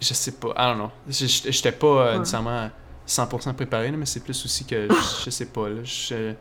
je 0.00 0.14
sais 0.14 0.32
pas, 0.32 0.48
I 0.56 0.74
don't 0.74 0.76
know. 0.76 0.90
J'étais 1.08 1.72
pas 1.72 1.86
euh, 1.86 2.12
Ouais. 2.12 2.18
nécessairement 2.18 2.70
100% 3.06 3.54
préparé, 3.54 3.90
là, 3.90 3.96
mais 3.96 4.06
c'est 4.06 4.20
plus 4.20 4.44
aussi 4.44 4.64
que, 4.64 4.88
je, 4.90 5.24
je 5.24 5.30
sais 5.30 5.46
pas, 5.46 5.68
là, 5.68 5.82
je, 5.84 6.32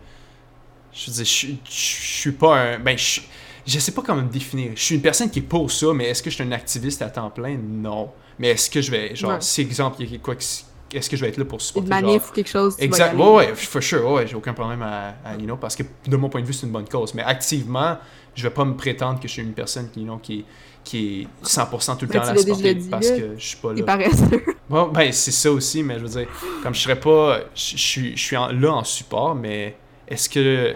je 0.93 1.07
veux 1.07 1.13
dire, 1.13 1.25
je, 1.25 1.47
je, 1.47 1.53
je 1.63 1.71
suis 1.71 2.31
pas 2.31 2.57
un, 2.59 2.79
ben 2.79 2.97
je, 2.97 3.21
je 3.67 3.79
sais 3.79 3.91
pas 3.91 4.01
comment 4.01 4.21
me 4.23 4.29
définir. 4.29 4.71
Je 4.75 4.81
suis 4.81 4.95
une 4.95 5.01
personne 5.01 5.29
qui 5.29 5.39
est 5.39 5.43
pour 5.43 5.71
ça, 5.71 5.93
mais 5.93 6.05
est-ce 6.09 6.21
que 6.23 6.29
je 6.29 6.35
suis 6.35 6.43
un 6.43 6.51
activiste 6.51 7.01
à 7.01 7.09
temps 7.09 7.29
plein? 7.29 7.57
Non. 7.57 8.11
Mais 8.39 8.49
est-ce 8.49 8.69
que 8.69 8.81
je 8.81 8.91
vais, 8.91 9.15
genre, 9.15 9.31
Ouais. 9.31 9.37
si 9.41 9.61
exemple, 9.61 9.97
il 10.01 10.11
y 10.11 10.15
a 10.15 10.19
quoi 10.19 10.35
que, 10.35 10.43
est-ce 10.93 11.09
que 11.09 11.15
je 11.17 11.21
vais 11.21 11.29
être 11.29 11.37
là 11.37 11.45
pour 11.45 11.55
Une 11.57 11.61
supporter, 11.61 11.89
genre, 11.91 12.01
manif 12.01 12.29
ou 12.29 12.33
quelque 12.33 12.49
chose. 12.49 12.75
Exact. 12.79 13.15
Ouais, 13.15 13.29
ouais, 13.35 13.55
for 13.55 13.81
sure. 13.81 14.09
Ouais, 14.11 14.27
j'ai 14.27 14.35
aucun 14.35 14.53
problème 14.53 14.81
à, 14.81 15.15
à, 15.25 15.33
you 15.35 15.45
know, 15.45 15.57
parce 15.57 15.75
que 15.75 15.83
de 16.07 16.15
mon 16.17 16.29
point 16.29 16.41
de 16.41 16.45
vue, 16.45 16.53
c'est 16.53 16.65
une 16.65 16.71
bonne 16.71 16.87
cause. 16.87 17.13
Mais 17.13 17.23
activement, 17.23 17.97
je 18.35 18.43
vais 18.43 18.49
pas 18.49 18.65
me 18.65 18.75
prétendre 18.75 19.19
que 19.19 19.27
je 19.27 19.33
suis 19.33 19.41
une 19.41 19.53
personne 19.53 19.89
qui, 19.89 20.01
you 20.01 20.05
know, 20.05 20.17
qui, 20.17 20.45
qui 20.83 21.21
est 21.43 21.45
100% 21.47 21.97
tout 21.97 22.05
le 22.05 22.11
Ben, 22.11 22.19
temps 22.21 22.27
à 22.27 22.33
la 22.33 22.43
dit, 22.73 22.89
parce 22.89 23.09
que 23.09 23.35
je 23.37 23.45
suis 23.45 23.57
pas 23.57 23.69
Il 23.75 23.79
là. 23.79 23.85
paresseux. 23.85 24.43
Bon, 24.69 24.87
ben, 24.87 25.11
c'est 25.11 25.29
ça 25.31 25.51
aussi, 25.51 25.83
mais 25.83 25.95
je 25.99 26.05
veux 26.05 26.09
dire, 26.19 26.27
comme 26.63 26.73
je 26.73 26.79
serais 26.81 26.99
pas. 26.99 27.39
Je 27.53 27.77
je 27.77 27.77
suis 27.77 28.17
je 28.17 28.21
suis 28.23 28.35
en- 28.35 28.51
là 28.51 28.73
en 28.73 28.83
support, 28.83 29.35
mais 29.35 29.77
est-ce 30.07 30.27
que. 30.27 30.73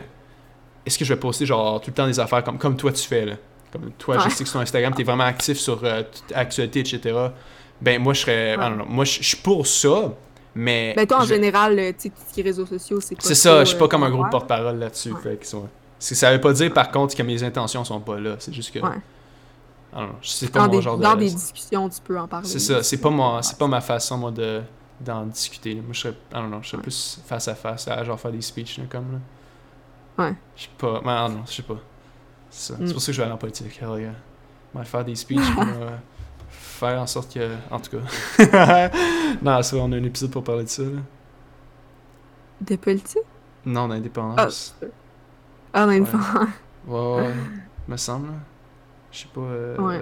Est-ce 0.85 0.97
que 0.97 1.05
je 1.05 1.13
vais 1.13 1.19
poster, 1.19 1.45
genre, 1.45 1.81
tout 1.81 1.89
le 1.89 1.95
temps 1.95 2.05
des 2.07 2.19
affaires 2.19 2.43
comme, 2.43 2.57
comme 2.57 2.77
toi 2.77 2.91
tu 2.91 3.07
fais, 3.07 3.25
là? 3.25 3.33
Comme 3.71 3.91
toi, 3.91 4.17
je 4.19 4.29
sais 4.29 4.43
que 4.43 4.49
sur 4.49 4.59
Instagram, 4.59 4.93
t'es 4.95 5.03
vraiment 5.03 5.25
actif 5.25 5.57
sur 5.57 5.79
euh, 5.83 6.01
toute 6.03 6.35
actualité, 6.35 6.79
etc. 6.79 7.15
Ben, 7.81 8.01
moi, 8.01 8.13
je 8.13 8.21
serais. 8.21 8.57
Ouais. 8.57 8.73
Know, 8.73 8.85
moi, 8.87 9.05
je 9.05 9.21
suis 9.23 9.37
pour 9.37 9.65
ça, 9.67 10.13
mais. 10.55 10.93
Ben, 10.95 11.05
toi, 11.05 11.19
en 11.19 11.21
je- 11.21 11.27
général, 11.35 11.77
euh, 11.77 11.89
tu 11.91 11.95
sais, 12.03 12.09
tout 12.09 12.15
ce 12.27 12.33
qui 12.33 12.39
est 12.41 12.43
réseaux 12.43 12.65
sociaux, 12.65 12.99
c'est 12.99 13.15
pas. 13.15 13.21
c'est 13.21 13.35
ça, 13.35 13.59
je 13.63 13.69
suis 13.69 13.77
pas 13.77 13.85
euh, 13.85 13.87
comme 13.87 14.03
un 14.03 14.09
gros 14.09 14.25
porte-parole 14.29 14.77
là-dessus. 14.79 15.13
Ça 15.99 16.31
veut 16.31 16.41
pas 16.41 16.53
dire 16.53 16.73
par 16.73 16.91
contre 16.91 17.15
que 17.15 17.23
mes 17.23 17.43
intentions 17.43 17.83
sont 17.83 17.99
pas 17.99 18.19
là. 18.19 18.35
C'est 18.39 18.53
juste 18.53 18.73
que. 18.73 18.79
Don't 18.79 20.05
know, 20.05 20.15
c'est 20.21 20.51
pas 20.51 20.59
Dans, 20.59 20.65
mon 20.67 20.71
des, 20.71 20.81
genre 20.81 20.97
dans 20.97 21.15
de. 21.15 21.19
des 21.19 21.29
discussions, 21.31 21.89
tu 21.89 21.99
peux 22.03 22.19
en 22.19 22.27
parler. 22.27 22.47
C'est 22.47 22.59
ça, 22.59 22.83
c'est 22.83 22.97
pas, 22.97 23.09
mon, 23.09 23.41
c'est 23.41 23.57
pas 23.57 23.67
ma 23.67 23.81
façon 23.81 24.17
moi 24.17 24.31
de 24.31 24.61
d'en 24.99 25.25
discuter. 25.25 25.75
Moi 25.75 25.87
je 25.93 25.99
serais. 26.01 26.13
I 26.31 26.35
don't 26.35 26.47
know, 26.47 26.59
je 26.61 26.67
serais 26.67 26.77
Ouais. 26.77 26.83
plus 26.83 27.19
face 27.25 27.47
à 27.47 27.55
face 27.55 27.87
à 27.87 28.03
genre 28.03 28.19
faire 28.19 28.31
des 28.31 28.41
speeches 28.41 28.77
là, 28.77 28.83
comme 28.89 29.05
là. 29.13 30.23
Ouais. 30.25 30.33
Je 30.55 30.63
sais 30.63 30.69
pas. 30.77 31.01
Mais 31.03 31.11
ah 31.11 31.27
non, 31.29 31.41
je 31.47 31.53
sais 31.53 31.63
pas. 31.63 31.77
C'est 32.49 32.73
ça. 32.73 32.79
Mm. 32.79 32.91
Pour 32.91 33.01
ça 33.01 33.07
que 33.07 33.11
je 33.13 33.17
vais 33.17 33.23
aller 33.23 33.33
en 33.33 33.37
politique. 33.37 33.79
Hell 33.81 33.99
yeah. 34.01 34.11
Moi, 34.73 34.83
faire 34.83 35.03
des 35.05 35.15
speeches, 35.15 35.41
euh, 35.59 35.89
faire 36.49 36.99
en 37.01 37.07
sorte 37.07 37.33
que. 37.33 37.49
En 37.71 37.79
tout 37.79 37.97
cas. 37.97 38.89
non, 39.41 39.59
vrai, 39.61 39.79
on 39.81 39.91
a 39.91 39.95
un 39.97 40.03
épisode 40.03 40.31
pour 40.31 40.43
parler 40.43 40.63
de 40.63 40.69
ça. 40.69 40.83
Là. 40.83 40.99
De 42.61 42.75
politique? 42.75 43.21
Non, 43.65 43.87
d'indépendance. 43.87 44.75
Ah, 45.73 45.85
dans 45.85 45.91
une 45.91 46.03
Ouais. 46.03 46.09
Ouais, 46.87 47.15
ouais, 47.27 47.33
me 47.87 47.97
semble. 47.97 48.29
Je 49.11 49.19
sais 49.19 49.27
pas. 49.33 49.41
euh, 49.41 49.77
Ouais. 49.77 50.01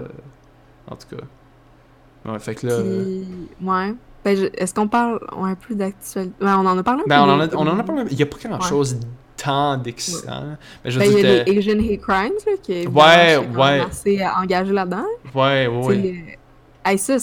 En 0.90 0.96
tout 0.96 1.16
cas. 1.16 2.32
Ouais, 2.32 2.40
fait 2.40 2.56
que 2.56 2.68
là. 2.68 2.74
euh, 2.74 3.24
Puis, 3.24 3.68
ouais. 3.68 3.96
Ben, 4.24 4.36
je- 4.38 4.50
est-ce 4.54 4.74
qu'on 4.74 4.88
parle 4.88 5.20
ouais, 5.38 5.56
plus 5.56 5.76
d'actualité? 5.76 6.34
Ben, 6.40 6.58
on 6.58 6.66
en 6.66 6.78
a 6.78 6.84
parlé 6.84 7.04
un 7.04 7.08
Ben, 7.08 7.24
peu. 7.24 7.30
on 7.30 7.34
en 7.34 7.40
a, 7.40 7.56
on 7.56 7.68
en 7.68 7.80
a 7.80 7.84
parlé. 7.84 8.04
Il 8.12 8.20
y 8.20 8.24
a 8.24 8.26
pas 8.26 8.38
grand 8.44 8.60
chose 8.62 9.00
tant 9.38 9.78
d'excitant. 9.78 10.58
Mais 10.84 10.92
je 10.92 11.00
Ben, 11.00 11.06
il 11.12 11.20
y 11.20 11.26
a 11.26 11.44
les 11.44 11.58
Asian 11.60 11.80
Hate 11.80 12.02
Crimes, 12.02 12.34
là, 12.46 12.54
qui 12.62 12.74
est 12.74 12.88
Ouais, 12.88 13.38
ouais. 13.38 13.80
assez 13.82 14.20
engagé 14.36 14.74
là-dedans. 14.74 15.06
Ouais, 15.36 15.68
ouais, 15.68 15.86
ouais. 15.88 16.38
Hey, 16.84 16.98
ça, 16.98 17.18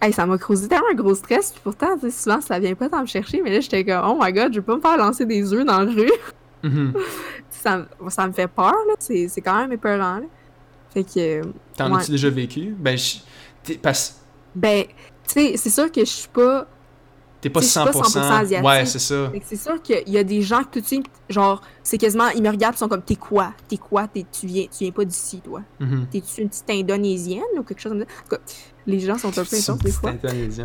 hey, 0.00 0.12
ça 0.12 0.24
m'a 0.26 0.38
causé 0.38 0.68
tellement 0.68 0.86
un 0.90 0.94
gros 0.94 1.14
stress, 1.14 1.50
puis 1.52 1.60
pourtant, 1.64 1.88
souvent, 2.10 2.40
ça 2.40 2.58
vient 2.58 2.74
pas 2.74 2.88
tant 2.88 3.00
me 3.02 3.06
chercher, 3.06 3.40
mais 3.42 3.50
là, 3.52 3.60
j'étais 3.60 3.84
comme, 3.84 4.02
oh 4.06 4.18
my 4.20 4.32
god, 4.32 4.52
je 4.52 4.60
vais 4.60 4.64
pas 4.66 4.76
me 4.76 4.80
faire 4.80 4.96
lancer 4.96 5.26
des 5.26 5.52
œufs 5.52 5.64
dans 5.64 5.80
la 5.80 5.90
rue. 5.92 6.12
Mhm. 6.62 6.92
ça, 7.50 7.78
me- 8.00 8.10
ça 8.10 8.26
me 8.26 8.32
fait 8.32 8.46
peur, 8.48 8.72
là, 8.86 8.94
c'est 8.98 9.28
quand 9.44 9.58
même 9.58 9.72
épeurant, 9.72 10.16
là. 10.16 10.26
Fait 10.94 11.04
que, 11.04 11.42
T'en 11.76 11.90
Ouais. 11.92 12.00
as-tu 12.02 12.10
déjà 12.12 12.28
vécu? 12.28 12.74
Ben, 12.78 12.96
je- 12.98 13.74
parce, 13.78 14.20
ben, 14.54 14.84
tu 14.84 14.92
sais, 15.32 15.52
c'est 15.56 15.70
sûr 15.70 15.90
que 15.90 16.00
je 16.00 16.10
suis 16.10 16.28
pas 16.28 16.66
t'es 17.42 17.50
pas 17.50 17.60
Tu 17.60 17.66
sais, 17.66 17.80
je 17.80 17.86
100%. 17.90 18.04
suis 18.04 18.14
pas 18.14 18.20
100% 18.20 18.40
asiatique. 18.40 18.66
ouais, 18.66 18.86
c'est 18.86 18.98
ça. 18.98 19.30
C'est 19.44 19.56
sûr 19.56 19.82
qu'il 19.82 20.08
y 20.08 20.16
a 20.16 20.24
des 20.24 20.40
gens 20.40 20.62
que 20.64 20.70
tout 20.70 20.80
de 20.80 20.86
suite, 20.86 21.06
genre, 21.28 21.60
c'est 21.82 21.98
quasiment, 21.98 22.28
ils 22.30 22.42
me 22.42 22.48
regardent, 22.48 22.74
ils 22.76 22.78
sont 22.78 22.88
comme, 22.88 23.02
t'es 23.02 23.16
quoi? 23.16 23.52
T'es 23.68 23.76
quoi? 23.76 24.08
Tu, 24.08 24.46
viens, 24.46 24.64
tu 24.64 24.84
viens 24.84 24.92
pas 24.92 25.04
d'ici, 25.04 25.40
toi? 25.42 25.60
Mhm. 25.80 26.06
T'es-tu 26.10 26.40
une 26.40 26.48
petite 26.48 26.70
indonésienne 26.70 27.42
ou 27.58 27.62
quelque 27.62 27.80
chose 27.80 27.92
comme 27.92 28.00
ça? 28.00 28.06
En 28.06 28.22
tout 28.22 28.36
cas, 28.36 28.42
les 28.86 28.98
gens 29.00 29.18
sont 29.18 29.28
un 29.28 29.44
peu 29.44 29.56
intenses 29.56 29.78
des 29.78 29.90
fois. 29.92 30.12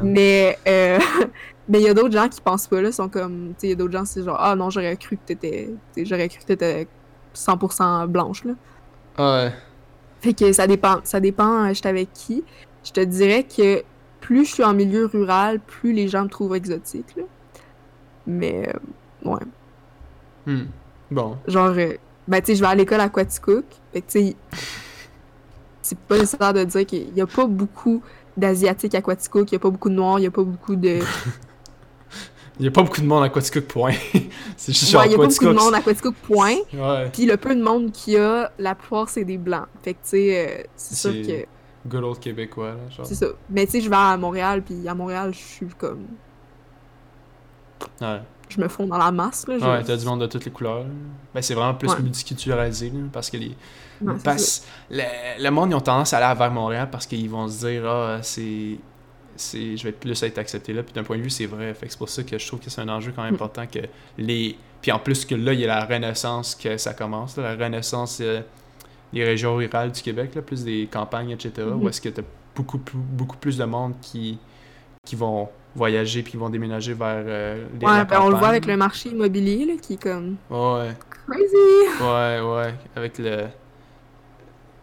Mais 0.04 0.58
euh, 0.68 1.00
mais 1.68 1.80
il 1.82 1.84
y 1.86 1.90
a 1.90 1.94
d'autres 1.94 2.14
gens 2.14 2.30
qui 2.30 2.40
pensent 2.40 2.68
pas, 2.68 2.82
là, 2.82 2.92
sont 2.94 3.10
comme, 3.10 3.50
tu 3.50 3.54
sais, 3.62 3.68
il 3.68 3.70
y 3.72 3.74
a 3.74 3.76
d'autres 3.76 3.94
gens, 3.94 4.06
c'est 4.06 4.24
genre, 4.24 4.38
ah 4.40 4.56
non, 4.56 4.70
j'aurais 4.70 4.96
cru 4.98 5.18
que 5.18 5.24
t'étais, 5.26 5.70
j'aurais 5.98 6.30
cru 6.30 6.40
que 6.40 6.46
t'étais 6.46 6.88
100% 7.36 8.08
blanche, 8.08 8.44
là. 8.46 8.54
Ah 9.18 9.44
ouais. 9.46 9.54
Fait 10.22 10.34
que 10.34 10.52
ça 10.52 10.66
dépend, 10.68 11.00
ça 11.04 11.20
dépend, 11.20 11.66
euh, 11.66 11.74
j'étais 11.74 11.90
avec 11.90 12.12
qui. 12.14 12.44
Je 12.84 12.92
te 12.92 13.02
dirais 13.02 13.44
que 13.44 13.84
plus 14.20 14.46
je 14.46 14.54
suis 14.54 14.64
en 14.64 14.74
milieu 14.74 15.06
rural, 15.06 15.60
plus 15.60 15.94
les 15.94 16.08
gens 16.08 16.24
me 16.24 16.30
trouvent 16.30 16.56
exotique, 16.56 17.16
là. 17.16 17.24
Mais, 18.26 18.70
euh, 18.70 19.30
ouais. 19.30 19.40
Hmm. 20.46 20.66
Bon. 21.10 21.38
Genre, 21.48 21.74
euh, 21.78 21.94
ben, 22.28 22.42
tu 22.42 22.48
sais, 22.48 22.56
je 22.56 22.62
vais 22.62 22.68
à 22.68 22.76
l'école 22.76 23.00
à 23.00 23.10
Quaticook. 23.10 23.66
Fait 23.94 24.02
que, 24.02 24.12
tu 24.12 24.20
sais, 24.20 24.36
c'est 25.82 25.98
pas 25.98 26.18
nécessaire 26.18 26.54
de 26.54 26.64
dire 26.66 26.86
qu'il 26.86 27.16
y 27.16 27.22
a 27.22 27.28
pas 27.28 27.46
beaucoup 27.46 28.02
d'Asiatiques 28.36 28.96
à 28.96 29.02
Quaticook, 29.02 29.52
il 29.52 29.56
y 29.56 29.58
a 29.58 29.60
pas 29.60 29.70
beaucoup 29.70 29.90
de 29.90 29.96
Noirs, 29.96 30.20
il 30.20 30.24
y 30.24 30.28
a 30.28 30.32
pas 30.32 30.44
beaucoup 30.44 30.76
de. 30.76 31.00
Il 32.60 32.66
y 32.66 32.70
a 32.70 32.72
pas 32.72 32.82
beaucoup 32.82 33.02
de 33.02 33.06
monde 33.06 33.24
à 33.24 33.30
Quaticook, 33.30 33.66
point. 33.66 33.94
c'est 34.58 34.74
juste 34.74 34.86
Ouais, 34.86 34.92
genre 34.92 35.06
il 35.06 35.12
y 35.12 35.14
a 35.14 35.18
pas 35.18 35.28
beaucoup 35.28 35.46
de 35.46 35.52
monde 35.52 35.76
à 35.76 35.82
Quaticook, 35.82 36.16
point. 36.16 36.56
Puis 37.14 37.28
le 37.28 37.38
peu 37.38 37.54
de 37.54 37.62
monde 37.62 37.92
qu'il 37.92 38.14
y 38.14 38.18
a, 38.18 38.52
la 38.58 38.74
plupart, 38.74 39.10
c'est 39.10 39.26
des 39.26 39.38
Blancs. 39.38 39.68
Fait 39.84 39.94
que, 39.94 40.00
tu 40.02 40.10
sais, 40.10 40.48
euh, 40.48 40.64
c'est 40.76 40.96
sûr 40.96 41.12
que. 41.12 41.46
Good 41.88 42.04
old 42.04 42.20
Québécois. 42.20 42.76
C'est 43.04 43.16
ça. 43.16 43.28
Mais, 43.50 43.66
tu 43.66 43.74
sais, 43.74 43.82
je 43.82 43.90
vais 43.90 43.96
à 43.96 44.18
Montréal, 44.18 44.62
puis 44.64 44.88
à 44.88 44.94
Montréal, 44.94 45.34
je 45.34 45.38
suis 45.40 45.68
comme. 45.78 46.06
Ouais. 48.02 48.22
Je 48.50 48.62
me 48.62 48.68
fonds 48.70 48.88
dans 48.88 48.98
la 48.98 49.12
masse, 49.12 49.46
là. 49.48 49.58
je- 49.60 49.66
Ouais, 49.66 49.84
t'as 49.84 49.98
du 49.98 50.06
monde 50.06 50.22
de 50.22 50.28
toutes 50.28 50.46
les 50.46 50.52
couleurs. 50.52 50.86
Ben, 51.34 51.42
c'est 51.42 51.54
vraiment 51.54 51.74
plus 51.74 51.90
Ouais. 51.90 52.00
multiculturalisé, 52.02 52.90
là, 52.90 53.00
parce 53.12 53.30
que 53.30 53.38
les. 53.38 53.56
Ouais, 54.02 54.14
parce, 54.24 54.66
le, 54.90 55.04
le 55.44 55.50
monde, 55.50 55.72
ils 55.72 55.76
ont 55.76 55.82
tendance 55.82 56.14
à 56.14 56.18
aller 56.26 56.38
vers 56.40 56.52
Montréal 56.52 56.88
parce 56.92 57.06
qu'ils 57.06 57.30
vont 57.30 57.48
se 57.50 57.66
dire, 57.66 57.86
ah, 57.86 58.20
c'est. 58.22 58.78
c'est 59.36 59.76
je 59.76 59.84
vais 59.84 59.92
plus 59.92 60.22
être 60.24 60.38
accepté 60.38 60.72
là. 60.74 60.82
Puis 60.84 60.94
d'un 60.94 61.04
point 61.04 61.18
de 61.18 61.24
vue, 61.24 61.30
c'est 61.30 61.46
vrai. 61.46 61.74
Fait 61.74 61.88
que 61.88 61.92
c'est 61.92 61.98
pour 61.98 62.10
ça 62.10 62.24
que 62.24 62.38
je 62.38 62.48
trouve 62.48 62.60
que 62.60 62.70
c'est 62.70 62.82
un 62.82 62.90
enjeu 62.90 63.12
quand 63.16 63.24
même 63.24 63.34
Mm. 63.34 63.36
important 63.36 63.68
que 63.68 63.80
les. 64.18 64.58
Puis 64.82 64.92
en 64.92 65.00
plus 65.00 65.26
que 65.26 65.36
là, 65.36 65.52
il 65.54 65.60
y 65.60 65.64
a 65.66 65.68
la 65.68 65.84
renaissance 65.86 66.56
que 66.56 66.78
ça 66.78 66.94
commence, 66.94 67.36
là, 67.36 67.56
la 67.56 67.66
renaissance 67.66 68.20
euh, 68.22 68.42
des 69.14 69.24
régions 69.24 69.56
rurales 69.56 69.92
du 69.92 70.02
Québec, 70.02 70.36
là, 70.36 70.42
plus 70.42 70.64
des 70.64 70.88
campagnes, 70.92 71.32
etc. 71.32 71.52
Mhm. 71.68 71.82
Où 71.84 71.90
est-ce 71.90 72.02
que 72.02 72.10
t'as 72.10 72.22
beaucoup 72.56 72.78
plus, 72.78 72.98
beaucoup 72.98 73.38
plus 73.38 73.58
de 73.58 73.66
monde 73.66 73.94
qui, 74.02 74.38
qui 75.06 75.16
vont 75.16 75.50
voyager 75.76 76.24
puis 76.24 76.32
qui 76.32 76.38
vont 76.38 76.50
déménager 76.50 76.94
vers 76.94 77.24
euh, 77.26 77.66
les, 77.80 77.86
Ouais, 77.86 78.06
ben, 78.06 78.20
on 78.22 78.30
le 78.30 78.36
voit 78.36 78.50
avec 78.50 78.66
le 78.66 78.76
marché 78.78 79.10
immobilier, 79.10 79.66
là, 79.66 79.74
qui 79.82 79.94
est 79.94 80.02
comme. 80.02 80.36
Ouais. 80.50 80.92
Crazy! 81.28 82.02
Ouais, 82.02 82.40
ouais, 82.42 82.74
avec 82.96 83.18
le 83.20 83.46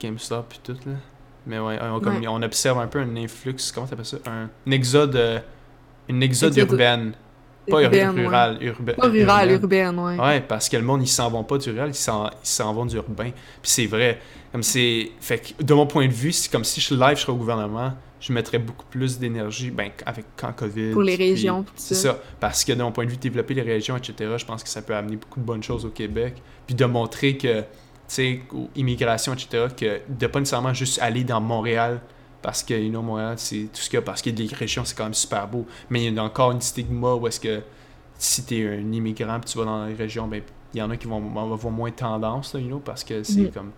GameStop 0.00 0.52
et 0.54 0.58
tout, 0.62 0.78
là. 0.88 0.94
Mais 1.46 1.58
ouais, 1.58 1.78
on, 1.82 2.00
comme- 2.00 2.16
Ouais. 2.20 2.26
on 2.28 2.40
observe 2.42 2.78
un 2.78 2.86
peu 2.86 3.00
un 3.00 3.16
influx, 3.16 3.54
comment 3.74 3.86
t'appelles 3.86 4.06
ça? 4.06 4.16
Un, 4.26 4.48
un 4.66 4.70
exode, 4.70 5.14
euh, 5.16 5.40
une 6.08 6.22
Exode 6.22 6.56
urbaine. 6.56 7.12
Pas 7.70 7.82
Urbaine, 7.82 8.10
ouais. 8.10 8.24
rural, 8.24 8.58
urbain. 8.62 8.92
Pas 8.94 9.08
rural, 9.08 9.50
urbaine, 9.52 9.98
ouais. 9.98 10.18
Ouais, 10.18 10.40
parce 10.40 10.68
que 10.68 10.76
le 10.76 10.82
monde, 10.82 11.02
ils 11.02 11.08
s'en 11.08 11.30
vont 11.30 11.44
pas 11.44 11.58
du 11.58 11.70
rural, 11.70 11.90
ils 11.90 11.94
s'en, 11.94 12.72
vont 12.74 12.86
du 12.86 12.96
urbain. 12.96 13.30
Puis 13.30 13.70
c'est 13.70 13.86
vrai. 13.86 14.18
Comme 14.52 14.62
c'est. 14.62 15.10
Fait 15.20 15.38
que, 15.38 15.62
de 15.62 15.74
mon 15.74 15.86
point 15.86 16.06
de 16.06 16.12
vue, 16.12 16.32
c'est 16.32 16.50
comme 16.50 16.64
si 16.64 16.80
je 16.80 16.94
live, 16.94 17.16
je 17.16 17.22
serais 17.22 17.32
au 17.32 17.36
gouvernement, 17.36 17.92
je 18.20 18.32
mettrais 18.32 18.58
beaucoup 18.58 18.86
plus 18.88 19.18
d'énergie, 19.18 19.70
ben, 19.70 19.90
avec 20.06 20.26
quand 20.36 20.52
COVID. 20.52 20.92
Pour 20.92 21.02
les 21.02 21.16
puis- 21.16 21.30
régions, 21.30 21.64
C'est 21.74 21.94
ça. 21.94 22.10
ça. 22.12 22.18
Parce 22.38 22.64
que 22.64 22.72
d'un 22.72 22.90
point 22.90 23.04
de 23.04 23.10
vue 23.10 23.16
de 23.16 23.22
développer 23.22 23.54
les 23.54 23.62
régions, 23.62 23.96
etc., 23.96 24.34
je 24.38 24.44
pense 24.44 24.62
que 24.62 24.68
ça 24.68 24.82
peut 24.82 24.94
amener 24.94 25.16
beaucoup 25.16 25.40
de 25.40 25.44
bonnes 25.44 25.62
choses 25.62 25.84
au 25.84 25.90
Québec. 25.90 26.34
Puis 26.66 26.74
de 26.74 26.84
montrer 26.84 27.36
que, 27.36 27.60
tu 27.60 27.64
sais, 28.08 28.40
aux 28.52 28.68
immigrations, 28.76 29.32
etc., 29.34 29.66
que 29.76 30.00
de 30.08 30.26
pas 30.26 30.38
nécessairement 30.38 30.72
juste 30.74 31.00
aller 31.02 31.24
dans 31.24 31.40
Montréal 31.40 32.00
parce 32.44 32.62
que, 32.62 32.74
you 32.74 32.90
know, 32.90 33.00
Montréal, 33.00 33.34
c'est 33.38 33.68
tout 33.72 33.80
ce 33.80 33.88
qu'il 33.88 33.96
y 33.96 33.98
a, 33.98 34.02
parce 34.02 34.20
que 34.20 34.28
les 34.28 34.46
régions, 34.48 34.84
c'est 34.84 34.94
quand 34.94 35.04
même 35.04 35.14
super 35.14 35.48
beau. 35.48 35.64
Mais 35.88 36.04
il 36.04 36.14
y 36.14 36.18
a 36.18 36.22
encore 36.22 36.52
une 36.52 36.60
stigma 36.60 37.14
où 37.14 37.26
est-ce 37.26 37.40
que 37.40 37.62
si 38.18 38.44
t'es 38.44 38.66
un 38.68 38.92
immigrant 38.92 39.40
puis 39.40 39.50
tu 39.50 39.56
vas 39.58 39.64
dans 39.64 39.86
les 39.86 39.94
régions, 39.94 40.26
ben, 40.28 40.42
il 40.74 40.78
y 40.78 40.82
en 40.82 40.90
a 40.90 40.96
qui 40.98 41.06
vont 41.06 41.22
avoir 41.38 41.72
moins 41.72 41.90
tendance, 41.90 42.52
là, 42.52 42.60
you 42.60 42.66
know, 42.68 42.80
parce 42.80 43.02
que 43.02 43.22
c'est 43.22 43.40
Mhm. 43.40 43.50
comme. 43.50 43.70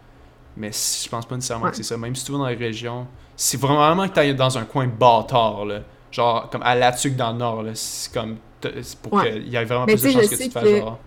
Mais 0.57 0.71
je 0.73 1.09
pense 1.09 1.25
pas 1.27 1.37
nécessairement 1.37 1.67
Ouais. 1.67 1.71
que 1.71 1.77
c'est 1.77 1.83
ça. 1.85 1.97
Même 1.97 2.17
si 2.17 2.25
tu 2.25 2.33
vas 2.33 2.39
dans 2.39 2.47
les 2.49 2.55
régions, 2.57 3.07
c'est 3.37 3.61
vraiment 3.61 4.09
que 4.09 4.21
tu 4.21 4.35
dans 4.35 4.59
un 4.59 4.64
coin 4.64 4.89
bâtard, 4.89 5.64
là. 5.64 5.81
Genre, 6.11 6.49
comme 6.51 6.62
à 6.62 6.75
Latuc 6.75 7.14
dans 7.14 7.31
le 7.33 7.39
nord, 7.39 7.62
là. 7.62 7.71
C'est 7.75 8.12
comme. 8.12 8.37
c'est 8.62 8.99
pour 8.99 9.12
Ouais. 9.12 9.31
qu'il 9.33 9.49
y 9.49 9.55
ait 9.57 9.64
vraiment 9.64 9.85
Mais 9.87 9.95
plus 9.95 10.03
de 10.03 10.09
tu 10.09 10.14
chances 10.14 10.31
que 10.31 10.43
tu 10.43 10.51
fasses 10.51 10.64
que- 10.64 10.79
genre. 10.81 10.99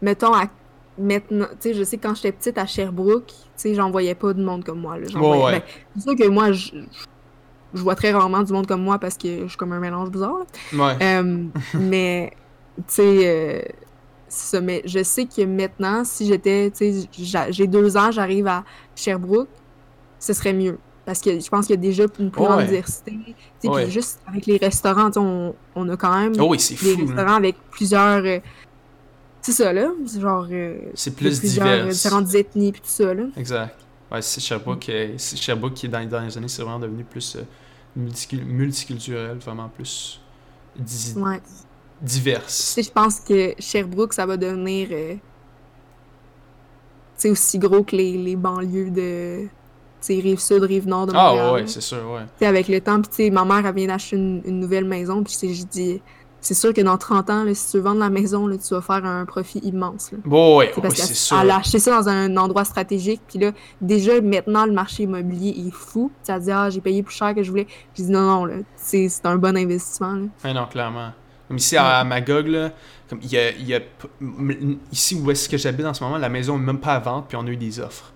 Mettons, 0.00 0.32
à... 0.32 0.44
maintenant, 0.98 1.46
tu 1.60 1.68
sais, 1.70 1.74
je 1.74 1.82
sais 1.84 1.96
que 1.96 2.06
quand 2.06 2.14
j'étais 2.14 2.32
petite 2.32 2.58
à 2.58 2.66
Sherbrooke, 2.66 3.26
tu 3.28 3.34
sais, 3.56 3.74
j'en 3.74 3.90
voyais 3.90 4.14
pas 4.14 4.32
de 4.32 4.42
monde 4.42 4.64
comme 4.64 4.80
moi. 4.80 4.98
Là. 4.98 5.06
J'en 5.08 5.20
Ouais, 5.20 5.26
voyais- 5.38 5.44
ouais. 5.44 5.52
ben, 5.60 5.62
c'est 5.96 6.02
sûr 6.02 6.16
que 6.16 6.28
moi, 6.28 6.52
je, 6.52 6.70
je 7.74 7.82
vois 7.82 7.94
très 7.94 8.12
rarement 8.12 8.42
du 8.42 8.52
monde 8.52 8.66
comme 8.66 8.82
moi 8.82 8.98
parce 8.98 9.16
que 9.16 9.42
je 9.42 9.46
suis 9.48 9.56
comme 9.56 9.72
un 9.72 9.80
mélange 9.80 10.10
bizarre. 10.10 10.38
là. 10.72 10.86
Ouais. 10.96 10.96
Euh, 11.02 11.44
mais, 11.74 12.32
tu 12.78 12.82
sais, 12.88 13.20
euh, 13.24 13.62
c'est 14.28 14.56
ça. 14.56 14.60
Mais 14.60 14.82
je 14.84 15.02
sais 15.02 15.26
que 15.26 15.42
maintenant, 15.44 16.04
si 16.04 16.26
j'étais, 16.26 16.70
tu 16.70 16.92
sais, 16.92 17.08
j'a- 17.18 17.50
j'ai 17.50 17.66
deux 17.66 17.96
ans, 17.96 18.10
j'arrive 18.10 18.46
à 18.46 18.64
Sherbrooke, 18.94 19.48
ce 20.18 20.32
serait 20.32 20.52
mieux. 20.52 20.78
Parce 21.04 21.20
que 21.22 21.40
je 21.40 21.48
pense 21.48 21.66
qu'il 21.66 21.74
y 21.74 21.78
a 21.78 21.80
déjà 21.80 22.04
une 22.18 22.30
plus 22.30 22.42
grande 22.44 22.64
diversité. 22.66 23.18
Ouais. 23.64 23.84
Puis 23.84 23.90
juste 23.90 24.20
avec 24.26 24.44
les 24.44 24.58
restaurants, 24.58 25.10
on, 25.16 25.54
on 25.74 25.88
a 25.88 25.96
quand 25.96 26.14
même 26.14 26.34
Oh 26.38 26.48
oui, 26.50 26.58
des 26.58 26.76
fou. 26.76 27.06
restaurants 27.06 27.36
avec 27.36 27.56
plusieurs. 27.70 28.22
C'est 29.52 29.62
ça, 29.64 29.72
là. 29.72 29.88
C'est 30.06 30.20
genre. 30.20 30.46
euh, 30.50 30.78
C'est 30.94 31.14
plus 31.14 31.38
euh, 31.38 31.48
divers. 31.48 31.88
différentes 31.88 32.34
ethnies 32.34 32.72
puis 32.72 32.80
tout 32.80 32.88
ça, 32.88 33.14
là. 33.14 33.24
Exact. 33.36 33.76
Ouais, 34.10 34.22
c'est 34.22 34.40
Sherbrooke, 34.40 34.88
euh, 34.88 35.14
c'est 35.18 35.36
Sherbrooke 35.36 35.74
qui, 35.74 35.88
dans 35.88 35.98
les 36.00 36.06
dernières 36.06 36.36
années, 36.36 36.48
c'est 36.48 36.62
vraiment 36.62 36.78
devenu 36.78 37.04
plus 37.04 37.36
euh, 37.36 37.42
multicul- 37.98 38.44
multiculturel, 38.44 39.38
vraiment 39.38 39.68
plus 39.68 40.20
di- 40.78 41.14
Ouais. 41.16 41.40
divers. 42.00 42.40
Tu 42.46 42.52
sais, 42.52 42.82
je 42.82 42.90
pense 42.90 43.20
que 43.20 43.54
Sherbrooke, 43.58 44.14
ça 44.14 44.24
va 44.24 44.36
devenir. 44.36 44.88
euh, 44.92 45.14
tu 45.14 45.18
sais, 47.16 47.30
aussi 47.30 47.58
gros 47.58 47.82
que 47.82 47.96
les, 47.96 48.16
les 48.16 48.36
banlieues 48.36 48.90
de. 48.90 49.46
Rive 50.08 50.38
sud, 50.38 50.62
rive 50.62 50.86
nord 50.86 51.06
de 51.06 51.12
Montréal. 51.12 51.44
Ah 51.48 51.52
ouais, 51.54 51.66
c'est 51.66 51.80
sûr, 51.80 51.98
ouais. 52.12 52.22
Tu 52.22 52.28
sais, 52.38 52.46
avec 52.46 52.68
le 52.68 52.80
temps, 52.80 53.02
puis 53.02 53.30
ma 53.32 53.44
mère, 53.44 53.66
elle 53.66 53.74
vient 53.74 53.88
d'acheter 53.88 54.16
une, 54.16 54.40
une 54.44 54.60
nouvelle 54.60 54.84
maison, 54.84 55.22
puis 55.24 55.34
je 55.54 55.64
dis. 55.64 56.00
C'est 56.40 56.54
sûr 56.54 56.72
que 56.72 56.80
dans 56.80 56.96
30 56.96 57.30
ans, 57.30 57.44
là, 57.44 57.52
si 57.54 57.70
tu 57.70 57.76
veux 57.78 57.82
vendre 57.82 58.00
la 58.00 58.10
maison, 58.10 58.46
là, 58.46 58.56
tu 58.58 58.72
vas 58.72 58.80
faire 58.80 59.04
un 59.04 59.24
profit 59.24 59.58
immense. 59.58 60.12
Là. 60.12 60.18
Bon, 60.24 60.58
ouais, 60.58 60.70
C'est 60.74 60.80
parce 60.80 60.94
c'est 60.94 61.14
sûr. 61.14 61.36
a 61.36 61.56
acheté 61.56 61.78
ça 61.78 62.00
dans 62.00 62.08
un 62.08 62.36
endroit 62.36 62.64
stratégique. 62.64 63.20
Puis 63.26 63.38
là, 63.38 63.52
déjà, 63.80 64.20
maintenant, 64.20 64.64
le 64.64 64.72
marché 64.72 65.02
immobilier 65.02 65.66
est 65.66 65.74
fou. 65.74 66.12
Tu 66.24 66.30
as 66.30 66.38
dit, 66.38 66.50
ah, 66.52 66.70
j'ai 66.70 66.80
payé 66.80 67.02
plus 67.02 67.14
cher 67.14 67.34
que 67.34 67.42
je 67.42 67.50
voulais. 67.50 67.66
J'ai 67.94 68.04
dit, 68.04 68.10
non, 68.10 68.22
non, 68.22 68.44
là, 68.44 68.54
c'est 68.76 69.08
c'est 69.08 69.26
un 69.26 69.36
bon 69.36 69.56
investissement. 69.56 70.12
Là. 70.12 70.26
Ah 70.44 70.52
non, 70.52 70.66
clairement. 70.66 71.10
Comme 71.48 71.56
ici 71.56 71.76
à, 71.76 71.98
à 71.98 72.04
Magog, 72.04 72.46
là, 72.46 72.70
comme 73.08 73.20
il 73.22 73.32
y 73.32 73.38
a, 73.38 73.50
il 73.50 73.66
y 73.66 73.74
a 73.74 73.80
ici 74.92 75.14
où 75.16 75.30
est-ce 75.30 75.48
que 75.48 75.56
j'habite 75.56 75.86
en 75.86 75.94
ce 75.94 76.04
moment, 76.04 76.18
la 76.18 76.28
maison 76.28 76.58
n'est 76.58 76.66
même 76.66 76.78
pas 76.78 76.94
à 76.94 76.98
vente, 77.00 77.26
puis 77.28 77.36
on 77.36 77.46
a 77.46 77.50
eu 77.50 77.56
des 77.56 77.80
offres. 77.80 78.12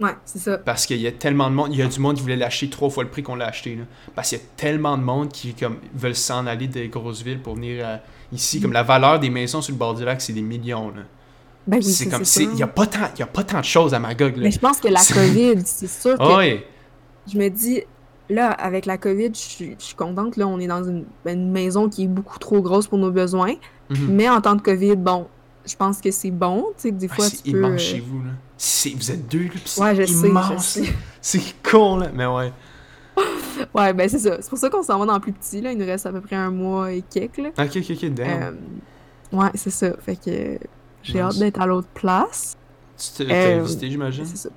Ouais, 0.00 0.10
c'est 0.24 0.40
ça. 0.40 0.58
Parce 0.58 0.86
qu'il 0.86 1.00
y 1.00 1.06
a 1.06 1.12
tellement 1.12 1.48
de 1.50 1.54
monde, 1.54 1.68
il 1.72 1.78
y 1.78 1.82
a 1.82 1.86
du 1.86 2.00
monde 2.00 2.16
qui 2.16 2.22
voulait 2.22 2.36
l'acheter 2.36 2.68
trois 2.68 2.90
fois 2.90 3.04
le 3.04 3.10
prix 3.10 3.22
qu'on 3.22 3.36
l'a 3.36 3.46
acheté. 3.46 3.76
Là. 3.76 3.84
Parce 4.14 4.30
qu'il 4.30 4.38
y 4.38 4.40
a 4.40 4.44
tellement 4.56 4.98
de 4.98 5.02
monde 5.02 5.28
qui 5.28 5.54
comme, 5.54 5.76
veulent 5.94 6.16
s'en 6.16 6.46
aller 6.46 6.66
des 6.66 6.88
grosses 6.88 7.22
villes 7.22 7.40
pour 7.40 7.54
venir 7.54 7.86
euh, 7.86 7.96
ici. 8.32 8.60
Comme 8.60 8.72
la 8.72 8.82
valeur 8.82 9.20
des 9.20 9.30
maisons 9.30 9.62
sur 9.62 9.72
le 9.72 9.78
bord 9.78 9.94
du 9.94 10.04
lac, 10.04 10.20
c'est 10.20 10.32
des 10.32 10.42
millions. 10.42 10.88
Là. 10.88 11.02
Ben 11.66 11.76
oui, 11.76 11.84
c'est 11.84 12.08
comme, 12.08 12.24
il 12.36 12.58
y 12.58 12.62
a 12.62 12.66
pas 12.66 12.86
tant, 12.86 13.08
il 13.16 13.20
y 13.20 13.22
a 13.22 13.26
pas 13.26 13.44
tant 13.44 13.60
de 13.60 13.64
choses 13.64 13.94
à 13.94 13.98
Magog. 13.98 14.36
Là. 14.36 14.42
Mais 14.42 14.50
je 14.50 14.58
pense 14.58 14.80
que 14.80 14.88
la 14.88 15.00
COVID, 15.00 15.62
c'est 15.64 15.86
sûr 15.88 16.18
que 16.18 16.36
ouais. 16.36 16.66
je 17.32 17.38
me 17.38 17.48
dis, 17.48 17.82
là, 18.28 18.50
avec 18.50 18.86
la 18.86 18.98
COVID, 18.98 19.30
je 19.32 19.38
suis 19.38 19.76
je 19.78 19.84
suis 19.84 19.94
contente. 19.94 20.36
Là, 20.36 20.46
on 20.46 20.58
est 20.58 20.66
dans 20.66 20.82
une, 20.84 21.04
ben, 21.24 21.38
une 21.38 21.50
maison 21.52 21.88
qui 21.88 22.04
est 22.04 22.08
beaucoup 22.08 22.38
trop 22.38 22.60
grosse 22.60 22.86
pour 22.88 22.98
nos 22.98 23.10
besoins. 23.10 23.54
Mhm. 23.90 24.08
Mais 24.10 24.28
en 24.28 24.40
temps 24.40 24.56
de 24.56 24.60
COVID, 24.60 24.96
bon, 24.96 25.26
je 25.64 25.76
pense 25.76 26.00
que 26.00 26.10
c'est 26.10 26.30
bon. 26.30 26.66
Tu 26.76 26.82
sais, 26.82 26.90
des 26.90 27.08
Ah, 27.10 27.14
fois, 27.14 27.30
tu 27.30 27.52
peux. 27.52 27.78
chez 27.78 28.00
vous. 28.00 28.22
Là. 28.24 28.30
C'est- 28.56 28.94
vous 28.94 29.10
êtes 29.10 29.28
deux, 29.28 29.48
c'est 29.64 29.80
Ouais, 29.80 30.04
immense. 30.06 30.78
C'est 31.20 31.62
con, 31.62 31.96
là. 31.96 32.08
Mais 32.14 32.26
ouais. 32.26 32.52
Ouais, 33.74 33.92
ben 33.92 34.08
c'est 34.08 34.18
ça. 34.18 34.36
C'est 34.40 34.48
pour 34.48 34.58
ça 34.58 34.68
qu'on 34.68 34.82
s'en 34.82 34.98
va 34.98 35.06
dans 35.06 35.14
le 35.14 35.20
plus 35.20 35.32
petit. 35.32 35.60
Là. 35.60 35.72
Il 35.72 35.78
nous 35.78 35.86
reste 35.86 36.06
à 36.06 36.12
peu 36.12 36.20
près 36.20 36.36
un 36.36 36.50
mois 36.50 36.92
et 36.92 37.02
quelques. 37.02 37.38
Là. 37.38 37.50
Ok, 37.58 37.76
ok, 37.76 37.90
ok, 37.90 38.10
damn. 38.14 38.42
Euh, 38.42 39.36
ouais, 39.36 39.50
c'est 39.54 39.70
ça. 39.70 39.92
Fait 40.00 40.16
que 40.16 40.58
j'ai 41.02 41.20
hâte 41.20 41.38
d'être 41.38 41.60
à 41.60 41.66
l'autre 41.66 41.88
place. 41.94 42.56
Tu 42.96 43.24
t'as 43.24 43.34
euh, 43.34 43.60
visité, 43.62 43.90
j'imagine? 43.90 44.24
C'est 44.26 44.36
ça. 44.36 44.50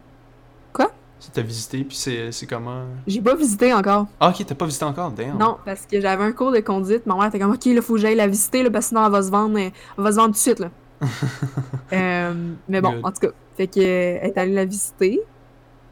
Tu 1.20 1.32
t'as 1.32 1.41
visité, 1.41 1.84
puis 1.84 1.98
c'est 1.98 2.32
c'est 2.32 2.45
comment? 2.45 2.84
J'ai 3.08 3.22
pas 3.22 3.34
visité 3.34 3.74
encore. 3.74 4.06
Ah, 4.20 4.30
ok, 4.30 4.45
t'as 4.45 4.54
pas 4.54 4.66
visité 4.66 4.86
encore, 4.86 5.10
damn. 5.12 5.36
Non, 5.38 5.58
parce 5.66 5.88
que 5.88 6.00
j'avais 6.00 6.24
un 6.24 6.32
cours 6.32 6.52
de 6.52 6.60
conduite. 6.60 7.08
Ma 7.08 7.16
mère 7.16 7.26
était 7.26 7.39
comme, 7.39 7.54
OK, 7.54 7.66
là, 7.66 7.82
faut 7.82 7.95
que 7.95 8.00
j'aille 8.00 8.16
la 8.16 8.28
visiter, 8.28 8.62
là, 8.62 8.70
parce 8.70 8.86
que 8.86 8.89
sinon, 8.89 9.04
elle 9.06 9.12
va 9.12 9.24
se 9.24 9.32
vendre, 9.32 9.58
elle 9.58 9.72
va 9.98 10.12
se 10.12 10.16
vendre 10.18 10.28
tout 10.28 10.34
de 10.34 10.38
suite, 10.38 10.60
là. 10.60 10.70
Euh, 11.93 12.34
mais 12.68 12.82
bon, 12.82 12.91
Good. 12.93 13.06
en 13.06 13.12
tout 13.12 13.20
cas. 13.22 13.28
Fait 13.58 13.68
que, 13.68 13.80
euh, 13.80 14.20
elle 14.22 14.30
est 14.30 14.38
allée 14.38 14.53
la 14.53 14.66
visiter. 14.66 15.20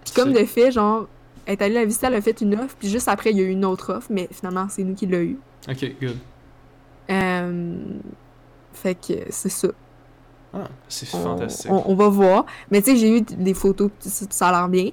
Puis 0.05 0.13
comme 0.13 0.33
de 0.33 0.45
fait, 0.45 0.71
genre, 0.71 1.07
elle 1.45 1.53
est 1.53 1.61
allée 1.63 1.73
la 1.75 1.85
visiter, 1.85 2.05
elle 2.07 2.13
a 2.15 2.21
fait 2.21 2.39
une 2.41 2.53
offre, 2.55 2.75
puis 2.79 2.87
juste 2.89 3.07
après, 3.07 3.31
il 3.31 3.37
y 3.37 3.41
a 3.41 3.43
eu 3.43 3.49
une 3.49 3.65
autre 3.65 3.91
offre, 3.93 4.07
mais 4.11 4.27
finalement, 4.31 4.67
c'est 4.69 4.83
nous 4.83 4.93
qui 4.95 5.07
l'a 5.07 5.21
eu. 5.21 5.37
Ok, 5.67 5.83
good. 5.99 6.17
Euh, 7.09 7.75
fait 8.73 8.95
que 8.95 9.13
c'est 9.29 9.49
ça. 9.49 9.67
Ah, 10.53 10.69
c'est 10.87 11.05
fantastique. 11.07 11.71
on- 11.71 11.83
on 11.87 11.95
va 11.95 12.07
voir. 12.09 12.45
Mais 12.71 12.81
tu 12.81 12.91
sais, 12.91 12.97
j'ai 12.97 13.17
eu 13.17 13.21
des 13.21 13.53
photos, 13.53 13.89
pis 13.99 14.09
ça, 14.09 14.47
a 14.47 14.51
l'air 14.51 14.69
bien. 14.69 14.85
De 14.85 14.91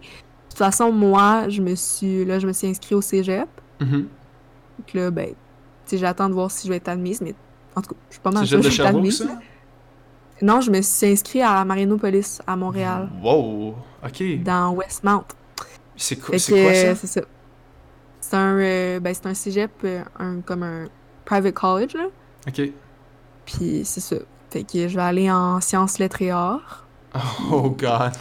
toute 0.49 0.59
façon, 0.59 0.91
moi, 0.93 1.49
je 1.49 1.63
me 1.63 1.75
suis 1.75 2.25
là, 2.25 2.39
je 2.39 2.47
me 2.47 2.53
suis 2.53 2.67
inscrite 2.67 2.93
au 2.93 3.01
cégep. 3.01 3.49
Mhm. 3.81 4.09
Donc 4.79 4.95
là, 4.95 5.11
ben, 5.11 5.29
tu 5.29 5.35
sais, 5.87 5.99
j'attends 5.99 6.29
de 6.29 6.35
voir 6.35 6.51
si 6.51 6.67
je 6.67 6.73
vais 6.73 6.77
être 6.79 6.89
admise, 6.89 7.21
mais 7.21 7.35
en 7.77 7.81
tout 7.83 7.91
cas, 7.91 7.97
je 8.09 8.15
suis 8.15 8.21
pas 8.23 8.31
mal 8.31 8.43
de 8.57 8.63
Sherbrooke, 8.71 9.03
ça? 9.29 9.41
Non, 10.43 10.61
je 10.61 10.71
me 10.71 10.83
suis 10.83 11.07
inscrite 11.07 11.43
à 11.43 11.65
Marinopolis, 11.65 12.41
à 12.47 12.57
Montréal, 12.57 13.09
Wow, 13.23 13.77
ok. 14.05 14.43
dans 14.43 14.73
Westmount. 14.73 15.25
C'est 15.97 16.17
quoi, 16.17 16.37
c'est 16.39 16.53
quoi 16.63 16.75
ça? 16.75 16.95
c'est 16.97 17.07
ça. 17.07 17.21
C'est 18.21 18.37
un, 18.37 18.57
euh, 18.59 19.01
ben, 19.01 19.15
c'est 19.15 19.27
un 19.27 19.35
cégep, 19.35 19.71
euh, 19.85 20.03
un, 20.19 20.41
comme 20.41 20.63
un 20.65 20.87
private 21.25 21.55
college, 21.55 21.95
là. 21.95 22.07
Ok. 22.49 22.61
Puis 23.47 23.83
c'est 23.85 24.01
ça. 24.01 24.17
Fait 24.51 24.65
que 24.65 24.89
je 24.89 24.97
vais 24.97 25.03
aller 25.03 25.31
en 25.31 25.61
sciences, 25.61 25.99
lettres 25.99 26.23
et 26.23 26.31
arts. 26.31 26.87
Oh 27.53 27.71
god. 27.71 28.13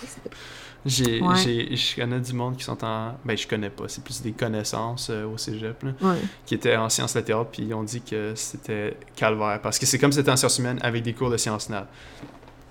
J'ai, 0.84 1.22
Ouais. 1.22 1.36
j'ai, 1.36 1.76
je 1.76 1.96
connais 1.96 2.20
du 2.20 2.34
monde 2.34 2.58
qui 2.58 2.64
sont 2.64 2.84
en. 2.84 3.14
Ben, 3.24 3.38
je 3.38 3.48
connais 3.48 3.70
pas, 3.70 3.84
c'est 3.88 4.04
plus 4.04 4.20
des 4.22 4.32
connaissances 4.32 5.10
euh, 5.12 5.26
au 5.28 5.38
cégep, 5.38 5.84
là, 5.84 5.92
Ouais. 6.02 6.18
qui 6.46 6.56
étaient 6.56 6.76
en 6.76 6.90
sciences 6.90 7.16
littéraires, 7.16 7.46
puis 7.46 7.64
ils 7.64 7.74
ont 7.76 7.84
dit 7.84 8.02
que 8.02 8.34
c'était 8.36 8.98
calvaire. 9.16 9.60
Parce 9.62 9.78
que 9.78 9.86
c'est 9.86 10.00
comme 10.00 10.12
si 10.12 10.18
c'était 10.18 10.32
en 10.32 10.38
sciences 10.38 10.58
humaines 10.58 10.80
avec 10.82 11.04
des 11.04 11.14
cours 11.14 11.30
de 11.30 11.38
sciences 11.38 11.70
nat. 11.70 11.88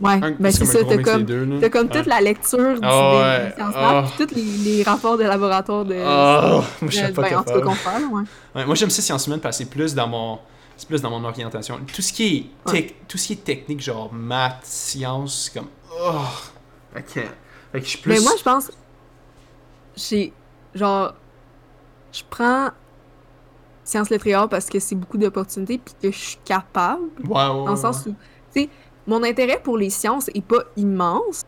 Ouais, 0.01 0.13
Un- 0.15 0.35
ben 0.41 0.51
c'est 0.51 0.65
ça, 0.65 0.79
t'as 0.83 0.97
comme, 0.99 1.25
deux, 1.25 1.45
comme 1.71 1.87
Ouais. 1.89 1.93
toute 1.99 2.07
la 2.07 2.21
lecture 2.23 2.81
du, 2.81 2.81
Ah 2.83 3.11
des- 3.13 3.19
ouais, 3.19 3.49
des 3.51 3.55
sciences 3.55 3.75
ah. 3.77 3.93
nat, 3.93 4.09
puis 4.17 4.27
tous 4.27 4.35
les, 4.35 4.43
les 4.77 4.83
rapports 4.83 5.19
de 5.19 5.25
laboratoire 5.25 5.85
de... 5.85 5.95
Oh, 5.95 5.99
moi, 6.03 6.65
je 6.81 6.87
de- 6.87 6.91
suis 6.91 7.13
pas 7.13 7.23
ben, 7.23 7.29
capable. 7.45 7.65
moi, 8.67 8.75
j'aime 8.75 8.91
ça 8.91 9.03
sciences 9.03 9.27
humaines 9.27 9.41
parce 9.41 9.59
que 9.59 9.65
c'est 9.65 9.71
plus 9.71 9.95
dans 9.95 10.09
mon. 10.09 10.39
C'est 10.77 10.89
plus 10.89 11.03
dans 11.03 11.11
mon 11.11 11.23
orientation. 11.25 11.79
Tout 11.95 12.01
ce 12.01 12.13
qui 12.15 12.51
est, 12.67 12.71
tec- 12.73 12.95
tout 13.07 13.19
ce 13.19 13.27
qui 13.29 13.33
est 13.35 13.45
technique, 13.45 13.83
genre 13.83 14.11
maths, 14.13 14.61
sciences, 14.65 15.51
c'est 15.53 15.59
comme. 15.61 15.69
Oh! 16.03 16.23
Que, 17.15 17.21
fait 17.73 17.79
que 17.81 17.85
je 17.85 17.91
suis 17.91 17.99
plus. 17.99 18.13
Mais 18.15 18.21
moi, 18.21 18.33
je 18.39 18.43
pense... 18.43 18.71
J'ai... 19.97 20.33
Genre... 20.75 21.15
Je 22.13 22.23
prends 22.29 22.71
sciences, 23.85 24.11
lettres 24.11 24.49
parce 24.49 24.67
que 24.67 24.79
c'est 24.79 24.95
beaucoup 24.95 25.19
d'opportunités, 25.19 25.79
puis 25.79 25.95
que 26.03 26.11
je 26.11 26.19
suis 26.19 26.39
capable, 26.45 27.03
ouais, 27.25 27.35
dans 27.35 27.71
le 27.71 27.77
sens 27.77 28.05
où... 28.07 28.15
Tu 28.53 28.63
sais, 28.63 28.69
mon 29.07 29.23
intérêt 29.23 29.61
pour 29.63 29.77
les 29.79 29.91
sciences 29.91 30.29
est 30.35 30.45
pas 30.45 30.63
immense, 30.77 31.43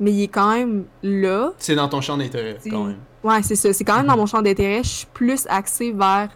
mais 0.00 0.12
il 0.12 0.22
est 0.24 0.28
quand 0.28 0.52
même 0.54 0.84
là. 1.02 1.52
C'est 1.58 1.74
dans 1.76 1.88
ton 1.88 2.00
champ 2.00 2.16
d'intérêt, 2.16 2.58
quand 2.68 2.84
même. 2.84 2.98
Ouais, 3.22 3.42
c'est 3.42 3.54
ça. 3.54 3.72
C'est 3.72 3.84
quand 3.84 3.96
même 3.96 4.06
dans 4.06 4.14
Mhm. 4.14 4.18
mon 4.20 4.26
champ 4.26 4.42
d'intérêt. 4.42 4.82
Je 4.82 4.88
suis 4.88 5.06
plus 5.12 5.46
axée 5.48 5.92
vers 5.92 6.30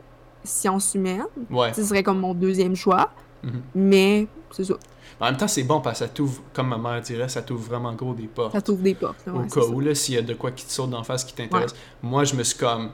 sciences 0.44 0.94
humaines. 0.94 1.26
Ouais. 1.50 1.72
Ce 1.74 1.82
serait 1.82 2.04
comme 2.04 2.20
mon 2.20 2.34
deuxième 2.34 2.76
choix. 2.76 3.10
Mhm. 3.42 3.62
Mais 3.74 4.28
c'est 4.52 4.64
ça. 4.64 4.74
En 5.20 5.26
même 5.26 5.36
temps, 5.36 5.48
c'est 5.48 5.62
bon 5.62 5.80
parce 5.80 6.00
que 6.00 6.06
ça 6.06 6.10
t'ouvre, 6.10 6.42
comme 6.52 6.68
ma 6.68 6.78
mère 6.78 7.00
dirait, 7.00 7.28
ça 7.28 7.42
t'ouvre 7.42 7.68
vraiment 7.68 7.92
gros 7.94 8.14
des 8.14 8.26
portes. 8.26 8.52
Ça 8.52 8.60
t'ouvre 8.60 8.82
des 8.82 8.94
portes. 8.94 9.26
Au 9.26 9.40
cas 9.40 9.60
ça. 9.62 9.66
où, 9.68 9.80
là, 9.80 9.94
s'il 9.94 10.14
y 10.14 10.18
a 10.18 10.22
de 10.22 10.34
quoi 10.34 10.50
qui 10.50 10.66
te 10.66 10.72
saute 10.72 10.90
d'en 10.90 11.02
face 11.02 11.24
qui 11.24 11.34
t'intéresse. 11.34 11.74
Moi, 12.02 12.24
je 12.24 12.34
me 12.34 12.42
suis 12.42 12.58
comme 12.58 12.90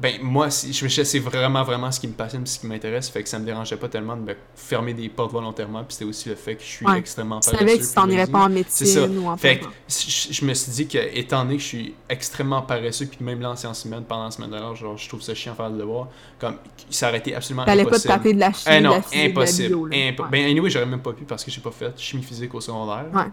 ben 0.00 0.14
moi, 0.22 0.50
si- 0.50 0.72
je 0.72 0.88
je- 0.88 1.02
c'est 1.02 1.18
vraiment, 1.18 1.62
vraiment 1.62 1.92
ce 1.92 2.00
qui 2.00 2.08
me 2.08 2.14
passionne, 2.14 2.46
ce 2.46 2.58
qui 2.58 2.66
m'intéresse, 2.66 3.08
fait 3.10 3.22
que 3.22 3.28
ça 3.28 3.38
me 3.38 3.44
dérangeait 3.44 3.76
pas 3.76 3.88
tellement 3.88 4.16
de 4.16 4.22
me 4.22 4.34
fermer 4.54 4.94
des 4.94 5.08
portes 5.08 5.32
volontairement, 5.32 5.84
puis 5.84 5.92
c'était 5.94 6.06
aussi 6.06 6.28
le 6.30 6.36
fait 6.36 6.56
que 6.56 6.62
je 6.62 6.68
suis 6.68 6.86
Ouais. 6.86 6.98
extrêmement 6.98 7.40
Tu 7.40 7.50
savais 7.50 7.58
que 7.58 7.64
paresseux, 7.72 7.88
tu 7.88 7.94
t'en 7.94 8.08
irais 8.08 8.26
pas 8.26 8.38
en 8.46 8.50
C'est 8.68 8.86
ça. 8.86 9.00
médecine 9.02 9.18
ou 9.18 9.28
en 9.28 9.36
Fait 9.36 9.58
que 9.58 9.66
je, 9.88 10.32
je 10.32 10.44
me 10.44 10.54
suis 10.54 10.72
dit 10.72 10.88
que, 10.88 10.98
étant 11.16 11.44
donné 11.44 11.56
que 11.56 11.62
je 11.62 11.66
suis 11.68 11.94
extrêmement 12.08 12.62
paresseux, 12.62 13.06
puis 13.06 13.22
même 13.24 13.40
là 13.40 13.50
en 13.50 13.56
sciences 13.56 13.84
humaines, 13.84 14.04
pendant 14.08 14.24
la 14.24 14.30
semaine 14.30 14.50
de 14.50 14.56
l'heure, 14.56 14.74
genre, 14.74 14.96
je 14.96 15.06
trouve 15.08 15.20
ça 15.20 15.34
chiant 15.34 15.52
de 15.52 15.56
faire 15.58 15.70
le 15.70 15.78
devoir, 15.78 16.08
comme, 16.38 16.56
ça 16.88 17.08
aurait 17.08 17.18
été 17.18 17.34
absolument 17.34 17.64
T'allais 17.66 17.84
pas 17.84 17.90
te 17.90 17.94
impossible. 17.96 18.14
taper 18.14 18.32
de 18.34 18.40
la 18.40 18.52
chimie, 18.52 18.76
Eh 18.76 18.80
de 18.80 18.84
la 18.88 19.02
physique, 19.02 19.18
de 19.18 19.18
la 19.24 19.30
impossible. 19.42 19.68
bio, 19.68 19.86
là. 19.86 19.96
Impo- 19.96 20.22
Ouais. 20.22 20.28
Ben, 20.30 20.44
anyway, 20.50 20.70
j'aurais 20.70 20.86
même 20.86 21.02
pas 21.02 21.12
pu 21.12 21.24
parce 21.24 21.44
que 21.44 21.50
j'ai 21.50 21.60
pas 21.60 21.70
fait 21.72 21.92
chimie 21.98 22.22
physique 22.22 22.54
au 22.54 22.60
secondaire. 22.60 23.04
Ouais. 23.12 23.24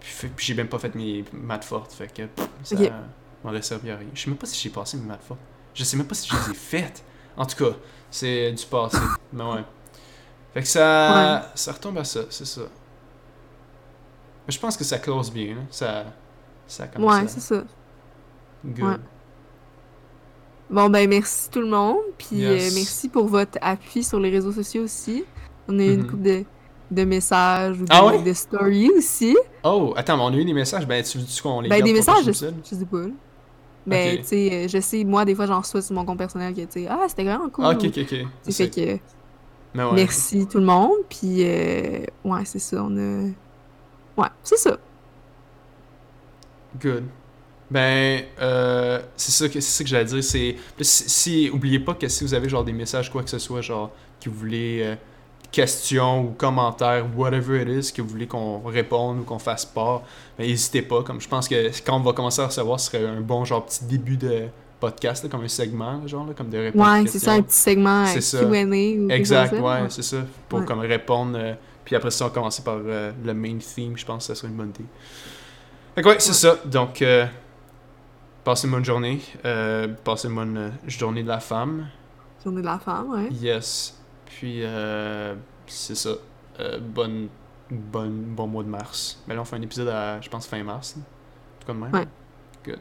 Puis, 0.00 0.30
j'ai 0.46 0.54
même 0.54 0.68
pas 0.68 0.78
fait 0.78 0.94
mes 0.94 1.24
maths 1.32 1.64
fortes, 1.64 1.92
fait 1.92 2.06
que 2.06 2.22
pff, 2.22 2.48
ça 2.62 2.76
Ok. 2.76 2.90
m'aurait 3.44 3.62
servi 3.62 3.90
à 3.90 3.96
rien. 3.96 4.06
Je 4.14 4.20
sais 4.22 4.30
même 4.30 4.36
pas 4.38 4.46
si 4.46 4.60
j'ai 4.62 4.70
passé 4.70 4.96
mes 4.96 5.04
maths 5.06 5.24
fortes. 5.26 5.40
Je 5.74 5.84
sais 5.84 5.96
même 5.96 6.06
pas 6.06 6.14
si 6.14 6.28
je 6.28 6.34
les 6.34 6.50
ai 6.52 6.54
faites. 6.54 7.04
En 7.36 7.46
tout 7.46 7.56
cas, 7.64 7.76
c'est 8.10 8.52
du 8.52 8.64
passé. 8.66 8.98
Mais 9.32 9.44
ouais. 9.44 9.64
Fait 10.54 10.62
que 10.62 10.68
ça, 10.68 11.50
ça 11.54 11.72
retombe 11.72 11.98
à 11.98 12.04
ça, 12.04 12.20
c'est 12.30 12.46
ça. 12.46 12.62
Mais 14.46 14.52
je 14.52 14.58
pense 14.58 14.76
que 14.76 14.84
ça 14.84 14.98
close 14.98 15.30
bien, 15.30 15.54
là. 15.54 15.60
Ça, 15.70 16.04
ça 16.66 16.86
comme 16.88 17.04
Ouais, 17.04 17.26
c'est 17.28 17.40
ça. 17.40 17.62
Good. 18.64 18.84
Ouais. 18.84 18.96
Bon, 20.70 20.90
ben, 20.90 21.08
merci 21.08 21.48
tout 21.50 21.60
le 21.60 21.68
monde. 21.68 21.98
Puis 22.18 22.36
Yes. 22.36 22.72
euh, 22.72 22.74
merci 22.74 23.08
pour 23.08 23.26
votre 23.26 23.58
appui 23.60 24.02
sur 24.04 24.18
les 24.20 24.30
réseaux 24.30 24.52
sociaux 24.52 24.82
aussi. 24.84 25.24
On 25.68 25.78
a 25.78 25.82
eu 25.82 25.92
une 25.94 26.00
Mhm. 26.02 26.06
couple 26.10 26.22
de, 26.22 26.44
de 26.90 27.04
messages 27.04 27.76
ou 27.80 27.84
de, 27.84 27.90
Ah 27.90 28.04
ouais? 28.06 28.22
de 28.22 28.32
stories 28.32 28.90
aussi. 28.96 29.36
Oh, 29.62 29.92
attends, 29.96 30.16
mais 30.16 30.22
on 30.24 30.28
a 30.28 30.36
eu 30.36 30.44
des 30.44 30.52
messages. 30.54 30.86
Ben, 30.86 31.02
tu 31.04 31.18
veux 31.18 31.24
qu'on 31.42 31.60
les 31.60 31.68
Ben, 31.68 31.76
garde 31.76 31.86
des 31.88 31.92
messages, 31.94 32.24
je, 32.24 32.32
je 32.32 32.74
sais 32.76 32.84
pas. 32.86 33.04
Là. 33.90 33.96
Ben, 33.96 34.14
Ok. 34.14 34.20
tu 34.22 34.28
sais, 34.28 34.68
je 34.68 34.80
sais, 34.80 35.04
moi, 35.04 35.24
des 35.24 35.34
fois, 35.34 35.46
j'en 35.46 35.60
reçois 35.60 35.82
sur 35.82 35.94
mon 35.94 36.04
compte 36.04 36.18
personnel 36.18 36.54
que, 36.54 36.60
tu 36.62 36.66
sais, 36.82 36.86
ah, 36.88 37.06
c'était 37.08 37.24
vraiment 37.24 37.48
cool. 37.50 37.64
Ah, 37.66 37.70
ok, 37.70 37.84
ok, 37.86 37.98
ok. 38.02 38.14
C'est- 38.42 38.52
fait 38.52 38.70
que, 38.70 38.98
Mais 39.74 39.84
ouais. 39.84 39.92
merci 39.94 40.46
tout 40.48 40.58
le 40.58 40.64
monde. 40.66 40.92
Puis, 41.08 41.44
euh, 41.44 42.04
ouais, 42.24 42.44
c'est 42.44 42.58
ça, 42.58 42.82
on 42.84 42.96
a... 42.96 43.22
Ouais, 44.16 44.28
c'est 44.42 44.58
ça. 44.58 44.78
Good. 46.80 47.04
Ben, 47.70 48.24
euh, 48.40 49.00
c'est 49.16 49.32
ça 49.32 49.48
que 49.48 49.60
ça 49.60 49.84
que 49.84 49.90
j'allais 49.90 50.04
dire. 50.06 50.24
C'est 50.24 50.56
si, 50.80 51.08
si- 51.10 51.50
oubliez 51.52 51.80
pas 51.80 51.94
que 51.94 52.08
si 52.08 52.24
vous 52.24 52.34
avez 52.34 52.48
genre 52.48 52.64
des 52.64 52.72
messages 52.72 53.10
quoi 53.10 53.22
que 53.22 53.30
ce 53.30 53.38
soit, 53.38 53.60
genre 53.60 53.92
que 54.20 54.30
vous 54.30 54.36
voulez 54.36 54.80
euh, 54.82 54.96
questions 55.50 56.22
ou 56.24 56.30
commentaires, 56.36 57.06
whatever 57.16 57.62
it 57.62 57.68
is, 57.86 57.92
que 57.92 58.02
vous 58.02 58.08
voulez 58.08 58.26
qu'on 58.26 58.60
réponde 58.60 59.20
ou 59.20 59.22
qu'on 59.24 59.38
fasse 59.38 59.64
part, 59.64 60.02
ben 60.38 60.46
n'hésitez 60.46 60.82
pas. 60.82 61.02
Comme 61.02 61.20
je 61.20 61.28
pense 61.28 61.48
que 61.48 61.68
quand 61.84 61.96
on 61.96 62.00
va 62.00 62.12
commencer 62.12 62.42
à 62.42 62.46
recevoir, 62.46 62.78
ce 62.78 62.90
serait 62.90 63.06
un 63.06 63.20
bon 63.20 63.44
genre 63.44 63.64
petit 63.64 63.84
début 63.84 64.16
de 64.16 64.44
podcast, 64.78 65.24
là, 65.24 65.30
comme 65.30 65.42
un 65.42 65.48
segment, 65.48 66.06
genre 66.06 66.26
là, 66.26 66.34
comme 66.36 66.50
de 66.50 66.58
réponse 66.58 66.86
Ouais, 66.86 67.06
c'est 67.08 67.18
ça, 67.18 67.32
un 67.32 67.42
petit 67.42 67.56
segment 67.56 68.06
C'est 68.06 68.36
euh. 68.36 68.48
Q&A 69.08 69.14
Exact, 69.14 69.52
ouais, 69.54 69.86
c'est 69.88 70.02
ça. 70.02 70.18
Pour 70.48 70.60
Ouais. 70.60 70.64
comme 70.66 70.80
répondre. 70.80 71.36
euh, 71.36 71.54
puis 71.84 71.96
après 71.96 72.10
ça, 72.10 72.26
on 72.26 72.28
va 72.28 72.34
commencer 72.34 72.62
par 72.62 72.76
euh, 72.78 73.10
le 73.24 73.34
main 73.34 73.56
theme. 73.58 73.96
Je 73.96 74.04
pense 74.04 74.18
que 74.28 74.34
ça 74.34 74.38
serait 74.38 74.48
une 74.48 74.56
bonne 74.56 74.68
idée. 74.68 74.84
Fait 75.94 76.02
que 76.02 76.08
ouais, 76.08 76.16
c'est 76.20 76.34
ça. 76.34 76.56
Donc, 76.66 77.00
euh, 77.02 77.26
passez 78.44 78.66
une 78.68 78.72
bonne 78.74 78.84
journée. 78.84 79.20
Passez 80.04 80.28
une 80.28 80.34
bonne 80.34 80.72
journée 80.86 81.22
de 81.24 81.28
la 81.28 81.40
femme. 81.40 81.88
Journée 82.44 82.60
de 82.60 82.66
la 82.66 82.78
femme, 82.78 83.10
ouais. 83.10 83.28
Yes. 83.32 83.97
Puis, 84.28 84.60
euh, 84.62 85.34
c'est 85.66 85.94
ça. 85.94 86.10
Euh, 86.60 86.78
bonne, 86.80 87.28
bonne, 87.70 88.22
bon 88.34 88.46
mois 88.46 88.62
de 88.62 88.68
mars. 88.68 89.22
Mais 89.26 89.34
là, 89.34 89.40
on 89.40 89.44
fait 89.44 89.56
un 89.56 89.62
épisode 89.62 89.88
à, 89.88 90.20
je 90.20 90.28
pense, 90.28 90.46
fin 90.46 90.62
mars. 90.62 90.94
En 90.96 91.00
tout 91.60 91.66
cas 91.66 91.72
de 91.72 91.78
même. 91.78 91.92
Ouais. 91.92 92.06
Good. 92.64 92.78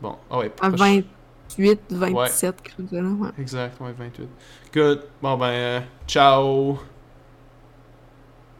Bon, 0.00 0.16
ah 0.30 0.38
ouais. 0.38 0.52
À 0.60 0.68
proche- 0.70 0.78
28, 0.78 1.80
27, 1.90 2.62
quelque 2.62 2.76
chose 2.76 2.90
de 2.90 2.98
là, 2.98 3.08
ouais. 3.08 3.30
Exact, 3.38 3.80
ouais, 3.80 3.92
28. 3.96 4.28
Good. 4.72 5.02
Bon, 5.22 5.36
ben, 5.36 5.46
euh, 5.46 5.80
ciao. 6.06 6.78